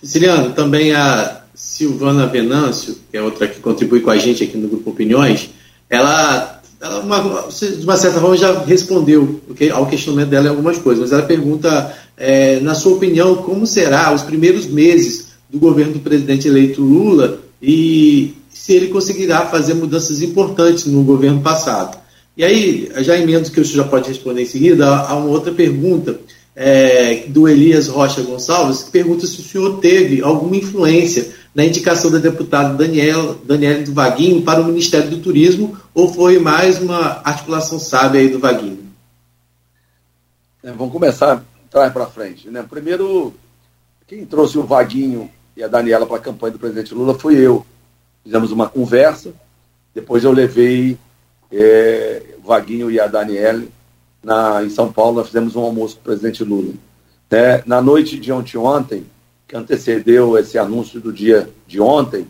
Siciliano, 0.02 0.54
também 0.54 0.94
a 0.94 1.43
Silvana 1.56 2.26
Venâncio, 2.28 2.98
que 3.10 3.18
é 3.18 3.22
outra 3.22 3.48
que 3.48 3.60
contribui 3.60 4.00
com 4.00 4.10
a 4.10 4.18
gente 4.18 4.44
aqui 4.44 4.58
no 4.58 4.68
Grupo 4.68 4.90
Opiniões, 4.90 5.50
ela, 5.90 6.62
ela 6.82 7.00
uma, 7.00 7.48
de 7.50 7.84
uma 7.84 7.98
certa 7.98 8.20
forma 8.20 8.36
já 8.36 8.64
respondeu 8.64 9.42
ao 9.74 9.86
questionamento 9.86 10.30
dela 10.30 10.48
em 10.48 10.50
algumas 10.50 10.78
coisas, 10.78 11.02
mas 11.02 11.12
ela 11.12 11.24
pergunta, 11.24 11.96
é, 12.18 12.60
na 12.60 12.74
sua 12.74 12.94
opinião, 12.94 13.36
como 13.36 13.68
será 13.68 14.14
os 14.14 14.24
primeiros 14.24 14.66
meses 14.66 15.34
do 15.50 15.60
governo 15.60 15.94
do 15.94 16.00
presidente 16.00 16.48
eleito 16.48 16.82
Lula 16.82 17.40
e 17.62 18.34
se 18.50 18.74
ele 18.74 18.88
conseguirá 18.88 19.46
fazer 19.46 19.74
mudanças 19.76 20.22
importantes 20.22 20.86
no 20.86 21.04
governo 21.04 21.42
passado. 21.42 21.98
E 22.36 22.44
aí, 22.44 22.92
já 23.00 23.16
emendo 23.18 23.52
que 23.52 23.60
o 23.60 23.66
senhor 23.66 23.84
já 23.84 23.90
pode 23.90 24.10
responder 24.10 24.42
em 24.42 24.48
seguida, 24.48 24.88
há 24.88 25.16
uma 25.16 25.30
outra 25.30 25.52
pergunta 25.52 26.20
é, 26.56 27.26
do 27.28 27.48
Elias 27.48 27.88
Rocha 27.88 28.22
Gonçalves, 28.22 28.84
que 28.84 28.92
pergunta 28.92 29.26
se 29.28 29.40
o 29.40 29.44
senhor 29.44 29.80
teve 29.80 30.22
alguma 30.22 30.56
influência 30.56 31.28
na 31.54 31.64
indicação 31.64 32.10
da 32.10 32.18
deputada 32.18 32.74
Daniel, 32.74 33.36
Daniela 33.44 33.84
do 33.84 33.94
Vaguinho 33.94 34.42
para 34.42 34.62
o 34.62 34.66
Ministério 34.66 35.10
do 35.10 35.20
Turismo, 35.20 35.78
ou 35.94 36.12
foi 36.12 36.40
mais 36.40 36.82
uma 36.82 37.22
articulação 37.24 37.80
sábia 37.80 38.22
aí 38.22 38.30
do 38.30 38.40
Vaguinho? 38.40 38.80
É, 40.64 40.72
vamos 40.72 40.92
começar 40.92 41.44
trás 41.70 41.92
para 41.94 42.08
frente. 42.08 42.50
Né? 42.50 42.66
Primeiro, 42.68 43.34
quem 44.08 44.26
trouxe 44.26 44.58
o 44.58 44.64
Vaguinho 44.64 45.30
e 45.56 45.64
a 45.64 45.68
Daniela 45.68 46.06
para 46.06 46.18
a 46.18 46.22
campanha 46.22 46.54
do 46.54 46.60
presidente 46.60 46.94
Lula 46.94 47.18
foi 47.18 47.36
eu. 47.36 47.66
Fizemos 48.24 48.52
uma 48.52 48.70
conversa, 48.70 49.34
depois 49.94 50.24
eu 50.24 50.32
levei 50.32 50.98
é, 51.52 52.24
o 52.42 52.48
Vaguinho 52.48 52.90
e 52.90 53.00
a 53.00 53.06
Daniela 53.06 53.64
na, 54.24 54.64
em 54.64 54.70
São 54.70 54.92
Paulo, 54.92 55.18
nós 55.18 55.28
fizemos 55.28 55.56
um 55.56 55.62
almoço 55.62 55.96
com 55.96 56.02
o 56.02 56.06
presidente 56.06 56.44
Lula. 56.44 56.74
É, 57.30 57.64
na 57.66 57.82
noite 57.82 58.18
de 58.18 58.32
ontem, 58.32 58.58
ontem, 58.58 59.06
que 59.48 59.56
antecedeu 59.56 60.38
esse 60.38 60.58
anúncio 60.58 61.00
do 61.00 61.12
dia 61.12 61.50
de 61.68 61.80
ontem, 61.80 62.28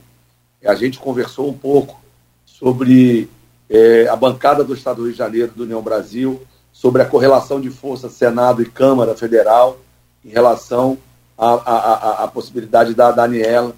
a 0.65 0.75
gente 0.75 0.99
conversou 0.99 1.49
um 1.49 1.53
pouco 1.53 2.01
sobre 2.45 3.29
é, 3.69 4.07
a 4.07 4.15
bancada 4.15 4.63
do 4.63 4.73
Estado 4.73 4.97
do 4.97 5.03
Rio 5.03 5.11
de 5.11 5.17
Janeiro, 5.17 5.51
do 5.55 5.63
União 5.63 5.81
Brasil, 5.81 6.41
sobre 6.71 7.01
a 7.01 7.05
correlação 7.05 7.59
de 7.59 7.69
força 7.69 8.09
Senado 8.09 8.61
e 8.61 8.65
Câmara 8.65 9.15
Federal 9.15 9.79
em 10.23 10.29
relação 10.29 10.97
à 11.37 12.29
possibilidade 12.33 12.93
da 12.93 13.11
Daniela 13.11 13.75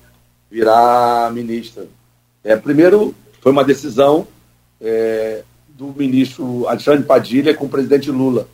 virar 0.49 1.31
ministra. 1.33 1.87
É, 2.43 2.55
primeiro, 2.55 3.15
foi 3.41 3.51
uma 3.51 3.63
decisão 3.63 4.27
é, 4.79 5.43
do 5.69 5.87
ministro 5.87 6.67
Alexandre 6.67 7.03
Padilha 7.03 7.53
com 7.55 7.65
o 7.65 7.69
presidente 7.69 8.11
Lula. 8.11 8.47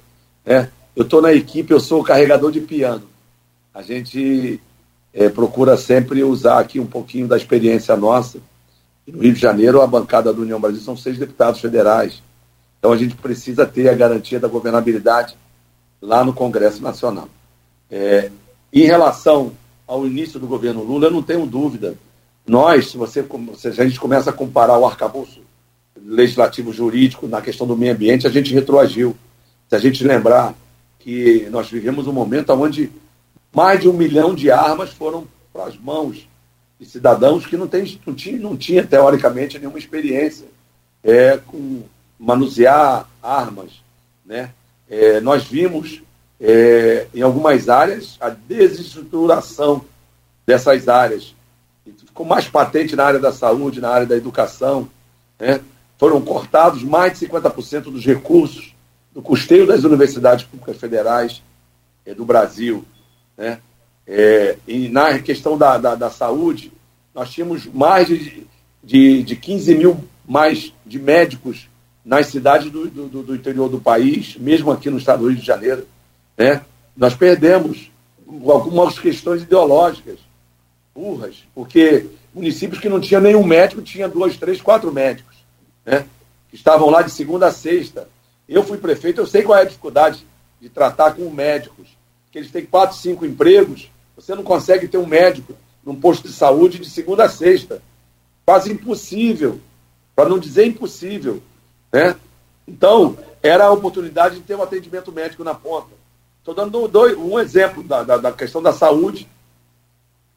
Né? 0.45 0.70
Eu 0.95 1.03
estou 1.03 1.22
na 1.22 1.34
equipe, 1.34 1.72
eu 1.72 1.80
sou 1.80 2.02
o 2.02 2.03
carregador 2.03 2.52
de 2.52 2.62
piano. 2.62 3.03
A 3.74 3.82
gente 3.82 4.60
é, 5.14 5.30
procura 5.30 5.76
sempre 5.78 6.24
usar 6.24 6.60
aqui 6.60 6.80
um 6.80 6.86
pouquinho 6.86 7.28
da 7.28 7.38
experiência 7.38 7.96
nossa. 7.96 8.40
No 9.06 9.22
Rio 9.22 9.34
de 9.34 9.40
Janeiro, 9.40 9.82
a 9.82 9.88
bancada 9.88 10.32
do 10.32 10.42
União 10.44 10.60
Brasil 10.60 10.82
são 10.82 10.96
seis 10.96 11.18
deputados 11.18 11.60
federais. 11.60 12.22
Então 12.80 12.92
a 12.92 12.98
gente 12.98 13.16
precisa 13.16 13.66
ter 13.66 13.90
a 13.90 13.94
garantia 13.94 14.40
da 14.40 14.48
governabilidade 14.48 15.36
lá 16.02 16.24
no 16.24 16.34
Congresso 16.34 16.82
Nacional. 16.82 17.28
É, 17.90 18.32
em 18.72 18.86
relação 18.86 19.52
ao 19.86 20.08
início 20.08 20.40
do 20.40 20.48
governo 20.48 20.84
Lula, 20.84 21.08
eu 21.08 21.12
não 21.12 21.22
tenho 21.22 21.46
dúvida. 21.46 21.96
Nós, 22.48 22.90
se, 22.90 22.98
você, 22.98 23.24
se 23.56 23.68
a 23.68 23.86
gente 23.86 24.00
começa 24.00 24.30
a 24.30 24.34
comparar 24.34 24.78
o 24.78 24.86
arcabouço 24.86 25.42
legislativo 26.04 26.72
jurídico 26.72 27.28
na 27.28 27.42
questão 27.42 27.68
do 27.68 27.78
meio 27.78 27.94
ambiente, 27.94 28.26
a 28.26 28.30
gente 28.30 28.54
retroagiu. 28.54 29.16
Se 29.70 29.76
a 29.76 29.80
gente 29.80 30.04
lembrar 30.04 30.56
que 31.00 31.48
nós 31.52 31.70
vivemos 31.70 32.08
um 32.08 32.14
momento 32.14 32.52
onde 32.54 32.92
mais 33.53 33.80
de 33.80 33.90
um 33.90 33.94
milhão 33.94 34.34
de 34.34 34.49
armas 34.52 34.91
foram 34.91 35.28
para 35.52 35.65
as 35.65 35.78
mãos 35.78 36.28
de 36.80 36.86
cidadãos 36.86 37.45
que 37.45 37.57
não, 37.57 37.68
tem, 37.68 37.99
não, 38.06 38.14
tinha, 38.14 38.40
não 38.40 38.57
tinha, 38.57 38.86
teoricamente, 38.86 39.60
nenhuma 39.60 39.78
experiência 39.78 40.45
é, 41.03 41.38
com 41.38 41.84
manusear 42.19 43.07
armas. 43.22 43.72
Né? 44.26 44.52
É, 44.90 45.19
nós 45.19 45.44
vimos, 45.44 46.02
é, 46.40 47.07
em 47.14 47.22
algumas 47.22 47.69
áreas, 47.69 48.18
a 48.19 48.30
desestruturação 48.30 49.86
dessas 50.45 50.88
áreas. 50.88 51.36
Ficou 52.06 52.26
mais 52.26 52.48
patente 52.48 52.95
na 52.95 53.06
área 53.06 53.19
da 53.19 53.32
saúde, 53.32 53.82
na 53.82 53.90
área 53.90 54.07
da 54.07 54.15
educação. 54.15 54.90
Né? 55.40 55.61
foram 56.02 56.19
cortados 56.19 56.82
mais 56.82 57.19
de 57.19 57.28
50% 57.28 57.84
dos 57.84 58.03
recursos 58.03 58.73
do 59.14 59.22
custeio 59.22 59.68
das 59.68 59.84
universidades 59.84 60.44
públicas 60.44 60.76
federais 60.78 61.44
é, 62.03 62.15
do 62.15 62.26
Brasil. 62.26 62.84
Né? 63.41 63.57
É, 64.05 64.55
e 64.68 64.88
na 64.88 65.18
questão 65.18 65.57
da, 65.57 65.80
da, 65.80 65.95
da, 65.95 66.11
saúde, 66.11 66.72
nós 67.11 67.31
tínhamos 67.31 67.65
mais 67.65 68.07
de, 68.07 68.45
de, 68.84 69.23
de 69.23 69.35
15 69.35 69.73
mil 69.73 70.03
mais 70.27 70.72
de 70.85 70.99
médicos 70.99 71.68
nas 72.05 72.27
cidades 72.27 72.69
do, 72.69 72.88
do, 72.88 73.23
do, 73.23 73.35
interior 73.35 73.68
do 73.68 73.81
país, 73.81 74.35
mesmo 74.38 74.72
aqui 74.72 74.91
no 74.91 74.99
estado 74.99 75.23
do 75.23 75.30
Rio 75.30 75.39
de 75.39 75.45
Janeiro. 75.45 75.88
Né? 76.38 76.61
Nós 76.95 77.15
perdemos 77.15 77.91
algumas 78.27 78.99
questões 78.99 79.41
ideológicas, 79.41 80.19
burras, 80.93 81.43
porque 81.55 82.05
municípios 82.35 82.80
que 82.80 82.89
não 82.89 83.01
tinham 83.01 83.22
nenhum 83.22 83.43
médico 83.43 83.81
tinham 83.81 84.07
dois, 84.07 84.38
três, 84.38 84.61
quatro 84.61 84.93
médicos 84.93 85.38
né, 85.84 86.05
que 86.47 86.55
estavam 86.55 86.91
lá 86.91 87.01
de 87.01 87.09
segunda 87.09 87.47
a 87.47 87.51
sexta. 87.51 88.07
Eu 88.47 88.63
fui 88.63 88.77
prefeito, 88.77 89.19
eu 89.19 89.26
sei 89.26 89.41
qual 89.41 89.57
é 89.57 89.63
a 89.63 89.65
dificuldade 89.65 90.27
de 90.59 90.69
tratar 90.69 91.13
com 91.13 91.27
médicos, 91.31 91.88
que 92.32 92.38
eles 92.38 92.52
têm 92.52 92.66
quatro, 92.66 92.95
cinco 92.95 93.26
empregos, 93.26 93.91
você 94.16 94.34
não 94.36 94.44
consegue 94.44 94.88
ter 94.88 94.98
um 94.98 95.06
médico 95.06 95.53
num 95.84 95.99
posto 95.99 96.28
de 96.28 96.34
saúde 96.34 96.80
de 96.80 96.90
segunda 96.90 97.26
a 97.26 97.30
sexta. 97.30 97.82
Quase 98.45 98.72
impossível, 98.72 99.60
para 100.16 100.30
não 100.30 100.40
dizer 100.40 100.66
impossível. 100.66 101.41
Né? 101.91 102.16
Então, 102.68 103.18
era 103.41 103.66
a 103.66 103.72
oportunidade 103.72 104.36
de 104.36 104.41
ter 104.41 104.56
um 104.56 104.64
atendimento 104.64 105.12
médico 105.12 105.44
na 105.44 105.53
ponta. 105.53 105.90
Estou 106.40 106.53
dando 106.53 106.88
dois, 106.88 107.18
um 107.18 107.40
exemplo 107.40 107.84
da, 107.84 108.03
da, 108.03 108.18
da, 108.18 108.32
questão 108.32 108.62
da 108.62 108.74
saúde, 108.74 109.28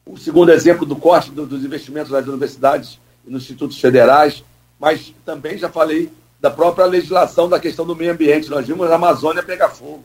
o 0.05 0.17
segundo 0.17 0.51
exemplo 0.51 0.85
do 0.85 0.95
corte 0.95 1.31
do, 1.31 1.47
dos 1.47 1.63
investimentos 1.63 2.11
nas 2.11 2.27
universidades 2.27 2.99
e 3.25 3.31
nos 3.31 3.43
institutos 3.43 3.79
federais, 3.79 4.43
mas 4.79 5.13
também 5.25 5.57
já 5.57 5.69
falei 5.69 6.11
da 6.39 6.51
própria 6.51 6.85
legislação 6.85 7.49
da 7.49 7.59
questão 7.59 7.85
do 7.85 7.95
meio 7.95 8.11
ambiente. 8.11 8.49
Nós 8.49 8.67
vimos 8.67 8.89
a 8.91 8.95
Amazônia 8.95 9.41
pegar 9.41 9.69
fogo, 9.69 10.03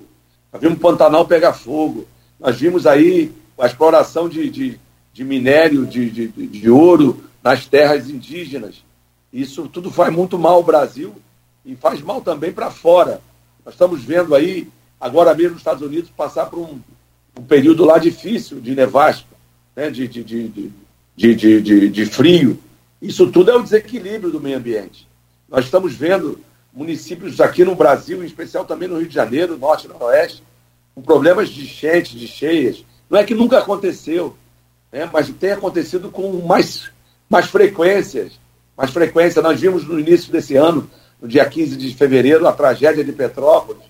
nós 0.52 0.60
vimos 0.60 0.78
o 0.78 0.80
Pantanal 0.80 1.26
pegar 1.26 1.52
fogo, 1.52 2.06
nós 2.38 2.58
vimos 2.58 2.86
aí 2.86 3.32
a 3.58 3.66
exploração 3.66 4.28
de, 4.28 4.48
de, 4.50 4.80
de 5.12 5.24
minério, 5.24 5.86
de, 5.86 6.10
de, 6.10 6.28
de 6.28 6.70
ouro 6.70 7.22
nas 7.42 7.66
terras 7.66 8.08
indígenas. 8.08 8.82
Isso 9.32 9.68
tudo 9.68 9.90
faz 9.90 10.12
muito 10.12 10.38
mal 10.38 10.54
ao 10.54 10.64
Brasil 10.64 11.14
e 11.64 11.76
faz 11.76 12.00
mal 12.00 12.20
também 12.20 12.52
para 12.52 12.70
fora. 12.70 13.20
Nós 13.64 13.74
estamos 13.74 14.02
vendo 14.02 14.34
aí, 14.34 14.66
agora 15.00 15.34
mesmo, 15.34 15.52
os 15.52 15.60
Estados 15.60 15.82
Unidos 15.82 16.10
passar 16.16 16.46
por 16.46 16.58
um, 16.58 16.80
um 17.38 17.42
período 17.42 17.84
lá 17.84 17.98
difícil 17.98 18.60
de 18.60 18.74
nevasca, 18.74 19.28
né, 19.76 19.90
de, 19.90 20.08
de, 20.08 20.24
de, 20.24 20.72
de, 21.16 21.60
de, 21.60 21.88
de, 21.88 22.06
frio. 22.06 22.58
Isso 23.00 23.30
tudo 23.30 23.50
é 23.50 23.56
o 23.56 23.62
desequilíbrio 23.62 24.32
do 24.32 24.40
meio 24.40 24.58
ambiente. 24.58 25.06
Nós 25.48 25.64
estamos 25.64 25.94
vendo 25.94 26.40
municípios 26.72 27.40
aqui 27.40 27.64
no 27.64 27.74
Brasil, 27.74 28.22
em 28.22 28.26
especial 28.26 28.64
também 28.64 28.88
no 28.88 28.98
Rio 28.98 29.08
de 29.08 29.14
Janeiro, 29.14 29.58
norte 29.58 29.86
e 29.86 29.88
noroeste, 29.88 30.42
com 30.94 31.02
problemas 31.02 31.48
de 31.48 31.64
enchentes, 31.64 32.18
de 32.18 32.28
cheias. 32.28 32.84
Não 33.08 33.18
é 33.18 33.24
que 33.24 33.34
nunca 33.34 33.58
aconteceu, 33.58 34.36
né? 34.92 35.08
mas 35.12 35.28
tem 35.30 35.52
acontecido 35.52 36.10
com 36.10 36.30
mais, 36.46 36.90
mais 37.28 37.46
frequências. 37.46 38.38
Mais 38.76 38.90
frequência. 38.90 39.42
Nós 39.42 39.60
vimos 39.60 39.86
no 39.86 39.98
início 39.98 40.32
desse 40.32 40.56
ano, 40.56 40.88
no 41.20 41.28
dia 41.28 41.44
15 41.44 41.76
de 41.76 41.94
fevereiro, 41.94 42.46
a 42.46 42.52
tragédia 42.52 43.04
de 43.04 43.12
Petrópolis. 43.12 43.82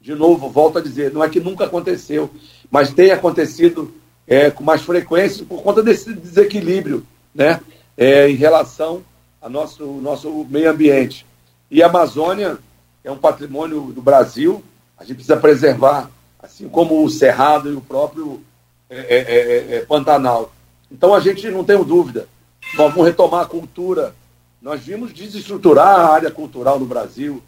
De 0.00 0.14
novo, 0.14 0.48
volto 0.48 0.78
a 0.78 0.80
dizer, 0.80 1.12
não 1.12 1.22
é 1.22 1.28
que 1.28 1.40
nunca 1.40 1.64
aconteceu, 1.64 2.30
mas 2.70 2.92
tem 2.92 3.10
acontecido 3.10 3.92
é, 4.26 4.50
com 4.50 4.62
mais 4.62 4.82
frequência 4.82 5.44
por 5.44 5.62
conta 5.62 5.82
desse 5.82 6.12
desequilíbrio 6.14 7.04
né? 7.34 7.60
é, 7.96 8.30
em 8.30 8.36
relação 8.36 9.02
ao 9.40 9.50
nosso, 9.50 9.84
nosso 9.84 10.46
meio 10.48 10.70
ambiente. 10.70 11.26
E 11.70 11.82
a 11.82 11.86
Amazônia 11.86 12.58
é 13.04 13.10
um 13.10 13.18
patrimônio 13.18 13.92
do 13.92 14.00
Brasil, 14.00 14.62
a 14.96 15.02
gente 15.04 15.16
precisa 15.16 15.36
preservar, 15.36 16.10
assim 16.38 16.68
como 16.68 17.04
o 17.04 17.10
Cerrado 17.10 17.70
e 17.70 17.74
o 17.74 17.80
próprio 17.80 18.42
é, 18.88 18.96
é, 18.96 19.16
é, 19.18 19.76
é 19.76 19.80
Pantanal. 19.80 20.52
Então 20.90 21.14
a 21.14 21.20
gente 21.20 21.48
não 21.50 21.62
tem 21.62 21.82
dúvida, 21.84 22.28
vamos 22.76 23.04
retomar 23.04 23.42
a 23.42 23.46
cultura. 23.46 24.14
Nós 24.60 24.80
vimos 24.80 25.12
desestruturar 25.12 26.00
a 26.00 26.12
área 26.12 26.30
cultural 26.30 26.80
no 26.80 26.86
Brasil, 26.86 27.42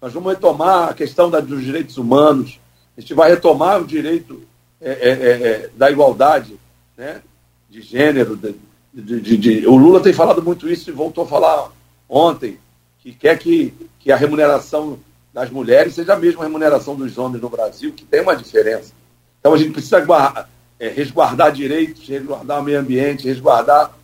nós 0.00 0.12
vamos 0.12 0.32
retomar 0.32 0.88
a 0.88 0.94
questão 0.94 1.30
da, 1.30 1.40
dos 1.40 1.62
direitos 1.62 1.96
humanos, 1.96 2.58
a 2.96 3.00
gente 3.00 3.14
vai 3.14 3.30
retomar 3.30 3.80
o 3.80 3.86
direito 3.86 4.42
é, 4.80 5.70
da 5.76 5.90
igualdade 5.90 6.58
né, 6.96 7.20
de 7.68 7.82
gênero, 7.82 8.36
de, 8.36 9.20
de, 9.20 9.36
de, 9.36 9.66
o 9.66 9.76
Lula 9.76 10.00
tem 10.00 10.12
falado 10.12 10.42
muito 10.42 10.68
isso 10.68 10.88
e 10.88 10.92
voltou 10.92 11.24
a 11.24 11.28
falar 11.28 11.70
ontem, 12.08 12.58
que 13.06 13.12
quer 13.12 13.38
que, 13.38 13.72
que 14.00 14.10
a 14.10 14.16
remuneração 14.16 14.98
das 15.32 15.48
mulheres, 15.48 15.94
seja 15.94 16.14
a 16.14 16.18
mesma 16.18 16.42
remuneração 16.42 16.96
dos 16.96 17.16
homens 17.16 17.40
no 17.40 17.48
Brasil, 17.48 17.92
que 17.92 18.04
tem 18.04 18.20
uma 18.20 18.34
diferença. 18.34 18.92
Então 19.38 19.54
a 19.54 19.56
gente 19.56 19.70
precisa 19.70 20.00
guardar, 20.00 20.50
é, 20.76 20.88
resguardar 20.88 21.52
direitos, 21.52 22.08
resguardar 22.08 22.60
o 22.60 22.64
meio 22.64 22.80
ambiente, 22.80 23.28
resguardar 23.28 23.96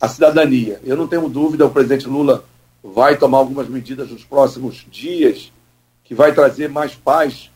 a 0.00 0.08
cidadania. 0.08 0.80
Eu 0.84 0.96
não 0.96 1.06
tenho 1.06 1.28
dúvida, 1.28 1.66
o 1.66 1.70
presidente 1.70 2.08
Lula 2.08 2.46
vai 2.82 3.18
tomar 3.18 3.38
algumas 3.38 3.68
medidas 3.68 4.08
nos 4.08 4.24
próximos 4.24 4.86
dias 4.90 5.52
que 6.02 6.14
vai 6.14 6.32
trazer 6.32 6.70
mais 6.70 6.94
paz 6.94 7.50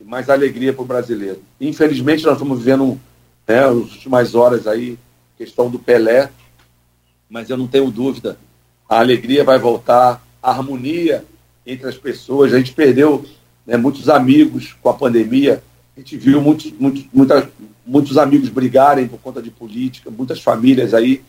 e 0.00 0.04
mais 0.04 0.28
alegria 0.28 0.72
para 0.72 0.82
o 0.82 0.86
brasileiro. 0.86 1.40
Infelizmente, 1.60 2.24
nós 2.24 2.32
estamos 2.32 2.58
vivendo 2.58 3.00
né, 3.46 3.66
as 3.66 3.76
últimas 3.76 4.34
horas 4.34 4.66
aí, 4.66 4.98
questão 5.38 5.70
do 5.70 5.78
Pelé, 5.78 6.28
mas 7.28 7.48
eu 7.48 7.56
não 7.56 7.68
tenho 7.68 7.88
dúvida, 7.88 8.36
a 8.88 8.98
alegria 8.98 9.44
vai 9.44 9.56
voltar, 9.56 10.20
a 10.42 10.50
harmonia 10.50 11.24
entre 11.66 11.88
as 11.88 11.96
pessoas. 11.96 12.52
A 12.52 12.58
gente 12.58 12.72
perdeu 12.72 13.24
né, 13.66 13.76
muitos 13.76 14.08
amigos 14.08 14.76
com 14.82 14.88
a 14.88 14.94
pandemia, 14.94 15.62
a 15.96 16.00
gente 16.00 16.16
viu 16.16 16.40
muitos, 16.40 16.72
muitos, 16.72 17.06
muitas, 17.12 17.48
muitos 17.86 18.18
amigos 18.18 18.48
brigarem 18.48 19.06
por 19.06 19.18
conta 19.18 19.42
de 19.42 19.50
política, 19.50 20.10
muitas 20.10 20.40
famílias 20.40 20.94
aí 20.94 21.22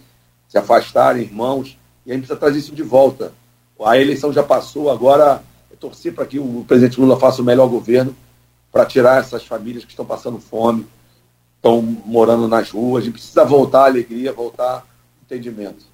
se 0.48 0.58
afastarem, 0.58 1.24
irmãos, 1.24 1.78
e 2.06 2.12
a 2.12 2.14
gente 2.14 2.24
precisa 2.24 2.40
trazer 2.40 2.60
isso 2.60 2.76
de 2.76 2.84
volta. 2.84 3.34
A 3.84 3.98
eleição 3.98 4.32
já 4.32 4.44
passou, 4.44 4.92
agora 4.92 5.44
é 5.72 5.76
torcer 5.76 6.14
para 6.14 6.26
que 6.26 6.40
o 6.40 6.64
presidente 6.68 7.00
Lula 7.00 7.20
faça 7.20 7.42
o 7.42 7.46
melhor 7.46 7.68
governo 7.68 8.16
para 8.72 8.86
tirar 8.86 9.20
essas 9.20 9.44
famílias 9.44 9.84
que 9.84 9.92
estão 9.92 10.06
passando 10.06 10.40
fome, 10.40 10.86
estão 11.56 11.82
morando 11.82 12.48
nas 12.48 12.70
ruas. 12.70 13.04
A 13.04 13.06
gente 13.06 13.14
precisa 13.14 13.44
voltar 13.44 13.82
à 13.82 13.86
alegria, 13.86 14.32
voltar 14.32 14.74
ao 14.74 14.84
entendimento. 15.24 15.91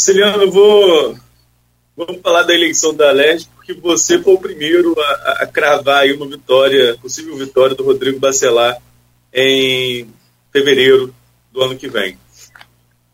Ciliano, 0.00 0.50
vou 0.50 1.16
vamos 1.96 2.22
falar 2.22 2.44
da 2.44 2.54
eleição 2.54 2.94
da 2.94 3.10
Leste, 3.10 3.50
porque 3.54 3.74
você 3.74 4.18
foi 4.18 4.34
o 4.34 4.38
primeiro 4.38 4.98
a, 4.98 5.42
a 5.42 5.46
cravar 5.46 6.02
aí 6.02 6.12
uma 6.12 6.26
vitória, 6.26 6.96
possível 6.96 7.36
vitória 7.36 7.76
do 7.76 7.84
Rodrigo 7.84 8.18
Bacelar 8.18 8.80
em 9.32 10.08
fevereiro 10.50 11.14
do 11.52 11.62
ano 11.62 11.76
que 11.76 11.88
vem. 11.88 12.16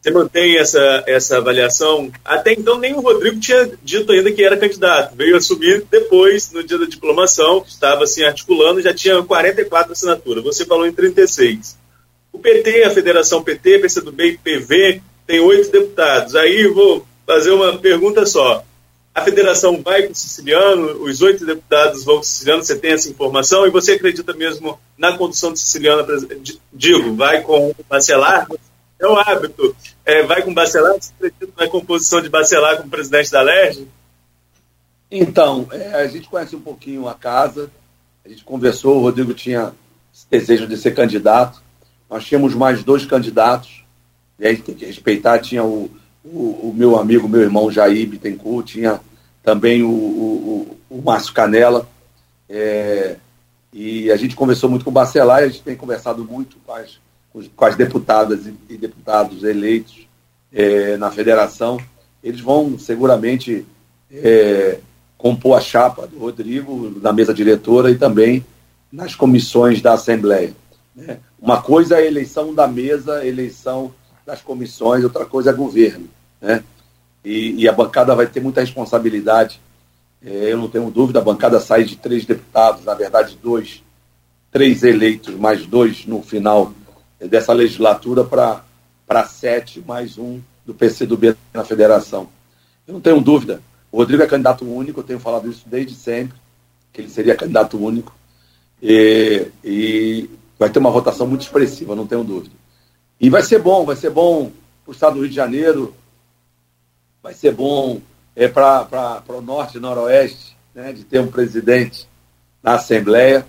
Você 0.00 0.12
mantém 0.12 0.56
essa, 0.56 1.02
essa 1.04 1.38
avaliação? 1.38 2.12
Até 2.24 2.52
então, 2.52 2.78
nem 2.78 2.94
o 2.94 3.00
Rodrigo 3.00 3.40
tinha 3.40 3.68
dito 3.82 4.12
ainda 4.12 4.30
que 4.30 4.44
era 4.44 4.56
candidato. 4.56 5.16
Veio 5.16 5.36
assumir 5.36 5.84
depois, 5.90 6.52
no 6.52 6.62
dia 6.62 6.78
da 6.78 6.86
diplomação, 6.86 7.64
estava 7.66 8.06
se 8.06 8.20
assim, 8.20 8.28
articulando, 8.28 8.80
já 8.80 8.94
tinha 8.94 9.20
44 9.20 9.90
assinaturas. 9.90 10.44
Você 10.44 10.64
falou 10.64 10.86
em 10.86 10.92
36. 10.92 11.76
O 12.32 12.38
PT, 12.38 12.84
a 12.84 12.90
Federação 12.90 13.42
PT, 13.42 13.80
PCdoB 13.80 14.24
e 14.28 14.38
PV, 14.38 15.02
tem 15.26 15.40
oito 15.40 15.70
deputados. 15.70 16.34
Aí 16.34 16.66
vou 16.68 17.06
fazer 17.26 17.50
uma 17.50 17.76
pergunta 17.78 18.24
só. 18.24 18.64
A 19.14 19.22
federação 19.22 19.80
vai 19.82 20.02
com 20.02 20.12
o 20.12 20.14
siciliano, 20.14 21.02
os 21.02 21.22
oito 21.22 21.44
deputados 21.46 22.04
vão 22.04 22.16
com 22.16 22.20
o 22.20 22.24
siciliano, 22.24 22.62
você 22.62 22.76
tem 22.76 22.92
essa 22.92 23.08
informação? 23.08 23.66
E 23.66 23.70
você 23.70 23.92
acredita 23.92 24.32
mesmo 24.34 24.78
na 24.96 25.16
condução 25.16 25.52
do 25.52 25.58
siciliano? 25.58 26.06
Digo, 26.72 27.16
vai 27.16 27.40
com 27.40 27.70
o 27.70 27.76
Bacelar? 27.88 28.46
É 29.00 29.06
o 29.06 29.16
hábito. 29.16 29.74
É, 30.04 30.22
vai 30.22 30.42
com 30.42 30.50
o 30.50 30.54
Bacelar? 30.54 30.92
Você 31.00 31.12
acredita 31.18 31.52
na 31.56 31.68
composição 31.68 32.20
de 32.20 32.28
Bacelar 32.28 32.76
como 32.76 32.90
presidente 32.90 33.30
da 33.30 33.40
LERJ? 33.40 33.88
Então, 35.10 35.66
é, 35.72 35.94
a 35.94 36.06
gente 36.06 36.28
conhece 36.28 36.54
um 36.54 36.60
pouquinho 36.60 37.08
a 37.08 37.14
casa, 37.14 37.70
a 38.24 38.28
gente 38.28 38.44
conversou, 38.44 38.98
o 38.98 39.02
Rodrigo 39.02 39.32
tinha 39.32 39.72
esse 40.12 40.26
desejo 40.28 40.66
de 40.66 40.76
ser 40.76 40.94
candidato, 40.94 41.62
nós 42.10 42.24
tínhamos 42.24 42.54
mais 42.54 42.82
dois 42.82 43.06
candidatos, 43.06 43.85
e 44.38 44.46
aí 44.46 44.56
tem 44.56 44.74
que 44.74 44.84
respeitar, 44.84 45.38
tinha 45.38 45.64
o, 45.64 45.90
o, 46.24 46.70
o 46.70 46.74
meu 46.74 46.98
amigo, 46.98 47.28
meu 47.28 47.40
irmão 47.40 47.70
Jair 47.70 48.08
Bittencourt, 48.08 48.66
tinha 48.66 49.00
também 49.42 49.82
o, 49.82 49.88
o, 49.88 50.76
o 50.90 51.02
Márcio 51.02 51.32
Canela, 51.32 51.88
é, 52.48 53.16
e 53.72 54.10
a 54.10 54.16
gente 54.16 54.36
conversou 54.36 54.68
muito 54.68 54.84
com 54.84 54.90
o 54.90 54.94
Bacelar, 54.94 55.42
e 55.42 55.44
a 55.44 55.48
gente 55.48 55.62
tem 55.62 55.76
conversado 55.76 56.24
muito 56.24 56.56
com 56.64 56.72
as, 56.72 56.98
com 57.54 57.64
as 57.64 57.76
deputadas 57.76 58.40
e 58.68 58.76
deputados 58.76 59.42
eleitos 59.44 60.06
é, 60.52 60.96
na 60.96 61.10
federação. 61.10 61.78
Eles 62.22 62.40
vão 62.40 62.78
seguramente 62.78 63.66
é, 64.10 64.78
compor 65.18 65.56
a 65.56 65.60
chapa 65.60 66.06
do 66.06 66.18
Rodrigo 66.18 66.92
na 67.00 67.12
mesa 67.12 67.34
diretora 67.34 67.90
e 67.90 67.96
também 67.96 68.44
nas 68.90 69.14
comissões 69.14 69.82
da 69.82 69.94
Assembleia. 69.94 70.54
Né? 70.94 71.18
Uma 71.38 71.60
coisa 71.60 71.96
é 71.96 71.98
a 71.98 72.06
eleição 72.06 72.54
da 72.54 72.66
mesa, 72.66 73.18
a 73.18 73.26
eleição 73.26 73.92
das 74.26 74.42
comissões, 74.42 75.04
outra 75.04 75.24
coisa 75.24 75.50
é 75.50 75.54
governo. 75.54 76.08
Né? 76.40 76.62
E, 77.24 77.62
e 77.62 77.68
a 77.68 77.72
bancada 77.72 78.14
vai 78.14 78.26
ter 78.26 78.40
muita 78.40 78.60
responsabilidade. 78.60 79.60
É, 80.24 80.52
eu 80.52 80.58
não 80.58 80.68
tenho 80.68 80.90
dúvida, 80.90 81.20
a 81.20 81.22
bancada 81.22 81.60
sai 81.60 81.84
de 81.84 81.96
três 81.96 82.24
deputados, 82.24 82.84
na 82.84 82.94
verdade, 82.94 83.38
dois, 83.40 83.82
três 84.50 84.82
eleitos, 84.82 85.34
mais 85.36 85.64
dois 85.64 86.04
no 86.04 86.20
final 86.22 86.72
dessa 87.20 87.52
legislatura 87.52 88.24
para 88.24 89.26
sete, 89.28 89.82
mais 89.86 90.18
um 90.18 90.40
do 90.66 90.74
PCdoB 90.74 91.36
na 91.54 91.64
federação. 91.64 92.28
Eu 92.86 92.94
não 92.94 93.00
tenho 93.00 93.20
dúvida. 93.20 93.62
O 93.92 93.98
Rodrigo 93.98 94.22
é 94.22 94.26
candidato 94.26 94.64
único, 94.64 95.00
eu 95.00 95.04
tenho 95.04 95.20
falado 95.20 95.48
isso 95.48 95.62
desde 95.66 95.94
sempre, 95.94 96.36
que 96.92 97.00
ele 97.00 97.08
seria 97.08 97.36
candidato 97.36 97.78
único. 97.78 98.14
E, 98.82 99.46
e 99.64 100.28
vai 100.58 100.68
ter 100.68 100.80
uma 100.80 100.90
votação 100.90 101.26
muito 101.26 101.42
expressiva, 101.42 101.94
não 101.94 102.06
tenho 102.06 102.24
dúvida. 102.24 102.54
E 103.20 103.30
vai 103.30 103.42
ser 103.42 103.58
bom, 103.60 103.84
vai 103.84 103.96
ser 103.96 104.10
bom 104.10 104.50
para 104.84 104.90
o 104.90 104.94
estado 104.94 105.14
do 105.14 105.20
Rio 105.20 105.30
de 105.30 105.34
Janeiro, 105.34 105.94
vai 107.22 107.34
ser 107.34 107.52
bom 107.52 108.00
é, 108.34 108.46
para 108.46 109.22
o 109.28 109.40
norte 109.40 109.78
e 109.78 109.80
noroeste, 109.80 110.56
né, 110.74 110.92
de 110.92 111.02
ter 111.04 111.20
um 111.20 111.28
presidente 111.28 112.06
na 112.62 112.74
Assembleia. 112.74 113.46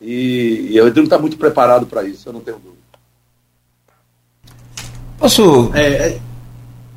E, 0.00 0.68
e 0.70 0.80
o 0.80 0.84
Rodrigo 0.84 1.04
está 1.04 1.18
muito 1.18 1.36
preparado 1.36 1.86
para 1.86 2.04
isso, 2.04 2.28
eu 2.28 2.32
não 2.32 2.40
tenho 2.40 2.58
dúvida. 2.58 2.80
Posso. 5.18 5.70
É, 5.74 5.86
é... 5.86 6.18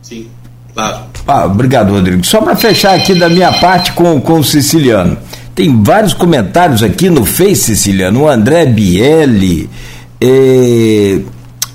Sim, 0.02 0.30
claro. 0.74 1.04
Ah, 1.28 1.46
obrigado, 1.46 1.92
Rodrigo. 1.92 2.24
Só 2.24 2.42
para 2.42 2.56
fechar 2.56 2.96
aqui 2.96 3.14
da 3.14 3.28
minha 3.28 3.52
parte 3.60 3.92
com, 3.94 4.22
com 4.22 4.40
o 4.40 4.44
Siciliano. 4.44 5.18
Tem 5.54 5.84
vários 5.84 6.14
comentários 6.14 6.82
aqui 6.82 7.10
no 7.10 7.26
Face 7.26 7.56
Siciliano. 7.56 8.24
O 8.24 8.30
André 8.30 8.66
Bielli, 8.66 9.70
eh, 10.22 11.22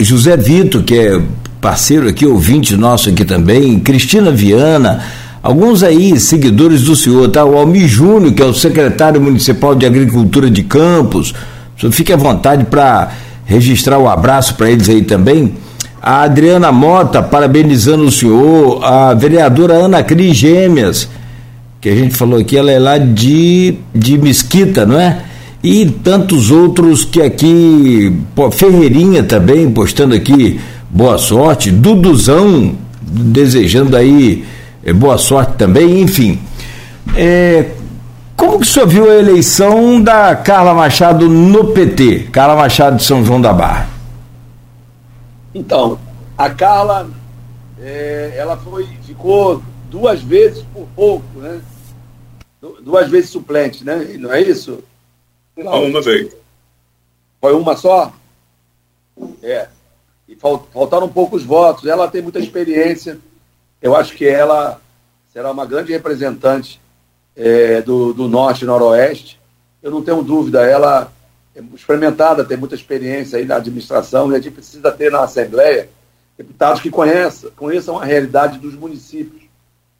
José 0.01 0.37
Vitor, 0.37 0.83
que 0.83 0.95
é 0.95 1.21
parceiro 1.61 2.09
aqui, 2.09 2.25
ouvinte 2.25 2.77
nosso 2.77 3.09
aqui 3.09 3.25
também, 3.25 3.81
Cristina 3.81 4.31
Viana, 4.31 5.03
alguns 5.43 5.83
aí 5.83 6.19
seguidores 6.21 6.83
do 6.83 6.95
senhor, 6.95 7.29
tá? 7.31 7.45
O 7.45 7.59
Almir 7.59 7.89
Júnior, 7.89 8.33
que 8.33 8.41
é 8.41 8.45
o 8.45 8.55
secretário 8.55 9.21
municipal 9.21 9.75
de 9.75 9.85
Agricultura 9.85 10.49
de 10.49 10.63
Campos. 10.63 11.35
O 11.77 11.81
senhor 11.81 11.93
fique 11.93 12.13
à 12.13 12.17
vontade 12.17 12.65
para 12.65 13.11
registrar 13.45 13.99
o 13.99 14.05
um 14.05 14.09
abraço 14.09 14.55
para 14.55 14.71
eles 14.71 14.89
aí 14.89 15.03
também. 15.03 15.55
A 16.01 16.23
Adriana 16.23 16.71
Mota, 16.71 17.21
parabenizando 17.21 18.05
o 18.05 18.13
senhor, 18.13 18.85
a 18.85 19.15
vereadora 19.15 19.75
Ana 19.75 20.03
Cris 20.03 20.37
Gêmeas, 20.37 21.09
que 21.81 21.89
a 21.89 21.95
gente 21.95 22.15
falou 22.15 22.39
aqui, 22.39 22.57
ela 22.57 22.71
é 22.71 22.79
lá 22.79 22.99
de, 22.99 23.75
de 23.93 24.17
Mesquita, 24.17 24.87
não 24.87 24.99
é? 24.99 25.25
E 25.63 25.87
tantos 25.87 26.51
outros 26.51 27.05
que 27.05 27.21
aqui, 27.21 28.17
Ferreirinha 28.53 29.25
também, 29.25 29.71
postando 29.71 30.15
aqui 30.15 30.61
boa 30.89 31.19
sorte, 31.19 31.71
Duduzão 31.71 32.77
desejando 33.01 33.97
aí 33.97 34.45
é, 34.85 34.93
boa 34.93 35.19
sorte 35.19 35.55
também, 35.57 36.01
enfim. 36.01 36.41
É, 37.17 37.71
como 38.37 38.61
que 38.61 38.67
o 38.67 38.71
senhor 38.71 38.87
viu 38.87 39.11
a 39.11 39.15
eleição 39.15 40.01
da 40.01 40.37
Carla 40.37 40.73
Machado 40.73 41.29
no 41.29 41.73
PT, 41.73 42.29
Carla 42.31 42.55
Machado 42.55 42.97
de 42.97 43.05
São 43.05 43.25
João 43.25 43.41
da 43.41 43.53
Barra? 43.53 43.89
Então, 45.53 45.99
a 46.37 46.49
Carla, 46.51 47.11
é, 47.83 48.35
ela 48.37 48.57
foi, 48.57 48.87
ficou 49.03 49.61
duas 49.91 50.23
vezes 50.23 50.65
por 50.73 50.87
pouco, 50.95 51.25
né? 51.37 51.61
Duas 52.83 53.09
vezes 53.09 53.31
suplente, 53.31 53.85
né? 53.85 54.17
Não 54.19 54.33
é 54.33 54.41
isso? 54.41 54.79
Não, 55.65 55.85
uma 55.85 56.01
vez. 56.01 56.35
Foi 57.41 57.53
uma 57.55 57.77
só? 57.77 58.13
É. 59.43 59.69
E 60.29 60.37
faltaram 60.37 61.09
poucos 61.09 61.43
votos. 61.43 61.87
Ela 61.87 62.09
tem 62.09 62.23
muita 62.23 62.39
experiência. 62.39 63.19
Eu 63.81 63.97
acho 63.97 64.15
que 64.15 64.27
ela 64.27 64.81
será 65.33 65.51
uma 65.51 65.67
grande 65.67 65.93
representante 65.93 66.81
é, 67.37 67.83
do, 67.83 68.13
do 68.13 68.29
Norte 68.29 68.63
e 68.63 68.67
Noroeste. 68.67 69.41
Eu 69.83 69.91
não 69.91 70.03
tenho 70.03 70.23
dúvida. 70.23 70.65
Ela 70.65 71.13
é 71.55 71.63
experimentada, 71.75 72.45
tem 72.45 72.57
muita 72.57 72.75
experiência 72.75 73.39
aí 73.39 73.45
na 73.45 73.57
administração 73.57 74.31
e 74.31 74.37
a 74.37 74.41
gente 74.41 74.55
precisa 74.55 74.93
ter 74.93 75.11
na 75.11 75.23
Assembleia 75.23 75.89
deputados 76.37 76.81
que 76.81 76.89
conheçam, 76.89 77.51
conheçam 77.57 77.99
a 77.99 78.05
realidade 78.05 78.59
dos 78.59 78.75
municípios, 78.75 79.43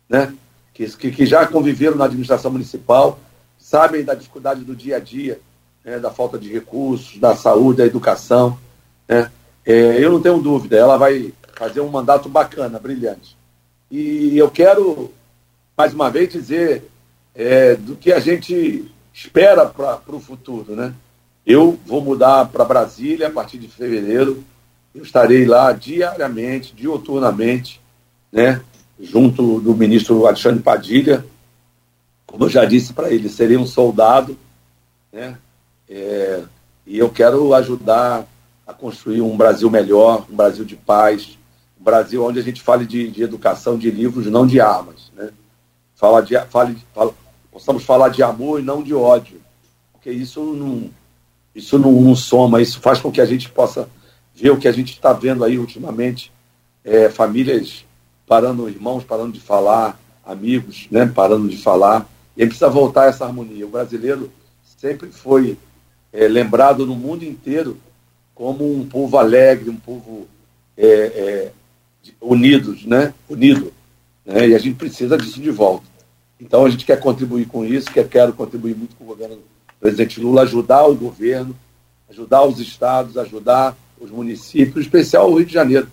né? 0.09 0.33
que, 0.73 0.89
que, 0.97 1.11
que 1.11 1.27
já 1.27 1.45
conviveram 1.45 1.97
na 1.97 2.05
administração 2.05 2.53
municipal, 2.53 3.19
sabem 3.59 4.05
da 4.05 4.15
dificuldade 4.15 4.63
do 4.63 4.77
dia 4.77 4.97
a 4.97 5.01
dia, 5.01 5.41
né? 5.89 5.99
da 5.99 6.11
falta 6.11 6.39
de 6.39 6.53
recursos, 6.53 7.19
da 7.19 7.35
saúde, 7.35 7.79
da 7.79 7.87
educação. 7.87 8.59
Né? 9.09 9.31
É, 9.65 10.03
eu 10.03 10.13
não 10.13 10.21
tenho 10.21 10.39
dúvida, 10.39 10.77
ela 10.77 10.97
vai 10.97 11.33
fazer 11.57 11.81
um 11.81 11.89
mandato 11.89 12.29
bacana, 12.29 12.79
brilhante. 12.79 13.37
E 13.91 14.37
eu 14.37 14.51
quero 14.51 15.11
mais 15.79 15.95
uma 15.95 16.11
vez, 16.11 16.33
dizer 16.33 16.91
é, 17.33 17.77
do 17.77 17.95
que 17.95 18.13
a 18.13 18.19
gente 18.19 18.91
espera 19.15 19.65
para 19.65 20.01
o 20.09 20.19
futuro. 20.19 20.75
Né? 20.75 20.93
Eu 21.47 21.79
vou 21.87 22.01
mudar 22.01 22.47
para 22.47 22.65
Brasília 22.65 23.29
a 23.29 23.31
partir 23.31 23.59
de 23.59 23.69
fevereiro. 23.69 24.43
Eu 24.93 25.05
estarei 25.05 25.47
lá 25.47 25.71
diariamente, 25.73 26.75
dioturnamente, 26.75 27.81
né? 28.33 28.61
junto 29.01 29.61
do 29.61 29.73
ministro 29.73 30.27
Alexandre 30.27 30.65
Padilha. 30.65 31.25
Como 32.27 32.45
eu 32.45 32.49
já 32.49 32.65
disse 32.65 32.93
para 32.93 33.13
ele, 33.13 33.29
serei 33.29 33.57
um 33.57 33.67
soldado. 33.67 34.37
Né? 35.13 35.39
É, 35.89 36.43
e 36.87 36.99
eu 36.99 37.09
quero 37.11 37.55
ajudar 37.55 38.27
a 38.67 38.73
construir 38.73 39.23
um 39.23 39.37
Brasil 39.37 39.71
melhor, 39.71 40.27
um 40.31 40.37
Brasil 40.37 40.65
de 40.65 40.77
paz, 40.77 41.39
um 41.81 41.85
Brasil 41.85 42.25
onde 42.25 42.39
a 42.39 42.43
gente 42.43 42.61
fale 42.61 42.87
de, 42.87 43.11
de 43.11 43.23
educação, 43.23 43.79
de 43.79 43.91
livros, 43.91 44.27
não 44.27 44.47
de 44.47 44.61
armas. 44.61 45.11
Né? 45.17 45.31
Fala 45.95 46.21
de, 46.21 46.39
fale, 46.47 46.77
fala, 46.95 47.15
possamos 47.51 47.85
falar 47.85 48.11
de 48.11 48.23
amor 48.23 48.61
e 48.61 48.63
não 48.63 48.83
de 48.83 48.95
ódio, 48.95 49.41
porque 49.93 50.11
isso 50.11 50.41
não, 50.41 50.91
isso 51.55 51.79
não, 51.79 51.93
não 51.93 52.15
soma, 52.15 52.61
isso 52.61 52.81
faz 52.81 53.01
com 53.01 53.11
que 53.11 53.21
a 53.21 53.27
gente 53.27 53.49
possa 53.49 53.89
ver 54.35 54.51
o 54.51 54.59
que 54.59 54.69
a 54.69 54.73
gente 54.73 54.93
está 54.93 55.13
vendo 55.13 55.45
aí 55.45 55.59
ultimamente, 55.59 56.31
é, 56.85 57.09
famílias 57.09 57.85
parando, 58.27 58.69
irmãos 58.69 59.03
parando 59.03 59.33
de 59.33 59.41
falar, 59.41 59.99
amigos 60.25 60.87
né, 60.91 61.07
parando 61.07 61.49
de 61.49 61.57
falar, 61.57 62.07
e 62.37 62.43
a 62.43 62.45
gente 62.45 62.51
precisa 62.51 62.71
voltar 62.71 63.05
a 63.05 63.07
essa 63.07 63.25
harmonia. 63.25 63.67
O 63.67 63.71
brasileiro 63.71 64.31
sempre 64.77 65.11
foi 65.11 65.57
é, 66.13 66.27
lembrado 66.29 66.87
no 66.87 66.95
mundo 66.95 67.25
inteiro 67.25 67.79
como 68.35 68.73
um 68.73 68.87
povo 68.87 69.19
alegre, 69.19 69.69
um 69.69 69.77
povo 69.77 70.29
é, 70.77 70.87
é, 70.87 71.53
unidos, 72.21 72.85
né? 72.85 73.13
unido. 73.29 73.73
Né? 74.25 74.49
E 74.49 74.55
a 74.55 74.59
gente 74.59 74.77
precisa 74.77 75.19
disso 75.19 75.41
de 75.41 75.51
volta. 75.51 75.87
Então 76.41 76.65
a 76.65 76.71
gente 76.71 76.85
quer 76.85 77.01
contribuir 77.01 77.47
com 77.47 77.65
isso, 77.65 77.91
quer, 77.91 78.09
quero 78.09 78.33
contribuir 78.33 78.77
muito 78.77 78.95
com 78.95 79.05
o 79.05 79.09
governo 79.09 79.37
do 79.37 79.43
presidente 79.81 80.21
Lula, 80.21 80.43
ajudar 80.43 80.87
o 80.87 80.95
governo, 80.95 81.57
ajudar 82.09 82.45
os 82.45 82.61
estados, 82.61 83.17
ajudar 83.17 83.77
os 84.01 84.11
municípios, 84.11 84.77
em 84.77 84.81
especial 84.81 85.31
o 85.31 85.37
Rio 85.37 85.47
de 85.47 85.53
Janeiro. 85.53 85.89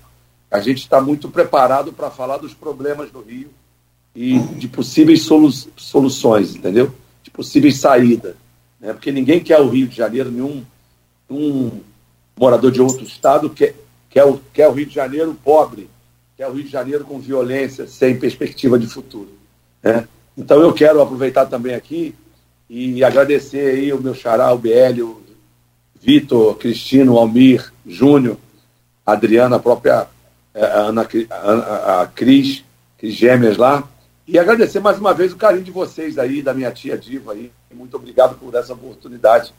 A 0.52 0.60
gente 0.60 0.80
está 0.80 1.02
muito 1.02 1.30
preparado 1.30 1.92
para 1.92 2.12
falar 2.12 2.38
dos 2.38 2.54
problemas 2.54 3.10
do 3.10 3.22
Rio 3.22 3.50
e 4.16 4.38
de 4.38 4.68
possíveis 4.68 5.24
solu 5.24 5.52
soluções, 5.76 6.56
entendeu? 6.56 6.94
De 7.24 7.32
possíveis 7.32 7.78
saídas. 7.78 8.36
Né? 8.86 8.94
Porque 8.94 9.12
ninguém 9.12 9.40
quer 9.40 9.60
o 9.60 9.68
Rio 9.68 9.88
de 9.88 9.96
Janeiro, 9.96 10.32
nenhum 10.32 10.64
um 11.28 11.82
morador 12.38 12.72
de 12.72 12.80
outro 12.80 13.04
estado 13.04 13.50
quer, 13.50 13.74
quer, 14.12 14.24
o, 14.24 14.40
quer 14.54 14.68
o 14.68 14.74
Rio 14.74 14.86
de 14.86 14.94
Janeiro 14.94 15.36
pobre, 15.44 15.90
quer 16.38 16.48
o 16.48 16.54
Rio 16.54 16.66
de 16.66 16.70
Janeiro 16.70 17.04
com 17.04 17.20
violência, 17.20 17.88
sem 17.88 18.20
perspectiva 18.20 18.78
de 18.78 18.86
futuro. 18.86 19.32
Né? 19.82 20.08
Então 20.38 20.62
eu 20.62 20.72
quero 20.72 21.02
aproveitar 21.02 21.48
também 21.48 21.74
aqui 21.74 22.14
e 22.70 23.04
agradecer 23.04 23.76
aí 23.76 23.92
o 23.92 24.00
meu 24.00 24.14
xará, 24.14 24.54
o 24.54 24.58
BL, 24.60 25.02
o 25.02 25.22
Vitor, 26.00 26.56
Cristino, 26.58 27.18
Almir, 27.18 27.74
Júnior, 27.88 28.38
Adriana, 29.04 29.56
a 29.56 29.60
própria 29.60 30.08
eh, 30.54 30.64
a 30.64 30.80
Ana, 30.82 31.08
a, 31.32 32.02
a 32.02 32.08
Cris, 32.08 32.64
Cris 33.00 33.16
Gêmeas 33.16 33.58
lá, 33.58 33.84
e 34.28 34.40
agradecer 34.40 34.80
mais 34.80 34.98
uma 34.98 35.14
vez 35.14 35.32
o 35.32 35.38
carinho 35.38 35.64
de 35.64 35.72
vocês 35.72 36.18
aí, 36.18 36.42
da 36.42 36.54
minha 36.54 36.72
tia 36.72 36.98
Diva 36.98 37.34
aí. 37.34 37.52
Muito 37.72 37.96
obrigado 37.96 38.36
por 38.40 38.56
essa 38.56 38.74
oportunidade 38.74 39.54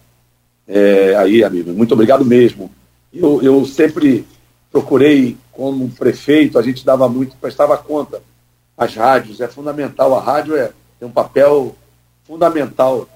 é, 0.66 1.14
aí, 1.14 1.44
amigo. 1.44 1.72
Muito 1.72 1.94
obrigado 1.94 2.24
mesmo. 2.24 2.70
Eu, 3.12 3.40
eu 3.42 3.64
sempre 3.64 4.26
procurei, 4.72 5.36
como 5.52 5.88
prefeito, 5.90 6.58
a 6.58 6.62
gente 6.62 6.84
dava 6.84 7.08
muito, 7.08 7.36
prestava 7.36 7.78
conta 7.78 8.20
às 8.76 8.94
rádios. 8.94 9.40
É 9.40 9.46
fundamental. 9.46 10.16
A 10.16 10.20
rádio 10.20 10.56
é, 10.56 10.72
tem 10.98 11.08
um 11.08 11.12
papel 11.12 11.76
fundamental 12.24 13.08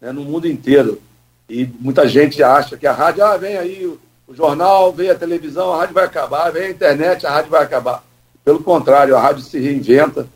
né, 0.00 0.10
no 0.10 0.24
mundo 0.24 0.48
inteiro. 0.48 1.00
E 1.48 1.70
muita 1.78 2.08
gente 2.08 2.42
acha 2.42 2.76
que 2.76 2.86
a 2.86 2.92
rádio, 2.92 3.24
ah, 3.24 3.36
vem 3.36 3.56
aí 3.56 3.86
o, 3.86 3.96
o 4.26 4.34
jornal, 4.34 4.92
vem 4.92 5.10
a 5.10 5.14
televisão, 5.14 5.72
a 5.72 5.78
rádio 5.78 5.94
vai 5.94 6.04
acabar, 6.04 6.50
vem 6.50 6.64
a 6.64 6.70
internet, 6.70 7.24
a 7.24 7.30
rádio 7.30 7.50
vai 7.52 7.62
acabar. 7.62 8.02
Pelo 8.44 8.60
contrário, 8.60 9.16
a 9.16 9.20
rádio 9.20 9.44
se 9.44 9.60
reinventa 9.60 10.26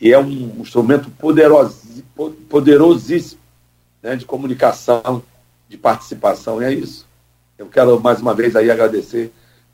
e 0.00 0.12
é 0.12 0.18
um 0.18 0.52
instrumento 0.60 1.10
poderoso, 1.10 1.76
poderosíssimo 2.48 3.40
né, 4.02 4.16
de 4.16 4.24
comunicação 4.24 5.22
de 5.68 5.76
participação. 5.76 6.60
E 6.62 6.64
é 6.64 6.72
isso. 6.72 7.06
Eu 7.58 7.66
quero 7.66 8.00
mais 8.00 8.20
uma 8.20 8.34
vez 8.34 8.56
aí 8.56 8.70
agradecer 8.70 9.30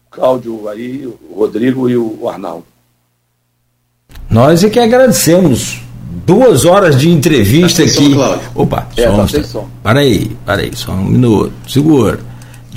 o 0.07 0.11
Cláudio 0.11 0.69
aí, 0.69 1.07
o 1.07 1.35
Rodrigo 1.35 1.89
e 1.89 1.97
o 1.97 2.29
Arnaldo. 2.29 2.67
Nós 4.29 4.65
é 4.65 4.71
que 4.71 4.81
agradecemos. 4.81 5.81
Duas 6.27 6.65
horas 6.65 6.99
de 6.99 7.09
entrevista 7.09 7.85
tá 7.85 7.89
aqui. 7.89 8.15
Som, 8.15 8.41
Opa, 8.55 8.89
é, 8.97 9.07
som, 9.07 9.27
tá 9.27 9.45
som. 9.45 9.69
Para 9.83 10.01
aí, 10.01 10.37
para 10.45 10.63
aí, 10.63 10.75
só 10.75 10.93
um 10.93 11.05
minuto. 11.05 11.53
Segura. 11.69 12.19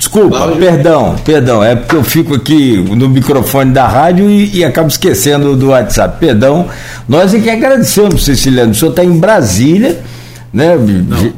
Desculpa, 0.00 0.36
Cláudio. 0.36 0.56
perdão, 0.56 1.16
perdão. 1.24 1.62
É 1.62 1.76
porque 1.76 1.94
eu 1.94 2.02
fico 2.02 2.34
aqui 2.34 2.76
no 2.78 3.08
microfone 3.08 3.70
da 3.70 3.86
rádio 3.86 4.28
e, 4.28 4.56
e 4.56 4.64
acabo 4.64 4.88
esquecendo 4.88 5.54
do 5.54 5.68
WhatsApp. 5.68 6.18
Perdão. 6.18 6.66
Nós 7.08 7.32
é 7.32 7.38
que 7.38 7.48
agradecemos, 7.48 8.24
Ceciliano. 8.24 8.72
O 8.72 8.74
senhor 8.74 8.90
está 8.90 9.04
em 9.04 9.16
Brasília 9.16 10.00
né? 10.52 10.74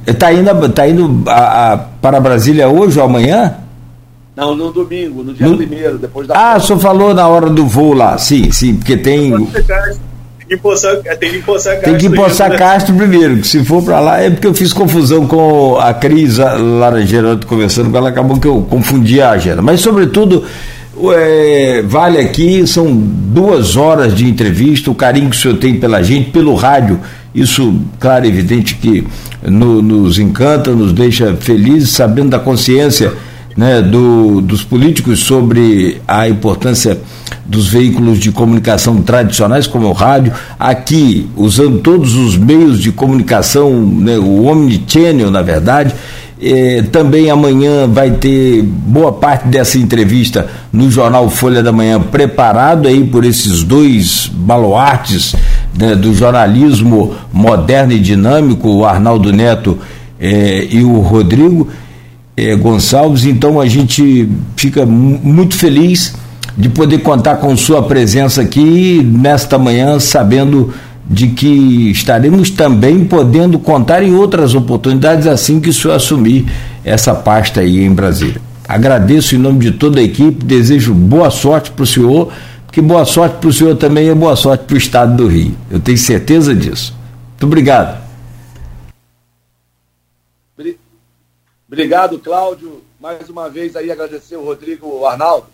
Está 0.07 0.33
indo, 0.33 0.69
tá 0.71 0.89
indo 0.89 1.23
a, 1.29 1.73
a, 1.73 1.77
para 1.77 2.21
Brasília 2.21 2.69
hoje 2.69 2.99
ou 2.99 3.05
amanhã? 3.05 3.57
Não, 4.35 4.55
no 4.55 4.73
domingo, 4.73 5.23
no 5.23 5.35
dia 5.35 5.47
no... 5.47 5.57
primeiro, 5.57 5.99
depois 5.99 6.27
da. 6.27 6.35
Ah, 6.35 6.57
o 6.57 6.61
senhor 6.61 6.79
falou 6.79 7.13
na 7.13 7.29
hora 7.29 7.51
do 7.51 7.67
voo 7.67 7.93
lá, 7.93 8.17
sim, 8.17 8.51
sim, 8.51 8.77
porque 8.77 8.97
tem. 8.97 9.31
Tem 10.53 10.57
que 10.57 10.57
empossar, 10.57 10.97
tem 10.97 11.31
que 11.31 11.37
empossar 11.37 11.75
Castro. 11.75 11.91
Tem 11.91 11.99
que 11.99 12.07
empossar 12.07 12.51
né? 12.51 12.57
Castro 12.57 12.95
primeiro, 12.95 13.37
que 13.39 13.47
se 13.47 13.65
for 13.65 13.83
para 13.83 14.01
lá 14.01 14.21
é 14.21 14.31
porque 14.31 14.47
eu 14.47 14.55
fiz 14.55 14.73
confusão 14.73 15.27
com 15.27 15.79
a 15.79 15.95
Cris 15.95 16.39
Laranjeira, 16.39 17.39
conversando 17.47 17.91
com 17.91 17.97
ela, 17.97 18.09
acabou 18.09 18.39
que 18.39 18.47
eu 18.47 18.67
confundi 18.69 19.21
a 19.21 19.31
agenda. 19.31 19.63
Mas, 19.63 19.81
sobretudo, 19.81 20.45
é, 21.15 21.83
vale 21.87 22.19
aqui, 22.19 22.67
são 22.67 22.93
duas 22.95 23.77
horas 23.77 24.15
de 24.15 24.29
entrevista, 24.29 24.91
o 24.91 24.95
carinho 24.95 25.31
que 25.31 25.37
o 25.37 25.39
senhor 25.39 25.57
tem 25.57 25.79
pela 25.79 26.03
gente, 26.03 26.31
pelo 26.31 26.55
rádio 26.55 27.01
isso, 27.35 27.81
claro, 27.99 28.27
evidente 28.27 28.75
que 28.75 29.07
no, 29.43 29.81
nos 29.81 30.19
encanta, 30.19 30.73
nos 30.73 30.93
deixa 30.93 31.35
felizes, 31.35 31.91
sabendo 31.91 32.31
da 32.31 32.39
consciência 32.39 33.13
né, 33.57 33.81
do, 33.81 34.41
dos 34.43 34.63
políticos 34.63 35.21
sobre 35.21 36.01
a 36.07 36.29
importância 36.29 36.99
dos 37.53 37.69
veículos 37.69 38.19
de 38.19 38.33
comunicação 38.33 39.03
tradicionais, 39.03 39.67
como 39.67 39.87
o 39.87 39.93
rádio, 39.93 40.33
aqui 40.59 41.29
usando 41.37 41.81
todos 41.81 42.15
os 42.15 42.35
meios 42.35 42.81
de 42.81 42.91
comunicação, 42.91 43.71
né, 43.79 44.17
o 44.19 44.47
omnichannel, 44.47 45.31
na 45.31 45.43
verdade. 45.43 45.95
Eh, 46.41 46.83
também 46.91 47.31
amanhã 47.31 47.87
vai 47.87 48.13
ter 48.13 48.63
boa 48.63 49.13
parte 49.13 49.47
dessa 49.49 49.77
entrevista 49.79 50.49
no 50.73 50.91
jornal 50.91 51.29
Folha 51.29 51.63
da 51.63 51.71
Manhã, 51.71 52.01
preparado 52.01 52.89
aí 52.89 53.05
por 53.05 53.23
esses 53.23 53.63
dois 53.63 54.31
baluartes 54.33 55.37
né, 55.79 55.95
do 55.95 56.15
jornalismo 56.15 57.15
moderno 57.31 57.93
e 57.93 58.01
dinâmico, 58.01 58.69
o 58.71 58.87
Arnaldo 58.87 59.31
Neto 59.31 59.79
eh, 60.19 60.69
e 60.71 60.83
o 60.83 61.01
Rodrigo 61.01 61.69
eh, 62.35 62.57
Gonçalves. 62.57 63.27
Então 63.27 63.61
a 63.61 63.67
gente 63.67 64.27
fica 64.57 64.87
muito 64.87 65.55
feliz 65.55 66.15
de 66.57 66.69
poder 66.69 66.99
contar 66.99 67.37
com 67.37 67.57
sua 67.57 67.83
presença 67.83 68.43
aqui 68.43 69.03
nesta 69.03 69.59
manhã, 69.59 69.99
sabendo 69.99 70.73
de 71.05 71.29
que 71.29 71.91
estaremos 71.91 72.51
também 72.51 73.05
podendo 73.05 73.59
contar 73.59 74.03
em 74.03 74.15
outras 74.15 74.55
oportunidades 74.55 75.27
assim 75.27 75.61
que 75.61 75.71
o 75.71 75.73
senhor 75.73 75.95
assumir 75.95 76.47
essa 76.85 77.15
pasta 77.15 77.61
aí 77.61 77.81
em 77.81 77.93
Brasília. 77.93 78.41
Agradeço 78.69 79.35
em 79.35 79.39
nome 79.39 79.59
de 79.59 79.73
toda 79.73 80.01
a 80.01 80.03
equipe, 80.03 80.45
desejo 80.45 80.95
boa 80.95 81.31
sorte 81.31 81.71
para 81.71 81.83
o 81.83 81.87
senhor 81.87 82.33
que 82.73 82.81
boa 82.81 83.05
sorte 83.05 83.37
para 83.37 83.51
o 83.51 83.53
senhor 83.53 83.77
também 83.77 84.09
e 84.09 84.15
boa 84.15 84.35
sorte 84.35 84.65
para 84.65 84.75
o 84.75 84.79
estado 84.79 85.15
do 85.15 85.29
Rio. 85.29 85.55
Eu 85.71 85.79
tenho 85.79 85.99
certeza 85.99 86.55
disso. 86.55 86.97
Muito 87.33 87.45
obrigado. 87.45 88.03
Obrigado, 91.69 92.19
Cláudio. 92.19 92.83
Mais 92.99 93.29
uma 93.29 93.51
vez 93.51 93.77
aí 93.77 93.91
agradecer 93.91 94.37
o 94.37 94.45
Rodrigo 94.45 94.87
o 94.87 95.07
Arnaldo 95.07 95.47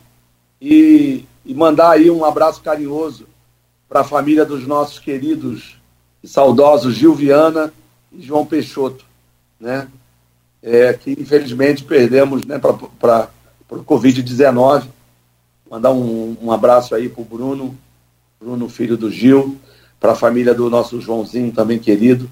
e, 0.60 1.24
e 1.44 1.54
mandar 1.54 1.90
aí 1.90 2.10
um 2.10 2.24
abraço 2.24 2.62
carinhoso 2.62 3.26
para 3.88 4.00
a 4.00 4.04
família 4.04 4.44
dos 4.44 4.66
nossos 4.66 4.98
queridos 4.98 5.78
e 6.22 6.28
saudosos 6.28 6.94
Gil 6.94 7.14
Viana 7.14 7.72
e 8.12 8.22
João 8.22 8.44
Peixoto, 8.44 9.04
né? 9.58 9.88
É, 10.60 10.92
que 10.92 11.12
infelizmente 11.12 11.84
perdemos 11.84 12.44
né, 12.44 12.58
para 12.58 13.28
o 13.70 13.84
Covid-19 13.84 14.88
Mandar 15.70 15.90
um, 15.90 16.36
um 16.40 16.50
abraço 16.50 16.94
aí 16.94 17.08
para 17.08 17.20
o 17.20 17.24
Bruno, 17.24 17.76
Bruno, 18.40 18.68
filho 18.70 18.96
do 18.96 19.10
Gil, 19.10 19.58
para 20.00 20.12
a 20.12 20.16
família 20.16 20.54
do 20.54 20.70
nosso 20.70 21.00
Joãozinho, 21.00 21.52
também 21.52 21.78
querido. 21.78 22.30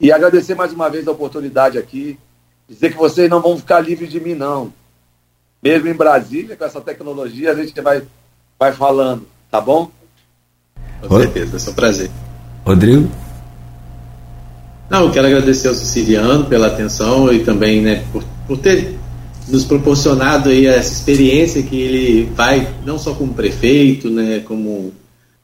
E 0.00 0.10
agradecer 0.10 0.56
mais 0.56 0.72
uma 0.72 0.90
vez 0.90 1.06
a 1.06 1.12
oportunidade 1.12 1.78
aqui. 1.78 2.18
Dizer 2.68 2.90
que 2.90 2.96
vocês 2.96 3.30
não 3.30 3.40
vão 3.40 3.56
ficar 3.56 3.80
livres 3.80 4.10
de 4.10 4.18
mim, 4.18 4.34
não. 4.34 4.72
Mesmo 5.64 5.88
em 5.88 5.94
Brasília, 5.94 6.56
com 6.56 6.64
essa 6.64 6.80
tecnologia, 6.82 7.50
a 7.50 7.54
gente 7.54 7.80
vai, 7.80 8.02
vai 8.58 8.72
falando, 8.72 9.26
tá 9.50 9.62
bom? 9.62 9.90
Com 11.00 11.18
certeza, 11.18 11.68
é 11.68 11.70
um 11.70 11.74
prazer. 11.74 12.10
Rodrigo? 12.66 13.10
Não, 14.90 15.04
eu 15.04 15.10
quero 15.10 15.26
agradecer 15.26 15.68
ao 15.68 15.74
Siciliano 15.74 16.44
pela 16.44 16.66
atenção 16.66 17.32
e 17.32 17.42
também 17.42 17.80
né, 17.80 18.04
por, 18.12 18.22
por 18.46 18.58
ter 18.58 18.94
nos 19.48 19.64
proporcionado 19.64 20.50
aí 20.50 20.66
essa 20.66 20.92
experiência 20.92 21.62
que 21.62 21.80
ele 21.80 22.24
vai, 22.34 22.70
não 22.84 22.98
só 22.98 23.14
como 23.14 23.32
prefeito, 23.32 24.10
né, 24.10 24.40
como 24.40 24.92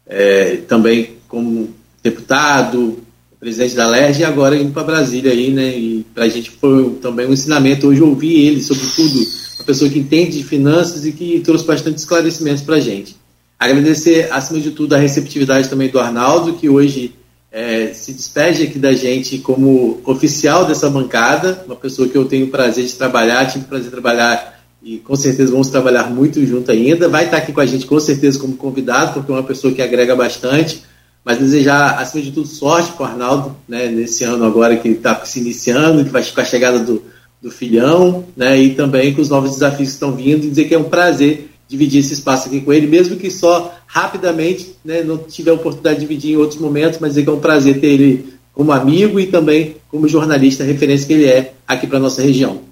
é, 0.07 0.57
também 0.69 1.17
como 1.29 1.71
deputado, 2.03 2.99
presidente 3.39 3.75
da 3.75 3.89
LERJ 3.89 4.21
e 4.21 4.25
agora 4.25 4.57
indo 4.57 4.73
para 4.73 4.85
Brasília 4.85 5.33
aí, 5.33 5.51
né? 5.51 5.77
E 5.77 6.05
para 6.15 6.25
a 6.25 6.29
gente 6.29 6.51
foi 6.51 6.91
também 7.01 7.27
um 7.27 7.33
ensinamento 7.33 7.87
hoje 7.87 8.03
ouvir 8.03 8.47
ele, 8.47 8.63
sobretudo, 8.63 9.19
uma 9.61 9.65
pessoa 9.65 9.91
que 9.91 9.99
entende 9.99 10.39
de 10.39 10.45
finanças 10.45 11.05
e 11.05 11.13
que 11.13 11.41
trouxe 11.41 11.67
bastante 11.67 11.99
esclarecimentos 11.99 12.63
para 12.63 12.77
a 12.77 12.81
gente. 12.81 13.17
Agradecer, 13.59 14.33
acima 14.33 14.59
de 14.59 14.71
tudo, 14.71 14.95
a 14.95 14.99
receptividade 14.99 15.69
também 15.69 15.91
do 15.91 16.01
Arnaldo, 16.01 16.55
que 16.55 16.69
hoje 16.69 17.15
é, 17.53 17.93
se 17.93 18.13
despede 18.15 18.63
aqui 18.63 18.79
da 18.79 18.95
gente 18.95 19.39
como 19.39 20.01
oficial 20.05 20.65
dessa 20.65 20.89
bancada, 20.89 21.63
uma 21.67 21.77
pessoa 21.77 22.09
que 22.09 22.17
eu 22.17 22.25
tenho 22.25 22.47
o 22.47 22.51
prazer 22.51 22.87
de 22.87 22.95
trabalhar, 22.95 23.47
tive 23.47 23.67
o 23.67 23.69
prazer 23.69 23.87
de 23.87 23.91
trabalhar 23.91 24.61
e 24.83 24.97
com 24.97 25.15
certeza 25.15 25.53
vamos 25.53 25.69
trabalhar 25.69 26.09
muito 26.09 26.45
junto 26.47 26.71
ainda. 26.71 27.07
Vai 27.07 27.27
estar 27.27 27.37
aqui 27.37 27.53
com 27.53 27.61
a 27.61 27.67
gente 27.67 27.85
com 27.85 28.01
certeza 28.01 28.39
como 28.39 28.57
convidado, 28.57 29.13
porque 29.13 29.31
é 29.31 29.35
uma 29.35 29.43
pessoa 29.43 29.75
que 29.75 29.83
agrega 29.83 30.17
bastante. 30.17 30.83
Mas 31.23 31.37
desejar, 31.37 31.99
acima 31.99 32.25
de 32.25 32.33
tudo, 32.33 32.49
sorte 32.49 32.93
para 32.93 33.03
o 33.03 33.07
Arnaldo, 33.11 33.57
né, 33.69 33.89
nesse 33.89 34.25
ano 34.25 34.43
agora 34.43 34.75
que 34.79 34.89
está 34.89 35.23
se 35.27 35.39
iniciando, 35.39 36.03
que 36.03 36.11
vai 36.11 36.25
com 36.25 36.41
a 36.41 36.45
chegada 36.47 36.79
do, 36.79 37.05
do 37.43 37.51
filhão, 37.51 38.27
né, 38.37 38.59
e 38.59 38.75
também 38.75 39.15
com 39.15 39.23
os 39.23 39.29
novos 39.29 39.53
desafios 39.53 39.89
que 39.89 39.95
estão 39.95 40.15
vindo, 40.15 40.45
e 40.45 40.51
dizer 40.51 40.65
que 40.67 40.75
é 40.75 40.79
um 40.79 40.85
prazer 40.85 41.51
dividir 41.69 42.01
esse 42.01 42.15
espaço 42.15 42.49
aqui 42.49 42.61
com 42.61 42.73
ele, 42.73 42.87
mesmo 42.87 43.17
que 43.17 43.31
só 43.31 43.75
rapidamente, 43.87 44.75
né, 44.85 45.03
não 45.03 45.17
tiver 45.19 45.53
a 45.53 45.55
oportunidade 45.55 46.01
de 46.01 46.07
dividir 46.07 46.33
em 46.33 46.37
outros 46.37 46.61
momentos, 46.61 46.99
mas 46.99 47.11
dizer 47.11 47.23
que 47.23 47.31
é 47.31 47.33
um 47.33 47.41
prazer 47.41 47.81
ter 47.81 47.89
ele 47.89 48.35
como 48.53 48.73
amigo 48.73 49.19
e 49.19 49.27
também 49.27 49.77
como 49.89 50.09
jornalista, 50.09 50.65
referência 50.65 51.07
que 51.07 51.13
ele 51.13 51.27
é 51.27 51.55
aqui 51.67 51.87
para 51.87 51.99
nossa 51.99 52.21
região. 52.21 52.63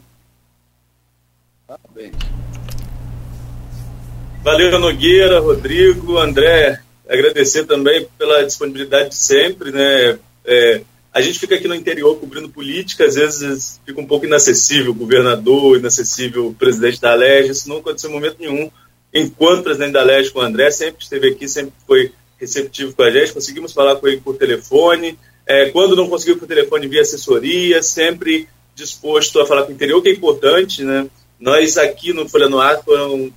Valeu, 4.43 4.79
Nogueira, 4.79 5.41
Rodrigo, 5.41 6.19
André. 6.19 6.81
Agradecer 7.09 7.65
também 7.65 8.07
pela 8.19 8.43
disponibilidade 8.45 9.11
de 9.11 9.17
sempre, 9.17 9.71
né? 9.71 10.19
É, 10.45 10.81
a 11.19 11.21
gente 11.21 11.41
fica 11.41 11.57
aqui 11.57 11.67
no 11.67 11.75
interior 11.75 12.15
cobrindo 12.15 12.49
política, 12.49 13.05
às 13.05 13.17
vezes 13.17 13.81
fica 13.85 14.01
um 14.01 14.07
pouco 14.07 14.25
inacessível 14.25 14.95
governador, 14.95 15.77
inacessível 15.77 16.55
presidente 16.57 17.01
da 17.01 17.13
Leste, 17.13 17.51
isso 17.51 17.69
não 17.69 17.79
aconteceu 17.79 18.09
em 18.09 18.13
momento 18.13 18.37
nenhum. 18.39 18.71
Enquanto 19.13 19.65
presidente 19.65 19.93
da 19.93 20.05
Leste 20.05 20.33
com 20.33 20.39
o 20.39 20.43
André, 20.43 20.71
sempre 20.71 21.03
esteve 21.03 21.31
aqui, 21.31 21.49
sempre 21.49 21.73
foi 21.85 22.13
receptivo 22.41 22.93
com 22.93 23.03
a 23.03 23.11
gente, 23.11 23.33
conseguimos 23.33 23.73
falar 23.73 23.97
com 23.97 24.07
ele 24.07 24.21
por 24.21 24.37
telefone, 24.37 25.19
é, 25.45 25.71
quando 25.71 25.97
não 25.97 26.09
conseguiu 26.09 26.39
por 26.39 26.47
telefone 26.47 26.87
via 26.87 27.01
assessoria, 27.01 27.83
sempre 27.83 28.49
disposto 28.77 29.41
a 29.41 29.47
falar 29.47 29.65
com 29.65 29.73
o 29.73 29.75
interior, 29.75 30.01
que 30.01 30.11
é 30.11 30.13
importante, 30.13 30.85
né? 30.85 31.09
Nós 31.41 31.77
aqui 31.77 32.13
no 32.13 32.29
Folha 32.29 32.49
no 32.49 32.61
Ar 32.61 32.81
foram 32.85 33.33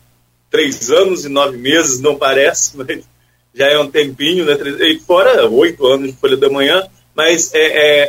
três 0.51 0.91
anos 0.91 1.25
e 1.25 1.29
nove 1.29 1.57
meses, 1.57 1.99
não 1.99 2.15
parece, 2.15 2.77
mas 2.77 3.03
já 3.55 3.65
é 3.65 3.79
um 3.79 3.89
tempinho, 3.89 4.45
né? 4.45 4.55
E 4.81 4.99
fora 4.99 5.49
oito 5.49 5.87
anos 5.87 6.11
de 6.11 6.17
Folha 6.17 6.37
da 6.37 6.47
Manhã, 6.47 6.87
mas 7.15 7.53
é, 7.53 7.59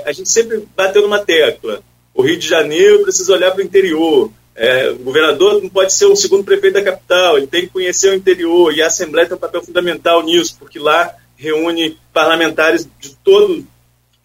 é, 0.01 0.09
a 0.09 0.12
gente 0.12 0.29
sempre 0.29 0.66
bateu 0.77 1.03
numa 1.03 1.19
tecla. 1.19 1.83
O 2.15 2.23
Rio 2.23 2.39
de 2.39 2.49
Janeiro 2.49 3.03
precisa 3.03 3.33
olhar 3.33 3.51
para 3.51 3.61
o 3.61 3.65
interior. 3.65 4.31
É, 4.55 4.91
o 4.91 4.99
governador 4.99 5.62
não 5.62 5.69
pode 5.69 5.93
ser 5.93 6.07
o 6.07 6.16
segundo 6.16 6.45
prefeito 6.45 6.74
da 6.74 6.83
capital, 6.83 7.39
ele 7.39 7.47
tem 7.47 7.62
que 7.62 7.69
conhecer 7.69 8.11
o 8.11 8.15
interior, 8.15 8.73
e 8.73 8.83
a 8.83 8.87
Assembleia 8.87 9.27
tem 9.27 9.37
um 9.37 9.41
papel 9.41 9.62
fundamental 9.62 10.23
nisso, 10.23 10.57
porque 10.59 10.79
lá 10.79 11.15
reúne 11.37 11.99
parlamentares 12.12 12.87
de, 13.01 13.16
todo, 13.24 13.66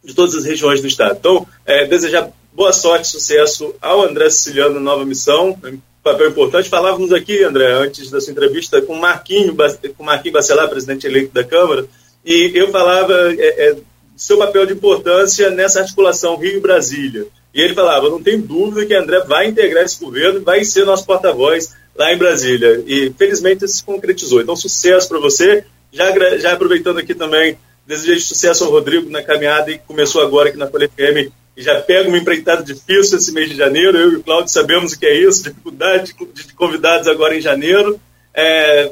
de 0.03 0.13
todas 0.13 0.35
as 0.35 0.43
regiões 0.43 0.81
do 0.81 0.87
Estado. 0.87 1.15
Então, 1.17 1.47
é, 1.65 1.85
desejar 1.85 2.29
boa 2.53 2.73
sorte, 2.73 3.07
sucesso 3.07 3.73
ao 3.81 4.03
André 4.03 4.29
Siciliano 4.29 4.75
na 4.75 4.79
nova 4.81 5.05
missão, 5.05 5.57
papel 6.03 6.29
importante. 6.29 6.69
Falávamos 6.69 7.11
aqui, 7.11 7.43
André, 7.43 7.71
antes 7.71 8.09
da 8.09 8.19
sua 8.19 8.31
entrevista, 8.31 8.81
com 8.81 8.95
Marquinho, 8.95 9.55
com 9.95 10.03
Marquinho 10.03 10.33
Bacelar, 10.33 10.69
presidente 10.69 11.05
eleito 11.07 11.33
da 11.33 11.43
Câmara, 11.43 11.85
e 12.25 12.51
eu 12.53 12.69
falava 12.71 13.13
é, 13.37 13.69
é, 13.69 13.77
seu 14.17 14.37
papel 14.37 14.65
de 14.65 14.73
importância 14.73 15.49
nessa 15.49 15.81
articulação 15.81 16.35
Rio-Brasília. 16.35 17.27
E 17.53 17.61
ele 17.61 17.73
falava, 17.73 18.09
não 18.09 18.21
tem 18.21 18.39
dúvida 18.39 18.85
que 18.85 18.93
André 18.93 19.19
vai 19.21 19.47
integrar 19.47 19.83
esse 19.83 19.99
governo 19.99 20.41
vai 20.41 20.63
ser 20.65 20.85
nosso 20.85 21.05
porta-voz 21.05 21.73
lá 21.95 22.11
em 22.11 22.17
Brasília. 22.17 22.83
E 22.85 23.11
felizmente 23.17 23.63
isso 23.63 23.77
se 23.77 23.83
concretizou. 23.83 24.41
Então, 24.41 24.55
sucesso 24.55 25.07
para 25.07 25.19
você. 25.19 25.63
Já, 25.91 26.37
já 26.37 26.53
aproveitando 26.53 26.99
aqui 26.99 27.15
também, 27.15 27.57
desejo 27.85 28.21
sucesso 28.21 28.65
ao 28.65 28.71
Rodrigo 28.71 29.09
na 29.09 29.23
caminhada 29.23 29.71
e 29.71 29.79
começou 29.79 30.21
agora 30.21 30.49
aqui 30.49 30.57
na 30.57 30.67
Folha 30.67 30.89
FM 30.89 31.31
e 31.55 31.63
já 31.63 31.81
pega 31.81 32.07
uma 32.07 32.17
empreitada 32.17 32.63
difícil 32.63 33.17
esse 33.17 33.31
mês 33.31 33.49
de 33.49 33.55
janeiro. 33.55 33.97
Eu 33.97 34.11
e 34.11 34.15
o 34.17 34.23
Cláudio 34.23 34.49
sabemos 34.49 34.93
o 34.93 34.99
que 34.99 35.07
é 35.07 35.19
isso, 35.19 35.43
dificuldade 35.43 36.13
de 36.33 36.53
convidados 36.53 37.07
agora 37.07 37.35
em 37.35 37.41
janeiro. 37.41 37.99
É, 38.31 38.91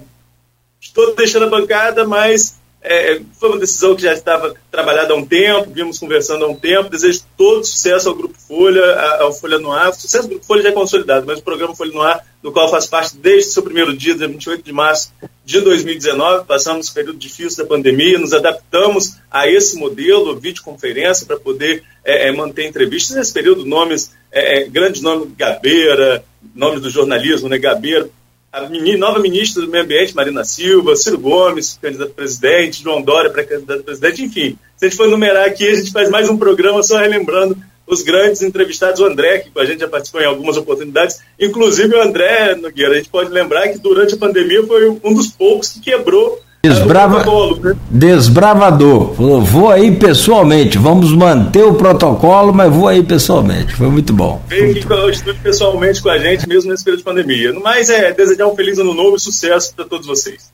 estou 0.81 1.13
deixando 1.15 1.45
a 1.45 1.49
bancada, 1.49 2.05
mas 2.07 2.59
é, 2.85 3.21
foi 3.39 3.49
uma 3.49 3.59
decisão 3.59 3.95
que 3.95 4.03
já 4.03 4.13
estava 4.13 4.53
trabalhada 4.71 5.13
há 5.13 5.15
um 5.15 5.25
tempo, 5.25 5.71
vimos 5.71 5.97
conversando 5.99 6.45
há 6.45 6.47
um 6.47 6.55
tempo. 6.55 6.89
Desejo 6.89 7.21
todo 7.37 7.65
sucesso 7.65 8.09
ao 8.09 8.15
Grupo 8.15 8.35
Folha, 8.37 8.83
ao 9.19 9.33
Folha 9.33 9.57
no 9.57 9.71
Ar. 9.71 9.89
O 9.89 9.93
sucesso 9.93 10.23
do 10.23 10.29
Grupo 10.29 10.45
Folha 10.45 10.63
já 10.63 10.69
é 10.69 10.71
consolidado, 10.71 11.25
mas 11.25 11.39
o 11.39 11.43
programa 11.43 11.75
Folha 11.75 11.91
no 11.91 12.01
Ar, 12.01 12.25
do 12.43 12.51
qual 12.51 12.69
faz 12.69 12.85
parte 12.85 13.17
desde 13.17 13.49
o 13.49 13.53
seu 13.53 13.63
primeiro 13.63 13.95
dia, 13.95 14.15
dia 14.15 14.27
28 14.27 14.63
de 14.63 14.71
março 14.71 15.11
de 15.43 15.61
2019, 15.61 16.45
passamos 16.45 16.89
um 16.89 16.93
período 16.93 17.17
difícil 17.17 17.63
da 17.63 17.69
pandemia, 17.69 18.17
nos 18.17 18.33
adaptamos 18.33 19.15
a 19.29 19.47
esse 19.47 19.77
modelo, 19.77 20.35
videoconferência, 20.39 21.25
para 21.25 21.37
poder 21.37 21.83
é, 22.03 22.29
é, 22.29 22.31
manter 22.31 22.65
entrevistas. 22.65 23.15
Nesse 23.15 23.33
período, 23.33 23.65
nomes, 23.65 24.11
é, 24.31 24.61
é 24.61 24.67
grandes 24.67 25.01
nomes, 25.01 25.29
Gabeira, 25.35 26.23
nomes 26.53 26.81
do 26.81 26.89
jornalismo, 26.89 27.49
né, 27.49 27.57
Gabeira, 27.57 28.09
a 28.55 28.97
nova 28.97 29.19
ministra 29.19 29.61
do 29.61 29.69
Meio 29.69 29.83
Ambiente, 29.83 30.15
Marina 30.15 30.45
Silva, 30.45 30.95
Ciro 30.95 31.19
Gomes, 31.19 31.77
candidato 31.81 32.11
a 32.11 32.13
presidente, 32.13 32.81
João 32.81 33.01
Dória, 33.01 33.29
pré-candidato 33.29 33.81
a 33.81 33.83
presidente, 33.83 34.23
enfim. 34.23 34.57
Se 34.77 34.85
a 34.85 34.89
gente 34.89 34.97
for 34.97 35.09
numerar 35.09 35.45
aqui, 35.45 35.67
a 35.67 35.75
gente 35.75 35.91
faz 35.91 36.09
mais 36.09 36.29
um 36.29 36.37
programa 36.37 36.81
só 36.81 36.97
relembrando 36.97 37.57
os 37.85 38.01
grandes 38.01 38.41
entrevistados, 38.41 39.01
o 39.01 39.05
André, 39.05 39.39
que 39.39 39.49
com 39.51 39.59
a 39.59 39.65
gente 39.65 39.81
já 39.81 39.89
participou 39.89 40.21
em 40.21 40.25
algumas 40.25 40.55
oportunidades, 40.55 41.19
inclusive 41.37 41.95
o 41.95 42.01
André 42.01 42.55
Nogueira, 42.55 42.93
a 42.93 42.97
gente 42.97 43.09
pode 43.09 43.29
lembrar 43.29 43.67
que 43.67 43.77
durante 43.77 44.15
a 44.15 44.17
pandemia 44.17 44.65
foi 44.65 44.89
um 44.89 45.13
dos 45.13 45.27
poucos 45.27 45.73
que 45.73 45.81
quebrou 45.81 46.41
Desbrava... 46.69 47.55
Né? 47.59 47.75
Desbravador. 47.89 49.13
Falou, 49.13 49.41
vou 49.41 49.69
aí 49.69 49.95
pessoalmente. 49.95 50.77
Vamos 50.77 51.11
manter 51.11 51.63
o 51.63 51.75
protocolo, 51.75 52.53
mas 52.53 52.73
vou 52.73 52.87
aí 52.87 53.03
pessoalmente. 53.03 53.75
Foi 53.75 53.87
muito 53.87 54.13
bom. 54.13 54.41
Veio 54.47 54.71
aqui 54.71 54.93
ao 54.93 55.09
estúdio 55.09 55.41
pessoalmente 55.41 56.01
com 56.01 56.09
a 56.09 56.17
gente, 56.17 56.47
mesmo 56.47 56.71
nesse 56.71 56.83
período 56.83 56.99
de 56.99 57.05
pandemia. 57.05 57.53
No 57.53 57.61
mais, 57.61 57.89
é 57.89 58.11
desejar 58.11 58.47
um 58.47 58.55
feliz 58.55 58.79
ano 58.79 58.93
novo 58.93 59.15
e 59.15 59.19
sucesso 59.19 59.73
para 59.75 59.85
todos 59.85 60.07
vocês. 60.07 60.51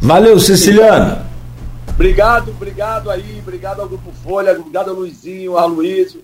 Valeu, 0.00 0.38
Siciliano. 0.38 1.26
Obrigado, 1.96 2.50
obrigado 2.50 3.10
aí, 3.10 3.38
obrigado 3.40 3.80
ao 3.80 3.88
Grupo 3.88 4.12
Folha, 4.22 4.52
obrigado 4.52 4.90
ao 4.90 4.96
Luizinho, 4.96 5.56
ao 5.56 5.66
Luísio, 5.66 6.22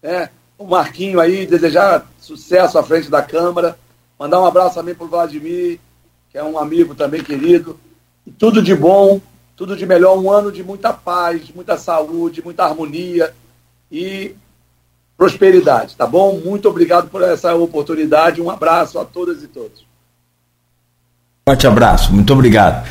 né, 0.00 0.30
o 0.56 0.64
Marquinho 0.64 1.18
aí, 1.18 1.44
desejar 1.44 2.06
sucesso 2.20 2.78
à 2.78 2.84
frente 2.84 3.10
da 3.10 3.20
Câmara, 3.20 3.76
mandar 4.16 4.40
um 4.40 4.46
abraço 4.46 4.76
também 4.76 4.94
para 4.94 5.06
o 5.06 5.08
Vladimir, 5.08 5.80
que 6.30 6.38
é 6.38 6.44
um 6.44 6.58
amigo 6.58 6.94
também 6.94 7.22
querido. 7.22 7.78
E 8.26 8.30
tudo 8.30 8.62
de 8.62 8.74
bom, 8.74 9.20
tudo 9.56 9.76
de 9.76 9.86
melhor, 9.86 10.18
um 10.18 10.30
ano 10.30 10.52
de 10.52 10.62
muita 10.62 10.92
paz, 10.92 11.42
muita 11.54 11.76
saúde, 11.76 12.42
muita 12.44 12.64
harmonia 12.64 13.32
e 13.90 14.34
prosperidade, 15.16 15.96
tá 15.96 16.06
bom? 16.06 16.40
Muito 16.44 16.68
obrigado 16.68 17.08
por 17.08 17.22
essa 17.22 17.54
oportunidade. 17.54 18.40
Um 18.40 18.50
abraço 18.50 18.98
a 18.98 19.04
todas 19.04 19.42
e 19.42 19.48
todos. 19.48 19.84
Forte 21.48 21.66
abraço, 21.66 22.12
muito 22.12 22.32
obrigado. 22.32 22.86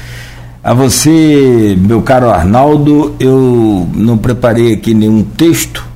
A 0.64 0.74
você, 0.74 1.78
meu 1.80 2.02
caro 2.02 2.30
Arnaldo, 2.30 3.16
eu 3.20 3.88
não 3.94 4.18
preparei 4.18 4.74
aqui 4.74 4.94
nenhum 4.94 5.24
texto, 5.24 5.88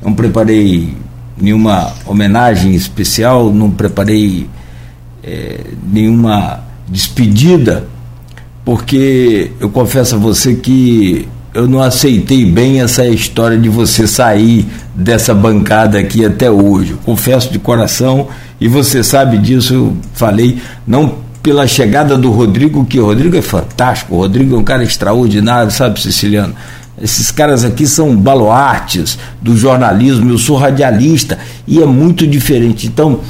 não 0.00 0.14
preparei 0.14 0.94
nenhuma 1.36 1.92
homenagem 2.06 2.74
especial, 2.74 3.52
não 3.52 3.70
preparei 3.70 4.48
é, 5.28 5.60
nenhuma 5.92 6.60
despedida, 6.88 7.86
porque 8.64 9.50
eu 9.60 9.68
confesso 9.68 10.14
a 10.14 10.18
você 10.18 10.54
que 10.54 11.28
eu 11.52 11.66
não 11.66 11.82
aceitei 11.82 12.44
bem 12.44 12.80
essa 12.80 13.06
história 13.06 13.58
de 13.58 13.68
você 13.68 14.06
sair 14.06 14.66
dessa 14.94 15.34
bancada 15.34 15.98
aqui 15.98 16.24
até 16.24 16.50
hoje. 16.50 16.96
Confesso 17.04 17.52
de 17.52 17.58
coração, 17.58 18.28
e 18.60 18.68
você 18.68 19.02
sabe 19.02 19.38
disso, 19.38 19.74
eu 19.74 19.96
falei, 20.14 20.58
não 20.86 21.16
pela 21.42 21.66
chegada 21.66 22.16
do 22.16 22.30
Rodrigo, 22.30 22.84
que 22.84 22.98
o 22.98 23.06
Rodrigo 23.06 23.36
é 23.36 23.42
fantástico, 23.42 24.14
o 24.14 24.18
Rodrigo 24.18 24.56
é 24.56 24.58
um 24.58 24.64
cara 24.64 24.82
extraordinário, 24.82 25.70
sabe, 25.70 26.00
Siciliano? 26.00 26.54
Esses 27.00 27.30
caras 27.30 27.64
aqui 27.64 27.86
são 27.86 28.16
baluartes 28.16 29.18
do 29.40 29.56
jornalismo, 29.56 30.30
eu 30.30 30.38
sou 30.38 30.56
radialista 30.56 31.38
e 31.66 31.80
é 31.80 31.86
muito 31.86 32.26
diferente. 32.26 32.86
Então, 32.86 33.20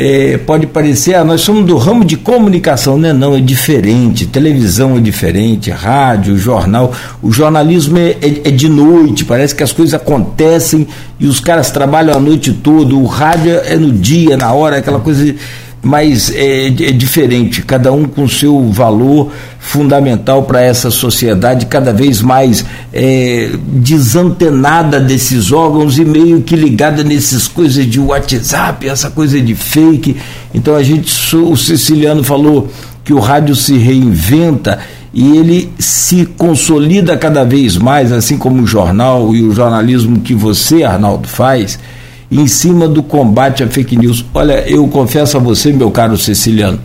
é, 0.00 0.38
pode 0.38 0.64
parecer, 0.68 1.14
ah, 1.14 1.24
nós 1.24 1.40
somos 1.40 1.66
do 1.66 1.76
ramo 1.76 2.04
de 2.04 2.16
comunicação, 2.16 2.96
não 2.96 3.08
é 3.08 3.12
não, 3.12 3.34
é 3.34 3.40
diferente, 3.40 4.26
televisão 4.26 4.96
é 4.96 5.00
diferente, 5.00 5.72
rádio, 5.72 6.38
jornal, 6.38 6.92
o 7.20 7.32
jornalismo 7.32 7.98
é, 7.98 8.10
é, 8.22 8.28
é, 8.44 8.50
de 8.52 8.68
noite, 8.68 9.24
parece 9.24 9.56
que 9.56 9.62
as 9.64 9.72
coisas 9.72 9.94
acontecem 9.94 10.86
e 11.18 11.26
os 11.26 11.40
caras 11.40 11.72
trabalham 11.72 12.16
a 12.16 12.20
noite 12.20 12.52
toda, 12.52 12.94
o 12.94 13.06
rádio 13.06 13.50
é 13.64 13.74
no 13.74 13.90
dia, 13.90 14.36
na 14.36 14.52
hora, 14.52 14.76
aquela 14.76 15.00
coisa 15.00 15.34
mas 15.82 16.30
é, 16.34 16.66
é, 16.66 16.70
diferente, 16.70 17.62
cada 17.62 17.92
um 17.92 18.04
com 18.04 18.28
seu 18.28 18.70
valor 18.70 19.30
fundamental 19.60 20.42
para 20.42 20.60
essa 20.60 20.90
sociedade, 20.90 21.66
cada 21.66 21.92
vez 21.92 22.20
mais 22.20 22.64
é, 22.92 23.50
desantenada 23.62 24.98
desses 24.98 25.52
órgãos 25.52 25.98
e 25.98 26.04
meio 26.04 26.42
que 26.42 26.56
ligada 26.56 27.04
nessas 27.04 27.46
coisas 27.46 27.86
de 27.86 28.00
WhatsApp, 28.00 28.88
essa 28.88 29.10
coisa 29.10 29.40
de 29.40 29.54
fake. 29.54 30.16
Então 30.52 30.74
a 30.74 30.82
gente, 30.82 31.36
o 31.36 31.56
siciliano 31.56 32.24
falou 32.24 32.68
que 33.04 33.12
o 33.12 33.20
rádio 33.20 33.54
se 33.54 33.76
reinventa 33.78 34.78
e 35.14 35.36
ele 35.36 35.72
se 35.78 36.26
consolida 36.26 37.16
cada 37.16 37.44
vez 37.44 37.76
mais, 37.76 38.12
assim 38.12 38.36
como 38.36 38.62
o 38.62 38.66
jornal 38.66 39.34
e 39.34 39.42
o 39.42 39.54
jornalismo 39.54 40.20
que 40.20 40.34
você, 40.34 40.82
Arnaldo, 40.82 41.26
faz 41.26 41.78
em 42.30 42.46
cima 42.46 42.86
do 42.86 43.02
combate 43.02 43.62
à 43.62 43.68
fake 43.68 43.96
news. 43.96 44.24
Olha, 44.34 44.68
eu 44.68 44.86
confesso 44.88 45.36
a 45.36 45.40
você, 45.40 45.72
meu 45.72 45.90
caro 45.90 46.16
Ceciliano, 46.16 46.78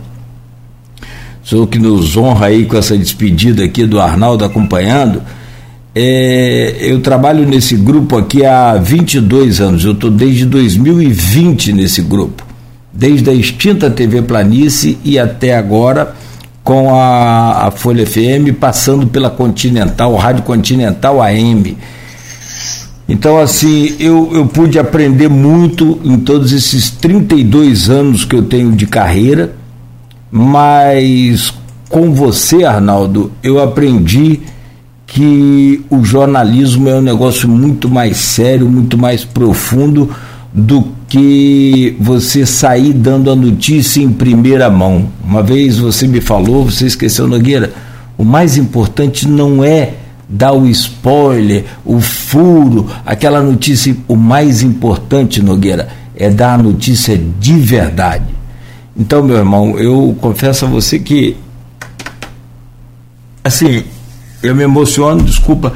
sou 1.42 1.66
que 1.66 1.78
nos 1.78 2.16
honra 2.16 2.46
aí 2.46 2.64
com 2.64 2.76
essa 2.76 2.96
despedida 2.96 3.64
aqui 3.64 3.86
do 3.86 4.00
Arnaldo 4.00 4.44
acompanhando. 4.44 5.22
É, 5.94 6.76
eu 6.80 7.00
trabalho 7.00 7.46
nesse 7.46 7.76
grupo 7.76 8.18
aqui 8.18 8.44
há 8.44 8.74
22 8.74 9.60
anos, 9.60 9.84
eu 9.84 9.92
estou 9.92 10.10
desde 10.10 10.44
2020 10.44 11.72
nesse 11.72 12.02
grupo, 12.02 12.44
desde 12.92 13.30
a 13.30 13.32
extinta 13.32 13.88
TV 13.88 14.20
Planície 14.22 14.98
e 15.04 15.18
até 15.18 15.56
agora 15.56 16.14
com 16.64 16.94
a, 16.94 17.66
a 17.66 17.70
Folha 17.70 18.04
FM, 18.04 18.58
passando 18.58 19.06
pela 19.06 19.30
Continental, 19.30 20.16
Rádio 20.16 20.42
Continental 20.42 21.22
AM. 21.22 21.76
Então, 23.08 23.38
assim, 23.38 23.94
eu, 23.98 24.30
eu 24.32 24.46
pude 24.46 24.78
aprender 24.78 25.28
muito 25.28 26.00
em 26.02 26.18
todos 26.18 26.52
esses 26.52 26.90
32 26.90 27.90
anos 27.90 28.24
que 28.24 28.34
eu 28.34 28.42
tenho 28.42 28.72
de 28.72 28.86
carreira, 28.86 29.54
mas 30.30 31.52
com 31.88 32.12
você, 32.12 32.64
Arnaldo, 32.64 33.30
eu 33.42 33.62
aprendi 33.62 34.40
que 35.06 35.84
o 35.90 36.02
jornalismo 36.02 36.88
é 36.88 36.94
um 36.94 37.02
negócio 37.02 37.48
muito 37.48 37.88
mais 37.88 38.16
sério, 38.16 38.68
muito 38.68 38.96
mais 38.96 39.24
profundo 39.24 40.10
do 40.52 40.88
que 41.08 41.96
você 42.00 42.46
sair 42.46 42.92
dando 42.92 43.30
a 43.30 43.36
notícia 43.36 44.02
em 44.02 44.10
primeira 44.10 44.70
mão. 44.70 45.08
Uma 45.22 45.42
vez 45.42 45.78
você 45.78 46.08
me 46.08 46.20
falou, 46.20 46.64
você 46.64 46.86
esqueceu, 46.86 47.28
Nogueira, 47.28 47.72
o 48.16 48.24
mais 48.24 48.56
importante 48.56 49.28
não 49.28 49.62
é 49.62 49.94
dar 50.28 50.52
o 50.52 50.66
spoiler, 50.68 51.64
o 51.84 52.00
furo, 52.00 52.88
aquela 53.04 53.42
notícia. 53.42 53.96
O 54.08 54.16
mais 54.16 54.62
importante, 54.62 55.42
Nogueira, 55.42 55.88
é 56.16 56.30
dar 56.30 56.54
a 56.54 56.62
notícia 56.62 57.20
de 57.38 57.54
verdade. 57.54 58.24
Então, 58.96 59.22
meu 59.22 59.36
irmão, 59.36 59.78
eu 59.78 60.16
confesso 60.20 60.64
a 60.64 60.68
você 60.68 60.98
que, 60.98 61.36
assim, 63.42 63.82
eu 64.42 64.54
me 64.54 64.62
emociono, 64.62 65.22
desculpa, 65.22 65.72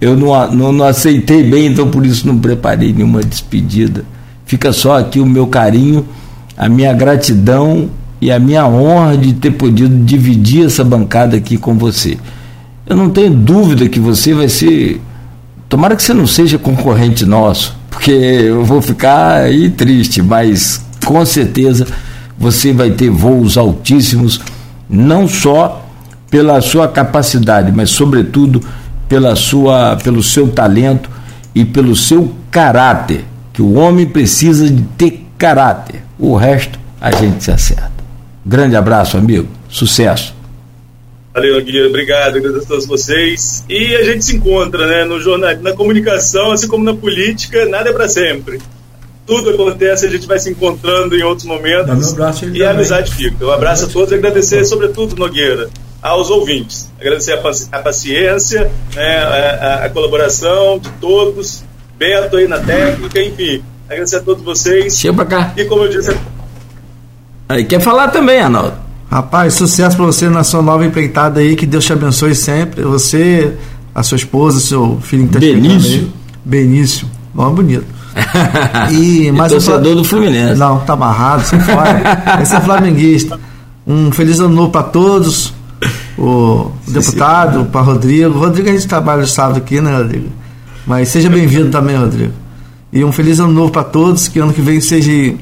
eu 0.00 0.16
não, 0.16 0.50
não, 0.50 0.72
não 0.72 0.84
aceitei 0.84 1.42
bem, 1.42 1.66
então 1.66 1.88
por 1.90 2.04
isso 2.04 2.26
não 2.26 2.38
preparei 2.38 2.92
nenhuma 2.92 3.22
despedida. 3.22 4.04
Fica 4.46 4.72
só 4.72 4.98
aqui 4.98 5.20
o 5.20 5.26
meu 5.26 5.46
carinho, 5.46 6.04
a 6.56 6.68
minha 6.68 6.92
gratidão 6.92 7.88
e 8.20 8.32
a 8.32 8.38
minha 8.38 8.66
honra 8.66 9.16
de 9.16 9.34
ter 9.34 9.52
podido 9.52 10.04
dividir 10.04 10.66
essa 10.66 10.82
bancada 10.82 11.36
aqui 11.36 11.56
com 11.56 11.76
você. 11.76 12.18
Eu 12.90 12.96
não 12.96 13.08
tenho 13.08 13.30
dúvida 13.32 13.88
que 13.88 14.00
você 14.00 14.34
vai 14.34 14.48
ser. 14.48 15.00
Tomara 15.68 15.94
que 15.94 16.02
você 16.02 16.12
não 16.12 16.26
seja 16.26 16.58
concorrente 16.58 17.24
nosso, 17.24 17.78
porque 17.88 18.10
eu 18.10 18.64
vou 18.64 18.82
ficar 18.82 19.42
aí 19.42 19.70
triste, 19.70 20.20
mas 20.20 20.84
com 21.06 21.24
certeza 21.24 21.86
você 22.36 22.72
vai 22.72 22.90
ter 22.90 23.08
voos 23.08 23.56
altíssimos, 23.56 24.40
não 24.88 25.28
só 25.28 25.86
pela 26.28 26.60
sua 26.60 26.88
capacidade, 26.88 27.70
mas 27.70 27.90
sobretudo 27.90 28.60
pela 29.08 29.36
sua, 29.36 29.96
pelo 30.02 30.20
seu 30.20 30.48
talento 30.48 31.08
e 31.54 31.64
pelo 31.64 31.94
seu 31.94 32.34
caráter, 32.50 33.24
que 33.52 33.62
o 33.62 33.74
homem 33.74 34.04
precisa 34.04 34.68
de 34.68 34.82
ter 34.98 35.28
caráter. 35.38 36.02
O 36.18 36.34
resto 36.34 36.76
a 37.00 37.12
gente 37.12 37.44
se 37.44 37.52
acerta. 37.52 37.92
Grande 38.44 38.74
abraço, 38.74 39.16
amigo. 39.16 39.46
Sucesso. 39.68 40.39
Valeu, 41.32 41.62
Guilherme. 41.62 41.88
Obrigado. 41.88 42.36
Agradeço 42.36 42.64
a 42.64 42.68
todos 42.68 42.86
vocês. 42.86 43.64
E 43.68 43.94
a 43.94 44.04
gente 44.04 44.24
se 44.24 44.36
encontra, 44.36 44.86
né? 44.86 45.04
No 45.04 45.20
jornal, 45.20 45.56
na 45.58 45.72
comunicação, 45.72 46.52
assim 46.52 46.66
como 46.66 46.84
na 46.84 46.94
política, 46.94 47.66
nada 47.66 47.90
é 47.90 47.92
para 47.92 48.08
sempre. 48.08 48.60
Tudo 49.26 49.50
acontece, 49.50 50.06
a 50.06 50.10
gente 50.10 50.26
vai 50.26 50.40
se 50.40 50.50
encontrando 50.50 51.14
em 51.14 51.22
outros 51.22 51.46
momentos. 51.46 52.16
e 52.52 52.64
a 52.64 52.70
amizade 52.70 53.14
fica. 53.14 53.46
Um 53.46 53.50
abraço 53.52 53.84
a 53.84 53.88
todos 53.88 54.10
e 54.10 54.16
agradecer, 54.16 54.64
sobretudo, 54.64 55.14
Nogueira, 55.14 55.70
aos 56.02 56.30
ouvintes. 56.30 56.90
Agradecer 57.00 57.34
a, 57.70 57.78
paciência, 57.78 58.68
né, 58.92 59.18
a, 59.18 59.84
a, 59.84 59.88
colaboração 59.88 60.80
de 60.80 60.90
todos. 61.00 61.62
Beto 61.96 62.38
aí 62.38 62.48
na 62.48 62.58
técnica, 62.58 63.22
enfim. 63.22 63.62
Agradecer 63.88 64.16
a 64.16 64.20
todos 64.20 64.42
vocês. 64.42 64.98
Chega 64.98 65.14
pra 65.14 65.26
cá. 65.26 65.54
E 65.56 65.64
como 65.64 65.84
eu 65.84 65.88
disse. 65.88 66.16
Aí 67.48 67.64
quer 67.64 67.80
falar 67.80 68.08
também, 68.08 68.40
Arnaldo? 68.40 68.89
Rapaz, 69.10 69.54
sucesso 69.54 69.96
para 69.96 70.06
você 70.06 70.28
na 70.28 70.44
sua 70.44 70.62
nova 70.62 70.86
empreitada 70.86 71.40
aí, 71.40 71.56
que 71.56 71.66
Deus 71.66 71.84
te 71.84 71.92
abençoe 71.92 72.32
sempre. 72.32 72.82
Você, 72.82 73.54
a 73.92 74.04
sua 74.04 74.14
esposa, 74.14 74.60
seu 74.60 75.00
filho 75.02 75.26
que 75.26 75.32
tá 75.32 75.40
Benício. 75.40 76.02
Aí. 76.02 76.12
Benício, 76.44 77.08
nome 77.34 77.56
bonito. 77.56 77.86
E 78.92 79.32
mais 79.32 79.50
e 79.50 79.54
torcedor 79.56 79.92
um... 79.92 79.96
do 79.96 80.04
Fluminense. 80.04 80.54
Não, 80.54 80.78
tá 80.80 80.92
amarrado, 80.92 81.44
sai 81.44 81.60
fora. 81.60 82.02
Esse 82.40 82.54
é 82.54 82.60
flamenguista. 82.60 83.38
Um 83.84 84.12
feliz 84.12 84.38
ano 84.38 84.54
novo 84.54 84.70
para 84.70 84.84
todos. 84.84 85.52
O 86.16 86.70
sim, 86.86 86.92
deputado, 86.92 87.64
para 87.64 87.80
Rodrigo. 87.80 88.38
Rodrigo, 88.38 88.68
a 88.68 88.72
gente 88.72 88.86
trabalha 88.86 89.26
sábado 89.26 89.58
aqui, 89.58 89.80
né, 89.80 89.96
Rodrigo? 89.96 90.28
Mas 90.86 91.08
seja 91.08 91.28
bem-vindo 91.28 91.70
também, 91.70 91.96
Rodrigo. 91.96 92.32
E 92.92 93.04
um 93.04 93.10
feliz 93.10 93.40
ano 93.40 93.52
novo 93.52 93.72
para 93.72 93.84
todos. 93.84 94.28
Que 94.28 94.38
ano 94.38 94.52
que 94.52 94.60
vem 94.60 94.80
seja 94.80 95.34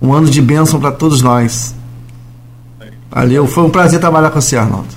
um 0.00 0.12
ano 0.12 0.28
de 0.30 0.40
bênção 0.40 0.80
para 0.80 0.92
todos 0.92 1.20
nós. 1.20 1.74
Valeu, 3.10 3.46
foi 3.46 3.64
um 3.64 3.70
prazer 3.70 3.98
trabalhar 3.98 4.30
com 4.30 4.40
você, 4.40 4.56
Arnaldo. 4.56 4.88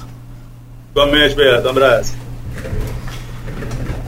Igualmente, 0.92 1.36
Beto, 1.36 1.68
um 1.68 1.72
abraço. 1.72 2.14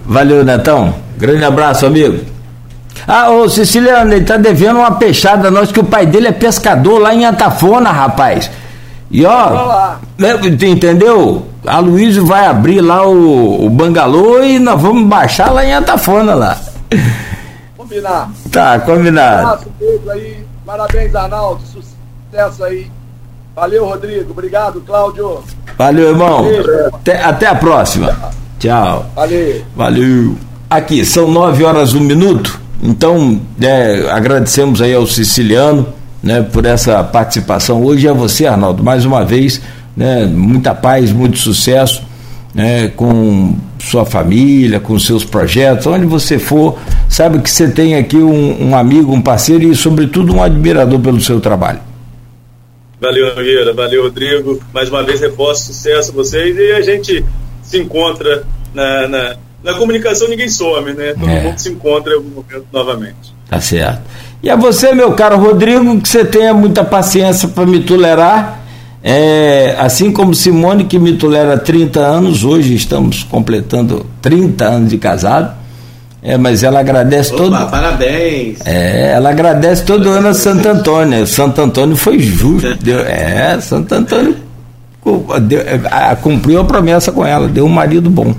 Valeu, 0.05 0.45
Netão. 0.45 0.93
Grande 1.17 1.43
abraço, 1.43 1.85
amigo. 1.87 2.23
Ah, 3.07 3.31
ô 3.31 3.49
Siciliano, 3.49 4.13
ele 4.13 4.23
tá 4.23 4.37
devendo 4.37 4.77
uma 4.77 4.91
peixada 4.91 5.49
nós 5.49 5.71
que 5.71 5.79
o 5.79 5.83
pai 5.83 6.05
dele 6.05 6.27
é 6.27 6.31
pescador 6.31 6.99
lá 6.99 7.13
em 7.13 7.25
Atafona, 7.25 7.91
rapaz. 7.91 8.51
E 9.09 9.25
ó, 9.25 9.95
né, 10.17 10.35
entendeu? 10.67 11.47
A 11.65 11.79
Luísa 11.79 12.21
vai 12.21 12.45
abrir 12.45 12.81
lá 12.81 13.07
o, 13.07 13.65
o 13.65 13.69
bangalô 13.69 14.43
e 14.43 14.59
nós 14.59 14.79
vamos 14.79 15.07
baixar 15.07 15.51
lá 15.51 15.65
em 15.65 15.73
Atafona 15.73 16.35
lá. 16.35 16.57
Combinar. 17.75 18.29
Tá, 18.51 18.79
combinado. 18.79 19.35
Um 19.35 19.47
abraço, 19.47 19.71
beijo 19.79 20.09
aí. 20.11 20.45
Parabéns, 20.65 21.15
Arnaldo. 21.15 21.61
Sucesso 21.63 22.63
aí 22.63 22.91
Valeu, 23.55 23.85
Rodrigo. 23.85 24.31
Obrigado, 24.31 24.81
Cláudio. 24.81 25.39
Valeu, 25.77 26.09
irmão. 26.09 26.45
Até, 26.93 27.23
até 27.23 27.47
a 27.47 27.55
próxima. 27.55 28.15
Tchau. 28.59 29.05
Valeu. 29.15 29.61
Valeu. 29.75 30.35
Aqui, 30.69 31.05
são 31.05 31.31
nove 31.31 31.63
horas 31.63 31.93
um 31.93 32.01
minuto. 32.01 32.59
Então, 32.83 33.39
é, 33.61 34.09
agradecemos 34.11 34.81
aí 34.81 34.93
ao 34.93 35.07
Siciliano 35.07 35.87
né, 36.21 36.41
por 36.41 36.65
essa 36.65 37.03
participação 37.03 37.81
hoje. 37.81 38.07
A 38.09 38.13
você, 38.13 38.45
Arnaldo, 38.45 38.83
mais 38.83 39.05
uma 39.05 39.23
vez, 39.23 39.61
né, 39.95 40.25
muita 40.25 40.75
paz, 40.75 41.13
muito 41.13 41.37
sucesso 41.37 42.03
né, 42.53 42.89
com 42.89 43.55
sua 43.79 44.05
família, 44.05 44.79
com 44.79 44.97
seus 44.99 45.23
projetos, 45.23 45.87
onde 45.87 46.05
você 46.05 46.39
for, 46.39 46.77
sabe 47.07 47.39
que 47.39 47.49
você 47.49 47.69
tem 47.69 47.95
aqui 47.95 48.17
um, 48.17 48.69
um 48.69 48.75
amigo, 48.75 49.13
um 49.13 49.21
parceiro 49.21 49.63
e, 49.63 49.75
sobretudo, 49.75 50.33
um 50.33 50.43
admirador 50.43 50.99
pelo 50.99 51.21
seu 51.21 51.39
trabalho. 51.39 51.79
Valeu, 53.05 53.35
Nogueira. 53.35 53.71
Valeu, 53.71 54.01
Rodrigo. 54.01 54.59
Mais 54.73 54.89
uma 54.89 55.03
vez, 55.03 55.21
reforço 55.21 55.65
sucesso 55.65 56.09
a 56.09 56.13
vocês 56.15 56.57
e 56.57 56.71
a 56.71 56.81
gente 56.81 57.23
se 57.61 57.77
encontra 57.77 58.43
na, 58.73 59.07
na, 59.07 59.35
na 59.63 59.73
comunicação, 59.75 60.27
ninguém 60.27 60.49
some, 60.49 60.91
né? 60.93 61.13
Todo 61.13 61.29
é. 61.29 61.43
mundo 61.43 61.59
se 61.59 61.69
encontra 61.69 62.13
em 62.13 62.15
algum 62.15 62.29
momento 62.29 62.65
novamente. 62.73 63.35
Tá 63.47 63.61
certo. 63.61 64.01
E 64.41 64.49
a 64.49 64.55
você, 64.55 64.91
meu 64.91 65.11
caro 65.13 65.37
Rodrigo, 65.37 66.01
que 66.01 66.09
você 66.09 66.25
tenha 66.25 66.51
muita 66.51 66.83
paciência 66.83 67.47
para 67.47 67.65
me 67.67 67.81
tolerar. 67.81 68.63
É, 69.03 69.75
assim 69.77 70.11
como 70.11 70.33
Simone, 70.33 70.85
que 70.85 70.97
me 70.97 71.13
tolera 71.13 71.53
há 71.53 71.59
30 71.59 71.99
anos, 71.99 72.43
hoje 72.43 72.73
estamos 72.73 73.21
completando 73.21 74.03
30 74.19 74.65
anos 74.65 74.89
de 74.89 74.97
casado. 74.97 75.55
É, 76.27 76.37
mas 76.37 76.63
ela 76.63 76.79
agradece 76.79 77.33
Opa, 77.33 77.43
todo. 77.43 77.69
Parabéns! 77.69 78.57
É, 78.65 79.11
ela 79.13 79.29
agradece 79.29 79.83
todo 79.83 80.09
ano 80.09 80.29
a 80.29 80.33
Santo 80.33 80.67
Antônio. 80.67 81.27
Santo 81.27 81.61
Antônio 81.61 81.95
foi 81.95 82.19
justo. 82.19 82.75
Deu, 82.83 82.99
é, 82.99 83.59
Santo 83.61 83.93
Antônio 83.93 84.35
deu, 85.41 85.61
cumpriu 86.21 86.59
a 86.59 86.65
promessa 86.65 87.11
com 87.11 87.25
ela, 87.25 87.47
deu 87.47 87.65
um 87.65 87.69
marido 87.69 88.09
bom. 88.09 88.33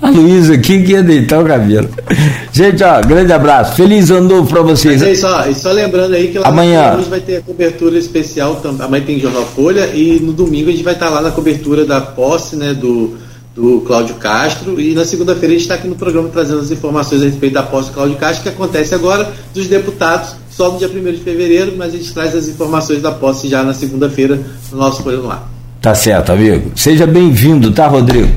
A 0.00 0.10
Luísa 0.10 0.54
aqui 0.54 0.82
que 0.82 0.92
ia 0.92 1.02
deitar 1.02 1.40
o 1.40 1.46
cabelo. 1.46 1.88
Gente, 2.52 2.82
ó, 2.82 3.00
grande 3.00 3.32
abraço. 3.32 3.76
Feliz 3.76 4.10
ano 4.10 4.28
novo 4.28 4.48
pra 4.48 4.60
vocês. 4.60 5.00
Mas 5.00 5.08
é 5.08 5.12
isso, 5.12 5.26
ó, 5.28 5.46
e 5.46 5.54
só 5.54 5.70
lembrando 5.70 6.14
aí 6.14 6.26
que 6.26 6.40
lá 6.40 6.48
Amanhã. 6.48 6.96
hoje 6.98 7.08
vai 7.08 7.20
ter 7.20 7.36
a 7.36 7.40
cobertura 7.40 7.96
especial, 7.96 8.60
amanhã 8.80 9.04
tem 9.04 9.20
Jornal 9.20 9.46
Folha, 9.46 9.86
e 9.94 10.18
no 10.20 10.32
domingo 10.32 10.70
a 10.70 10.72
gente 10.72 10.82
vai 10.82 10.94
estar 10.94 11.08
lá 11.08 11.20
na 11.20 11.30
cobertura 11.30 11.84
da 11.84 12.00
posse, 12.00 12.56
né, 12.56 12.74
do, 12.74 13.16
do 13.54 13.82
Cláudio 13.86 14.14
Castro, 14.14 14.80
e 14.80 14.94
na 14.94 15.04
segunda-feira 15.04 15.48
a 15.48 15.50
gente 15.50 15.62
está 15.62 15.74
aqui 15.74 15.86
no 15.86 15.94
programa 15.94 16.28
trazendo 16.30 16.60
as 16.60 16.70
informações 16.70 17.20
a 17.22 17.26
respeito 17.26 17.52
da 17.52 17.62
posse 17.62 17.88
do 17.88 17.94
Cláudio 17.94 18.16
Castro, 18.16 18.42
que 18.42 18.48
acontece 18.48 18.94
agora 18.94 19.30
dos 19.52 19.66
deputados, 19.66 20.34
só 20.50 20.70
no 20.70 20.78
dia 20.78 20.88
1 20.88 21.12
de 21.12 21.18
fevereiro, 21.18 21.74
mas 21.76 21.94
a 21.94 21.96
gente 21.96 22.12
traz 22.12 22.34
as 22.34 22.48
informações 22.48 23.02
da 23.02 23.12
posse 23.12 23.48
já 23.48 23.62
na 23.62 23.74
segunda-feira 23.74 24.40
no 24.70 24.78
nosso 24.78 25.02
Folha 25.02 25.18
Ar. 25.30 25.48
Tá 25.82 25.94
certo, 25.94 26.32
amigo. 26.32 26.70
Seja 26.76 27.06
bem-vindo, 27.06 27.72
tá, 27.72 27.88
Rodrigo? 27.88 28.32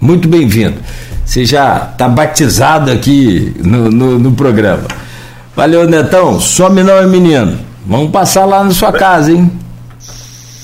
Muito 0.00 0.28
bem-vindo. 0.28 0.76
Você 1.24 1.44
já 1.44 1.88
está 1.90 2.08
batizado 2.08 2.90
aqui 2.90 3.54
no, 3.58 3.90
no, 3.90 4.18
no, 4.18 4.32
programa. 4.32 4.84
Valeu, 5.56 5.88
Netão. 5.88 6.38
Some 6.38 6.82
não 6.82 6.98
é 6.98 7.06
menino. 7.06 7.58
Vamos 7.86 8.10
passar 8.10 8.44
lá 8.44 8.62
na 8.62 8.70
sua 8.70 8.92
casa, 8.92 9.32
hein? 9.32 9.50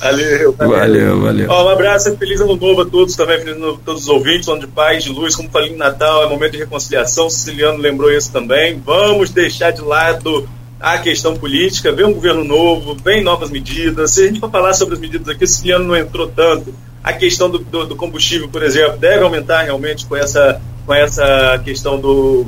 Valeu, 0.01 0.51
valeu. 0.53 0.77
Valeu, 0.77 1.21
valeu. 1.21 1.47
Ó, 1.49 1.65
um 1.65 1.69
abraço, 1.69 2.17
feliz 2.17 2.41
ano 2.41 2.55
novo 2.55 2.81
a 2.81 2.85
todos 2.85 3.15
também, 3.15 3.37
feliz 3.37 3.55
ano 3.55 3.67
novo 3.67 3.79
a 3.81 3.85
todos 3.85 4.03
os 4.03 4.09
ouvintes, 4.09 4.47
ano 4.47 4.61
de 4.61 4.67
paz, 4.67 5.03
de 5.03 5.11
luz, 5.11 5.35
como 5.35 5.49
falei 5.49 5.71
em 5.71 5.77
Natal, 5.77 6.23
é 6.23 6.27
momento 6.27 6.53
de 6.53 6.57
reconciliação, 6.57 7.27
o 7.27 7.29
Siciliano 7.29 7.77
lembrou 7.77 8.11
isso 8.11 8.31
também. 8.31 8.81
Vamos 8.83 9.29
deixar 9.29 9.71
de 9.71 9.81
lado 9.81 10.49
a 10.79 10.97
questão 10.97 11.35
política, 11.35 11.91
vem 11.91 12.05
um 12.05 12.13
governo 12.13 12.43
novo, 12.43 12.95
vem 12.95 13.23
novas 13.23 13.51
medidas. 13.51 14.11
Se 14.11 14.23
a 14.23 14.27
gente 14.27 14.39
for 14.39 14.49
falar 14.49 14.73
sobre 14.73 14.95
as 14.95 14.99
medidas 14.99 15.29
aqui, 15.29 15.43
o 15.43 15.47
Siciliano 15.47 15.85
não 15.85 15.95
entrou 15.95 16.27
tanto 16.27 16.73
a 17.03 17.13
questão 17.13 17.49
do, 17.49 17.59
do, 17.59 17.85
do, 17.85 17.95
combustível, 17.95 18.47
por 18.49 18.63
exemplo, 18.63 18.97
deve 18.97 19.23
aumentar 19.23 19.63
realmente 19.63 20.05
com 20.05 20.15
essa, 20.15 20.61
com 20.85 20.93
essa 20.93 21.59
questão 21.63 21.99
do, 21.99 22.47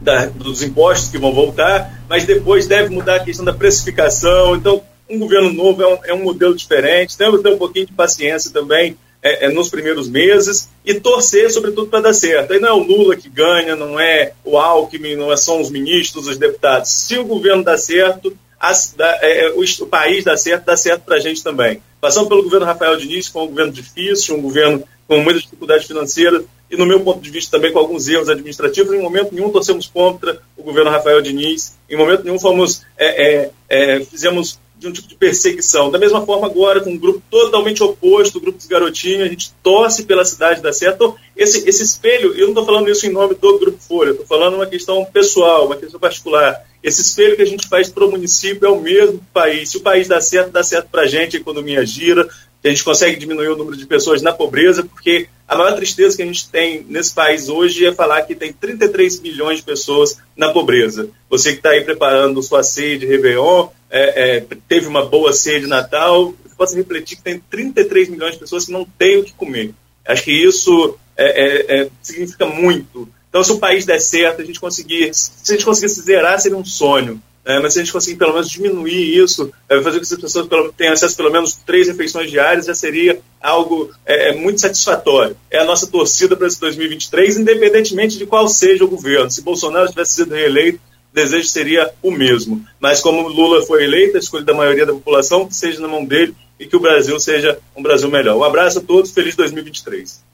da, 0.00 0.26
dos 0.26 0.62
impostos 0.62 1.10
que 1.10 1.18
vão 1.18 1.32
voltar, 1.32 2.02
mas 2.08 2.24
depois 2.24 2.66
deve 2.66 2.94
mudar 2.94 3.16
a 3.16 3.20
questão 3.20 3.44
da 3.44 3.52
precificação. 3.52 4.56
Então, 4.56 4.82
um 5.12 5.18
governo 5.18 5.52
novo 5.52 5.82
é 5.82 5.86
um, 5.86 5.98
é 6.04 6.14
um 6.14 6.24
modelo 6.24 6.54
diferente, 6.54 7.16
temos 7.16 7.36
que 7.36 7.42
ter 7.42 7.54
um 7.54 7.58
pouquinho 7.58 7.86
de 7.86 7.92
paciência 7.92 8.50
também 8.50 8.96
é, 9.22 9.46
é, 9.46 9.48
nos 9.50 9.68
primeiros 9.68 10.08
meses 10.08 10.68
e 10.84 10.94
torcer, 10.94 11.50
sobretudo, 11.50 11.88
para 11.88 12.00
dar 12.00 12.12
certo. 12.12 12.52
Aí 12.52 12.58
não 12.58 12.68
é 12.68 12.72
o 12.72 12.82
Lula 12.82 13.14
que 13.14 13.28
ganha, 13.28 13.76
não 13.76 14.00
é 14.00 14.32
o 14.44 14.58
Alckmin, 14.58 15.14
não 15.14 15.30
é, 15.30 15.36
são 15.36 15.60
os 15.60 15.70
ministros, 15.70 16.26
os 16.26 16.38
deputados. 16.38 16.90
Se 16.90 17.18
o 17.18 17.24
governo 17.24 17.62
dá 17.62 17.76
certo, 17.76 18.36
as, 18.58 18.94
da, 18.96 19.18
é, 19.22 19.50
o, 19.50 19.62
o 19.62 19.86
país 19.86 20.24
dá 20.24 20.36
certo, 20.36 20.64
dá 20.64 20.76
certo 20.76 21.02
para 21.02 21.16
a 21.16 21.20
gente 21.20 21.42
também. 21.42 21.80
Passamos 22.00 22.28
pelo 22.28 22.42
governo 22.42 22.66
Rafael 22.66 22.96
Diniz, 22.96 23.28
com 23.28 23.44
um 23.44 23.48
governo 23.48 23.72
difícil, 23.72 24.34
um 24.36 24.42
governo 24.42 24.82
com 25.06 25.18
muitas 25.18 25.42
dificuldades 25.42 25.86
financeiras 25.86 26.42
e, 26.68 26.76
no 26.76 26.86
meu 26.86 27.00
ponto 27.00 27.20
de 27.20 27.30
vista, 27.30 27.56
também 27.56 27.70
com 27.70 27.78
alguns 27.78 28.08
erros 28.08 28.28
administrativos. 28.28 28.92
Em 28.92 29.00
momento 29.00 29.34
nenhum 29.34 29.50
torcemos 29.50 29.86
contra 29.86 30.40
o 30.56 30.62
governo 30.62 30.90
Rafael 30.90 31.20
Diniz, 31.20 31.76
em 31.88 31.96
momento 31.96 32.24
nenhum 32.24 32.40
fomos, 32.40 32.82
é, 32.96 33.42
é, 33.42 33.50
é, 33.68 34.00
fizemos 34.00 34.58
de 34.82 34.88
um 34.88 34.92
tipo 34.92 35.08
de 35.08 35.14
perseguição. 35.14 35.90
Da 35.90 35.98
mesma 35.98 36.24
forma, 36.26 36.46
agora, 36.46 36.80
com 36.80 36.90
um 36.90 36.98
grupo 36.98 37.22
totalmente 37.30 37.82
oposto, 37.82 38.36
o 38.36 38.40
grupo 38.40 38.58
dos 38.58 38.66
garotinhos, 38.66 39.22
a 39.22 39.28
gente 39.28 39.52
torce 39.62 40.02
pela 40.02 40.24
cidade 40.24 40.60
da 40.60 40.72
Serra. 40.72 40.94
Então, 40.96 41.16
esse, 41.36 41.68
esse 41.68 41.82
espelho, 41.82 42.34
eu 42.34 42.42
não 42.42 42.48
estou 42.48 42.66
falando 42.66 42.90
isso 42.90 43.06
em 43.06 43.12
nome 43.12 43.34
do 43.34 43.58
Grupo 43.58 43.78
Folha, 43.80 44.10
estou 44.10 44.26
falando 44.26 44.54
uma 44.54 44.66
questão 44.66 45.04
pessoal, 45.04 45.66
uma 45.66 45.76
questão 45.76 45.98
particular. 45.98 46.66
Esse 46.82 47.00
espelho 47.00 47.36
que 47.36 47.42
a 47.42 47.46
gente 47.46 47.68
faz 47.68 47.88
para 47.88 48.04
o 48.04 48.10
município 48.10 48.66
é 48.66 48.70
o 48.70 48.80
mesmo 48.80 49.20
país. 49.32 49.70
Se 49.70 49.76
o 49.76 49.80
país 49.80 50.08
dá 50.08 50.20
certo, 50.20 50.50
dá 50.50 50.64
certo 50.64 50.88
para 50.90 51.02
a 51.02 51.06
gente, 51.06 51.36
a 51.36 51.40
economia 51.40 51.86
gira, 51.86 52.28
a 52.68 52.70
gente 52.70 52.84
consegue 52.84 53.18
diminuir 53.18 53.48
o 53.48 53.56
número 53.56 53.76
de 53.76 53.86
pessoas 53.86 54.22
na 54.22 54.32
pobreza, 54.32 54.84
porque 54.84 55.28
a 55.48 55.56
maior 55.56 55.74
tristeza 55.74 56.16
que 56.16 56.22
a 56.22 56.26
gente 56.26 56.48
tem 56.48 56.84
nesse 56.88 57.12
país 57.12 57.48
hoje 57.48 57.84
é 57.84 57.92
falar 57.92 58.22
que 58.22 58.34
tem 58.34 58.52
33 58.52 59.20
milhões 59.20 59.58
de 59.58 59.64
pessoas 59.64 60.18
na 60.36 60.52
pobreza. 60.52 61.08
Você 61.28 61.52
que 61.52 61.58
está 61.58 61.70
aí 61.70 61.82
preparando 61.82 62.42
sua 62.42 62.62
ceia 62.62 62.98
de 62.98 63.06
Réveillon, 63.06 63.68
é, 63.90 64.36
é, 64.36 64.46
teve 64.68 64.86
uma 64.86 65.04
boa 65.04 65.32
ceia 65.32 65.60
de 65.60 65.66
Natal, 65.66 66.34
pode 66.56 66.74
refletir 66.74 67.16
que 67.16 67.22
tem 67.22 67.42
33 67.50 68.08
milhões 68.08 68.34
de 68.34 68.38
pessoas 68.40 68.66
que 68.66 68.72
não 68.72 68.84
têm 68.84 69.18
o 69.18 69.24
que 69.24 69.32
comer. 69.32 69.74
Acho 70.06 70.24
que 70.24 70.32
isso 70.32 70.96
é, 71.16 71.76
é, 71.76 71.80
é 71.80 71.88
significa 72.02 72.46
muito 72.46 73.08
então, 73.32 73.42
se 73.42 73.50
o 73.50 73.58
país 73.58 73.86
der 73.86 73.98
certo, 73.98 74.42
a 74.42 74.44
gente 74.44 74.60
conseguir, 74.60 75.10
se 75.14 75.32
a 75.48 75.54
gente 75.54 75.64
conseguisse 75.64 76.02
zerar, 76.02 76.38
seria 76.38 76.58
um 76.58 76.64
sonho. 76.66 77.18
É, 77.44 77.58
mas 77.58 77.72
se 77.72 77.80
a 77.80 77.82
gente 77.82 77.92
conseguir 77.92 78.16
pelo 78.16 78.32
menos 78.32 78.48
diminuir 78.48 79.16
isso, 79.16 79.52
é, 79.68 79.80
fazer 79.82 79.98
com 79.98 80.06
que 80.06 80.14
as 80.14 80.20
pessoas 80.20 80.48
tenham 80.76 80.92
acesso 80.92 81.14
a 81.14 81.16
pelo 81.16 81.32
menos 81.32 81.54
três 81.54 81.88
refeições 81.88 82.30
diárias, 82.30 82.66
já 82.66 82.74
seria 82.74 83.20
algo 83.40 83.90
é, 84.06 84.30
é 84.30 84.36
muito 84.36 84.60
satisfatório. 84.60 85.36
É 85.50 85.58
a 85.58 85.64
nossa 85.64 85.86
torcida 85.88 86.36
para 86.36 86.46
esse 86.46 86.60
2023, 86.60 87.38
independentemente 87.38 88.16
de 88.16 88.26
qual 88.26 88.46
seja 88.46 88.84
o 88.84 88.88
governo. 88.88 89.30
Se 89.30 89.42
Bolsonaro 89.42 89.88
tivesse 89.88 90.14
sido 90.14 90.34
reeleito, 90.34 90.78
o 90.78 91.14
desejo 91.14 91.48
seria 91.48 91.92
o 92.00 92.12
mesmo. 92.12 92.64
Mas 92.78 93.00
como 93.00 93.26
Lula 93.26 93.66
foi 93.66 93.84
eleito, 93.84 94.16
a 94.16 94.20
escolha 94.20 94.44
da 94.44 94.54
maioria 94.54 94.86
da 94.86 94.92
população, 94.92 95.46
que 95.46 95.56
seja 95.56 95.80
na 95.80 95.88
mão 95.88 96.04
dele 96.04 96.34
e 96.60 96.66
que 96.66 96.76
o 96.76 96.80
Brasil 96.80 97.18
seja 97.18 97.58
um 97.76 97.82
Brasil 97.82 98.08
melhor. 98.08 98.36
Um 98.36 98.44
abraço 98.44 98.78
a 98.78 98.82
todos, 98.82 99.10
feliz 99.10 99.34
2023. 99.34 100.31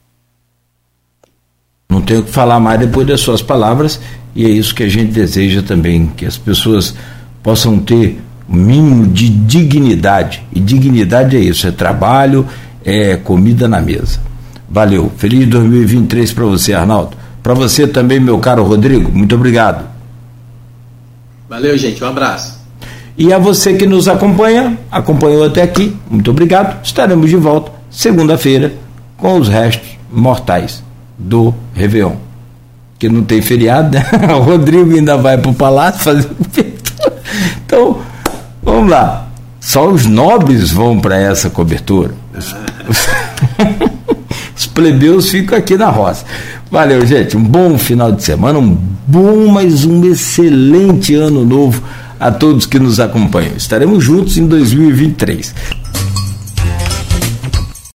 Não 1.91 2.03
tenho 2.03 2.21
o 2.21 2.23
que 2.23 2.31
falar 2.31 2.61
mais 2.61 2.79
depois 2.79 3.07
das 3.07 3.21
suas 3.21 3.41
palavras, 3.41 3.99
e 4.35 4.45
é 4.45 4.49
isso 4.49 4.75
que 4.75 4.83
a 4.83 4.89
gente 4.89 5.11
deseja 5.11 5.63
também, 5.63 6.13
que 6.15 6.27
as 6.27 6.37
pessoas 6.37 6.95
possam 7.43 7.79
ter 7.79 8.21
o 8.47 8.53
um 8.53 8.57
mínimo 8.57 9.07
de 9.07 9.31
dignidade. 9.31 10.45
E 10.53 10.61
dignidade 10.61 11.35
é 11.35 11.41
isso, 11.41 11.67
é 11.67 11.71
trabalho, 11.71 12.47
é 12.85 13.17
comida 13.17 13.67
na 13.67 13.81
mesa. 13.81 14.21
Valeu. 14.69 15.11
Feliz 15.17 15.49
2023 15.49 16.31
para 16.35 16.45
você, 16.45 16.75
Arnaldo. 16.75 17.17
Para 17.43 17.55
você 17.55 17.87
também, 17.87 18.21
meu 18.21 18.39
caro 18.39 18.65
Rodrigo, 18.65 19.11
muito 19.11 19.35
obrigado. 19.35 19.89
Valeu, 21.49 21.77
gente. 21.79 22.05
Um 22.05 22.09
abraço. 22.09 22.59
E 23.17 23.33
a 23.33 23.39
você 23.39 23.73
que 23.79 23.87
nos 23.87 24.09
acompanha, 24.09 24.79
acompanhou 24.91 25.43
até 25.43 25.63
aqui, 25.63 25.97
muito 26.11 26.31
obrigado. 26.31 26.85
Estaremos 26.85 27.31
de 27.31 27.37
volta 27.37 27.73
segunda-feira 27.91 28.75
com 29.17 29.39
os 29.39 29.49
restos 29.49 29.89
mortais 30.13 30.87
do 31.19 31.55
Réveillon. 31.75 32.17
Que 32.99 33.09
não 33.09 33.23
tem 33.23 33.43
feriado, 33.43 33.97
né? 33.97 34.05
O 34.35 34.43
Rodrigo 34.43 34.95
ainda 34.95 35.17
vai 35.17 35.39
para 35.39 35.51
o 35.51 35.55
palácio 35.55 36.01
fazer. 36.01 36.29
então, 37.65 37.99
vamos 38.63 38.91
lá. 38.91 39.29
Só 39.61 39.89
os 39.89 40.07
nobres 40.07 40.71
vão 40.71 40.99
para 40.99 41.19
essa 41.19 41.51
cobertura. 41.51 42.15
Os, 42.37 42.55
os 44.57 44.67
plebeus 44.73 45.29
ficam 45.29 45.59
aqui 45.59 45.77
na 45.77 45.91
roça. 45.91 46.25
Valeu, 46.71 47.05
gente. 47.05 47.37
Um 47.37 47.43
bom 47.43 47.77
final 47.79 48.13
de 48.13 48.23
semana, 48.23 48.59
um 48.59 48.79
bom, 49.07 49.49
mas 49.49 49.85
um 49.85 50.05
excelente 50.05 51.15
ano 51.15 51.45
novo 51.45 51.83
a 52.21 52.31
todos 52.31 52.67
que 52.67 52.79
nos 52.79 53.01
acompanham. 53.01 53.57
Estaremos 53.57 54.05
juntos 54.05 54.37
em 54.37 54.47
2023. 54.47 55.55